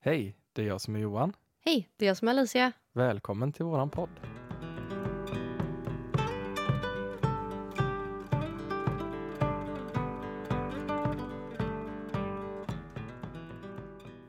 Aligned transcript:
Hej, 0.00 0.36
det 0.52 0.62
är 0.62 0.66
jag 0.66 0.80
som 0.80 0.96
är 0.96 1.00
Johan. 1.00 1.32
Hej, 1.64 1.88
det 1.96 2.04
är 2.04 2.08
jag 2.08 2.16
som 2.16 2.28
är 2.28 2.32
Alicia. 2.32 2.72
Välkommen 2.92 3.52
till 3.52 3.64
våran 3.64 3.90
podd. 3.90 4.10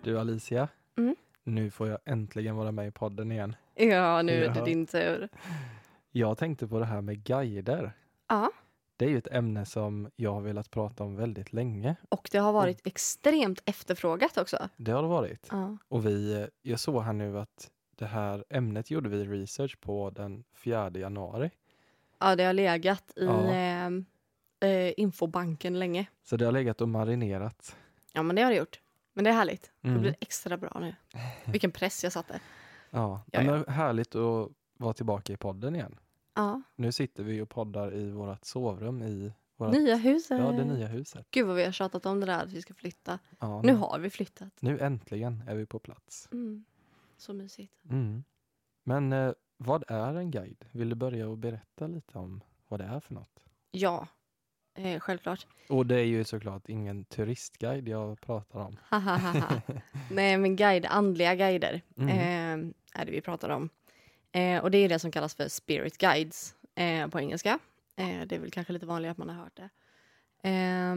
Du 0.03 0.19
Alicia, 0.19 0.67
Mm. 0.97 1.15
nu 1.43 1.71
får 1.71 1.87
jag 1.87 1.97
äntligen 2.05 2.55
vara 2.55 2.71
med 2.71 2.87
i 2.87 2.91
podden 2.91 3.31
igen. 3.31 3.55
Ja, 3.75 4.21
nu 4.21 4.31
är 4.43 4.49
det 4.49 4.59
Ja. 4.59 4.65
din 4.65 4.85
tur. 4.87 5.29
Jag 6.11 6.37
tänkte 6.37 6.67
på 6.67 6.79
det 6.79 6.85
här 6.85 7.01
med 7.01 7.23
guider. 7.23 7.91
Ja, 8.27 8.51
Det 9.01 9.05
är 9.05 9.09
ju 9.09 9.17
ett 9.17 9.27
ämne 9.31 9.65
som 9.65 10.09
jag 10.15 10.33
har 10.33 10.41
velat 10.41 10.71
prata 10.71 11.03
om 11.03 11.15
väldigt 11.15 11.53
länge. 11.53 11.95
och 12.09 12.29
det 12.31 12.37
har 12.37 12.53
varit 12.53 12.87
extremt 12.87 13.61
efterfrågat 13.65 14.37
också. 14.37 14.69
Det 14.77 14.91
har 14.91 15.01
det 15.01 15.07
varit. 15.07 15.47
Ja. 15.51 15.77
Och 15.87 16.05
vi, 16.05 16.47
jag 16.61 16.79
såg 16.79 17.03
här 17.03 17.13
nu 17.13 17.39
att 17.39 17.71
det 17.95 18.05
här 18.05 18.45
ämnet 18.49 18.91
gjorde 18.91 19.09
vi 19.09 19.25
research 19.25 19.79
på 19.81 20.09
den 20.09 20.43
4 20.55 20.89
januari. 20.95 21.51
ja, 22.19 22.35
det 22.35 22.43
har 22.43 22.53
legat 22.53 23.11
i 23.15 23.25
Ja. 23.25 23.51
ehm, 23.51 24.05
eh, 24.59 24.93
infobanken 24.99 25.79
länge. 25.79 26.05
Så 26.23 26.37
det 26.37 26.45
har 26.45 26.51
legat 26.51 26.81
och 26.81 26.89
marinerat. 26.89 27.75
Ja, 28.13 28.23
men 28.23 28.35
det 28.35 28.41
har 28.41 28.51
det 28.51 28.57
gjort. 28.57 28.79
Men 29.13 29.23
det 29.23 29.29
är 29.29 29.33
härligt. 29.33 29.71
Det 29.81 29.87
Mm. 29.87 30.01
blir 30.01 30.15
extra 30.19 30.57
bra 30.57 30.77
nu. 30.81 30.95
Vilken 31.45 31.71
press 31.71 32.03
jag 32.03 32.13
satte. 32.13 32.39
Ja, 32.89 33.21
Ja, 33.31 33.41
ja. 33.41 33.63
Härligt 33.71 34.15
att 34.15 34.49
vara 34.77 34.93
tillbaka 34.93 35.33
i 35.33 35.37
podden 35.37 35.75
igen. 35.75 35.95
Ja. 36.33 36.61
Nu 36.75 36.91
sitter 36.91 37.23
vi 37.23 37.41
och 37.41 37.49
poddar 37.49 37.93
i 37.95 38.11
vårt 38.11 38.45
sovrum 38.45 39.03
i 39.03 39.33
vårat, 39.57 39.73
Nya 39.73 39.95
huset. 39.95 40.39
ja, 40.39 40.51
det 40.51 40.65
nya 40.65 40.87
huset. 40.87 41.27
Gud 41.31 41.47
vad 41.47 41.55
vi 41.55 41.63
har 41.65 41.71
tjatat 41.71 42.05
om 42.05 42.19
det 42.19 42.25
där 42.25 42.43
att 42.43 42.51
vi 42.51 42.61
ska 42.61 42.73
flytta. 42.73 43.19
Ja, 43.39 43.61
Nu 43.61 43.73
har 43.75 43.99
vi 43.99 44.09
flyttat. 44.09 44.53
nu 44.61 44.79
äntligen 44.79 45.43
är 45.47 45.55
vi 45.55 45.65
på 45.65 45.79
plats. 45.79 46.29
Mm. 46.31 46.65
Så 47.17 47.33
mysigt. 47.33 47.73
Mm. 47.89 48.23
Men 48.83 49.13
eh, 49.13 49.33
vad 49.57 49.83
är 49.87 50.13
en 50.13 50.31
guide? 50.31 50.65
Vill 50.71 50.89
du 50.89 50.95
börja 50.95 51.27
och 51.29 51.37
berätta 51.37 51.87
lite 51.87 52.17
om 52.17 52.41
vad 52.67 52.79
det 52.79 52.85
är 52.85 52.99
för 52.99 53.13
något? 53.13 53.39
Ja, 53.71 54.07
eh, 54.73 54.99
självklart. 54.99 55.47
Och 55.69 55.85
det 55.85 55.95
är 55.95 56.05
ju 56.05 56.23
såklart 56.23 56.69
ingen 56.69 57.05
turistguide 57.05 57.87
jag 57.87 58.21
pratar 58.21 58.59
om. 58.59 58.77
Nej, 60.11 60.37
men 60.37 60.55
guide, 60.55 60.85
andliga 60.85 61.35
guider 61.35 61.81
Mm. 61.97 62.09
eh, 62.09 63.01
är 63.01 63.05
det 63.05 63.11
vi 63.11 63.21
pratar 63.21 63.49
om. 63.49 63.69
Eh, 64.31 64.63
och 64.63 64.71
det 64.71 64.77
är 64.77 64.89
det 64.89 64.99
som 64.99 65.11
kallas 65.11 65.35
för 65.35 65.47
spirit 65.47 65.97
guides 65.97 66.55
eh, 66.75 67.07
på 67.07 67.19
engelska. 67.19 67.59
Eh, 67.95 68.21
det 68.27 68.35
är 68.35 68.39
väl 68.39 68.51
kanske 68.51 68.73
lite 68.73 68.85
vanligare 68.85 69.11
att 69.11 69.17
man 69.17 69.29
har 69.29 69.35
hört 69.35 69.57
det. 69.57 69.69
Eh, 70.49 70.95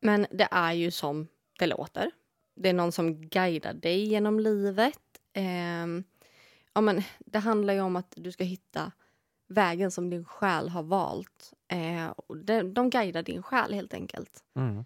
men 0.00 0.26
det 0.30 0.48
är 0.50 0.72
ju 0.72 0.90
som 0.90 1.28
det 1.58 1.66
låter. 1.66 2.10
Det 2.54 2.68
är 2.68 2.72
någon 2.72 2.92
som 2.92 3.28
guidar 3.28 3.74
dig 3.74 4.04
genom 4.08 4.40
livet. 4.40 5.00
Eh, 5.32 5.86
ja, 6.72 6.80
men 6.80 7.02
det 7.18 7.38
handlar 7.38 7.74
ju 7.74 7.80
om 7.80 7.96
att 7.96 8.14
du 8.16 8.32
ska 8.32 8.44
hitta 8.44 8.92
vägen 9.48 9.90
som 9.90 10.10
din 10.10 10.24
själ 10.24 10.68
har 10.68 10.82
valt. 10.82 11.52
Eh, 11.68 12.08
och 12.08 12.36
de, 12.36 12.74
de 12.74 12.90
guidar 12.90 13.22
din 13.22 13.42
själ 13.42 13.74
helt 13.74 13.94
enkelt. 13.94 14.44
Mm. 14.56 14.84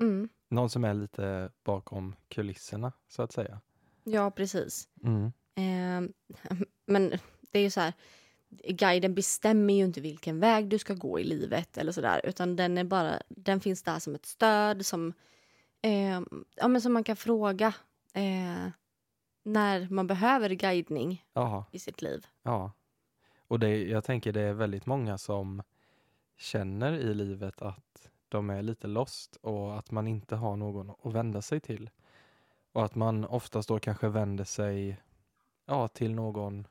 Mm. 0.00 0.28
Någon 0.48 0.70
som 0.70 0.84
är 0.84 0.94
lite 0.94 1.50
bakom 1.64 2.16
kulisserna 2.28 2.92
så 3.08 3.22
att 3.22 3.32
säga. 3.32 3.60
Ja, 4.04 4.30
precis. 4.30 4.88
Mm. 5.02 5.32
Eh, 5.54 6.00
men 6.86 7.10
det 7.50 7.58
är 7.58 7.62
ju 7.62 7.70
så 7.70 7.80
här, 7.80 7.92
guiden 8.68 9.14
bestämmer 9.14 9.74
ju 9.74 9.84
inte 9.84 10.00
vilken 10.00 10.40
väg 10.40 10.68
du 10.68 10.78
ska 10.78 10.94
gå 10.94 11.20
i 11.20 11.24
livet 11.24 11.78
eller 11.78 11.92
sådär, 11.92 12.20
utan 12.24 12.56
den 12.56 12.78
är 12.78 12.84
bara, 12.84 13.22
den 13.28 13.60
finns 13.60 13.82
där 13.82 13.98
som 13.98 14.14
ett 14.14 14.26
stöd 14.26 14.86
som, 14.86 15.12
eh, 15.82 16.20
ja 16.54 16.68
men 16.68 16.80
som 16.80 16.92
man 16.92 17.04
kan 17.04 17.16
fråga 17.16 17.74
eh, 18.12 18.68
när 19.42 19.88
man 19.90 20.06
behöver 20.06 20.50
guidning 20.50 21.24
Jaha. 21.32 21.64
i 21.72 21.78
sitt 21.78 22.02
liv. 22.02 22.26
Ja, 22.42 22.72
och 23.48 23.60
det, 23.60 23.84
jag 23.84 24.04
tänker 24.04 24.32
det 24.32 24.40
är 24.40 24.52
väldigt 24.52 24.86
många 24.86 25.18
som 25.18 25.62
känner 26.36 26.92
i 26.92 27.14
livet 27.14 27.62
att 27.62 28.10
de 28.28 28.50
är 28.50 28.62
lite 28.62 28.86
lost 28.86 29.36
och 29.36 29.78
att 29.78 29.90
man 29.90 30.06
inte 30.06 30.36
har 30.36 30.56
någon 30.56 30.90
att 30.90 31.14
vända 31.14 31.42
sig 31.42 31.60
till. 31.60 31.90
Och 32.72 32.84
att 32.84 32.94
man 32.94 33.24
oftast 33.24 33.68
då 33.68 33.78
kanske 33.78 34.08
vänder 34.08 34.44
sig 34.44 35.00
ja, 35.66 35.88
till 35.88 36.14
någon 36.14 36.66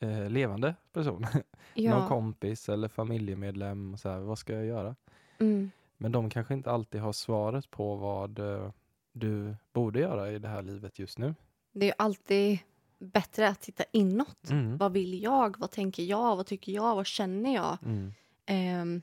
eh, 0.00 0.30
levande 0.30 0.74
person. 0.92 1.20
någon 1.32 1.42
Ja, 1.74 2.08
kompis 2.08 2.68
eller 2.68 2.88
familjemedlem. 2.88 3.92
Och 3.94 4.00
så 4.00 4.08
här, 4.08 4.18
vad 4.18 4.38
ska 4.38 4.52
jag 4.52 4.64
göra? 4.66 4.96
mm, 5.40 5.70
Men 5.96 6.12
de 6.12 6.30
kanske 6.30 6.54
inte 6.54 6.70
alltid 6.70 7.00
har 7.00 7.12
svaret 7.12 7.70
på 7.70 7.96
vad 7.96 8.38
eh, 8.38 8.70
du 9.12 9.56
borde 9.72 10.00
göra 10.00 10.32
i 10.32 10.38
det 10.38 10.48
här 10.48 10.62
livet 10.62 10.98
just 10.98 11.18
nu. 11.18 11.34
det 11.72 11.88
är 11.88 11.94
alltid 11.98 12.58
bättre 12.98 13.48
att 13.48 13.60
titta 13.60 13.84
inåt. 13.92 14.50
Mm. 14.50 14.76
Vad 14.78 14.92
vill 14.92 15.22
jag? 15.22 15.56
Vad 15.58 15.70
tänker 15.70 16.02
jag? 16.02 16.36
Vad 16.36 16.46
tycker 16.46 16.72
jag? 16.72 16.96
Vad 16.96 17.06
känner 17.06 17.54
jag? 17.54 17.78
Mm. 17.84 18.12
Ehm, 18.46 19.02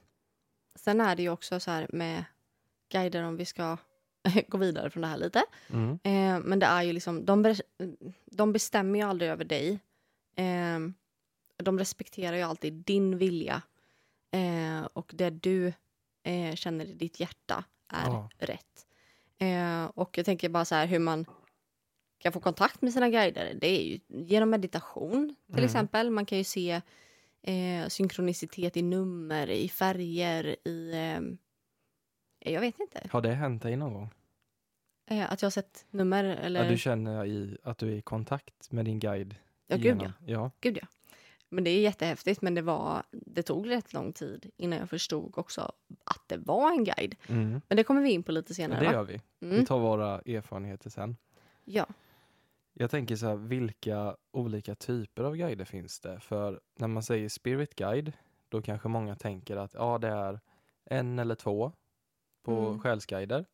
sen 0.75 1.01
är 1.01 1.15
det 1.15 1.21
ju 1.23 1.29
också 1.29 1.59
så 1.59 1.71
här 1.71 1.87
med 1.93 2.23
guider 2.91 3.23
om 3.23 3.37
vi 3.37 3.45
ska 3.45 3.77
gå 4.47 4.57
vidare 4.57 4.89
från 4.89 5.01
det 5.01 5.07
här 5.07 5.17
lite. 5.17 5.43
Mm. 5.69 5.99
Ehm, 6.03 6.41
men 6.41 6.59
det 6.59 6.65
är 6.65 6.81
ju 6.83 6.93
liksom, 6.93 7.25
de, 7.25 7.55
de 8.25 8.53
bestämmer 8.53 8.99
ju 8.99 9.05
aldrig 9.05 9.31
över 9.31 9.45
dig. 9.45 9.79
Ehm, 10.35 10.93
de 11.57 11.79
respekterar 11.79 12.35
ju 12.37 12.41
alltid 12.43 12.73
din 12.73 13.17
vilja. 13.17 13.61
Ehm, 14.31 14.85
och 14.93 15.11
det 15.15 15.29
du 15.29 15.73
eh, 16.23 16.55
känner 16.55 16.85
i 16.85 16.93
ditt 16.93 17.19
hjärta 17.19 17.63
är 17.87 18.05
Ja. 18.07 18.29
rätt. 18.37 18.85
Ehm, 19.37 19.87
och 19.87 20.17
jag 20.17 20.25
tänker 20.25 20.49
bara 20.49 20.65
så 20.65 20.75
här 20.75 20.85
hur 20.87 20.99
man 20.99 21.25
kan 22.17 22.31
få 22.31 22.39
kontakt 22.39 22.81
med 22.81 22.93
sina 22.93 23.09
guider. 23.09 23.53
Det 23.61 23.67
är 23.67 23.83
ju 23.83 23.99
genom 24.07 24.49
meditation 24.49 25.35
till 25.47 25.53
Mm. 25.55 25.65
exempel. 25.65 26.09
Man 26.09 26.25
kan 26.25 26.37
ju 26.37 26.43
se 26.43 26.81
eh, 27.43 27.87
synkronicitet 27.87 28.77
i 28.77 28.81
nummer, 28.81 29.49
i 29.49 29.69
färger, 29.69 30.67
i... 30.67 30.93
Jag 32.45 32.61
vet 32.61 32.79
inte. 32.79 33.07
Har 33.11 33.21
det 33.21 33.33
hänt 33.33 33.61
dig 33.63 33.75
någon 33.75 33.93
gång? 33.93 34.09
Eh, 35.05 35.31
att 35.31 35.41
jag 35.41 35.45
har 35.47 35.51
sett 35.51 35.85
nummer 35.89 36.23
eller... 36.23 36.63
Ja, 36.63 36.69
du 36.69 36.77
känner 36.77 37.25
i, 37.25 37.57
att 37.63 37.77
du 37.77 37.87
är 37.87 37.95
i 37.95 38.01
kontakt 38.01 38.71
med 38.71 38.85
din 38.85 38.99
guide? 38.99 39.35
Ja, 39.67 39.77
gud 39.77 40.01
ja. 40.01 40.11
ja. 40.25 40.51
Gud 40.61 40.77
ja. 40.81 40.87
Men 41.49 41.63
det 41.63 41.69
är 41.69 41.79
jättehäftigt, 41.81 42.41
men 42.41 42.55
det, 42.55 42.61
var, 42.61 43.03
det 43.11 43.43
tog 43.43 43.69
rätt 43.69 43.93
lång 43.93 44.13
tid 44.13 44.51
innan 44.57 44.79
jag 44.79 44.89
förstod 44.89 45.37
också 45.37 45.71
att 46.03 46.21
det 46.27 46.37
var 46.37 46.71
en 46.71 46.83
guide. 46.83 47.15
Mm. 47.27 47.61
Men 47.67 47.77
det 47.77 47.83
kommer 47.83 48.01
vi 48.01 48.11
in 48.11 48.23
på 48.23 48.31
lite 48.31 48.51
Ja, 48.51 48.55
senare. 48.55 48.79
det 48.79 48.85
va? 48.85 48.93
gör 48.93 49.03
vi. 49.03 49.21
Vi 49.39 49.53
Mm. 49.53 49.65
tar 49.65 49.79
våra 49.79 50.19
erfarenheter 50.21 50.89
sen. 50.89 51.17
Ja. 51.65 51.85
Jag 52.73 52.91
tänker 52.91 53.15
så 53.15 53.25
här, 53.27 53.35
vilka 53.35 54.15
olika 54.31 54.75
typer 54.75 55.23
av 55.23 55.35
guider 55.35 55.65
finns 55.65 55.99
det? 55.99 56.19
För 56.19 56.59
när 56.75 56.87
man 56.87 57.03
säger 57.03 57.29
spirit 57.29 57.75
guide, 57.75 58.13
då 58.49 58.61
kanske 58.61 58.87
många 58.87 59.15
tänker 59.15 59.57
att 59.57 59.73
ja, 59.73 59.97
det 59.97 60.07
är 60.07 60.39
en 60.85 61.19
eller 61.19 61.35
två 61.35 61.71
på 62.43 62.51
Mm. 62.51 62.79
själsguider 62.79 63.45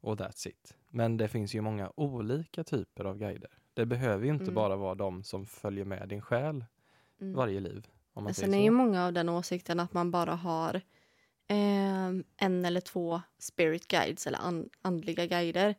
och 0.00 0.16
that's 0.20 0.48
it. 0.48 0.76
Men 0.88 1.16
det 1.16 1.28
finns 1.28 1.54
ju 1.54 1.60
många 1.60 1.92
olika 1.96 2.64
typer 2.64 3.04
av 3.04 3.18
guider. 3.18 3.50
Det 3.74 3.86
behöver 3.86 4.24
ju 4.24 4.30
inte 4.32 4.42
Mm. 4.44 4.54
bara 4.54 4.76
vara 4.76 4.94
de 4.94 5.22
som 5.22 5.46
följer 5.46 5.84
med 5.84 6.08
din 6.08 6.20
själ 6.22 6.64
Mm. 7.20 7.34
varje 7.34 7.60
liv. 7.60 7.86
Om 8.12 8.24
man 8.24 8.34
sen 8.34 8.50
så. 8.50 8.56
är 8.56 8.62
ju 8.62 8.70
många 8.70 9.06
av 9.06 9.12
den 9.12 9.28
åsikten 9.28 9.80
att 9.80 9.92
man 9.92 10.10
bara 10.10 10.34
har 10.34 10.80
ehm, 11.48 12.24
en 12.36 12.64
eller 12.64 12.80
två 12.80 13.22
spirit 13.38 13.88
guides 13.88 14.26
eller 14.26 14.38
an- 14.38 14.70
andliga 14.82 15.26
guider. 15.26 15.74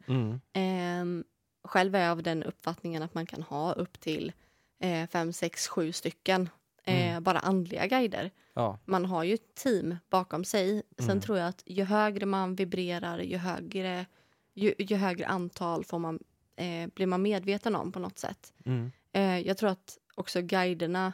Ehm, 0.53 1.23
själv 1.63 1.95
är 1.95 1.99
jag 2.01 2.11
av 2.11 2.23
den 2.23 2.43
uppfattningen 2.43 3.03
att 3.03 3.13
man 3.13 3.25
kan 3.25 3.41
ha 3.43 3.73
upp 3.73 3.99
till 3.99 4.31
eh, 4.79 5.07
fem, 5.09 5.33
sex, 5.33 5.67
sju 5.67 5.91
stycken 5.91 6.49
eh, 6.87 7.09
Mm. 7.11 7.23
bara 7.23 7.39
andliga 7.39 7.87
guider. 7.87 8.31
Ja, 8.53 8.79
Man 8.85 9.05
har 9.05 9.23
ju 9.23 9.33
ett 9.33 9.55
team 9.55 9.95
bakom 10.09 10.43
sig. 10.43 10.83
Sen 10.97 11.09
Mm. 11.09 11.21
tror 11.21 11.37
jag 11.37 11.47
att 11.47 11.63
ju 11.65 11.83
högre 11.83 12.25
man 12.25 12.55
vibrerar, 12.55 13.19
ju 13.19 13.37
högre, 13.37 14.05
ju, 14.53 14.73
ju 14.77 14.95
högre 14.95 15.27
antal 15.27 15.85
får 15.85 15.99
man, 15.99 16.19
eh, 16.55 16.87
blir 16.95 17.05
man 17.07 17.21
medveten 17.21 17.75
om 17.75 17.91
på 17.91 17.99
något 17.99 18.19
sätt. 18.19 18.53
mm. 18.65 18.91
Eh, 19.11 19.39
jag 19.39 19.57
tror 19.57 19.69
att 19.69 19.97
också 20.15 20.41
guiderna 20.41 21.13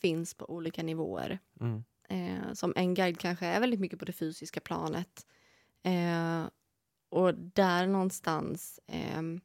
finns 0.00 0.34
på 0.34 0.50
olika 0.50 0.82
nivåer. 0.82 1.38
Mm. 1.60 1.84
Eh, 2.08 2.52
som 2.52 2.72
en 2.76 2.94
guide 2.94 3.18
kanske 3.18 3.46
är 3.46 3.60
väldigt 3.60 3.80
mycket 3.80 3.98
på 3.98 4.04
det 4.04 4.12
fysiska 4.12 4.60
planet. 4.60 5.26
Eh, 5.82 6.44
och 7.08 7.34
där 7.34 7.86
någonstans 7.86 8.80
ehm, 8.86 9.40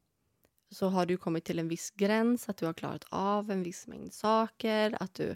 så 0.71 0.87
har 0.89 1.05
du 1.05 1.17
kommit 1.17 1.43
till 1.45 1.59
en 1.59 1.67
viss 1.67 1.91
gräns, 1.91 2.49
att 2.49 2.57
du 2.57 2.65
har 2.65 2.73
klarat 2.73 3.05
av 3.09 3.51
en 3.51 3.63
viss 3.63 3.87
mängd 3.87 4.13
saker, 4.13 4.97
att 4.99 5.13
du 5.13 5.35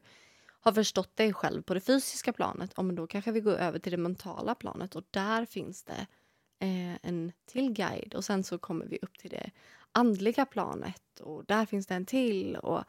har 0.64 0.72
förstått 0.72 1.18
dig 1.18 1.34
själv 1.34 1.62
på 1.62 1.74
det 1.74 1.82
fysiska 1.82 2.34
planet. 2.34 2.74
Ja, 2.76 2.84
men 2.84 2.96
då 2.96 3.08
kanske 3.08 3.32
vi 3.32 3.40
går 3.40 3.56
över 3.56 3.80
till 3.80 3.92
det 3.92 3.98
mentala 3.98 4.56
planet 4.56 4.96
och 4.96 5.04
där 5.12 5.46
finns 5.46 5.84
det 5.84 6.08
eh, 6.60 6.98
en 7.02 7.32
till 7.46 7.74
guide 7.74 8.14
och 8.14 8.26
sen 8.26 8.44
så 8.44 8.58
kommer 8.58 8.86
vi 8.86 9.00
upp 9.02 9.18
till 9.18 9.30
det 9.30 9.52
andliga 9.92 10.46
planet 10.46 11.20
och 11.20 11.46
där 11.46 11.66
finns 11.66 11.88
det 11.88 11.96
en 11.96 12.06
till 12.06 12.56
och 12.56 12.84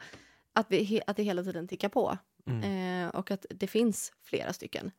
att, 0.53 0.71
vi, 0.71 1.01
att 1.07 1.17
det 1.17 1.23
hela 1.23 1.43
tiden 1.43 1.67
tickar 1.67 1.89
på. 1.89 2.17
Mm. 2.45 2.63
Eh, 2.63 3.15
och 3.15 3.31
att 3.31 3.45
det 3.49 3.67
finns 3.67 4.13
flera 4.21 4.53
stycken. 4.53 4.91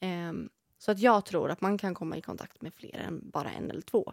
Ehm, 0.00 0.48
så 0.78 0.90
att 0.92 0.98
jag 0.98 1.24
tror 1.24 1.50
att 1.50 1.60
man 1.60 1.78
kan 1.78 1.94
komma 1.94 2.16
i 2.16 2.20
kontakt 2.20 2.62
med 2.62 2.74
fler 2.74 2.98
än 2.98 3.30
bara 3.30 3.50
en 3.50 3.70
eller 3.70 3.80
två. 3.80 4.12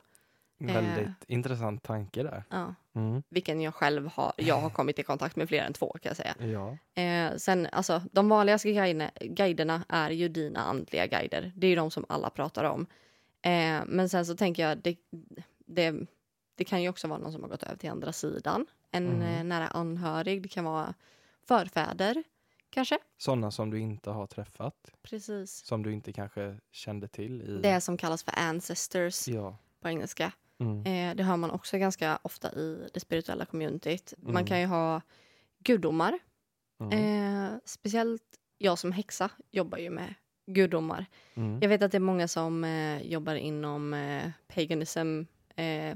Väldigt 0.59 1.23
intressant 1.27 1.83
tanke 1.83 2.23
där. 2.23 2.43
Ja, 2.49 2.75
Mm. 2.95 3.23
vilken 3.29 3.61
jag 3.61 3.73
själv 3.75 4.07
har, 4.13 4.33
jag 4.37 4.55
har 4.57 4.69
kommit 4.69 4.99
i 4.99 5.03
kontakt 5.03 5.35
med 5.35 5.47
fler 5.49 5.61
än 5.63 5.73
två 5.73 5.91
kan 6.01 6.09
jag 6.09 6.17
säga. 6.17 6.35
Ja. 6.39 6.77
Eh, 7.01 7.35
sen, 7.37 7.67
alltså, 7.71 8.01
de 8.11 8.29
vanligaste 8.29 8.71
guiderna, 8.71 9.11
guiderna 9.21 9.83
är 9.89 10.09
ju 10.09 10.27
dina 10.29 10.59
andliga 10.59 11.07
guider. 11.07 11.51
Det 11.55 11.67
är 11.67 11.69
ju 11.69 11.75
de 11.75 11.91
som 11.91 12.05
alla 12.09 12.29
pratar 12.29 12.63
om. 12.63 12.85
Eh, 13.41 13.81
men 13.85 14.09
sen 14.09 14.25
så 14.25 14.35
tänker 14.35 14.69
jag, 14.69 14.77
det, 14.77 14.97
det, 15.65 15.95
det 16.55 16.63
kan 16.63 16.81
ju 16.83 16.89
också 16.89 17.07
vara 17.07 17.19
någon 17.19 17.31
som 17.31 17.41
har 17.43 17.49
gått 17.49 17.63
över 17.63 17.75
till 17.77 17.89
andra 17.89 18.11
sidan. 18.13 18.65
En 18.91 19.07
Mm. 19.07 19.21
eh, 19.21 19.43
nära 19.43 19.67
anhörig, 19.67 20.41
det 20.41 20.49
kan 20.49 20.65
vara 20.65 20.93
förfäder 21.47 22.23
kanske. 22.69 22.97
Sådana 23.17 23.51
som 23.51 23.69
du 23.69 23.79
inte 23.79 24.09
har 24.09 24.27
träffat, 24.27 24.91
Precis. 25.01 25.65
som 25.65 25.83
du 25.83 25.93
inte 25.93 26.13
kanske 26.13 26.57
kände 26.71 27.07
till 27.07 27.41
i... 27.41 27.59
Det 27.63 27.81
som 27.81 27.97
kallas 27.97 28.23
för 28.23 28.33
ancestors 28.39 29.27
Ja. 29.27 29.57
på 29.81 29.89
engelska. 29.89 30.31
Mm. 30.59 30.79
Eh, 30.85 31.15
det 31.15 31.23
hör 31.23 31.37
man 31.37 31.51
också 31.51 31.77
ganska 31.77 32.19
ofta 32.21 32.51
i 32.51 32.87
det 32.93 32.99
spirituella 32.99 33.45
communityt. 33.45 34.13
Man 34.17 34.29
Mm. 34.35 34.45
kan 34.45 34.59
ju 34.59 34.65
ha 34.65 35.01
gudomar. 35.59 36.19
Mm. 36.79 36.93
Eh, 37.53 37.57
speciellt 37.65 38.23
jag 38.57 38.79
som 38.79 38.91
häxa 38.91 39.29
jobbar 39.51 39.77
ju 39.77 39.89
med 39.89 40.13
gudomar. 40.45 41.05
Mm. 41.33 41.59
Jag 41.61 41.69
vet 41.69 41.81
att 41.81 41.91
det 41.91 41.97
är 41.97 41.99
många 41.99 42.27
som 42.27 42.63
eh, 42.63 43.01
jobbar 43.01 43.35
inom 43.35 43.93
eh, 43.93 44.31
paganism. 44.47 45.21
Eh, 45.55 45.95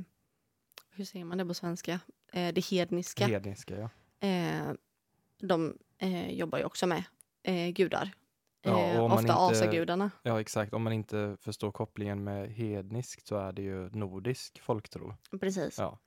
hur 0.92 1.06
säger 1.06 1.26
man 1.26 1.38
det 1.38 1.46
på 1.46 1.54
svenska? 1.54 2.00
Eh, 2.34 2.54
det 2.54 2.66
hedniska. 2.66 3.26
Hedniska, 3.28 3.76
ja. 3.78 3.90
De 5.42 5.78
jobbar 6.30 6.58
ju 6.58 6.64
också 6.66 6.88
med 6.88 7.04
gudar. 7.76 8.12
Ja, 8.66 8.80
Eh, 8.80 9.04
ofta 9.04 9.20
inte- 9.22 9.34
asagudarna. 9.34 10.12
Ja, 10.24 10.42
exakt. 10.42 10.74
Om 10.74 10.84
man 10.84 10.94
inte 10.94 11.38
förstår 11.42 11.72
kopplingen 11.72 12.24
med 12.24 12.50
hedniskt 12.52 13.28
så 13.28 13.36
är 13.38 13.52
det 13.52 13.62
ju 13.62 13.90
nordisk 13.90 14.62
folktro. 14.62 15.16
Precis. 15.40 15.78
Ja. 15.80 16.00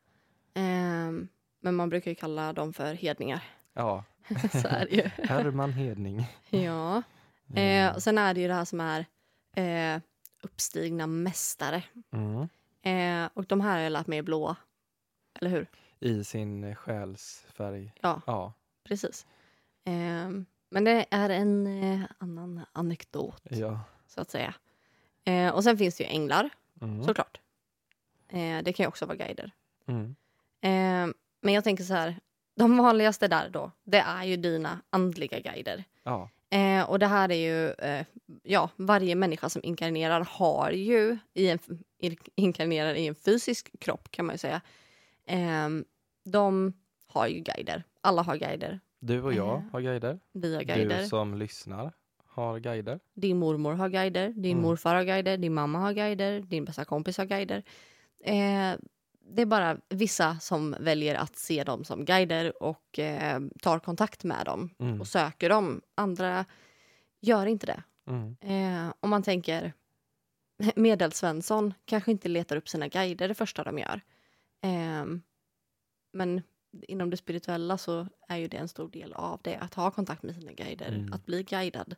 Eh, 0.55 1.13
men 1.61 1.75
man 1.75 1.89
brukar 1.89 2.11
ju 2.11 2.15
kalla 2.15 2.53
dem 2.53 2.73
för 2.73 2.95
hedningar. 2.95 3.43
Ja, 3.73 4.05
Så 4.53 4.69
är 4.69 4.87
det 4.91 4.97
ju. 4.97 5.03
Herman 5.29 5.73
Hedning. 5.73 6.27
ja. 6.51 7.03
Eh, 7.55 7.63
Mm. 7.87 7.95
och 7.95 8.03
sen 8.03 8.19
är 8.19 8.35
det 8.35 8.41
ju 8.41 8.49
det 8.49 8.55
här 8.55 8.65
som 8.65 8.81
är 8.81 9.07
eh, 9.57 10.01
uppstigna 10.43 11.07
mästare. 11.07 11.83
Mm. 12.13 12.49
Eh, 12.83 13.31
och 13.35 13.45
de 13.45 13.61
här 13.61 13.73
har 13.73 13.79
jag 13.79 13.91
lärt 13.93 14.07
mig 14.07 14.19
är 14.19 14.23
blåa. 14.23 14.57
Eller 15.41 15.51
hur? 15.51 15.67
I 16.01 16.25
sin 16.25 16.75
själsfärg. 16.77 17.93
Ja, 18.03 18.21
Ja, 18.27 18.53
precis. 18.85 19.27
Men 20.77 20.85
det 20.85 21.07
är 21.11 21.31
en 21.31 21.67
eh, 21.83 22.01
annan 22.19 22.61
anekdot, 22.73 23.43
ja. 23.51 23.81
så 24.07 24.21
att 24.21 24.31
säga. 24.31 24.55
Eh, 25.25 25.49
och 25.55 25.65
sen 25.65 25.79
finns 25.79 25.97
det 25.97 26.05
ju 26.05 26.11
änglar, 26.11 26.51
Mm. 26.81 27.05
såklart. 27.05 27.41
Eh, 28.29 28.63
det 28.63 28.73
kan 28.73 28.85
ju 28.85 28.89
också 28.89 29.07
vara 29.07 29.17
guider. 29.17 29.51
Mm. 29.87 30.17
Eh, 30.61 31.15
men 31.41 31.55
jag 31.55 31.65
tänker 31.65 31.85
så 31.85 31.95
här, 31.95 32.21
de 32.57 32.77
vanligaste 32.77 33.29
där 33.29 33.49
då, 33.49 33.71
det 33.85 33.99
är 33.99 34.25
ju 34.25 34.37
dina 34.37 34.81
andliga 34.91 35.41
guider. 35.41 35.85
Ja, 36.03 36.29
Eh, 36.51 36.91
och 36.91 36.99
det 36.99 37.07
här 37.07 37.31
är 37.33 37.35
ju, 37.35 37.71
eh, 37.71 38.07
ja, 38.43 38.71
varje 38.77 39.15
människa 39.15 39.49
som 39.49 39.65
inkarnerar 39.65 40.21
har 40.31 40.71
ju, 40.71 41.19
i 41.35 41.49
en, 41.51 41.59
in- 41.99 42.17
inkarnerar 42.35 42.95
i 42.95 43.07
en 43.07 43.15
fysisk 43.15 43.71
kropp 43.81 44.11
kan 44.11 44.27
man 44.27 44.35
ju 44.35 44.39
säga. 44.39 44.61
Eh, 45.27 45.69
de 46.25 46.73
har 47.07 47.27
ju 47.27 47.41
guider, 47.41 47.85
alla 48.01 48.23
har 48.23 48.37
guider. 48.37 48.81
Du 49.01 49.23
och 49.23 49.33
jag 49.35 49.57
Eh, 49.57 49.63
har 49.73 49.81
guider. 49.81 50.21
Vi 50.33 50.55
har 50.55 50.63
guider. 50.63 50.99
Du 51.03 51.07
som 51.09 51.35
lyssnar 51.35 51.93
har 52.27 52.59
guider. 52.59 53.01
Din 53.15 53.39
mormor 53.39 53.73
har 53.73 53.89
guider, 53.89 54.29
din 54.29 54.53
Mm. 54.53 54.63
morfar 54.63 54.95
har 54.95 55.05
guider, 55.05 55.37
din 55.37 55.55
mamma 55.55 55.79
har 55.79 55.93
guider, 55.93 56.41
din 56.41 56.65
bästa 56.65 56.85
kompis 56.85 57.19
har 57.19 57.25
guider. 57.25 57.63
Eh, 58.25 58.75
det 59.29 59.43
är 59.43 59.47
bara 59.47 59.79
vissa 59.89 60.39
som 60.39 60.77
väljer 60.81 61.15
att 61.15 61.37
se 61.37 61.65
dem 61.65 61.85
som 61.85 62.05
guider 62.05 62.63
och 62.63 62.99
eh, 62.99 63.41
tar 63.63 63.79
kontakt 63.79 64.25
med 64.25 64.45
dem 64.47 64.71
Mm. 64.79 65.01
och 65.01 65.07
söker 65.07 65.49
dem. 65.49 65.83
Andra 65.95 66.45
gör 67.21 67.47
inte 67.47 67.67
det. 67.67 67.83
Mm. 68.07 68.37
Eh, 68.41 68.93
om 69.01 69.11
man 69.11 69.23
tänker 69.23 69.73
Medelsvensson 70.77 71.75
kanske 71.85 72.11
inte 72.11 72.29
letar 72.29 72.57
upp 72.57 72.69
sina 72.69 72.89
guider 72.89 73.29
det 73.29 73.35
första 73.35 73.65
de 73.65 73.79
gör. 73.79 74.01
Eh, 74.63 75.05
men 76.13 76.43
inom 76.89 77.11
det 77.11 77.17
spirituella 77.17 77.79
så 77.79 78.07
är 78.29 78.37
ju 78.37 78.49
det 78.49 78.57
en 78.57 78.69
stor 78.69 78.89
del 78.89 79.13
av 79.13 79.41
det. 79.43 79.57
Att 79.57 79.75
ha 79.75 79.91
kontakt 79.91 80.23
med 80.23 80.35
sina 80.35 80.53
guider, 80.53 80.89
Mm. 80.93 81.13
att 81.13 81.27
bli 81.27 81.43
guidad. 81.43 81.95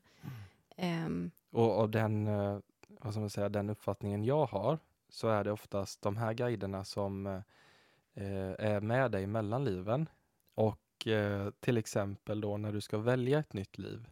Ehm, 0.76 1.30
Och, 1.50 1.80
och 1.80 1.90
den, 1.90 2.26
eh, 2.26 2.58
vad 2.88 3.12
ska 3.12 3.20
man 3.20 3.30
säga, 3.30 3.48
den 3.48 3.70
uppfattningen 3.70 4.24
jag 4.24 4.46
har 4.46 4.78
så 5.08 5.28
är 5.28 5.44
det 5.44 5.52
oftast 5.52 6.02
de 6.02 6.16
här 6.16 6.32
guiderna 6.34 6.84
som 6.84 7.26
eh, 7.26 8.52
är 8.58 8.80
med 8.80 9.10
dig 9.10 9.26
mellan 9.26 9.64
liven. 9.64 10.08
Och 10.54 11.06
eh, 11.06 11.50
till 11.60 11.76
exempel 11.76 12.40
då 12.40 12.56
när 12.56 12.72
du 12.72 12.80
ska 12.80 12.98
välja 12.98 13.38
ett 13.38 13.52
nytt 13.52 13.78
liv 13.78 14.08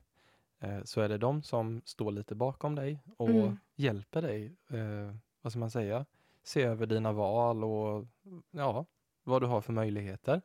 eh, 0.61 0.83
så 0.85 1.01
är 1.01 1.09
det 1.09 1.19
de 1.19 1.43
som 1.43 1.83
står 1.85 2.13
lite 2.13 2.35
bakom 2.35 2.75
dig 2.75 3.03
och 3.17 3.29
Mm. 3.29 3.59
hjälper 3.75 4.23
dig, 4.23 4.57
eh, 4.69 5.17
vad 5.43 5.53
ska 5.53 5.59
man 5.59 5.71
säga, 5.71 6.05
se 6.43 6.63
över 6.63 6.87
dina 6.87 7.13
val 7.13 7.65
och 7.65 8.07
ja, 8.51 8.85
vad 9.25 9.43
du 9.43 9.47
har 9.47 9.61
för 9.61 9.73
möjligheter. 9.73 10.43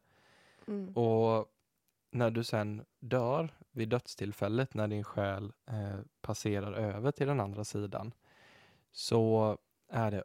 Mm, 0.72 0.98
Och 0.98 1.48
när 2.12 2.32
du 2.32 2.44
sen 2.44 2.86
dör 3.00 3.54
vid 3.72 3.90
dödstillfället, 3.90 4.74
när 4.74 4.88
din 4.88 5.04
själ 5.04 5.54
eh, 5.68 6.00
passerar 6.22 6.74
över 6.74 7.12
till 7.12 7.28
den 7.28 7.40
andra 7.40 7.64
sidan, 7.64 8.14
så 8.92 9.58
är 9.90 10.12
det, 10.12 10.24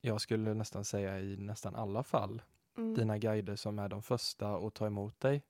jag 0.00 0.20
skulle 0.20 0.54
nästan 0.54 0.84
säga 0.84 1.20
i 1.20 1.36
nästan 1.36 1.74
alla 1.74 2.02
fall, 2.02 2.42
mm, 2.76 2.94
dina 2.94 3.18
guider 3.18 3.56
som 3.56 3.78
är 3.78 3.88
de 3.88 4.02
första 4.02 4.56
att 4.56 4.74
ta 4.74 4.86
emot 4.86 5.20
dig 5.20 5.42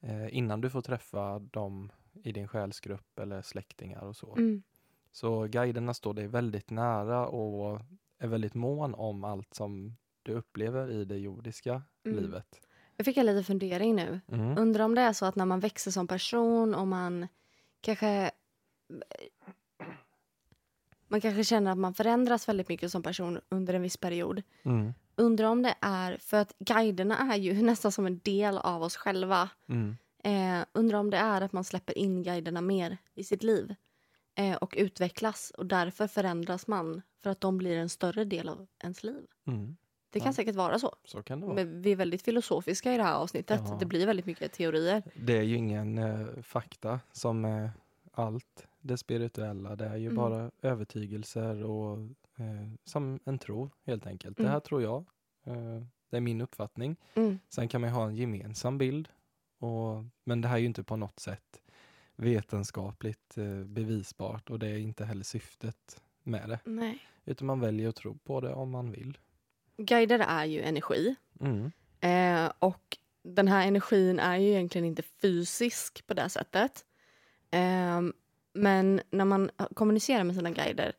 eh, 0.00 0.36
innan 0.36 0.60
du 0.60 0.70
får 0.70 0.82
träffa 0.82 1.38
dem 1.38 1.92
i 2.22 2.32
din 2.32 2.48
själsgrupp 2.48 3.18
eller 3.18 3.42
släktingar 3.42 4.02
och 4.02 4.16
så. 4.16 4.36
mm, 4.36 4.62
Så 5.12 5.46
guiderna 5.46 5.94
står 5.94 6.14
dig 6.14 6.26
väldigt 6.26 6.70
nära 6.70 7.26
och 7.28 7.80
är 8.18 8.28
väldigt 8.28 8.54
mån 8.54 8.94
om 8.94 9.24
allt 9.24 9.54
som 9.54 9.96
du 10.22 10.32
upplever 10.32 10.90
i 10.90 11.04
det 11.04 11.18
jordiska 11.18 11.82
Mm. 12.04 12.18
livet. 12.18 12.60
Jag 13.00 13.04
fick 13.04 13.16
en 13.16 13.26
liten 13.26 13.44
fundering 13.44 13.96
nu. 13.96 14.20
Mm. 14.32 14.58
Undrar 14.58 14.84
om 14.84 14.94
det 14.94 15.00
är 15.00 15.12
så 15.12 15.26
att 15.26 15.36
när 15.36 15.46
man 15.46 15.60
växer 15.60 15.90
som 15.90 16.06
person 16.06 16.74
och 16.74 16.88
man 16.88 17.28
kanske 17.80 18.30
man 21.08 21.20
kanske 21.20 21.44
känner 21.44 21.72
att 21.72 21.78
man 21.78 21.94
förändras 21.94 22.48
väldigt 22.48 22.68
mycket 22.68 22.92
som 22.92 23.02
person 23.02 23.40
under 23.48 23.74
en 23.74 23.82
viss 23.82 23.96
period. 23.96 24.42
Mm. 24.62 24.94
Undrar 25.16 25.48
om 25.48 25.62
det 25.62 25.74
är 25.80 26.16
för 26.16 26.36
att 26.36 26.54
guiderna 26.58 27.32
är 27.32 27.36
ju 27.36 27.62
nästan 27.62 27.92
som 27.92 28.06
en 28.06 28.18
del 28.18 28.58
av 28.58 28.82
oss 28.82 28.96
själva. 28.96 29.50
Mm. 29.68 29.96
Eh, 30.24 30.64
undrar 30.72 30.98
om 30.98 31.10
det 31.10 31.18
är 31.18 31.40
att 31.40 31.52
man 31.52 31.64
släpper 31.64 31.98
in 31.98 32.22
guiderna 32.22 32.60
mer 32.60 32.98
i 33.14 33.24
sitt 33.24 33.42
liv 33.42 33.74
eh, 34.34 34.56
och 34.56 34.74
utvecklas 34.76 35.50
och 35.50 35.66
därför 35.66 36.06
förändras 36.06 36.66
man 36.66 37.02
för 37.22 37.30
att 37.30 37.40
de 37.40 37.58
blir 37.58 37.76
en 37.76 37.88
större 37.88 38.24
del 38.24 38.48
av 38.48 38.66
ens 38.82 39.02
liv. 39.02 39.26
Mm. 39.46 39.76
Det 40.10 40.20
kan 40.20 40.26
Ja. 40.28 40.32
säkert 40.32 40.56
vara 40.56 40.78
så. 40.78 40.94
Så 41.04 41.22
kan 41.22 41.40
det 41.40 41.46
vara. 41.46 41.54
Men 41.54 41.82
vi 41.82 41.92
är 41.92 41.96
väldigt 41.96 42.22
filosofiska 42.22 42.94
i 42.94 42.96
det 42.96 43.02
här 43.02 43.14
avsnittet. 43.14 43.60
Ja. 43.64 43.76
Det 43.80 43.86
blir 43.86 44.06
väldigt 44.06 44.26
mycket 44.26 44.52
teorier. 44.52 45.02
Det 45.14 45.38
är 45.38 45.42
ju 45.42 45.56
ingen 45.56 45.98
eh, 45.98 46.26
fakta 46.42 47.00
som 47.12 47.44
är 47.44 47.70
allt 48.12 48.66
det 48.80 48.96
spirituella. 48.96 49.76
Det 49.76 49.84
är 49.86 49.96
ju 49.96 50.04
Mm. 50.06 50.16
bara 50.16 50.50
övertygelser 50.62 51.62
och 51.64 51.98
eh, 52.36 52.68
som 52.84 53.20
en 53.24 53.38
tro 53.38 53.70
helt 53.86 54.06
enkelt. 54.06 54.38
Mm. 54.38 54.46
Det 54.46 54.52
här 54.52 54.60
tror 54.60 54.82
jag. 54.82 55.04
Eh, 55.46 55.82
det 56.10 56.16
är 56.16 56.20
min 56.20 56.40
uppfattning. 56.40 56.96
Mm. 57.14 57.38
Sen 57.48 57.68
kan 57.68 57.80
man 57.80 57.90
ha 57.90 58.06
en 58.06 58.16
gemensam 58.16 58.78
bild. 58.78 59.08
Och, 59.58 60.04
men 60.24 60.40
det 60.40 60.48
här 60.48 60.54
är 60.56 60.60
ju 60.60 60.66
inte 60.66 60.82
på 60.84 60.96
något 60.96 61.18
sätt 61.20 61.62
vetenskapligt 62.16 63.38
eh, 63.38 63.64
bevisbart 63.64 64.50
och 64.50 64.58
det 64.58 64.68
är 64.68 64.78
inte 64.78 65.04
heller 65.04 65.24
syftet 65.24 66.02
med 66.22 66.48
det. 66.48 66.58
Nej. 66.64 66.98
Utan 67.24 67.46
man 67.46 67.60
väljer 67.60 67.88
att 67.88 67.96
tro 67.96 68.18
på 68.18 68.40
det 68.40 68.52
om 68.54 68.70
man 68.70 68.90
vill. 68.90 69.18
Guider 69.84 70.18
är 70.18 70.44
ju 70.44 70.62
energi. 70.62 71.14
Mm. 71.40 71.72
Eh, 72.00 72.52
och 72.58 72.96
den 73.22 73.48
här 73.48 73.66
energin 73.66 74.18
är 74.18 74.36
ju 74.36 74.48
egentligen 74.48 74.84
inte 74.84 75.02
fysisk 75.02 76.06
på 76.06 76.14
det 76.14 76.28
sättet. 76.28 76.84
Eh, 77.50 78.00
men 78.52 79.00
när 79.10 79.24
man 79.24 79.50
kommunicerar 79.74 80.24
med 80.24 80.36
sina 80.36 80.50
guider 80.50 80.92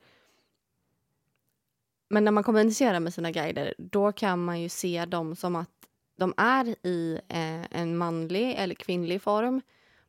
men 2.12 2.24
när 2.24 2.32
man 2.32 2.44
kommunicerar 2.44 3.00
med 3.00 3.14
sina 3.14 3.32
guider 3.32 3.74
då 3.78 4.12
kan 4.12 4.44
man 4.44 4.62
ju 4.62 4.70
se 4.70 5.06
dem 5.06 5.36
som 5.36 5.56
att 5.56 5.70
de 6.18 6.34
är 6.38 6.76
i 6.88 7.20
eh, 7.28 7.80
en 7.82 7.98
manlig 7.98 8.56
eller 8.58 8.76
kvinnlig 8.76 9.22
form 9.22 9.62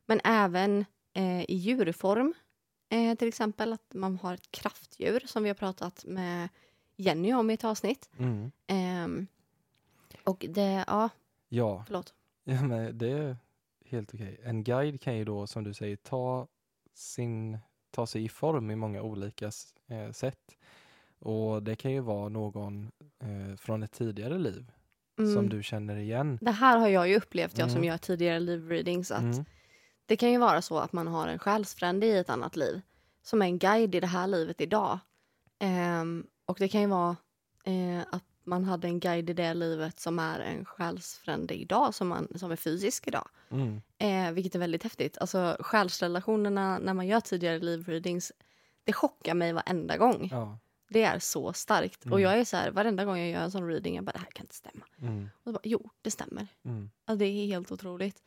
men 0.06 0.20
även 0.24 0.84
eh, 1.14 1.42
i 1.42 1.54
djurform. 1.54 2.34
Eh, 2.88 3.14
till 3.14 3.28
exempel 3.28 3.72
att 3.72 3.94
man 3.94 4.16
har 4.16 4.34
ett 4.34 4.50
kraftdjur 4.50 5.22
som 5.26 5.42
vi 5.42 5.48
har 5.48 5.54
pratat 5.54 6.04
med 6.04 6.48
Jenny 6.96 7.32
om 7.32 7.50
i 7.50 7.54
ett 7.54 7.64
avsnitt. 7.64 8.10
Mm. 8.18 8.52
Ehm, 8.66 9.26
och 10.24 10.46
det, 10.48 10.84
ja, 10.86 11.08
Ja, 11.48 11.82
förlåt. 11.86 12.14
Ja, 12.44 12.62
men 12.62 12.98
det 12.98 13.10
är 13.10 13.36
helt 13.86 14.14
okej. 14.14 14.40
En 14.44 14.64
guide 14.64 15.00
kan 15.00 15.16
ju 15.16 15.24
då, 15.24 15.46
som 15.46 15.64
du 15.64 15.74
säger, 15.74 15.96
ta, 15.96 16.46
sin, 16.94 17.58
ta 17.90 18.06
sig 18.06 18.24
i 18.24 18.28
form 18.28 18.70
i 18.70 18.76
många 18.76 19.02
olika 19.02 19.46
eh, 19.88 20.10
sätt. 20.12 20.56
Och 21.18 21.62
det 21.62 21.76
kan 21.76 21.92
ju 21.92 22.00
vara 22.00 22.28
någon 22.28 22.90
eh, 23.22 23.56
från 23.56 23.82
ett 23.82 23.92
tidigare 23.92 24.38
liv 24.38 24.72
som 25.16 25.26
Mm. 25.28 25.48
du 25.48 25.62
känner 25.62 25.96
igen. 25.96 26.38
Det 26.42 26.50
här 26.50 26.78
har 26.78 26.88
jag 26.88 27.08
ju 27.08 27.16
upplevt, 27.16 27.58
jag 27.58 27.70
som 27.70 27.76
Mm. 27.78 27.88
gör 27.88 27.98
tidigare 27.98 28.38
live-readings, 28.40 29.14
att 29.14 29.22
Mm. 29.34 29.44
det 30.06 30.16
kan 30.16 30.30
ju 30.32 30.38
vara 30.38 30.62
så 30.62 30.78
att 30.78 30.92
man 30.92 31.06
har 31.06 31.28
en 31.28 31.38
själsfrände 31.38 32.06
i 32.06 32.18
ett 32.18 32.30
annat 32.30 32.56
liv 32.56 32.80
som 33.22 33.42
är 33.42 33.46
en 33.46 33.58
guide 33.58 33.94
i 33.94 34.00
det 34.00 34.06
här 34.06 34.26
livet 34.26 34.60
idag. 34.60 34.98
Ehm, 35.58 36.26
och 36.46 36.56
det 36.58 36.68
kan 36.68 36.80
ju 36.80 36.86
vara 36.86 37.16
eh, 37.64 38.00
att 38.10 38.24
man 38.44 38.64
hade 38.64 38.88
en 38.88 39.00
guide 39.00 39.30
i 39.30 39.32
det 39.32 39.54
livet 39.54 40.00
som 40.00 40.18
är 40.18 40.40
en 40.40 40.64
själsfrände 40.64 41.54
idag, 41.54 41.94
som, 41.94 42.08
man, 42.08 42.28
som 42.34 42.52
är 42.52 42.56
fysisk 42.56 43.08
idag. 43.08 43.28
Mm. 43.50 43.82
Eh, 43.98 44.32
vilket 44.32 44.54
är 44.54 44.58
väldigt 44.58 44.82
häftigt. 44.82 45.18
Alltså 45.18 45.56
själsrelationerna 45.60 46.78
när 46.78 46.94
man 46.94 47.06
gör 47.06 47.20
tidigare 47.20 47.58
live-readings, 47.58 48.32
det 48.84 48.92
chockar 48.92 49.34
mig 49.34 49.52
varenda 49.52 49.96
gång. 49.96 50.28
Ja. 50.32 50.58
Det 50.88 51.02
är 51.02 51.18
så 51.18 51.52
starkt. 51.52 52.04
Mm. 52.04 52.12
Och 52.12 52.20
jag 52.20 52.38
är 52.38 52.44
så 52.44 52.56
här, 52.56 52.70
varenda 52.70 53.04
gång 53.04 53.18
jag 53.18 53.30
gör 53.30 53.40
en 53.40 53.50
sån 53.50 53.68
reading, 53.68 53.94
jag 53.94 54.04
bara 54.04 54.12
det 54.12 54.18
här 54.18 54.30
kan 54.32 54.44
inte 54.44 54.54
stämma. 54.54 54.84
Mm. 55.00 55.28
Och 55.42 55.52
bara, 55.52 55.60
jo, 55.62 55.90
det 56.02 56.10
stämmer. 56.10 56.46
Mm. 56.64 56.90
Alltså, 57.04 57.18
det 57.18 57.24
är 57.24 57.46
helt 57.46 57.72
otroligt. 57.72 58.22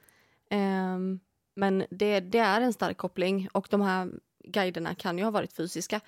Ehm, 0.50 1.20
men 1.56 1.86
det, 1.90 2.20
det 2.20 2.40
är 2.40 2.62
en 2.62 2.74
stark 2.74 2.98
koppling 2.98 3.48
och 3.52 3.68
de 3.72 3.82
här 3.82 4.12
guiderna 4.44 4.96
kan 4.96 5.18
ju 5.18 5.24
ha 5.24 5.32
varit 5.32 5.54
fysiska. 5.54 6.02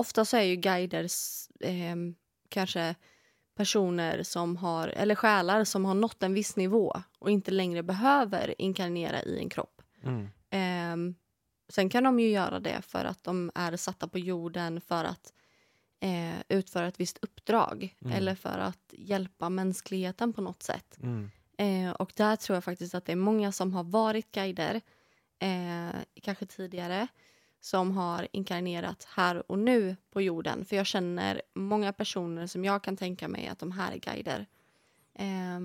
Ofta 0.00 0.24
så 0.24 0.36
är 0.36 0.42
ju 0.42 0.56
guider 0.56 1.06
ehm, 1.60 2.14
kanske 2.48 2.94
personer 3.56 4.22
som 4.22 4.56
har, 4.56 4.88
eller 4.88 5.14
själar 5.14 5.64
som 5.64 5.84
har 5.84 5.94
nått 5.94 6.22
en 6.22 6.34
viss 6.34 6.56
nivå 6.56 7.02
och 7.18 7.30
inte 7.30 7.50
längre 7.50 7.82
behöver 7.82 8.54
inkarnera 8.60 9.22
i 9.22 9.38
en 9.38 9.48
kropp. 9.48 9.82
Mm. 10.02 10.28
Ehm, 10.50 11.14
sen 11.68 11.88
kan 11.90 12.04
de 12.04 12.20
ju 12.20 12.28
göra 12.30 12.60
det 12.60 12.82
för 12.82 13.04
att 13.04 13.24
de 13.24 13.50
är 13.54 13.76
satta 13.76 14.08
på 14.08 14.18
jorden 14.18 14.80
för 14.80 15.04
att 15.04 15.32
eh, 16.00 16.40
utföra 16.48 16.88
ett 16.88 17.00
visst 17.00 17.18
uppdrag 17.22 17.96
Mm. 18.00 18.16
eller 18.16 18.34
för 18.34 18.58
att 18.58 18.94
hjälpa 18.98 19.48
mänskligheten 19.48 20.32
på 20.32 20.40
något 20.40 20.62
sätt. 20.62 20.98
Mm. 21.02 21.30
Eh, 21.58 21.90
och 21.92 22.12
där 22.16 22.36
tror 22.36 22.56
jag 22.56 22.64
faktiskt 22.64 22.94
att 22.94 23.04
det 23.04 23.12
är 23.12 23.16
många 23.16 23.52
som 23.52 23.72
har 23.72 23.84
varit 23.84 24.32
guider, 24.32 24.80
eh, 25.38 26.00
kanske 26.22 26.46
tidigare, 26.46 27.08
som 27.60 27.96
har 27.96 28.28
inkarnerat 28.32 29.04
här 29.04 29.50
och 29.50 29.58
nu 29.58 29.96
på 30.10 30.22
jorden. 30.22 30.64
För 30.64 30.76
jag 30.76 30.86
känner 30.86 31.42
många 31.54 31.92
personer 31.92 32.46
som 32.46 32.64
jag 32.64 32.82
kan 32.82 32.96
tänka 32.96 33.28
mig 33.28 33.46
att 33.46 33.58
de 33.58 33.72
här 33.72 33.92
är 33.92 33.98
guider. 33.98 34.46
Eh, 35.14 35.60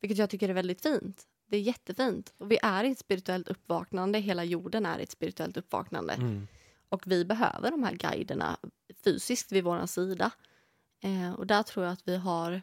vilket 0.00 0.18
jag 0.18 0.30
tycker 0.30 0.48
är 0.48 0.54
väldigt 0.54 0.82
fint. 0.82 1.26
Det 1.46 1.56
är 1.56 1.60
jättefint. 1.60 2.34
Och 2.38 2.50
vi 2.50 2.58
är 2.62 2.84
i 2.84 2.90
ett 2.90 2.98
spirituellt 2.98 3.48
uppvaknande. 3.48 4.18
Hela 4.18 4.44
jorden 4.44 4.86
är 4.86 4.98
i 4.98 5.02
ett 5.02 5.10
spirituellt 5.10 5.56
uppvaknande. 5.56 6.12
Mm. 6.12 6.46
Och 6.88 7.06
vi 7.06 7.24
behöver 7.24 7.70
de 7.70 7.82
här 7.82 7.94
guiderna 7.94 8.58
fysiskt 9.04 9.52
vid 9.52 9.64
vår 9.64 9.86
sida. 9.86 10.30
Eh, 11.02 11.32
och 11.32 11.46
där 11.46 11.62
tror 11.62 11.84
jag 11.84 11.92
att 11.92 12.08
vi 12.08 12.16
har... 12.16 12.62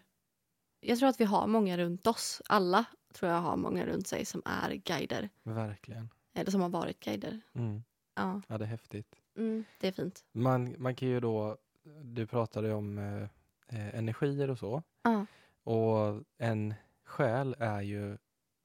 Jag 0.79 0.99
tror 0.99 1.09
att 1.09 1.19
vi 1.19 1.25
har 1.25 1.47
många 1.47 1.77
runt 1.77 2.07
oss. 2.07 2.41
Alla 2.45 2.85
tror 3.13 3.31
jag 3.31 3.41
har 3.41 3.57
många 3.57 3.85
runt 3.85 4.07
sig 4.07 4.25
som 4.25 4.41
är 4.45 4.73
guider. 4.75 5.29
Verkligen. 5.43 6.09
Eller 6.33 6.51
som 6.51 6.61
har 6.61 6.69
varit 6.69 6.99
guider. 6.99 7.41
Mm. 7.55 7.83
Ja, 8.15 8.41
Ja, 8.47 8.57
det 8.57 8.63
är 8.65 8.67
häftigt. 8.69 9.15
mm, 9.37 9.63
det 9.79 9.87
är 9.87 9.91
fint. 9.91 10.23
Man, 10.31 10.75
man 10.77 10.95
kan 10.95 11.07
ju 11.07 11.19
då, 11.19 11.57
du 12.03 12.27
pratade 12.27 12.73
om 12.73 12.97
eh, 12.97 13.23
eh, 13.79 13.95
energier 13.99 14.49
och 14.49 14.59
så. 14.59 14.83
Ja. 15.03 15.25
Och 15.63 16.23
en 16.37 16.73
själ 17.05 17.55
är 17.59 17.81
ju 17.81 18.17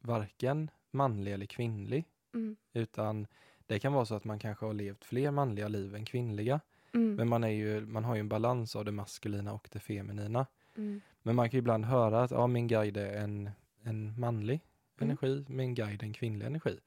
varken 0.03 0.71
manlig 0.91 1.33
eller 1.33 1.47
kvinnlig. 1.47 2.05
Mm, 2.35 2.57
Utan 2.73 3.27
det 3.67 3.79
kan 3.79 3.93
vara 3.93 4.05
så 4.05 4.15
att 4.15 4.25
man 4.25 4.39
kanske 4.39 4.67
har 4.67 4.73
levt 4.75 5.05
fler 5.05 5.31
manliga 5.31 5.69
liv 5.69 5.95
än 5.95 6.05
kvinnliga. 6.05 6.61
mm, 6.95 7.15
Men 7.15 7.29
man, 7.29 7.45
är 7.45 7.49
ju, 7.49 7.81
man 7.87 8.05
har 8.05 8.15
ju 8.15 8.21
en 8.21 8.29
balans 8.29 8.77
av 8.77 8.85
det 8.85 8.93
maskulina 8.93 9.53
och 9.53 9.69
det 9.73 9.79
feminina. 9.81 10.47
mm, 10.77 11.01
Men 11.23 11.37
man 11.37 11.51
kan 11.51 11.57
ju 11.57 11.59
ibland 11.59 11.85
höra 11.85 12.23
att 12.23 12.31
ja, 12.31 12.47
min 12.47 12.69
guide 12.69 12.97
är 12.97 13.17
en, 13.23 13.51
en 13.83 14.21
manlig 14.21 14.61
Mm. 15.01 15.11
energi, 15.11 15.45
min 15.49 15.75
guide 15.75 16.03
är 16.03 16.07
en 16.07 16.13
kvinnlig 16.13 16.47
energi. 16.47 16.79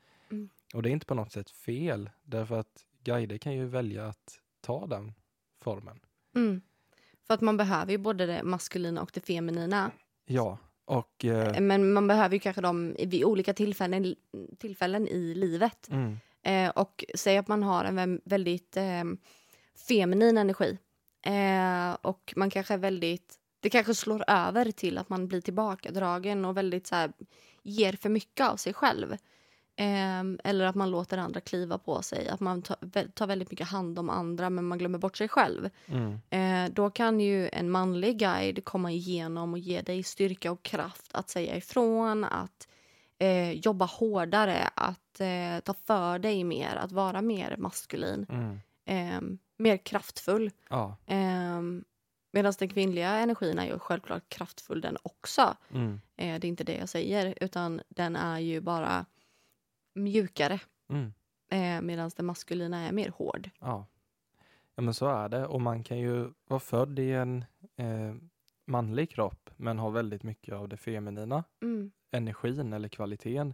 Och 0.73 0.83
det 0.83 0.89
är 0.89 0.91
inte 0.91 1.05
på 1.05 1.13
något 1.15 1.31
sätt 1.31 1.49
fel, 1.49 2.09
därför 2.23 2.59
att 2.59 2.85
guider 3.03 3.37
kan 3.37 3.53
ju 3.53 3.65
välja 3.65 4.07
att 4.07 4.39
ta 4.61 4.85
den 4.87 5.13
formen. 5.63 5.99
mm. 6.35 6.61
För 7.27 7.33
att 7.33 7.41
man 7.41 7.57
behöver 7.57 7.91
ju 7.91 7.97
både 7.97 8.25
det 8.25 8.43
maskulina 8.43 9.01
och 9.01 9.11
det 9.13 9.21
feminina. 9.25 9.91
Ja, 10.25 10.57
och 10.85 11.25
eh, 11.25 11.61
Men 11.61 11.93
man 11.93 12.07
behöver 12.07 12.35
ju 12.35 12.39
kanske 12.39 12.61
dem 12.61 12.95
vid 12.99 13.23
olika 13.23 13.53
tillfällen, 13.53 14.15
tillfällen 14.57 15.07
i 15.07 15.33
livet. 15.33 15.89
mm, 15.89 16.17
Eh, 16.43 16.69
och 16.69 17.05
säg 17.15 17.37
att 17.37 17.47
man 17.47 17.63
har 17.63 17.83
en 17.85 17.99
vä- 17.99 18.21
väldigt 18.25 18.77
eh, 18.77 19.03
feminin 19.87 20.37
energi. 20.37 20.77
Eh, 21.25 21.93
och 22.01 22.33
man 22.35 22.49
kanske 22.49 22.73
är 22.73 22.77
väldigt... 22.77 23.35
Det 23.59 23.69
kanske 23.69 23.95
slår 23.95 24.23
över 24.27 24.71
till 24.71 24.97
att 24.97 25.09
man 25.09 25.27
blir 25.27 25.41
tillbakadragen 25.41 26.45
och 26.45 26.57
väldigt 26.57 26.87
så 26.87 26.95
här, 26.95 27.11
ger 27.63 27.93
för 27.93 28.09
mycket 28.09 28.47
av 28.47 28.55
sig 28.57 28.73
själv. 28.73 29.17
Eh, 29.81 30.49
eller 30.49 30.65
att 30.65 30.75
man 30.75 30.91
låter 30.91 31.17
andra 31.17 31.41
kliva 31.41 31.77
på 31.77 32.01
sig. 32.01 32.27
Att 32.29 32.39
man 32.39 32.61
tar, 32.61 32.75
vä- 32.81 33.11
tar 33.11 33.27
väldigt 33.27 33.51
mycket 33.51 33.67
hand 33.67 33.99
om 33.99 34.09
andra 34.09 34.49
men 34.49 34.65
man 34.67 34.77
glömmer 34.77 34.97
bort 34.99 35.17
sig 35.17 35.27
själv. 35.27 35.69
mm, 35.85 36.19
Eh, 36.29 36.71
då 36.73 36.89
kan 36.89 37.19
ju 37.19 37.49
en 37.49 37.69
manlig 37.71 38.17
guide 38.19 38.65
komma 38.65 38.91
igenom 38.91 39.51
och 39.53 39.59
ge 39.59 39.81
dig 39.81 40.03
styrka 40.03 40.51
och 40.51 40.63
kraft 40.63 41.09
att 41.13 41.29
säga 41.29 41.55
ifrån, 41.57 42.23
att 42.23 42.67
eh, 43.19 43.51
jobba 43.51 43.85
hårdare, 43.85 44.69
att 44.75 45.19
eh, 45.21 45.59
ta 45.63 45.73
för 45.73 46.19
dig 46.19 46.43
mer, 46.43 46.75
att 46.75 46.91
vara 46.91 47.21
mer 47.21 47.55
maskulin, 47.57 48.25
mm, 48.29 48.59
eh, 48.85 49.21
mer 49.57 49.77
kraftfull. 49.77 50.51
ja, 50.69 50.95
Eh, 51.05 51.61
Medan 52.33 52.53
den 52.59 52.69
kvinnliga 52.69 53.09
energin 53.09 53.59
är 53.59 53.65
ju 53.65 53.79
självklart 53.79 54.29
kraftfull 54.29 54.81
den 54.81 54.97
också. 55.03 55.55
mm, 55.71 56.01
Eh, 56.17 56.39
det 56.39 56.47
är 56.47 56.49
inte 56.49 56.63
det 56.63 56.75
jag 56.77 56.89
säger, 56.89 57.33
utan 57.41 57.81
den 57.89 58.15
är 58.15 58.39
ju 58.39 58.61
bara 58.61 59.05
mjukare. 59.93 60.59
mm, 60.89 61.13
Eh, 61.51 61.81
Medan 61.81 62.11
den 62.15 62.25
maskulina 62.25 62.77
är 62.87 62.91
mer 62.91 63.09
hård. 63.09 63.49
ja. 63.59 63.85
Ja 64.75 64.81
men 64.83 64.93
så 64.93 65.07
är 65.07 65.29
det 65.29 65.45
och 65.45 65.61
man 65.61 65.83
kan 65.83 65.99
ju 65.99 66.29
vara 66.47 66.59
född 66.59 66.99
i 66.99 67.11
en 67.11 67.45
eh, 67.75 68.15
manlig 68.65 69.09
kropp 69.11 69.49
men 69.57 69.79
ha 69.79 69.89
väldigt 69.89 70.23
mycket 70.23 70.55
av 70.55 70.69
det 70.69 70.77
feminina 70.77 71.43
Mm. 71.61 71.91
energin 72.11 72.73
eller 72.73 72.87
kvaliteten. 72.87 73.53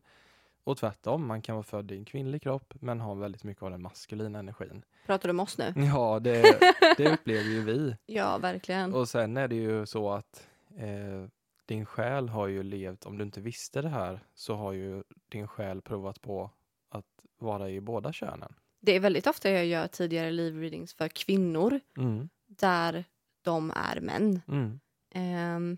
Och 0.64 0.78
tvärtom, 0.78 1.28
man 1.28 1.42
kan 1.42 1.56
vara 1.56 1.64
född 1.64 1.92
i 1.92 1.98
en 1.98 2.06
kvinnlig 2.06 2.42
kropp 2.42 2.74
men 2.82 3.02
ha 3.02 3.14
väldigt 3.14 3.44
mycket 3.44 3.64
av 3.64 3.72
den 3.72 3.82
maskulina 3.82 4.40
energin. 4.40 4.86
Pratar 5.06 5.30
du 5.30 5.32
om 5.32 5.40
oss 5.40 5.58
nu? 5.58 5.74
Ja, 5.96 6.20
det, 6.20 6.60
det 6.98 7.10
upplever 7.14 7.50
ju 7.50 7.62
vi. 7.64 7.96
Ja, 8.06 8.38
verkligen. 8.38 8.94
Och 8.94 9.10
sen 9.10 9.38
är 9.38 9.48
det 9.48 9.56
ju 9.56 9.86
så 9.86 10.10
att 10.12 10.48
eh, 10.78 11.28
din 11.68 11.86
själ 11.86 12.30
har 12.30 12.48
ju 12.48 12.64
levt, 12.64 13.06
om 13.06 13.18
du 13.18 13.24
inte 13.24 13.42
visste 13.42 13.82
det 13.82 13.90
här, 13.90 14.20
så 14.34 14.56
har 14.56 14.72
ju 14.74 15.04
din 15.30 15.48
själ 15.48 15.82
provat 15.82 16.22
på 16.22 16.52
att 16.90 17.06
vara 17.40 17.70
i 17.70 17.82
båda 17.82 18.14
könen. 18.14 18.54
Det 18.80 18.92
är 18.96 19.00
väldigt 19.00 19.28
ofta 19.28 19.50
jag 19.52 19.66
gör 19.66 19.88
tidigare 19.88 20.32
live-readings 20.32 20.98
för 20.98 21.08
kvinnor 21.08 21.80
Mm, 21.98 22.30
där 22.48 23.06
de 23.42 23.72
är 23.76 24.02
män. 24.02 24.42
mm, 24.48 24.80
Ehm, 25.10 25.78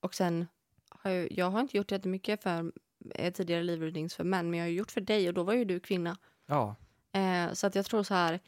och 0.00 0.14
sen 0.14 0.46
har 0.90 1.10
jag, 1.10 1.32
jag 1.32 1.50
har 1.50 1.60
inte 1.60 1.76
gjort 1.76 1.90
jättemycket 1.92 2.42
för 2.42 2.72
eh, 3.14 3.32
tidigare 3.32 3.62
live-readings 3.62 4.16
för 4.16 4.24
män 4.24 4.50
men 4.50 4.58
jag 4.58 4.66
har 4.66 4.70
gjort 4.70 4.90
för 4.90 5.00
dig 5.00 5.28
och 5.28 5.34
då 5.34 5.42
var 5.42 5.54
ju 5.54 5.64
du 5.64 5.80
kvinna. 5.80 6.16
ja, 6.46 6.76
Eh, 7.12 7.52
så 7.52 7.66
att 7.66 7.74
jag 7.74 7.84
tror 7.86 8.02
så 8.02 8.14
här. 8.14 8.40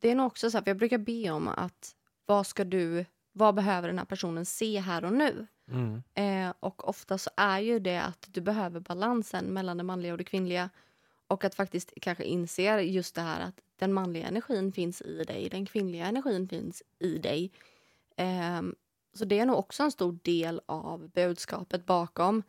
Det 0.00 0.10
är 0.10 0.14
nog 0.14 0.26
också 0.26 0.50
så 0.50 0.56
här, 0.58 0.64
för 0.64 0.70
jag 0.70 0.78
brukar 0.78 0.98
be 0.98 1.30
om 1.30 1.48
att 1.48 1.96
vad 2.26 2.46
ska 2.46 2.64
du, 2.64 3.04
vad 3.38 3.54
behöver 3.54 3.88
den 3.88 3.98
här 3.98 4.04
personen 4.04 4.44
se 4.44 4.80
här 4.80 5.04
och 5.04 5.12
nu? 5.12 5.46
mm, 5.70 6.02
Eh, 6.14 6.54
och 6.60 6.88
ofta 6.88 7.18
så 7.18 7.30
är 7.36 7.58
ju 7.58 7.78
det 7.78 8.02
att 8.02 8.28
du 8.30 8.40
behöver 8.40 8.80
balansen 8.80 9.44
mellan 9.46 9.76
det 9.76 9.82
manliga 9.84 10.12
och 10.12 10.18
det 10.18 10.24
kvinnliga. 10.24 10.70
Och 11.26 11.44
att 11.44 11.54
faktiskt 11.54 11.92
kanske 12.02 12.24
inse 12.24 12.80
just 12.82 13.14
det 13.14 13.20
här 13.20 13.40
att 13.40 13.60
den 13.78 13.92
manliga 13.92 14.26
energin 14.28 14.72
finns 14.72 15.02
i 15.02 15.24
dig, 15.24 15.48
den 15.48 15.66
kvinnliga 15.66 16.06
energin 16.06 16.48
finns 16.48 16.82
i 16.98 17.18
dig. 17.18 17.52
Ehm, 18.16 18.74
så 19.14 19.24
det 19.24 19.38
är 19.38 19.46
nog 19.46 19.56
också 19.58 19.82
en 19.82 19.90
stor 19.92 20.18
del 20.22 20.60
av 20.66 21.08
budskapet 21.10 21.86
bakom 21.86 22.42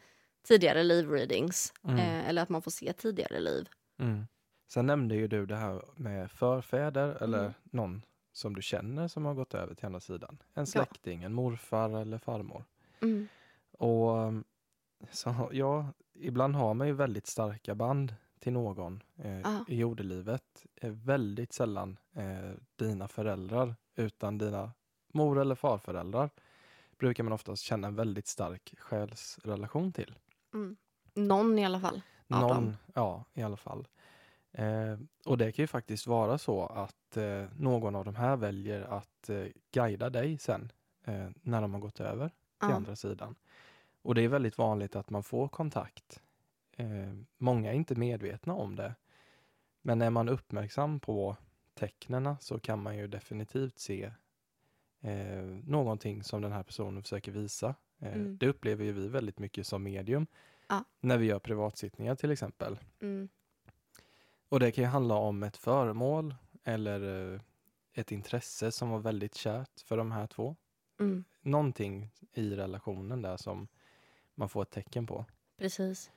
tidigare 0.47 0.83
live-readings. 0.83 1.73
Mm. 1.83 1.97
Eh, 1.99 2.29
eller 2.29 2.41
att 2.41 2.49
man 2.49 2.61
får 2.61 2.71
se 2.71 2.93
tidigare 2.93 3.39
liv. 3.39 3.69
mm. 3.99 4.27
Sen 4.71 4.85
nämnde 4.87 5.15
ju 5.15 5.27
du 5.27 5.45
det 5.45 5.55
här 5.55 5.81
med 5.95 6.31
förfäder 6.31 7.23
eller 7.23 7.39
Mm. 7.39 7.53
någon 7.63 8.01
som 8.39 8.55
du 8.55 8.61
känner 8.61 9.07
som 9.07 9.25
har 9.25 9.33
gått 9.33 9.53
över 9.53 9.75
till 9.75 9.85
andra 9.85 9.99
sidan. 9.99 10.37
En 10.53 10.67
släkting, 10.67 11.23
en 11.23 11.33
morfar 11.33 11.89
eller 11.89 12.17
farmor. 12.17 12.63
Mm. 13.01 13.27
Och 13.71 14.33
så, 15.11 15.49
ja, 15.51 15.93
ibland 16.13 16.55
har 16.55 16.73
man 16.73 16.87
ju 16.87 16.93
väldigt 16.93 17.27
starka 17.27 17.75
band 17.75 18.15
till 18.39 18.53
någon 18.53 19.03
eh, 19.17 19.39
Ja. 19.39 19.65
i 19.67 19.75
jordelivet. 19.75 20.65
Eh, 20.75 20.91
väldigt 20.91 21.53
sällan 21.53 21.97
eh, 22.13 22.51
dina 22.75 23.07
föräldrar 23.07 23.75
utan 23.95 24.37
dina 24.37 24.71
mor 25.13 25.39
eller 25.39 25.55
farföräldrar 25.55 26.29
brukar 26.97 27.23
man 27.23 27.33
oftast 27.33 27.63
känna 27.63 27.87
en 27.87 27.95
väldigt 27.95 28.27
stark 28.27 28.73
själsrelation 28.77 29.91
till. 29.91 30.15
Mm. 30.53 30.77
Någon 31.13 31.59
i 31.59 31.65
alla 31.65 31.79
fall. 31.79 32.01
Någon, 32.27 32.77
ja 32.93 33.25
i 33.33 33.41
alla 33.41 33.57
fall. 33.57 33.87
Eh, 34.51 34.97
och 35.25 35.37
det 35.37 35.51
kan 35.51 35.63
ju 35.63 35.67
faktiskt 35.67 36.07
vara 36.07 36.37
så 36.37 36.65
att 36.65 36.95
att 37.09 37.17
eh, 37.17 37.45
någon 37.57 37.95
av 37.95 38.05
de 38.05 38.15
här 38.15 38.37
väljer 38.37 38.81
att 38.81 39.29
eh, 39.29 39.45
guida 39.71 40.09
dig 40.09 40.37
sen 40.37 40.71
eh, 41.05 41.29
när 41.41 41.61
de 41.61 41.73
har 41.73 41.81
gått 41.81 41.99
över 41.99 42.27
till 42.27 42.69
Ja. 42.69 42.73
andra 42.73 42.95
sidan. 42.95 43.35
Och 44.01 44.15
det 44.15 44.21
är 44.21 44.27
väldigt 44.27 44.57
vanligt 44.57 44.95
att 44.95 45.09
man 45.09 45.23
får 45.23 45.47
kontakt. 45.47 46.21
Eh, 46.77 47.13
många 47.37 47.69
är 47.71 47.75
inte 47.75 47.95
medvetna 47.95 48.53
om 48.53 48.75
det. 48.75 48.95
Men 49.81 50.01
är 50.01 50.09
man 50.09 50.29
uppmärksam 50.29 50.99
på 50.99 51.35
tecknena 51.73 52.37
så 52.39 52.59
kan 52.59 52.83
man 52.83 52.97
ju 52.97 53.07
definitivt 53.07 53.79
se 53.79 54.11
eh, 55.01 55.43
någonting 55.63 56.23
som 56.23 56.41
den 56.41 56.51
här 56.51 56.63
personen 56.63 57.03
försöker 57.03 57.31
visa. 57.31 57.75
Eh, 57.99 58.13
Mm. 58.13 58.37
Det 58.37 58.47
upplever 58.47 58.85
ju 58.85 58.91
vi 58.91 59.07
väldigt 59.07 59.39
mycket 59.39 59.67
som 59.67 59.83
medium. 59.83 60.27
Ja. 60.67 60.83
När 60.99 61.17
vi 61.17 61.25
gör 61.25 61.39
privatsittningar 61.39 62.15
till 62.15 62.31
exempel. 62.31 62.79
Mm. 63.01 63.29
Och 64.49 64.59
det 64.59 64.71
kan 64.71 64.83
ju 64.83 64.89
handla 64.89 65.15
om 65.15 65.43
ett 65.43 65.57
föremål 65.57 66.35
eller 66.69 67.33
eh, 67.33 67.39
ett 67.93 68.11
intresse 68.11 68.71
som 68.71 68.89
var 68.89 68.99
väldigt 68.99 69.35
kärt 69.35 69.81
för 69.85 69.97
de 69.97 70.11
här 70.11 70.27
två. 70.27 70.55
Mm. 70.99 71.23
Någonting 71.41 72.11
i 72.33 72.49
relationen 72.55 73.21
där 73.21 73.37
som 73.37 73.67
man 74.35 74.49
får 74.49 74.61
ett 74.61 74.69
tecken 74.71 75.07
på. 75.07 75.25
Precis. 75.57 76.11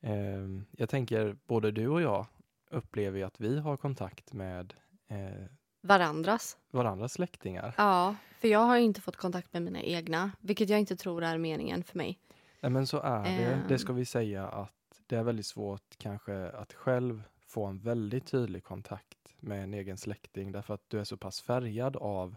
Eh, 0.00 0.46
jag 0.70 0.88
tänker 0.88 1.36
både 1.46 1.70
du 1.70 1.88
och 1.88 2.02
jag 2.02 2.26
upplever 2.70 3.18
ju 3.18 3.24
att 3.24 3.40
vi 3.40 3.58
har 3.58 3.76
kontakt 3.76 4.32
med 4.32 4.74
eh, 5.08 5.44
Varandras. 5.80 6.56
varandras 6.70 7.12
släktingar. 7.12 7.74
Ja, 7.78 8.16
för 8.38 8.48
jag 8.48 8.58
har 8.58 8.76
ju 8.76 8.82
inte 8.82 9.00
fått 9.00 9.16
kontakt 9.16 9.52
med 9.52 9.62
mina 9.62 9.80
egna, 9.82 10.32
vilket 10.40 10.68
jag 10.68 10.80
inte 10.80 10.96
tror 10.96 11.24
är 11.24 11.38
meningen 11.38 11.84
för 11.84 11.98
mig. 11.98 12.18
Nej, 12.60 12.70
men 12.72 12.86
så 12.86 13.00
är 13.00 13.22
det. 13.24 13.62
Det 13.68 13.74
Ehm. 13.74 13.78
ska 13.78 13.92
vi 13.92 14.04
säga 14.04 14.48
att 14.48 14.72
det 15.06 15.16
är 15.16 15.22
väldigt 15.22 15.46
svårt 15.46 15.96
kanske 15.98 16.50
att 16.50 16.72
själv 16.72 17.22
få 17.46 17.64
en 17.66 17.78
väldigt 17.78 18.26
tydlig 18.26 18.64
kontakt 18.64 19.15
med 19.46 19.62
en 19.62 19.74
egen 19.74 19.96
släkting 19.98 20.52
därför 20.52 20.74
att 20.74 20.90
du 20.90 21.00
är 21.00 21.04
så 21.04 21.16
pass 21.16 21.40
färgad 21.40 21.96
av 21.96 22.36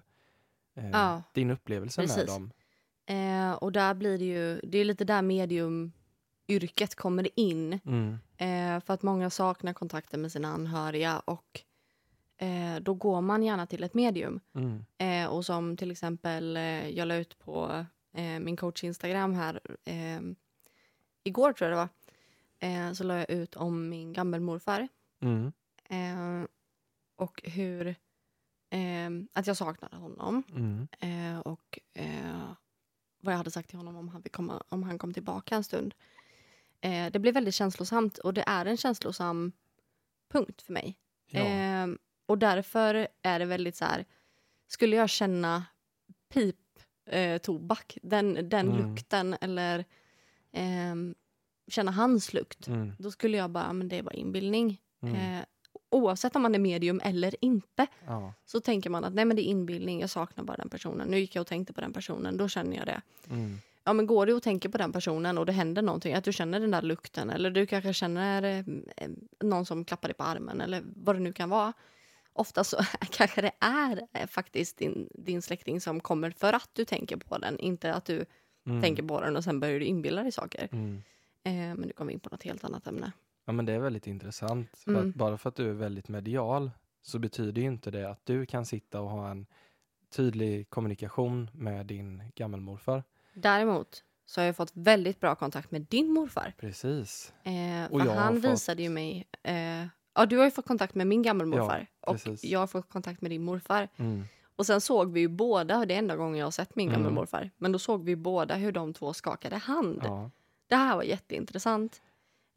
eh, 0.76 0.90
Ja, 0.90 1.24
din 1.34 1.50
upplevelse 1.52 2.02
med 2.02 2.10
precis. 2.10 2.26
dem. 2.26 2.52
Eh, 3.06 3.52
och 3.54 3.72
där 3.72 3.94
blir 3.94 4.18
det 4.18 4.26
ju, 4.26 4.60
det 4.64 4.78
är 4.78 4.86
lite 4.86 5.06
där 5.06 5.22
mediumyrket 5.22 6.96
kommer 6.96 7.40
in. 7.40 7.80
Mm. 7.86 8.18
Eh, 8.38 8.84
för 8.84 8.94
att 8.94 9.02
många 9.04 9.30
saknar 9.30 9.74
kontakten 9.74 10.22
med 10.22 10.32
sina 10.32 10.48
anhöriga 10.48 11.20
och 11.20 11.62
eh, 12.38 12.76
då 12.82 12.94
går 12.94 13.22
man 13.22 13.44
gärna 13.44 13.66
till 13.68 13.84
ett 13.84 13.94
medium. 13.94 14.40
Mm. 14.54 14.86
Eh, 14.98 15.30
och 15.32 15.46
som 15.46 15.78
till 15.78 15.92
exempel, 15.92 16.58
eh, 16.58 16.90
jag 16.90 17.08
la 17.08 17.16
ut 17.16 17.40
på 17.40 17.86
min 18.42 18.58
coach 18.58 18.84
Instagram 18.84 19.34
här 19.34 19.60
igår 21.24 21.54
tror 21.54 21.70
jag 21.70 21.78
det 21.80 21.90
var. 22.62 22.94
Så 22.94 23.04
la 23.04 23.18
jag 23.18 23.30
ut 23.32 23.56
om 23.56 23.90
min 23.90 24.14
gammelmorfar. 24.14 24.88
Mm. 25.22 25.52
Eh, 25.90 26.48
och 27.20 27.42
hur, 27.44 27.88
eh, 28.70 29.10
att 29.34 29.48
jag 29.48 29.58
saknade 29.58 29.96
honom. 29.96 30.44
Mm. 30.52 30.88
Eh, 31.00 31.40
och 31.40 31.80
eh, 31.94 32.52
vad 33.22 33.34
jag 33.34 33.38
hade 33.38 33.52
sagt 33.52 33.70
till 33.70 33.78
honom 33.78 33.96
om 33.96 34.10
han, 34.10 34.22
komma, 34.32 34.64
om 34.70 34.84
han 34.84 34.98
kom 34.98 35.14
tillbaka 35.14 35.56
en 35.56 35.64
stund. 35.64 35.96
Eh, 36.82 37.12
det 37.12 37.20
blev 37.20 37.34
väldigt 37.34 37.56
känslosamt 37.56 38.18
och 38.18 38.34
det 38.34 38.44
är 38.48 38.66
en 38.66 38.78
känslosam 38.78 39.52
punkt 40.32 40.62
för 40.62 40.74
mig. 40.74 40.98
Ja. 41.26 41.40
Eh, 41.40 41.88
och 42.26 42.38
därför 42.38 43.08
är 43.22 43.40
det 43.40 43.46
väldigt 43.46 43.76
så 43.76 43.86
här, 43.86 44.06
skulle 44.68 44.96
jag 44.96 45.10
känna 45.10 45.66
pip 46.34 46.56
eh, 47.06 47.38
tobak, 47.38 47.98
den, 48.02 48.50
den 48.50 48.72
Mm. 48.72 48.78
lukten 48.90 49.36
eller 49.42 49.86
ehm, 50.52 51.16
känna 51.68 51.92
hans 51.92 52.34
lukt, 52.34 52.68
Mm. 52.68 52.92
då 53.00 53.12
skulle 53.12 53.38
jag 53.38 53.50
bara, 53.50 53.74
men 53.74 53.88
det 53.88 53.98
är 53.98 54.04
bara 54.04 54.14
inbildning. 54.16 54.82
Mm. 55.02 55.16
Eh, 55.16 55.46
oavsett 55.90 56.36
om 56.36 56.42
man 56.42 56.56
är 56.56 56.60
medium 56.60 57.02
eller 57.04 57.36
inte 57.42 57.88
Ja. 58.06 58.34
så 58.46 58.60
tänker 58.60 58.90
man 58.90 59.04
att 59.04 59.14
nej 59.14 59.26
men 59.26 59.36
det 59.36 59.42
är 59.42 59.50
inbildning, 59.50 60.00
jag 60.02 60.10
saknar 60.10 60.44
bara 60.44 60.58
den 60.58 60.70
personen. 60.70 61.08
Nu 61.08 61.20
gick 61.20 61.36
jag 61.36 61.42
och 61.42 61.48
tänkte 61.48 61.74
på 61.74 61.82
den 61.82 61.94
personen, 61.94 62.38
då 62.38 62.48
känner 62.48 62.78
jag 62.78 62.86
det. 62.86 63.02
Mm. 63.30 63.58
Ja 63.84 63.94
men 63.94 64.08
går 64.08 64.26
du 64.26 64.34
och 64.34 64.44
tänker 64.44 64.70
på 64.70 64.78
den 64.78 64.92
personen 64.92 65.38
och 65.38 65.46
det 65.46 65.52
händer 65.52 65.82
någonting, 65.82 66.14
att 66.14 66.24
du 66.24 66.34
känner 66.34 66.60
den 66.60 66.72
där 66.72 66.82
lukten 66.82 67.30
eller 67.30 67.52
du 67.52 67.66
kanske 67.66 67.94
känner 67.94 68.44
eh, 68.98 69.10
någon 69.44 69.66
som 69.66 69.86
klappar 69.86 70.08
dig 70.08 70.16
på 70.16 70.24
armen 70.24 70.62
eller 70.62 70.84
vad 70.96 71.16
det 71.16 71.20
nu 71.20 71.34
kan 71.34 71.50
vara. 71.50 71.74
Ofta 72.34 72.64
så 72.64 72.78
kanske 73.12 73.42
det 73.42 73.52
är 73.60 74.02
eh, 74.14 74.28
faktiskt 74.28 74.78
din, 74.78 75.10
din 75.14 75.42
släkting 75.42 75.82
som 75.82 76.00
kommer 76.00 76.32
för 76.32 76.54
att 76.54 76.70
du 76.74 76.86
tänker 76.86 77.18
på 77.18 77.38
den, 77.38 77.60
inte 77.60 77.94
att 77.94 78.06
du 78.06 78.26
Mm. 78.66 78.82
tänker 78.82 79.04
på 79.04 79.22
den 79.22 79.36
och 79.38 79.44
sen 79.44 79.60
börjar 79.60 79.80
du 79.80 79.86
inbilla 79.86 80.24
dig 80.24 80.32
saker. 80.32 80.68
Mm. 80.72 81.02
Eh, 81.44 81.52
men 81.54 81.82
nu 81.82 81.92
kommer 81.94 82.08
vi 82.10 82.14
in 82.14 82.20
på 82.20 82.30
något 82.30 82.44
helt 82.44 82.64
annat 82.64 82.88
ämne. 82.88 83.12
Ja, 83.50 83.54
men 83.54 83.66
det 83.66 83.74
är 83.74 83.80
väldigt 83.80 84.08
intressant. 84.08 84.78
För 84.78 84.92
Mm. 84.92 85.12
bara 85.16 85.38
för 85.38 85.50
att 85.50 85.56
du 85.56 85.70
är 85.70 85.74
väldigt 85.74 86.08
medial 86.08 86.72
så 87.02 87.20
betyder 87.20 87.62
ju 87.62 87.68
inte 87.68 87.92
det 87.92 88.10
att 88.10 88.26
du 88.26 88.46
kan 88.46 88.66
sitta 88.66 89.02
och 89.02 89.10
ha 89.10 89.30
en 89.32 89.46
tydlig 90.16 90.70
kommunikation 90.70 91.50
med 91.54 91.86
din 91.86 92.24
gammelmorfar. 92.36 93.04
Däremot 93.34 94.04
så 94.26 94.42
har 94.42 94.46
jag 94.46 94.56
fått 94.56 94.72
väldigt 94.74 95.20
bra 95.20 95.36
kontakt 95.36 95.72
med 95.72 95.82
din 95.82 96.12
morfar. 96.14 96.54
Precis. 96.58 97.34
Eh, 97.44 97.92
Och 97.92 98.00
jag 98.02 98.14
han 98.16 98.42
fått- 98.42 98.52
visade 98.52 98.84
ju 98.84 98.90
mig... 98.90 99.28
Eh, 99.44 99.86
ja, 100.16 100.26
du 100.26 100.38
har 100.38 100.46
ju 100.46 100.52
fått 100.52 100.68
kontakt 100.68 100.96
med 100.96 101.08
min 101.08 101.22
gammelmorfar. 101.22 101.88
och 102.02 102.14
precis. 102.14 102.44
jag 102.44 102.60
har 102.60 102.68
fått 102.68 102.90
kontakt 102.90 103.22
med 103.22 103.32
din 103.32 103.44
morfar. 103.44 103.88
Mm. 103.98 104.24
Och 104.56 104.66
sen 104.66 104.82
såg 104.82 105.12
vi 105.14 105.20
ju 105.20 105.28
båda, 105.28 105.86
det 105.86 105.94
är 105.94 106.00
enda 106.00 106.16
gången 106.16 106.38
jag 106.40 106.46
har 106.46 106.52
sett 106.52 106.76
min 106.76 106.90
Mm. 106.90 107.00
gammelmorfar, 107.02 107.50
men 107.58 107.72
då 107.72 107.80
såg 107.80 108.04
vi 108.04 108.16
båda 108.16 108.56
hur 108.56 108.72
de 108.72 108.94
två 108.94 109.14
skakade 109.14 109.56
hand. 109.58 110.02
Ja. 110.04 110.32
Det 110.68 110.76
här 110.76 110.96
var 110.96 111.04
jätteintressant. 111.04 112.02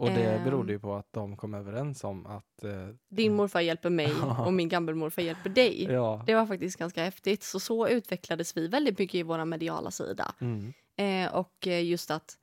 Och 0.02 0.10
det 0.10 0.22
Ehm. 0.34 0.44
berodde 0.44 0.72
ju 0.72 0.78
på 0.78 0.94
att 0.94 1.12
de 1.12 1.36
kom 1.36 1.54
överens 1.54 2.04
om 2.04 2.26
att... 2.26 2.64
Eh, 2.64 2.88
Din 3.08 3.34
morfar 3.34 3.60
hjälper 3.60 3.90
mig 3.90 4.12
och 4.46 4.52
min 4.52 4.68
gammelmorfar 4.68 5.22
hjälper 5.22 5.50
dig. 5.50 5.84
ja. 5.84 6.22
Det 6.26 6.34
var 6.34 6.46
faktiskt 6.46 6.76
ganska 6.78 7.04
häftigt. 7.04 7.42
Så 7.42 7.60
så 7.60 7.88
utvecklades 7.88 8.56
vi 8.56 8.68
väldigt 8.68 8.98
mycket 8.98 9.14
i 9.14 9.22
vår 9.22 9.44
mediala 9.44 9.90
sida. 9.90 10.34
Mm. 10.40 10.72
Eh, 10.96 11.34
och 11.34 11.66
eh, 11.66 11.84
just 11.84 12.10
att 12.10 12.38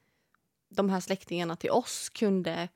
de 0.69 0.89
här 0.89 0.99
släktingarna 0.99 1.55
till 1.55 1.71
oss 1.71 2.09
kunde 2.09 2.67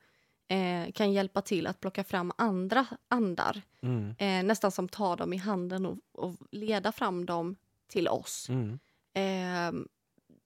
eh, 0.48 0.92
kan 0.92 1.12
hjälpa 1.12 1.40
till 1.42 1.66
att 1.66 1.80
plocka 1.80 2.04
fram 2.04 2.32
andra 2.38 2.86
andar. 3.08 3.62
Mm. 3.82 4.14
Eh, 4.18 4.46
nästan 4.46 4.70
som 4.70 4.88
ta 4.88 5.16
dem 5.16 5.32
i 5.32 5.36
handen 5.36 5.86
och, 5.86 5.98
och 6.12 6.34
leda 6.50 6.92
fram 6.92 7.26
dem 7.26 7.56
till 7.88 8.08
oss. 8.08 8.48
Mm. 8.48 8.78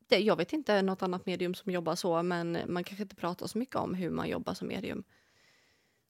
Det, 0.08 0.18
jag 0.18 0.36
vet 0.36 0.52
inte 0.52 0.82
något 0.82 1.02
annat 1.02 1.26
medium 1.26 1.54
som 1.54 1.72
jobbar 1.72 1.94
så 1.94 2.22
men 2.22 2.58
man 2.68 2.84
kanske 2.84 3.02
inte 3.02 3.16
pratar 3.16 3.46
så 3.46 3.58
mycket 3.58 3.76
om 3.76 3.94
hur 3.94 4.10
man 4.10 4.28
jobbar 4.28 4.54
som 4.54 4.68
medium. 4.68 5.04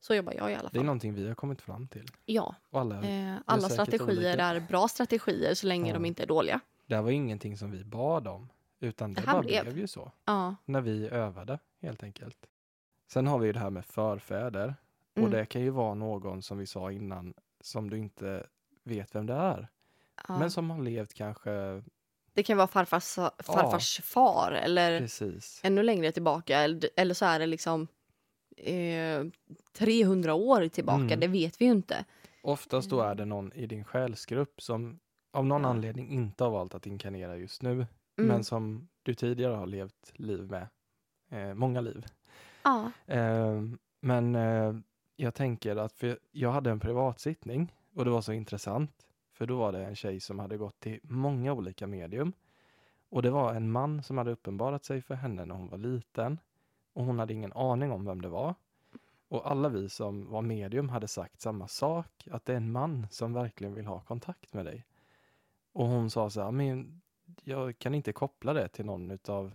Så 0.00 0.14
jobbar 0.14 0.32
jag 0.32 0.50
i 0.50 0.54
alla 0.54 0.68
Det 0.68 0.76
är 0.76 0.78
fall. 0.78 0.86
någonting 0.86 1.14
vi 1.14 1.28
har 1.28 1.34
kommit 1.34 1.62
fram 1.62 1.88
till. 1.88 2.06
Ja, 2.24 2.54
Och 2.70 2.80
alla, 2.80 3.02
eh, 3.02 3.36
alla 3.44 3.68
säkert 3.68 3.72
strategier 3.94 4.28
olika. 4.32 4.44
är 4.44 4.60
bra 4.60 4.88
strategier 4.88 5.54
så 5.54 5.66
länge 5.66 5.88
Ja. 5.88 5.94
de 5.94 6.04
inte 6.04 6.22
är 6.22 6.26
dåliga. 6.26 6.60
Det 6.86 7.00
var 7.00 7.10
ingenting 7.10 7.56
som 7.56 7.70
vi 7.70 7.84
bad 7.84 8.28
om. 8.28 8.48
Utan 8.80 9.14
det, 9.14 9.20
Det 9.20 9.26
bara 9.26 9.42
blev. 9.42 9.64
blev 9.64 9.78
ju 9.78 9.86
så. 9.86 10.12
Ja. 10.24 10.54
När 10.64 10.80
vi 10.80 11.08
övade 11.08 11.58
helt 11.82 12.02
enkelt. 12.02 12.46
Sen 13.06 13.26
har 13.26 13.38
vi 13.38 13.46
ju 13.46 13.52
det 13.52 13.58
här 13.58 13.70
med 13.70 13.84
förfäder. 13.84 14.74
Och 15.12 15.18
Mm. 15.18 15.30
det 15.30 15.46
kan 15.46 15.62
ju 15.62 15.70
vara 15.70 15.94
någon 15.94 16.42
som 16.42 16.58
vi 16.58 16.66
sa 16.66 16.92
innan 16.92 17.34
som 17.60 17.90
du 17.90 17.98
inte 17.98 18.46
vet 18.84 19.14
vem 19.14 19.26
det 19.26 19.34
är. 19.34 19.68
ja. 20.28 20.38
Men 20.38 20.50
som 20.50 20.70
har 20.70 20.82
levt 20.82 21.14
kanske 21.14 21.82
Det 22.38 22.42
kan 22.42 22.56
vara 22.56 22.66
farfars, 22.68 23.18
farfars 23.38 24.00
far 24.04 24.52
eller 24.52 25.00
precis. 25.00 25.60
ännu 25.64 25.82
längre 25.82 26.12
tillbaka. 26.12 26.58
Eller, 26.58 26.90
eller 26.96 27.14
så 27.14 27.24
är 27.24 27.38
det 27.38 27.46
liksom 27.46 27.88
eh, 28.56 29.24
300 29.72 30.34
år 30.34 30.68
tillbaka. 30.68 31.02
Mm. 31.02 31.20
Det 31.20 31.26
vet 31.26 31.60
vi 31.60 31.64
ju 31.64 31.70
inte. 31.70 32.04
Oftast 32.42 32.90
då 32.90 33.00
är 33.00 33.14
det 33.14 33.24
någon 33.24 33.52
i 33.52 33.66
din 33.66 33.84
själsgrupp 33.84 34.62
som 34.62 34.98
av 35.32 35.46
någon 35.46 35.62
Ja. 35.62 35.68
anledning 35.68 36.10
inte 36.10 36.44
har 36.44 36.50
valt 36.50 36.74
att 36.74 36.86
inkarnera 36.86 37.36
just 37.36 37.62
nu. 37.62 37.72
Mm. 37.72 37.86
Men 38.14 38.44
som 38.44 38.88
du 39.02 39.14
tidigare 39.14 39.54
har 39.54 39.66
levt 39.66 40.12
liv 40.14 40.50
med. 40.50 40.68
Eh, 41.30 41.54
många 41.54 41.80
liv. 41.80 42.06
Ja. 42.62 42.90
Eh, 43.06 43.62
men 44.00 44.34
jag 45.16 45.34
tänker 45.34 45.76
att 45.76 45.92
för 45.92 46.18
jag 46.32 46.52
hade 46.52 46.70
en 46.70 46.80
privatsittning 46.80 47.74
och 47.94 48.04
det 48.04 48.10
var 48.10 48.20
så 48.20 48.32
intressant. 48.32 49.06
För 49.38 49.46
då 49.46 49.56
var 49.56 49.72
det 49.72 49.84
en 49.84 49.96
tjej 49.96 50.20
som 50.20 50.38
hade 50.38 50.56
gått 50.56 50.80
till 50.80 51.00
många 51.02 51.52
olika 51.52 51.86
medium. 51.86 52.32
Och 53.08 53.22
det 53.22 53.30
var 53.30 53.54
en 53.54 53.70
man 53.70 54.02
som 54.02 54.18
hade 54.18 54.30
uppenbarat 54.30 54.84
sig 54.84 55.02
för 55.02 55.14
henne 55.14 55.44
när 55.44 55.54
hon 55.54 55.68
var 55.68 55.78
liten. 55.78 56.38
Och 56.92 57.04
hon 57.04 57.18
hade 57.18 57.34
ingen 57.34 57.52
aning 57.52 57.92
om 57.92 58.04
vem 58.04 58.22
det 58.22 58.28
var. 58.28 58.54
Och 59.28 59.50
alla 59.50 59.68
vi 59.68 59.88
som 59.88 60.30
var 60.30 60.42
medium 60.42 60.88
hade 60.88 61.08
sagt 61.08 61.40
samma 61.40 61.68
sak. 61.68 62.28
Att 62.30 62.44
det 62.44 62.52
är 62.52 62.56
en 62.56 62.72
man 62.72 63.06
som 63.10 63.32
verkligen 63.32 63.74
vill 63.74 63.86
ha 63.86 64.00
kontakt 64.00 64.54
med 64.54 64.64
dig. 64.64 64.84
Och 65.72 65.86
hon 65.86 66.10
sa 66.10 66.30
så 66.30 66.42
här, 66.42 66.50
men 66.50 67.00
jag 67.42 67.78
kan 67.78 67.94
inte 67.94 68.12
koppla 68.12 68.52
det 68.52 68.68
till 68.68 68.86
någon 68.86 69.10
utav 69.10 69.54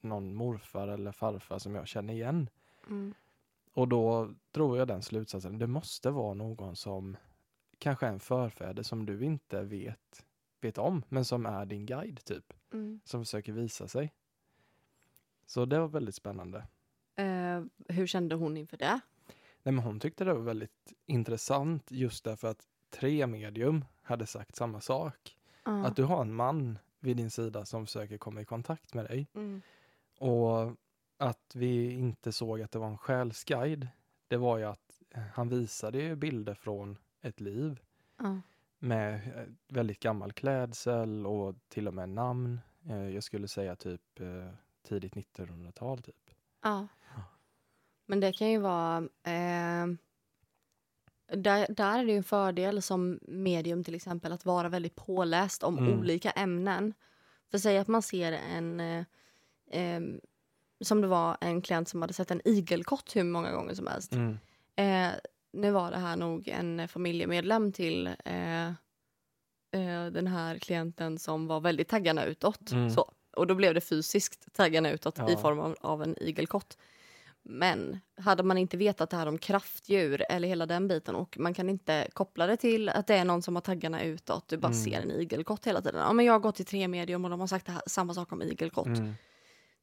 någon 0.00 0.34
morfar 0.34 0.88
eller 0.88 1.12
farfar 1.12 1.58
som 1.58 1.74
jag 1.74 1.88
känner 1.88 2.14
igen. 2.14 2.48
Mm. 2.86 3.14
Och 3.72 3.88
då 3.88 4.34
drog 4.50 4.76
jag 4.76 4.88
den 4.88 5.02
slutsatsen. 5.02 5.58
Det 5.58 5.66
måste 5.66 6.10
vara 6.10 6.34
någon 6.34 6.76
som 6.76 7.16
kanske 7.84 8.06
en 8.06 8.20
förfäder 8.20 8.82
som 8.82 9.06
du 9.06 9.24
inte 9.24 9.62
vet, 9.62 10.24
vet 10.60 10.78
om, 10.78 11.02
men 11.08 11.24
som 11.24 11.46
är 11.46 11.66
din 11.66 11.86
guide 11.86 12.24
typ. 12.24 12.52
Mm. 12.72 13.00
Som 13.04 13.24
försöker 13.24 13.52
visa 13.52 13.88
sig. 13.88 14.12
Så 15.46 15.64
det 15.64 15.80
var 15.80 15.88
väldigt 15.88 16.14
spännande. 16.14 16.66
Eh, 17.16 17.62
hur 17.88 18.06
kände 18.06 18.34
hon 18.34 18.56
inför 18.56 18.76
det? 18.76 19.00
Nej, 19.62 19.72
men 19.74 19.78
hon 19.78 20.00
tyckte 20.00 20.24
det 20.24 20.34
var 20.34 20.40
väldigt 20.40 20.92
intressant 21.06 21.90
just 21.90 22.24
därför 22.24 22.48
att 22.48 22.68
tre 22.90 23.26
medium 23.26 23.84
hade 24.02 24.26
sagt 24.26 24.56
samma 24.56 24.80
sak. 24.80 25.36
Ja. 25.64 25.86
Att 25.86 25.96
du 25.96 26.02
har 26.02 26.20
en 26.20 26.34
man 26.34 26.78
vid 27.00 27.16
din 27.16 27.30
sida 27.30 27.64
som 27.64 27.86
försöker 27.86 28.18
komma 28.18 28.40
i 28.40 28.44
kontakt 28.44 28.94
med 28.94 29.04
dig. 29.04 29.26
Mm. 29.34 29.62
Och 30.18 30.72
att 31.16 31.52
vi 31.54 31.90
inte 31.92 32.32
såg 32.32 32.62
att 32.62 32.72
det 32.72 32.78
var 32.78 32.88
en 32.88 32.98
själsguide, 32.98 33.88
det 34.28 34.36
var 34.36 34.58
ju 34.58 34.64
att 34.64 35.02
eh, 35.10 35.22
han 35.34 35.48
visade 35.48 36.16
bilder 36.16 36.54
från 36.54 36.98
ett 37.24 37.40
liv 37.40 37.80
Ja. 38.18 38.40
med 38.78 39.14
eh, 39.14 39.44
väldigt 39.68 40.00
gammal 40.00 40.32
klädsel 40.32 41.26
och 41.26 41.54
till 41.68 41.88
och 41.88 41.94
med 41.94 42.08
namn. 42.08 42.60
Eh, 42.88 43.08
Jag 43.08 43.22
skulle 43.24 43.48
säga 43.48 43.76
typ 43.76 44.20
eh, 44.20 44.48
tidigt 44.88 45.14
1900-tal 45.14 46.02
typ. 46.02 46.30
Ja. 46.62 46.86
Men 48.06 48.20
det 48.20 48.32
kan 48.32 48.50
ju 48.50 48.58
vara... 48.58 48.96
Eh, 49.22 49.86
där, 51.36 51.66
där 51.74 51.98
är 51.98 52.04
det 52.04 52.10
ju 52.12 52.16
en 52.16 52.24
fördel 52.24 52.82
som 52.82 53.18
medium 53.22 53.84
till 53.84 53.94
exempel 53.94 54.32
att 54.32 54.44
vara 54.44 54.68
väldigt 54.68 54.94
påläst 54.94 55.62
om 55.62 55.78
Mm. 55.78 55.98
olika 55.98 56.30
ämnen. 56.30 56.94
För 57.50 57.58
säg 57.58 57.78
att 57.78 57.88
man 57.88 58.02
ser 58.02 58.32
en... 58.32 58.80
Eh, 58.80 59.04
eh, 59.70 60.00
som 60.80 61.00
det 61.00 61.06
var 61.06 61.36
en 61.40 61.62
klient 61.62 61.88
som 61.88 62.02
hade 62.02 62.14
sett 62.14 62.30
en 62.30 62.40
igelkott 62.44 63.16
hur 63.16 63.24
många 63.24 63.52
gånger 63.52 63.74
som 63.74 63.86
helst. 63.86 64.12
Mm. 64.12 64.38
Nu 65.54 65.70
var 65.70 65.90
det 65.90 65.96
här 65.98 66.16
nog 66.16 66.48
en 66.48 66.88
familjemedlem 66.88 67.72
till 67.72 68.06
eh, 68.24 68.66
eh, 68.66 70.06
den 70.12 70.26
här 70.26 70.58
klienten 70.58 71.18
som 71.18 71.46
var 71.46 71.60
väldigt 71.60 71.88
taggarna 71.88 72.24
utåt. 72.24 72.70
Mm. 72.70 72.90
Så. 72.90 73.10
Och 73.36 73.46
då 73.46 73.54
blev 73.54 73.74
det 73.74 73.80
fysiskt 73.80 74.52
taggarna 74.54 74.90
utåt 74.90 75.18
i 75.18 75.22
Ja. 75.28 75.36
form 75.38 75.60
av, 75.60 75.76
av 75.80 76.02
en 76.02 76.22
igelkott. 76.22 76.78
Men 77.46 77.98
hade 78.16 78.42
man 78.42 78.58
inte 78.58 78.76
vetat 78.76 79.10
det 79.10 79.16
här 79.16 79.26
om 79.26 79.38
kraftdjur 79.38 80.24
eller 80.28 80.48
hela 80.48 80.66
den 80.66 80.88
biten 80.88 81.14
och 81.14 81.36
man 81.38 81.54
kan 81.54 81.68
inte 81.68 82.08
koppla 82.12 82.46
det 82.46 82.56
till 82.56 82.88
att 82.88 83.06
det 83.06 83.14
är 83.14 83.24
någon 83.24 83.42
som 83.42 83.54
har 83.56 83.60
taggarna 83.62 84.02
utåt, 84.02 84.48
du 84.48 84.56
bara 84.56 84.68
Mm. 84.68 84.78
ser 84.84 85.00
en 85.00 85.10
igelkott 85.10 85.66
hela 85.66 85.80
tiden. 85.82 86.00
Ja, 86.00 86.12
men 86.12 86.24
jag 86.24 86.32
har 86.32 86.40
gått 86.40 86.54
till 86.56 86.64
tre 86.66 86.88
medium 86.88 87.24
och 87.24 87.30
de 87.30 87.40
har 87.40 87.46
sagt 87.46 87.68
här, 87.68 87.82
samma 87.86 88.14
sak 88.14 88.32
om 88.32 88.42
igelkott. 88.42 88.86
Mm. 88.86 89.14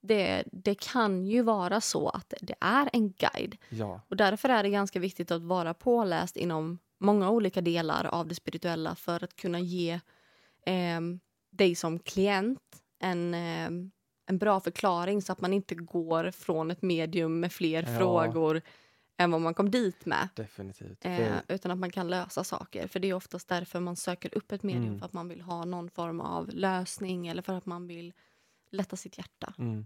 Det, 0.04 0.44
det 0.52 0.76
kan 0.76 1.26
ju 1.28 1.42
vara 1.42 1.82
så 1.82 2.10
att 2.10 2.34
det 2.42 2.56
är 2.60 2.90
en 2.94 3.12
guide 3.12 3.58
Ja, 3.70 4.02
och 4.10 4.16
därför 4.18 4.50
är 4.50 4.64
det 4.64 4.70
ganska 4.70 5.00
viktigt 5.00 5.32
att 5.32 5.42
vara 5.42 5.74
påläst 5.74 6.38
inom 6.38 6.80
många 7.00 7.30
olika 7.30 7.62
delar 7.62 8.06
av 8.06 8.28
det 8.28 8.36
spirituella 8.36 8.96
för 8.96 9.24
att 9.24 9.36
kunna 9.36 9.60
ge 9.60 10.00
eh, 10.66 11.02
dig 11.52 11.76
som 11.76 12.00
klient 12.00 12.84
en, 13.00 13.34
eh, 13.34 13.70
en 14.26 14.38
bra 14.38 14.60
förklaring 14.60 15.22
så 15.22 15.32
att 15.32 15.42
man 15.42 15.54
inte 15.54 15.76
går 15.76 16.32
från 16.32 16.72
ett 16.72 16.82
medium 16.82 17.40
med 17.40 17.52
fler 17.52 17.84
Ja. 17.88 17.98
frågor 17.98 18.62
än 19.18 19.32
vad 19.32 19.42
man 19.42 19.54
kom 19.54 19.72
dit 19.72 20.06
med. 20.06 20.30
definitivt. 20.36 21.06
Eh, 21.06 21.36
utan 21.48 21.72
att 21.72 21.78
man 21.78 21.92
kan 21.92 22.08
lösa 22.08 22.44
saker. 22.44 22.88
För 22.88 23.00
det 23.00 23.10
är 23.10 23.14
oftast 23.14 23.48
därför 23.48 23.80
man 23.80 23.96
söker 23.96 24.38
upp 24.38 24.52
ett 24.52 24.64
medium. 24.64 24.86
Mm. 24.88 25.00
För 25.00 25.06
att 25.06 25.14
man 25.14 25.28
vill 25.30 25.42
ha 25.42 25.66
någon 25.66 25.90
form 25.90 26.20
av 26.22 26.50
lösning 26.50 27.28
eller 27.28 27.42
för 27.42 27.54
att 27.54 27.66
man 27.66 27.88
vill 27.88 28.14
lätta 28.72 28.96
sitt 28.96 29.18
hjärta. 29.18 29.54
mm. 29.58 29.86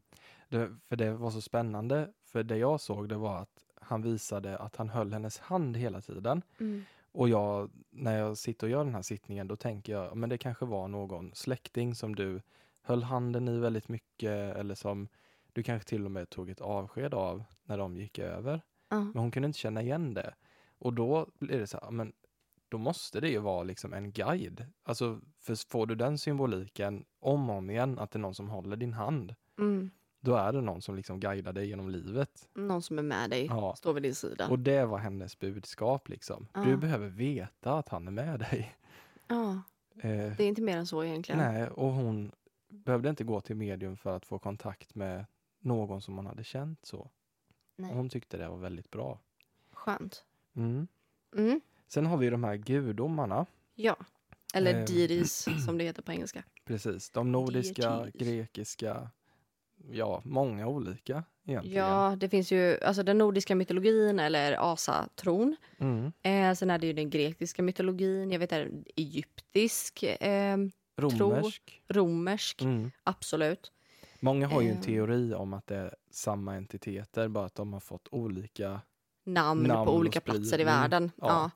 det, 0.50 0.78
för 0.88 0.96
det 0.96 1.12
var 1.12 1.32
så 1.32 1.42
spännande, 1.42 2.10
för 2.24 2.44
det 2.44 2.58
jag 2.58 2.82
såg 2.82 3.10
det 3.10 3.16
var 3.16 3.38
att 3.38 3.66
han 3.82 4.02
visade 4.02 4.58
att 4.58 4.76
han 4.76 4.90
höll 4.90 5.14
hennes 5.14 5.40
hand 5.40 5.78
hela 5.78 6.02
tiden. 6.02 6.42
Mm. 6.60 6.84
Och 7.12 7.30
jag, 7.30 7.72
när 7.90 8.18
jag 8.18 8.38
sitter 8.38 8.68
och 8.68 8.72
gör 8.72 8.84
den 8.84 8.96
här 8.96 9.02
sittningen, 9.02 9.48
då 9.48 9.56
tänker 9.56 9.94
jag, 9.94 10.18
men 10.18 10.30
det 10.30 10.38
kanske 10.38 10.66
var 10.66 10.88
någon 10.88 11.32
släkting 11.36 11.96
som 11.96 12.16
du 12.16 12.42
höll 12.82 13.04
handen 13.04 13.48
i 13.48 13.60
väldigt 13.60 13.88
mycket 13.88 14.56
eller 14.56 14.76
som 14.76 15.08
du 15.54 15.64
kanske 15.64 15.90
till 15.90 16.06
och 16.06 16.12
med 16.12 16.30
tog 16.30 16.50
ett 16.50 16.62
avsked 16.62 17.14
av 17.14 17.44
när 17.64 17.78
de 17.78 17.98
gick 17.98 18.20
över. 18.20 18.62
Ja. 18.90 19.00
Men 19.00 19.18
hon 19.18 19.32
kunde 19.32 19.46
inte 19.48 19.60
känna 19.60 19.82
igen 19.82 20.14
det. 20.14 20.34
Och 20.78 20.94
då 20.94 21.28
blir 21.40 21.60
det 21.60 21.68
så 21.68 21.80
här, 21.84 21.92
men 21.92 22.14
då 22.70 22.78
måste 22.78 23.20
det 23.22 23.30
ju 23.30 23.40
vara 23.40 23.64
liksom 23.64 23.94
en 23.94 24.12
guide. 24.12 24.66
Alltså, 24.84 25.22
för 25.40 25.70
får 25.72 25.86
du 25.86 25.96
den 25.96 26.18
symboliken 26.18 27.06
om 27.20 27.50
och 27.50 27.56
om 27.56 27.70
igen, 27.70 28.00
att 28.00 28.12
det 28.12 28.18
är 28.18 28.22
någon 28.22 28.36
som 28.36 28.50
håller 28.50 28.76
din 28.76 28.94
hand, 28.94 29.36
Mm. 29.60 29.90
då 30.20 30.36
är 30.36 30.54
det 30.54 30.62
någon 30.62 30.82
som 30.82 30.96
liksom 30.96 31.20
guidar 31.20 31.54
dig 31.54 31.68
genom 31.68 31.90
livet. 31.90 32.50
Någon 32.54 32.82
som 32.82 33.00
är 33.00 33.04
med 33.04 33.30
dig, 33.30 33.46
Ja. 33.46 33.76
står 33.76 33.94
vid 33.94 34.04
din 34.04 34.16
sida. 34.16 34.48
Och 34.50 34.60
det 34.60 34.86
var 34.86 34.98
hennes 34.98 35.40
budskap 35.40 36.10
liksom. 36.10 36.48
Du 36.54 36.70
Ja. 36.72 36.78
behöver 36.78 37.08
veta 37.08 37.74
att 37.78 37.90
han 37.90 38.08
är 38.08 38.12
med 38.12 38.40
dig. 38.40 38.76
ja, 39.28 39.62
Eh, 39.98 40.12
det 40.38 40.44
är 40.44 40.48
inte 40.48 40.62
mer 40.62 40.78
än 40.78 40.88
så 40.88 41.04
egentligen. 41.04 41.40
nej, 41.54 41.68
och 41.70 41.92
hon 41.92 42.32
behövde 42.70 43.10
inte 43.10 43.24
gå 43.24 43.42
till 43.42 43.56
medium 43.56 43.98
för 43.98 44.16
att 44.16 44.26
få 44.26 44.40
kontakt 44.40 44.96
med 44.96 45.26
någon 45.60 46.02
som 46.02 46.16
hon 46.16 46.26
hade 46.26 46.44
känt 46.44 46.86
så. 46.86 47.10
Nej. 47.78 47.92
Och 47.92 47.98
hon 47.98 48.10
tyckte 48.10 48.38
det 48.38 48.48
var 48.50 48.58
väldigt 48.58 48.92
bra. 48.92 49.20
Skönt. 49.72 50.26
Mm. 50.56 50.88
Mm. 51.38 51.62
Sen 51.88 52.06
har 52.06 52.18
vi 52.18 52.30
de 52.30 52.44
här 52.44 52.56
gudomarna. 52.56 53.46
Ja. 53.76 53.96
Eller 54.54 54.74
Eh. 54.80 54.86
deities 54.86 55.48
som 55.66 55.78
det 55.78 55.84
heter 55.84 56.02
på 56.02 56.12
engelska. 56.12 56.44
Precis, 56.66 57.10
de 57.10 57.32
nordiska, 57.32 57.90
Deities. 57.90 58.22
grekiska, 58.28 59.10
ja, 59.92 60.22
många 60.26 60.68
olika 60.68 61.24
egentligen. 61.48 61.78
Ja, 61.86 62.16
det 62.20 62.30
finns 62.30 62.52
ju 62.52 62.80
alltså 62.84 63.04
den 63.04 63.18
nordiska 63.18 63.56
mytologin 63.56 64.20
eller 64.20 64.74
asatron. 64.74 65.56
Mm. 65.78 66.12
Eh, 66.22 66.54
sen 66.56 66.70
är 66.70 66.78
det 66.80 66.88
ju 66.88 66.94
den 66.94 67.10
grekiska 67.10 67.64
mytologin, 67.64 68.32
jag 68.32 68.40
vet 68.40 68.50
det 68.50 68.70
egyptisk, 68.96 70.04
eh, 70.04 70.58
Romersk. 70.98 71.82
romersk, 71.88 72.62
Mm. 72.62 72.92
absolut. 73.04 73.72
Många 74.20 74.48
har 74.48 74.62
ju 74.62 74.70
en 74.70 74.76
Ehm. 74.76 74.82
teori 74.82 75.34
om 75.34 75.54
att 75.54 75.68
det 75.68 75.76
är 75.76 75.96
samma 76.12 76.56
entiteter, 76.56 77.28
bara 77.28 77.46
att 77.46 77.56
de 77.56 77.74
har 77.74 77.80
fått 77.80 78.08
olika. 78.12 78.82
Namn, 79.24 79.64
Namn 79.64 79.86
på 79.86 79.96
olika 79.96 80.22
platser 80.22 80.62
i 80.62 80.64
världen. 80.64 81.12
Ja. 81.18 81.28
Ja. 81.28 81.52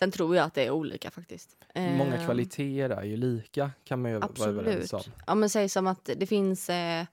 Sen 0.00 0.10
tror 0.10 0.36
jag 0.36 0.44
att 0.44 0.54
det 0.54 0.66
är 0.66 0.70
olika 0.70 1.10
faktiskt. 1.10 1.56
Många 1.74 2.16
Eh, 2.16 2.24
kvaliteter 2.24 2.90
är 2.96 3.04
ju 3.04 3.16
lika, 3.16 3.70
kan 3.84 4.02
man 4.02 4.10
ju 4.10 4.18
vara 4.18 4.48
överens 4.50 4.94
Absolut. 4.94 5.06
om. 5.06 5.22
Ja, 5.26 5.34
men 5.34 5.50
säg 5.50 5.68
som 5.68 5.86
att 5.86 6.10
det 6.16 6.26
finns 6.26 6.70
eh, 6.70 7.04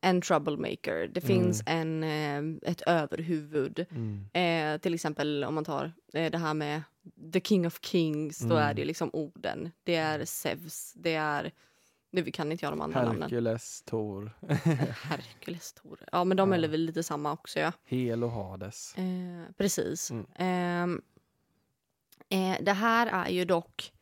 en 0.00 0.20
troublemaker. 0.20 1.10
Det 1.14 1.24
Mm. 1.24 1.42
finns 1.42 1.62
en, 1.66 2.04
eh, 2.04 2.70
ett 2.70 2.82
överhuvud. 2.86 3.86
Mm. 3.90 4.24
Eh, 4.32 4.80
till 4.80 4.94
exempel 4.94 5.44
om 5.44 5.54
man 5.54 5.64
tar 5.64 5.92
eh, 6.12 6.30
det 6.30 6.38
här 6.38 6.54
med 6.54 6.82
the 7.32 7.40
king 7.40 7.66
of 7.66 7.78
kings. 7.82 8.38
Då 8.38 8.54
Mm. 8.56 8.68
är 8.68 8.74
det 8.74 8.84
liksom 8.84 9.10
orden. 9.12 9.70
Det 9.84 9.94
är 9.96 10.24
Zeus. 10.24 10.92
Det 10.96 11.14
är... 11.14 11.52
Nu 12.10 12.22
vi 12.22 12.32
kan 12.32 12.52
inte 12.52 12.64
jag 12.64 12.72
de 12.72 12.80
andra 12.80 13.02
namnen. 13.04 13.22
Herkules, 13.22 13.82
Tor, 13.82 14.32
Herkules, 15.02 15.72
Tor. 15.72 15.98
Ja, 16.12 16.24
men 16.24 16.36
de 16.36 16.52
Ja. 16.52 16.58
är 16.64 16.68
väl 16.68 16.80
lite 16.80 17.02
samma 17.02 17.32
också. 17.32 17.58
Ja. 17.60 17.72
Hel 17.84 18.24
och 18.24 18.30
Hades. 18.30 18.94
Eh, 18.98 19.04
precis. 19.56 20.10
Mm. 20.10 20.26
Ehm, 20.34 21.02
eh, 22.28 22.56
det 22.60 22.72
här 22.72 23.06
är 23.06 23.28
ju 23.30 23.44
dock 23.44 23.92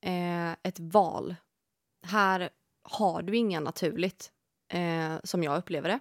eh, 0.00 0.52
ett 0.52 0.80
val. 0.80 1.34
Här 2.02 2.50
har 2.82 3.22
du 3.22 3.36
inga 3.36 3.60
naturligt, 3.60 4.32
eh, 4.68 5.14
som 5.24 5.42
jag 5.42 5.58
upplever 5.58 5.88
det. 5.88 6.00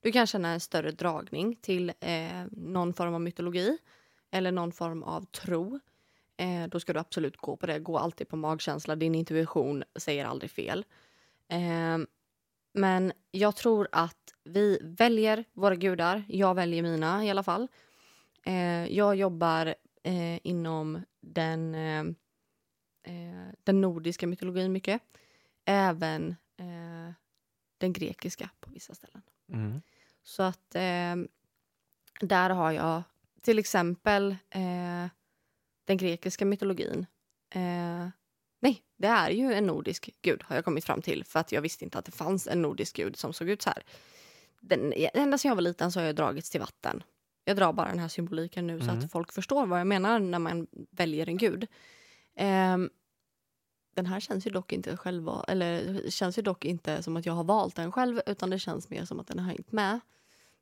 Du 0.00 0.12
kan 0.12 0.26
känna 0.26 0.48
en 0.48 0.60
större 0.60 0.90
dragning 0.90 1.56
till 1.56 1.92
eh, 2.00 2.44
någon 2.50 2.94
form 2.94 3.14
av 3.14 3.20
mytologi 3.20 3.78
eller 4.30 4.52
någon 4.52 4.72
form 4.72 5.02
av 5.02 5.24
tro. 5.24 5.80
Eh, 6.36 6.66
då 6.68 6.80
ska 6.80 6.92
du 6.92 7.00
absolut 7.00 7.36
gå 7.36 7.56
på 7.56 7.66
det. 7.66 7.78
Gå 7.78 7.98
alltid 7.98 8.28
på 8.28 8.36
magkänsla. 8.36 8.96
Din 8.96 9.14
intuition 9.14 9.84
säger 9.96 10.24
aldrig 10.24 10.50
fel. 10.50 10.84
Eh, 11.48 11.98
men 12.72 13.12
jag 13.30 13.56
tror 13.56 13.88
att 13.92 14.34
vi 14.44 14.78
väljer 14.82 15.44
våra 15.52 15.74
gudar. 15.74 16.24
Jag 16.28 16.54
väljer 16.54 16.82
mina 16.82 17.24
i 17.24 17.30
alla 17.30 17.42
fall. 17.42 17.68
Eh, 18.46 18.86
jag 18.86 19.16
jobbar 19.16 19.74
eh, 20.04 20.38
inom 20.42 21.02
den, 21.20 21.74
eh, 21.74 22.00
eh, 23.02 23.48
den 23.64 23.80
nordiska 23.80 24.26
mytologin 24.26 24.72
mycket. 24.72 25.02
Även 25.64 26.36
eh, 26.56 27.14
den 27.78 27.92
grekiska 27.92 28.50
på 28.60 28.70
vissa 28.70 28.94
ställen. 28.94 29.22
Mm. 29.48 29.82
Så 30.22 30.42
att 30.42 30.74
eh, 30.74 31.16
där 32.20 32.50
har 32.50 32.72
jag 32.72 33.02
till 33.42 33.58
exempel 33.58 34.36
eh, 34.50 35.06
den 35.84 35.96
grekiska 35.96 36.44
mytologin. 36.44 37.06
Nej, 38.60 38.82
det 38.96 39.06
är 39.06 39.30
ju 39.30 39.52
en 39.52 39.66
nordisk 39.66 40.10
gud 40.22 40.42
har 40.42 40.56
jag 40.56 40.64
kommit 40.64 40.84
fram 40.84 41.02
till 41.02 41.24
för 41.24 41.40
att 41.40 41.52
jag 41.52 41.62
visste 41.62 41.84
inte 41.84 41.98
att 41.98 42.04
det 42.04 42.12
fanns 42.12 42.46
en 42.46 42.62
nordisk 42.62 42.96
gud 42.96 43.16
som 43.16 43.32
såg 43.32 43.48
ut 43.48 43.62
så 43.62 43.70
här. 43.70 43.82
Den, 44.60 44.92
ända 44.96 45.38
sedan 45.38 45.48
jag 45.48 45.56
var 45.56 45.62
liten 45.62 45.92
så 45.92 46.00
har 46.00 46.06
jag 46.06 46.16
dragits 46.16 46.50
till 46.50 46.60
vatten. 46.60 47.02
Jag 47.44 47.56
drar 47.56 47.72
bara 47.72 47.88
den 47.88 47.98
här 47.98 48.08
symboliken 48.08 48.66
nu 48.66 48.78
så 48.80 48.84
Mm. 48.90 48.98
att 48.98 49.12
folk 49.12 49.32
förstår 49.32 49.66
vad 49.66 49.80
jag 49.80 49.86
menar 49.86 50.18
när 50.18 50.38
man 50.38 50.66
väljer 50.90 51.28
en 51.28 51.36
gud. 51.36 51.66
Ehm, 52.36 52.90
den 53.94 54.06
här 54.06 54.20
känns 54.20 54.46
ju 54.46 54.50
dock 54.50 54.72
inte 54.72 54.96
själva, 54.96 55.44
eller 55.48 56.10
känns 56.10 56.38
ju 56.38 56.42
dock 56.42 56.64
inte 56.64 57.02
som 57.02 57.16
att 57.16 57.26
jag 57.26 57.32
har 57.32 57.44
valt 57.44 57.76
den 57.76 57.92
själv 57.92 58.20
utan 58.26 58.50
det 58.50 58.58
känns 58.58 58.90
mer 58.90 59.04
som 59.04 59.20
att 59.20 59.26
den 59.26 59.38
har 59.38 59.46
hängt 59.46 59.72
med. 59.72 60.00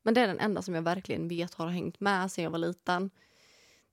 Men 0.02 0.14
det 0.14 0.20
är 0.20 0.26
den 0.26 0.40
enda 0.40 0.62
som 0.62 0.74
jag 0.74 0.82
verkligen 0.82 1.28
vet 1.28 1.54
har 1.54 1.68
hängt 1.68 2.00
med 2.00 2.32
sedan 2.32 2.44
jag 2.44 2.50
var 2.50 2.58
liten. 2.58 3.10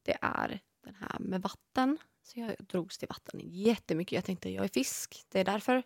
Det 0.04 0.18
är 0.22 0.60
den 0.84 0.96
här 0.96 1.20
med 1.20 1.42
vatten. 1.42 1.98
Så 2.24 2.40
jag 2.40 2.56
drogs 2.60 2.98
till 2.98 3.08
vatten 3.08 3.40
jättemycket. 3.44 4.12
Jag 4.12 4.26
tänkte 4.26 4.50
jag 4.50 4.64
är 4.64 4.70
fisk, 4.70 5.26
det 5.30 5.40
är 5.40 5.44
därför. 5.46 5.84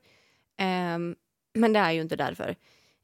Ehm, 0.57 1.15
men 1.53 1.73
det 1.73 1.79
är 1.79 1.91
ju 1.91 2.01
inte 2.01 2.15
därför. 2.15 2.55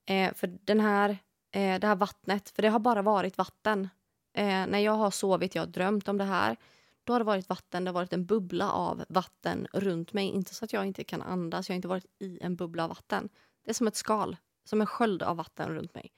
Eh, 0.05 0.33
för 0.33 0.57
den 0.63 0.79
här, 0.79 1.17
eh, 1.51 1.79
det 1.79 1.88
här 1.88 1.95
vattnet, 1.95 2.49
för 2.49 2.62
det 2.62 2.69
har 2.69 2.79
bara 2.79 3.01
varit 3.01 3.38
vatten. 3.38 3.89
Eh, 4.33 4.67
när 4.67 4.79
jag 4.79 4.91
har 4.91 5.12
sovit, 5.12 5.55
jag 5.55 5.62
har 5.62 5.67
drömt 5.67 6.07
om 6.07 6.17
det 6.17 6.23
här, 6.23 6.57
då 7.03 7.13
har 7.13 7.19
det 7.19 7.25
varit 7.25 7.49
vatten, 7.49 7.83
det 7.83 7.89
har 7.89 7.93
varit 7.93 8.13
en 8.13 8.25
bubbla 8.25 8.71
av 8.71 9.05
vatten 9.09 9.67
runt 9.73 10.13
mig. 10.13 10.27
Inte 10.27 10.55
så 10.55 10.65
att 10.65 10.73
jag 10.73 10.85
inte 10.85 11.03
kan 11.03 11.21
andas, 11.21 11.69
jag 11.69 11.73
har 11.73 11.75
inte 11.75 11.88
varit 11.88 12.05
i 12.19 12.39
en 12.41 12.55
bubbla 12.55 12.83
av 12.83 12.89
vatten. 12.89 13.29
Det 13.63 13.69
är 13.69 13.73
som 13.73 13.88
ett 13.88 13.95
skal, 13.95 14.38
som 14.63 14.81
en 14.81 14.88
sköld 14.88 15.23
av 15.23 15.38
vatten 15.38 15.69
runt 15.69 15.93
mig. 15.93 16.12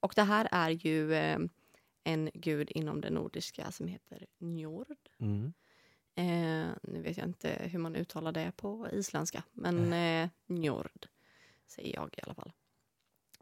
Och 0.00 0.12
det 0.16 0.22
här 0.22 0.48
är 0.50 0.70
ju 0.70 1.14
eh, 1.14 1.38
en 2.04 2.30
gud 2.34 2.70
inom 2.70 3.00
det 3.00 3.10
nordiska 3.10 3.72
som 3.72 3.86
heter 3.88 4.26
Njord. 4.38 4.96
Mm. 5.18 5.52
Eh, 6.14 6.74
nu 6.82 7.02
vet 7.02 7.16
jag 7.16 7.26
inte 7.26 7.48
hur 7.48 7.78
man 7.78 7.96
uttalar 7.96 8.32
det 8.32 8.52
på 8.56 8.88
isländska, 8.92 9.42
men 9.52 9.92
eh, 9.92 10.28
Njord 10.46 11.06
säger 11.66 11.94
jag 11.94 12.14
i 12.16 12.20
alla 12.22 12.34
fall. 12.34 12.52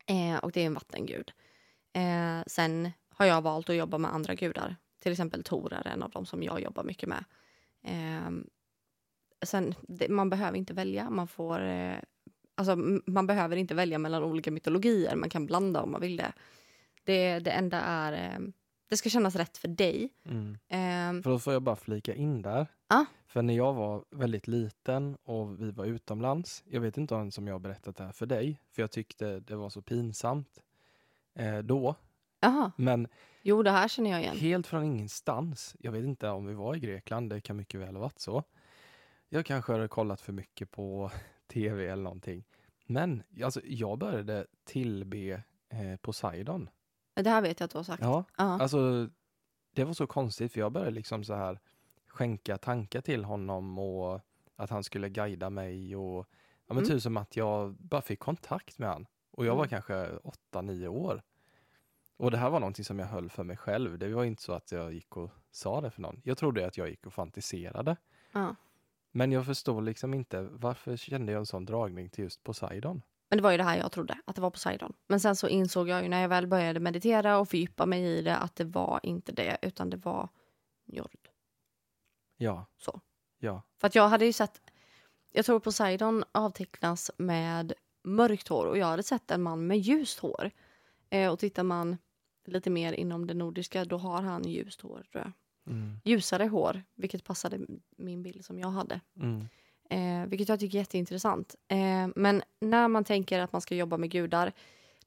Eh, 0.06 0.36
och 0.36 0.52
det 0.52 0.60
är 0.62 0.66
en 0.66 0.74
vattengud. 0.74 1.32
Eh, 1.92 2.42
sen 2.46 2.90
har 3.08 3.26
jag 3.26 3.42
valt 3.42 3.70
att 3.70 3.76
jobba 3.76 3.98
med 3.98 4.14
andra 4.14 4.34
gudar. 4.34 4.76
Till 4.98 5.12
exempel 5.12 5.42
Tor 5.42 5.72
är 5.72 5.86
en 5.86 6.02
av 6.02 6.10
dem 6.10 6.26
som 6.26 6.42
jag 6.42 6.60
jobbar 6.60 6.84
mycket 6.84 7.08
med. 7.08 7.24
Eh, 7.84 8.30
sen, 9.44 9.74
det, 9.82 10.08
man 10.08 10.30
behöver 10.30 10.58
inte 10.58 10.74
välja. 10.74 11.10
Man 11.10 11.28
får... 11.28 11.62
Eh, 11.62 11.96
alltså, 12.54 12.76
man 13.06 13.26
behöver 13.26 13.56
inte 13.56 13.74
välja 13.74 13.98
mellan 13.98 14.22
olika 14.22 14.50
mytologier. 14.50 15.16
Man 15.16 15.30
kan 15.30 15.46
blanda 15.46 15.82
om 15.82 15.92
man 15.92 16.00
vill 16.00 16.16
det. 16.16 16.32
Det, 17.04 17.38
det 17.38 17.50
enda 17.50 17.80
är... 17.80 18.12
Ehm, 18.12 18.52
det 18.92 18.96
ska 18.96 19.08
kännas 19.10 19.36
rätt 19.36 19.58
för 19.58 19.68
dig. 19.68 20.12
Mm. 20.24 20.52
Eh, 20.68 21.22
För 21.22 21.30
då 21.30 21.38
får 21.38 21.52
jag 21.52 21.62
bara 21.62 21.76
flika 21.76 22.14
in 22.14 22.42
där. 22.42 22.66
Ja. 22.88 23.04
För 23.26 23.42
när 23.42 23.54
jag 23.54 23.74
var 23.74 24.04
väldigt 24.10 24.46
liten 24.46 25.16
och 25.24 25.62
vi 25.62 25.70
var 25.70 25.84
utomlands, 25.84 26.62
jag 26.66 26.80
vet 26.80 26.96
inte 26.96 27.14
ens 27.14 27.38
om 27.38 27.46
jag 27.46 27.54
har 27.54 27.58
berättat 27.58 27.96
det 27.96 28.04
här 28.04 28.12
för 28.12 28.26
dig, 28.26 28.60
för 28.70 28.82
jag 28.82 28.90
tyckte 28.90 29.40
det 29.40 29.56
var 29.56 29.70
så 29.70 29.82
pinsamt 29.82 30.62
eh, 31.34 31.58
då. 31.58 31.94
Jaha, 32.40 32.72
Men 32.76 33.08
jo 33.42 33.62
det 33.62 33.70
här 33.70 33.88
känner 33.88 34.10
jag 34.10 34.20
igen. 34.20 34.36
helt 34.36 34.66
från 34.66 34.84
ingenstans, 34.84 35.76
jag 35.78 35.92
vet 35.92 36.04
inte 36.04 36.28
om 36.28 36.46
vi 36.46 36.54
var 36.54 36.76
i 36.76 36.80
Grekland, 36.80 37.30
det 37.30 37.40
kan 37.40 37.56
mycket 37.56 37.80
väl 37.80 37.94
ha 37.94 38.02
varit 38.02 38.18
så. 38.20 38.44
Jag 39.28 39.46
kanske 39.46 39.72
hade 39.72 39.88
kollat 39.88 40.20
för 40.20 40.32
mycket 40.32 40.70
på 40.70 41.10
tv 41.52 41.86
eller 41.86 42.02
någonting. 42.02 42.44
Men 42.86 43.22
alltså, 43.44 43.60
jag 43.64 43.98
började 43.98 44.46
tillbe 44.64 45.42
eh, 45.68 45.96
Poseidon. 46.00 46.68
Det 47.14 47.30
här 47.30 47.42
vet 47.42 47.60
jag 47.60 47.64
att 47.64 47.70
du 47.70 47.78
har 47.78 47.84
sagt. 47.84 48.02
Ja, 48.02 48.24
Ja. 48.36 48.44
Alltså, 48.60 49.08
det 49.74 49.84
var 49.84 49.92
så 49.92 50.06
konstigt 50.06 50.52
för 50.52 50.60
jag 50.60 50.72
började 50.72 50.90
liksom 50.90 51.24
så 51.24 51.34
här 51.34 51.60
skänka 52.06 52.58
tankar 52.58 53.00
till 53.00 53.24
honom 53.24 53.78
och 53.78 54.20
att 54.56 54.70
han 54.70 54.84
skulle 54.84 55.08
guida 55.08 55.50
mig 55.50 55.96
och 55.96 56.26
ja, 56.66 56.74
men 56.74 56.78
Mm. 56.78 56.88
typ 56.90 57.02
som 57.02 57.16
att 57.16 57.36
jag 57.36 57.74
bara 57.74 58.02
fick 58.02 58.18
kontakt 58.20 58.78
med 58.78 58.88
han. 58.88 59.06
Och 59.30 59.46
jag 59.46 59.52
var 59.56 59.62
Mm. 59.64 59.68
kanske 59.70 60.16
åtta, 60.16 60.62
nio 60.62 60.88
år. 60.88 61.22
Och 62.16 62.30
det 62.30 62.36
här 62.36 62.50
var 62.50 62.60
någonting 62.60 62.84
som 62.84 62.98
jag 62.98 63.06
höll 63.06 63.30
för 63.30 63.44
mig 63.44 63.56
själv. 63.56 63.98
Det 63.98 64.08
var 64.14 64.24
inte 64.24 64.42
så 64.42 64.52
att 64.52 64.72
jag 64.72 64.92
gick 64.92 65.16
och 65.16 65.30
sa 65.50 65.80
det 65.80 65.90
för 65.90 66.02
någon. 66.02 66.20
Jag 66.24 66.38
trodde 66.38 66.66
att 66.66 66.76
jag 66.76 66.90
gick 66.90 67.06
och 67.06 67.12
fantiserade. 67.12 67.96
Ja. 68.32 68.54
Men 69.10 69.32
jag 69.32 69.46
förstår 69.46 69.82
liksom 69.82 70.14
inte 70.14 70.42
varför 70.42 70.96
kände 70.96 71.32
jag 71.32 71.38
en 71.40 71.46
sån 71.46 71.64
dragning 71.64 72.08
till 72.10 72.24
just 72.24 72.42
Poseidon? 72.42 73.02
Men 73.32 73.36
det 73.36 73.42
var 73.42 73.50
ju 73.50 73.56
det 73.56 73.64
här 73.64 73.78
jag 73.78 73.92
trodde, 73.92 74.18
att 74.24 74.36
det 74.36 74.42
var 74.42 74.50
Poseidon. 74.50 74.92
Men 75.06 75.20
sen 75.20 75.36
så 75.36 75.48
insåg 75.48 75.88
jag 75.88 76.02
ju 76.02 76.08
när 76.08 76.20
jag 76.20 76.28
väl 76.28 76.46
började 76.46 76.80
meditera 76.80 77.38
och 77.38 77.48
fördjupa 77.48 77.86
mig 77.86 78.02
i 78.04 78.22
det 78.22 78.36
att 78.36 78.56
det 78.56 78.64
var 78.64 79.00
inte 79.02 79.32
det, 79.32 79.58
utan 79.62 79.90
det 79.90 79.96
var 79.96 80.28
Njord. 80.84 81.28
Ja. 82.36 82.66
Så. 82.78 83.00
Ja. 83.38 83.62
För 83.80 83.86
att 83.86 83.94
jag 83.94 84.08
hade 84.08 84.24
ju 84.24 84.32
sett, 84.32 84.60
jag 85.30 85.44
tror 85.44 85.60
Poseidon 85.60 86.24
avtecknas 86.32 87.10
med 87.16 87.72
mörkt 88.02 88.48
hår 88.48 88.66
och 88.66 88.78
jag 88.78 88.86
hade 88.86 89.02
sett 89.02 89.30
en 89.30 89.42
man 89.42 89.66
med 89.66 89.78
ljust 89.78 90.18
hår. 90.18 90.50
Eh, 91.10 91.32
och 91.32 91.38
tittar 91.38 91.62
man 91.62 91.98
lite 92.46 92.70
mer 92.70 92.92
inom 92.92 93.26
det 93.26 93.34
nordiska, 93.34 93.84
då 93.84 93.96
har 93.98 94.22
han 94.22 94.48
ljust 94.48 94.80
hår 94.80 95.06
tror 95.12 95.24
jag. 95.24 95.32
Mm. 95.74 96.00
Ljusare 96.04 96.44
hår, 96.44 96.82
vilket 96.94 97.24
passade 97.24 97.60
min 97.96 98.22
bild 98.22 98.44
som 98.44 98.58
jag 98.58 98.68
hade. 98.68 99.00
Mm. 99.16 99.48
Eh, 99.92 100.26
vilket 100.26 100.48
jag 100.48 100.60
tycker 100.60 100.78
är 100.78 100.80
jätteintressant. 100.80 101.54
Eh, 101.68 102.08
men 102.16 102.42
när 102.60 102.88
man 102.88 103.04
tänker 103.04 103.40
att 103.40 103.52
man 103.52 103.60
ska 103.60 103.74
jobba 103.74 103.96
med 103.96 104.10
gudar. 104.10 104.52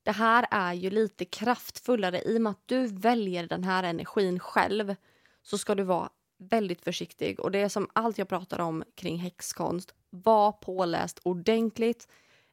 Det 0.04 0.12
här 0.12 0.46
är 0.52 0.74
ju 0.74 0.90
lite 0.90 1.26
kraftfullare. 1.26 2.22
I 2.22 2.38
och 2.38 2.42
med 2.42 2.52
att 2.52 2.64
du 2.66 2.88
väljer 2.88 3.48
den 3.48 3.64
här 3.64 3.84
energin 3.84 4.40
själv 4.40 4.96
så 5.42 5.58
ska 5.58 5.76
du 5.76 5.84
vara 5.84 6.10
väldigt 6.38 6.82
försiktig. 6.82 7.40
Och 7.40 7.52
det 7.52 7.60
är 7.60 7.70
som 7.70 7.88
allt 7.94 8.18
jag 8.18 8.28
pratar 8.28 8.60
om 8.60 8.84
kring 8.96 9.18
häxkonst. 9.18 9.94
Var 10.10 10.52
påläst 10.52 11.20
ordentligt. 11.24 12.08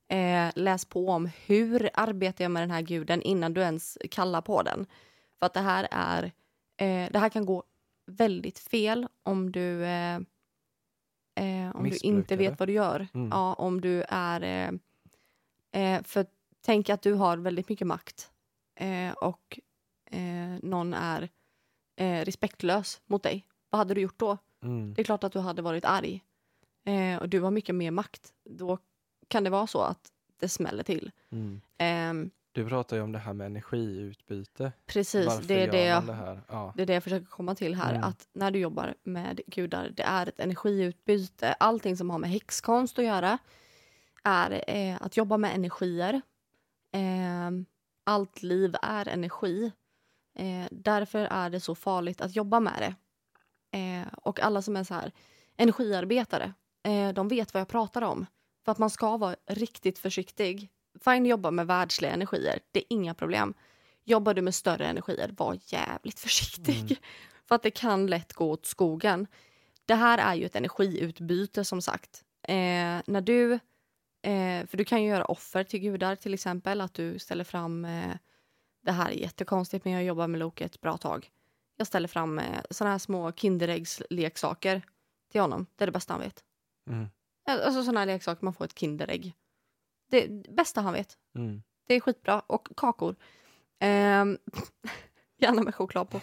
Eh, 0.08 0.50
läs 0.54 0.84
på 0.84 1.08
om 1.08 1.30
hur 1.46 1.90
arbetar 1.94 2.44
jag 2.44 2.50
med 2.50 2.62
den 2.62 2.70
här 2.70 2.82
guden 2.82 3.22
innan 3.22 3.54
du 3.54 3.60
ens 3.60 3.98
kallar 4.10 4.40
på 4.40 4.62
den. 4.62 4.86
För 5.38 5.46
att 5.46 5.54
det 5.54 5.60
här 5.60 5.88
är... 5.90 6.24
Eh, 6.76 7.12
det 7.12 7.18
här 7.18 7.28
kan 7.28 7.46
gå 7.46 7.64
väldigt 8.06 8.58
fel 8.58 9.08
om 9.22 9.52
du... 9.52 9.84
Eh, 9.84 10.20
Eh, 11.34 11.76
om 11.76 11.90
du 11.90 11.96
inte 12.02 12.36
vet 12.36 12.58
vad 12.58 12.68
du 12.68 12.72
gör. 12.72 13.08
Mm. 13.14 13.28
Ja, 13.30 13.54
om 13.54 13.80
du 13.80 14.04
är... 14.08 14.42
Eh, 14.42 14.72
eh, 15.82 16.02
för 16.02 16.26
tänk 16.60 16.90
att 16.90 17.02
du 17.02 17.12
har 17.12 17.36
väldigt 17.36 17.68
mycket 17.68 17.86
makt 17.86 18.30
eh, 18.74 19.12
och 19.12 19.60
eh, 20.10 20.58
någon 20.62 20.94
är 20.94 21.28
eh, 21.96 22.24
respektlös 22.24 23.00
mot 23.06 23.22
dig. 23.22 23.46
Vad 23.70 23.78
hade 23.78 23.94
du 23.94 24.00
gjort 24.00 24.18
då? 24.18 24.38
Mm. 24.62 24.94
Det 24.94 25.02
är 25.02 25.04
klart 25.04 25.24
att 25.24 25.32
du 25.32 25.38
hade 25.38 25.62
varit 25.62 25.84
arg. 25.84 26.24
Och 27.20 27.28
du 27.28 27.40
har 27.40 27.50
mycket 27.50 27.74
mer 27.74 27.90
makt. 27.90 28.32
Då 28.44 28.78
kan 29.28 29.44
det 29.44 29.50
vara 29.50 29.66
så 29.66 29.80
att 29.80 30.12
det 30.36 30.48
smäller 30.48 30.82
till. 30.82 31.10
Mm. 31.78 32.30
Du 32.52 32.68
pratar 32.68 32.96
ju 32.96 33.02
om 33.02 33.12
det 33.12 33.18
här 33.18 33.32
med 33.32 33.46
energiutbyte. 33.46 34.72
precis, 34.86 35.26
Varför 35.26 35.48
det 35.48 35.62
är 35.62 35.70
det, 35.70 35.84
jag, 35.84 36.06
det 36.06 36.12
här? 36.12 36.40
Ja. 36.48 36.72
det 36.76 36.82
är 36.82 36.86
det 36.86 36.94
jag 36.94 37.02
försöker 37.02 37.26
komma 37.26 37.54
till 37.54 37.74
här. 37.74 37.94
Mm. 37.94 38.04
Att 38.04 38.28
när 38.32 38.50
du 38.50 38.58
jobbar 38.58 38.94
med 39.02 39.40
gudar, 39.46 39.90
det 39.96 40.02
är 40.02 40.26
ett 40.28 40.40
energiutbyte. 40.40 41.52
Allting 41.52 41.96
som 41.96 42.10
har 42.10 42.18
med 42.18 42.30
häxkonst 42.30 42.98
att 42.98 43.04
göra 43.04 43.38
är 44.24 44.64
eh, 44.66 45.02
att 45.02 45.16
jobba 45.16 45.36
med 45.36 45.54
energier. 45.54 46.22
Eh, 46.92 47.50
allt 48.04 48.42
liv 48.42 48.76
är 48.82 49.08
energi. 49.08 49.72
Eh, 50.38 50.66
därför 50.70 51.18
är 51.24 51.50
det 51.50 51.60
så 51.60 51.74
farligt 51.74 52.20
att 52.20 52.36
jobba 52.36 52.60
med 52.60 52.74
det. 52.78 52.94
Eh, 53.78 54.06
och 54.12 54.40
alla 54.40 54.62
som 54.62 54.76
är 54.76 54.84
så 54.84 54.94
här 54.94 55.12
energiarbetare, 55.56 56.52
eh, 56.82 57.12
de 57.12 57.28
vet 57.28 57.54
vad 57.54 57.60
jag 57.60 57.68
pratar 57.68 58.02
om. 58.02 58.26
För 58.64 58.72
att 58.72 58.78
man 58.78 58.90
ska 58.90 59.16
vara 59.16 59.36
riktigt 59.46 59.98
försiktig. 59.98 60.70
Fine 61.04 61.26
jobba 61.26 61.50
med 61.50 61.66
världsliga 61.66 62.12
energier, 62.12 62.60
det 62.70 62.78
är 62.78 62.84
inga 62.88 63.14
problem. 63.14 63.54
Jobbar 64.04 64.34
du 64.34 64.42
med 64.42 64.54
större 64.54 64.86
energier, 64.86 65.34
var 65.36 65.58
jävligt 65.66 66.20
försiktig. 66.20 66.80
Mm. 66.80 66.96
För 67.48 67.54
att 67.54 67.62
det 67.62 67.70
kan 67.70 68.06
lätt 68.06 68.32
gå 68.32 68.50
åt 68.50 68.66
skogen. 68.66 69.26
Det 69.86 69.94
här 69.94 70.18
är 70.18 70.34
ju 70.34 70.46
ett 70.46 70.56
energiutbyte 70.56 71.64
som 71.64 71.82
sagt. 71.82 72.24
Eh, 72.42 72.54
när 73.06 73.20
du, 73.20 73.52
eh, 74.22 74.66
för 74.66 74.76
du 74.76 74.84
kan 74.84 75.02
ju 75.02 75.08
göra 75.08 75.24
offer 75.24 75.64
till 75.64 75.80
gudar 75.80 76.16
till 76.16 76.34
exempel. 76.34 76.80
Att 76.80 76.94
du 76.94 77.18
ställer 77.18 77.44
fram, 77.44 77.84
eh, 77.84 78.16
det 78.82 78.92
här 78.92 79.10
är 79.10 79.14
jättekonstigt 79.14 79.84
men 79.84 79.94
jag 79.94 80.04
jobbar 80.04 80.26
med 80.26 80.38
Loke 80.38 80.64
ett 80.64 80.80
bra 80.80 80.96
tag. 80.96 81.30
Jag 81.76 81.86
ställer 81.86 82.08
fram 82.08 82.38
eh, 82.38 82.60
såna 82.70 82.90
här 82.90 82.98
små 82.98 83.32
Kinderäggsleksaker 83.32 84.82
till 85.32 85.40
honom. 85.40 85.66
Det 85.76 85.84
är 85.84 85.86
det 85.86 85.92
bästa 85.92 86.12
han 86.12 86.20
vet. 86.20 86.44
Mm. 86.90 87.08
Alltså 87.46 87.84
såna 87.84 88.00
här 88.00 88.06
leksaker 88.06 88.44
man 88.44 88.54
får 88.54 88.64
ett 88.64 88.78
Kinderägg. 88.78 89.34
Det 90.12 90.28
bästa 90.48 90.80
han 90.80 90.92
vet. 90.92 91.18
Mm. 91.34 91.62
Det 91.86 91.94
är 91.94 92.00
skitbra. 92.00 92.40
Och 92.40 92.68
kakor. 92.76 93.16
Ehm, 93.78 94.38
gärna 95.38 95.62
med 95.62 95.74
choklad 95.74 96.10
på. 96.10 96.20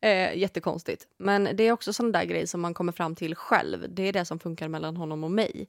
Eh, 0.00 0.36
jättekonstigt. 0.38 1.08
Men 1.16 1.56
det 1.56 1.62
är 1.62 1.72
också 1.72 1.92
sån 1.92 2.12
där 2.12 2.24
grej 2.24 2.46
som 2.46 2.60
man 2.60 2.74
kommer 2.74 2.92
fram 2.92 3.14
till 3.14 3.34
själv. 3.34 3.86
Det 3.88 4.02
är 4.02 4.12
det 4.12 4.24
som 4.24 4.38
funkar 4.38 4.68
mellan 4.68 4.96
honom 4.96 5.24
och 5.24 5.30
mig. 5.30 5.68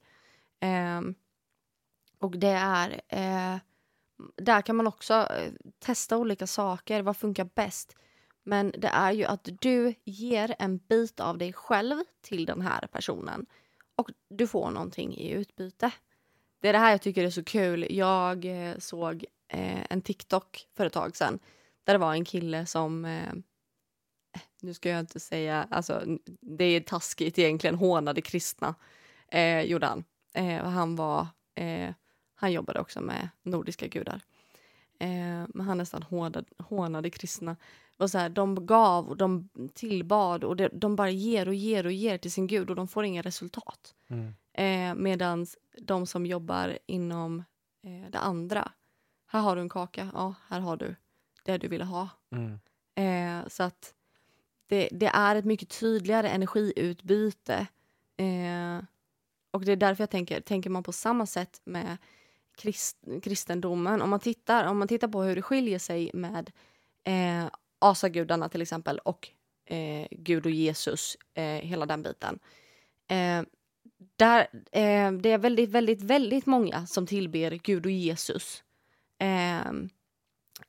Ehm, 0.59 1.15
och 2.19 2.37
det 2.37 2.57
är... 2.57 3.01
Eh, 3.07 3.57
där 4.35 4.61
kan 4.61 4.75
man 4.75 4.87
också 4.87 5.13
eh, 5.13 5.51
testa 5.79 6.17
olika 6.17 6.47
saker. 6.47 7.01
Vad 7.01 7.17
funkar 7.17 7.49
bäst? 7.55 7.95
Men 8.43 8.73
det 8.77 8.87
är 8.87 9.11
ju 9.11 9.25
att 9.25 9.49
du 9.61 9.93
ger 10.03 10.55
en 10.59 10.77
bit 10.77 11.19
av 11.19 11.37
dig 11.37 11.53
själv 11.53 12.03
till 12.21 12.45
den 12.45 12.61
här 12.61 12.87
personen. 12.87 13.45
Och 13.95 14.09
du 14.29 14.47
får 14.47 14.71
någonting 14.71 15.17
i 15.17 15.31
utbyte. 15.31 15.91
Det 16.63 16.69
är 16.69 16.73
det 16.73 16.79
här 16.79 16.91
jag 16.91 17.01
tycker 17.01 17.23
är 17.23 17.29
så 17.29 17.43
kul. 17.43 17.87
Jag 17.89 18.45
eh, 18.45 18.77
såg 18.77 19.25
eh, 19.47 19.85
en 19.89 20.01
TikTok 20.01 20.67
för 20.75 20.85
ett 20.85 20.93
tag 20.93 21.15
sedan. 21.15 21.39
Där 21.83 21.93
det 21.93 21.97
var 21.97 22.13
en 22.13 22.25
kille 22.25 22.65
som... 22.65 23.05
Eh, 23.05 23.27
eh 23.27 24.41
nu 24.61 24.73
ska 24.73 24.89
jag 24.89 24.99
inte 24.99 25.19
säga... 25.19 25.67
Alltså, 25.71 26.03
det 26.41 26.63
är 26.63 26.81
taskigt 26.81 27.39
egentligen. 27.39 27.75
Hånade 27.75 28.21
kristna. 28.21 28.75
Eh, 29.27 29.61
gjorde 29.61 29.85
han. 29.85 30.03
Eh, 30.33 30.65
han 30.65 30.95
var... 30.95 31.27
Eh, 31.55 31.89
han 32.35 32.51
jobbade 32.51 32.79
också 32.79 33.01
med 33.01 33.29
nordiska 33.41 33.87
gudar. 33.87 34.21
Eh, 34.99 35.45
men 35.47 35.61
han 35.61 35.77
nästan 35.77 36.03
hånade, 36.03 36.43
hånade 36.57 37.09
kristna. 37.09 37.55
Och 37.97 38.09
så 38.09 38.17
här, 38.17 38.29
de 38.29 38.65
gav 38.65 39.09
och 39.09 39.17
de 39.17 39.49
tillbad 39.73 40.43
och 40.43 40.55
de, 40.55 40.69
de 40.73 40.95
bara 40.95 41.09
ger 41.09 41.47
och 41.47 41.53
ger 41.55 41.85
och 41.85 41.91
ger 41.91 42.17
till 42.17 42.31
sin 42.31 42.47
gud 42.47 42.69
och 42.69 42.75
de 42.75 42.87
får 42.87 43.05
inga 43.05 43.21
resultat. 43.21 43.95
Mm. 44.07 44.33
Eh, 44.53 44.95
Medan 44.95 45.45
de 45.81 46.07
som 46.07 46.25
jobbar 46.25 46.79
inom 46.85 47.43
eh, 47.83 48.09
det 48.11 48.19
andra. 48.19 48.71
Här 49.27 49.41
har 49.41 49.55
du 49.55 49.61
en 49.61 49.69
kaka. 49.69 50.09
Ja, 50.13 50.35
här 50.47 50.59
har 50.59 50.77
du 50.77 50.95
det 51.43 51.57
du 51.57 51.67
ville 51.67 51.83
ha. 51.83 52.09
Mm. 52.31 52.59
Eh, 52.95 53.47
så 53.47 53.63
att 53.63 53.93
det, 54.67 54.89
det 54.91 55.05
är 55.07 55.35
ett 55.35 55.45
mycket 55.45 55.69
tydligare 55.69 56.29
energiutbyte. 56.29 57.67
Eh, 58.17 58.83
och 59.51 59.65
det 59.65 59.71
är 59.71 59.75
därför 59.75 60.01
jag 60.01 60.09
tänker, 60.09 60.41
tänker 60.41 60.69
man 60.69 60.83
på 60.83 60.91
samma 60.91 61.25
sätt 61.25 61.61
med 61.63 61.97
krist, 62.55 62.97
kristendomen. 63.23 64.01
Om 64.01 64.09
man, 64.09 64.19
tittar, 64.19 64.65
om 64.65 64.77
man 64.77 64.87
tittar 64.87 65.07
på 65.07 65.23
hur 65.23 65.35
det 65.35 65.41
skiljer 65.41 65.79
sig 65.79 66.11
med 66.13 66.51
eh, 67.03 67.45
asagudarna 67.79 68.49
till 68.49 68.61
exempel 68.61 68.99
och 68.99 69.29
eh, 69.65 70.07
Gud 70.11 70.45
och 70.45 70.51
Jesus, 70.51 71.17
eh, 71.33 71.43
hela 71.43 71.85
den 71.85 72.03
biten. 72.03 72.39
Där, 74.15 74.39
eh, 74.71 75.11
det 75.11 75.29
är 75.31 75.37
väldigt, 75.37 75.69
väldigt, 75.69 76.01
väldigt 76.01 76.45
många 76.45 76.85
som 76.87 77.07
tillber 77.07 77.51
Gud 77.51 77.85
och 77.85 77.91
Jesus. 77.91 78.63
Eh, 79.17 79.71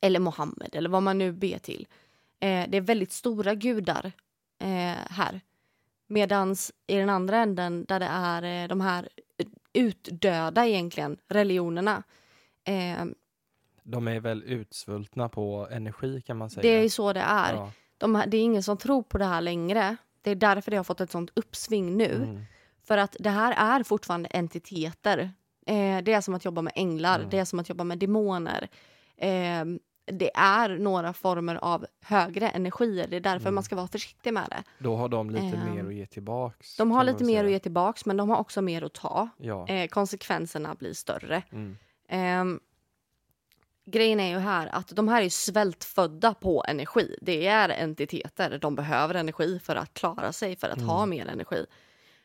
eller 0.01 0.21
Mohammed 0.21 0.75
eller 0.77 0.91
vad 0.91 1.03
man 1.03 1.19
nu 1.19 1.33
ber 1.33 1.59
till. 1.59 1.87
Eh, 2.41 2.65
det 2.69 2.77
är 2.77 2.81
väldigt 2.81 3.13
stora 3.13 3.55
gudar 3.55 4.13
eh, 4.59 4.99
här. 5.11 5.41
Medan 6.07 6.57
i 6.87 6.97
den 6.97 7.11
andra 7.11 7.37
änden 7.37 7.85
där 7.89 8.01
det 8.01 8.07
är 8.11 8.63
eh, 8.63 8.69
de 8.69 8.81
här 8.81 9.09
utdöda 9.73 10.67
egentligen 10.67 11.17
religionerna. 11.29 12.03
Eh, 12.65 13.05
De 13.83 14.09
är 14.09 14.21
väl 14.21 14.43
utsvultna 14.43 15.29
på 15.29 15.69
energi 15.71 16.21
kan 16.21 16.37
man 16.37 16.51
säga. 16.51 16.63
det 16.63 16.85
är 16.85 16.89
så 16.89 17.13
det 17.13 17.21
är. 17.21 17.55
Ja. 17.55 17.73
De, 17.99 18.23
det 18.27 18.37
är 18.37 18.43
ingen 18.43 18.63
som 18.63 18.77
tror 18.77 19.03
på 19.03 19.19
det 19.19 19.25
här 19.25 19.41
längre. 19.41 19.97
Det 20.23 20.31
är 20.31 20.35
därför 20.35 20.71
det 20.71 20.77
har 20.77 20.85
fått 20.85 21.01
ett 21.01 21.11
sånt 21.11 21.31
uppsving 21.35 21.97
nu. 21.97 22.15
Mm. 22.15 22.45
För 22.85 22.99
att 22.99 23.17
det 23.21 23.31
här 23.31 23.79
är 23.79 23.83
fortfarande 23.83 24.29
entiteter. 24.29 25.19
Eh, 25.67 25.99
det 26.03 26.13
är 26.13 26.21
som 26.21 26.35
att 26.35 26.45
jobba 26.45 26.63
med 26.63 26.73
änglar, 26.77 27.19
Mm. 27.19 27.31
det 27.31 27.39
är 27.39 27.45
som 27.45 27.59
att 27.59 27.69
jobba 27.69 27.85
med 27.85 27.99
demoner. 27.99 28.69
Eh, 29.17 29.65
det 30.07 30.31
är 30.35 30.79
några 30.79 31.13
former 31.13 31.55
av 31.57 31.87
högre 32.03 32.49
energier. 32.49 33.07
Det 33.09 33.17
är 33.17 33.21
därför 33.21 33.47
Mm. 33.47 33.55
man 33.55 33.65
ska 33.65 33.77
vara 33.77 33.89
försiktig 33.89 34.33
med 34.35 34.47
det. 34.51 34.63
Då 34.79 34.97
har 34.97 35.09
de 35.09 35.31
lite 35.31 35.47
Ehm, 35.47 35.75
mer 35.75 35.85
att 35.87 35.95
ge 35.95 36.07
tillbaks. 36.07 36.77
De 36.77 36.91
har 36.91 37.05
lite 37.05 37.25
mer 37.25 37.33
säga. 37.35 37.45
att 37.45 37.51
ge 37.51 37.59
tillbaks 37.59 38.07
men 38.07 38.17
de 38.17 38.29
har 38.29 38.37
också 38.37 38.63
mer 38.63 38.83
att 38.83 38.93
ta. 38.95 39.29
Ja. 39.39 39.69
Eh, 39.69 39.89
konsekvenserna 39.89 40.75
blir 40.75 40.93
större. 40.93 41.43
Mm. 41.53 41.77
Ehm, 42.09 42.61
grejen 43.87 44.21
är 44.21 44.29
ju 44.31 44.39
här 44.39 44.67
att 44.67 44.89
de 44.89 45.09
här 45.09 45.23
är 45.23 45.29
svältfödda 45.29 46.35
på 46.35 46.65
energi. 46.69 47.17
Det 47.23 47.47
är 47.47 47.69
entiteter. 47.83 48.59
De 48.59 48.75
behöver 48.75 49.15
energi 49.15 49.59
för 49.59 49.77
att 49.77 49.95
klara 49.95 50.33
sig, 50.33 50.57
för 50.57 50.69
att 50.69 50.77
Mm. 50.77 50.89
ha 50.89 51.07
mer 51.07 51.27
energi. 51.27 51.67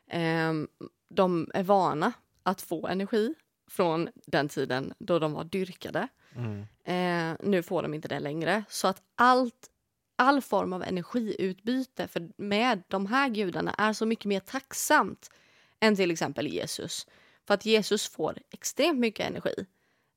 Ehm, 0.10 0.68
de 1.10 1.52
är 1.54 1.64
vana 1.64 2.14
att 2.44 2.62
få 2.62 2.88
energi 2.88 3.34
från 3.72 4.10
den 4.26 4.50
tiden 4.50 4.94
då 5.00 5.20
de 5.20 5.34
var 5.34 5.44
dyrkade. 5.44 6.08
Mm. 6.36 6.66
Eh, 6.84 7.38
nu 7.50 7.64
får 7.64 7.82
de 7.84 7.94
inte 7.94 8.08
det 8.08 8.20
längre. 8.20 8.64
Så 8.70 8.88
att 8.88 9.02
allt, 9.16 9.70
all 10.16 10.42
form 10.42 10.74
av 10.74 10.84
energiutbyte 10.84 12.08
för, 12.08 12.30
med 12.38 12.84
de 12.88 13.06
här 13.06 13.30
gudarna 13.30 13.74
är 13.78 13.94
så 13.94 14.06
mycket 14.06 14.26
mer 14.26 14.40
tacksamt 14.40 15.32
än 15.80 15.96
till 15.96 16.12
exempel 16.12 16.48
Jesus. 16.48 17.08
För 17.48 17.54
att 17.54 17.66
Jesus 17.66 18.08
får 18.10 18.38
extremt 18.52 19.00
mycket 19.00 19.28
energi 19.28 19.66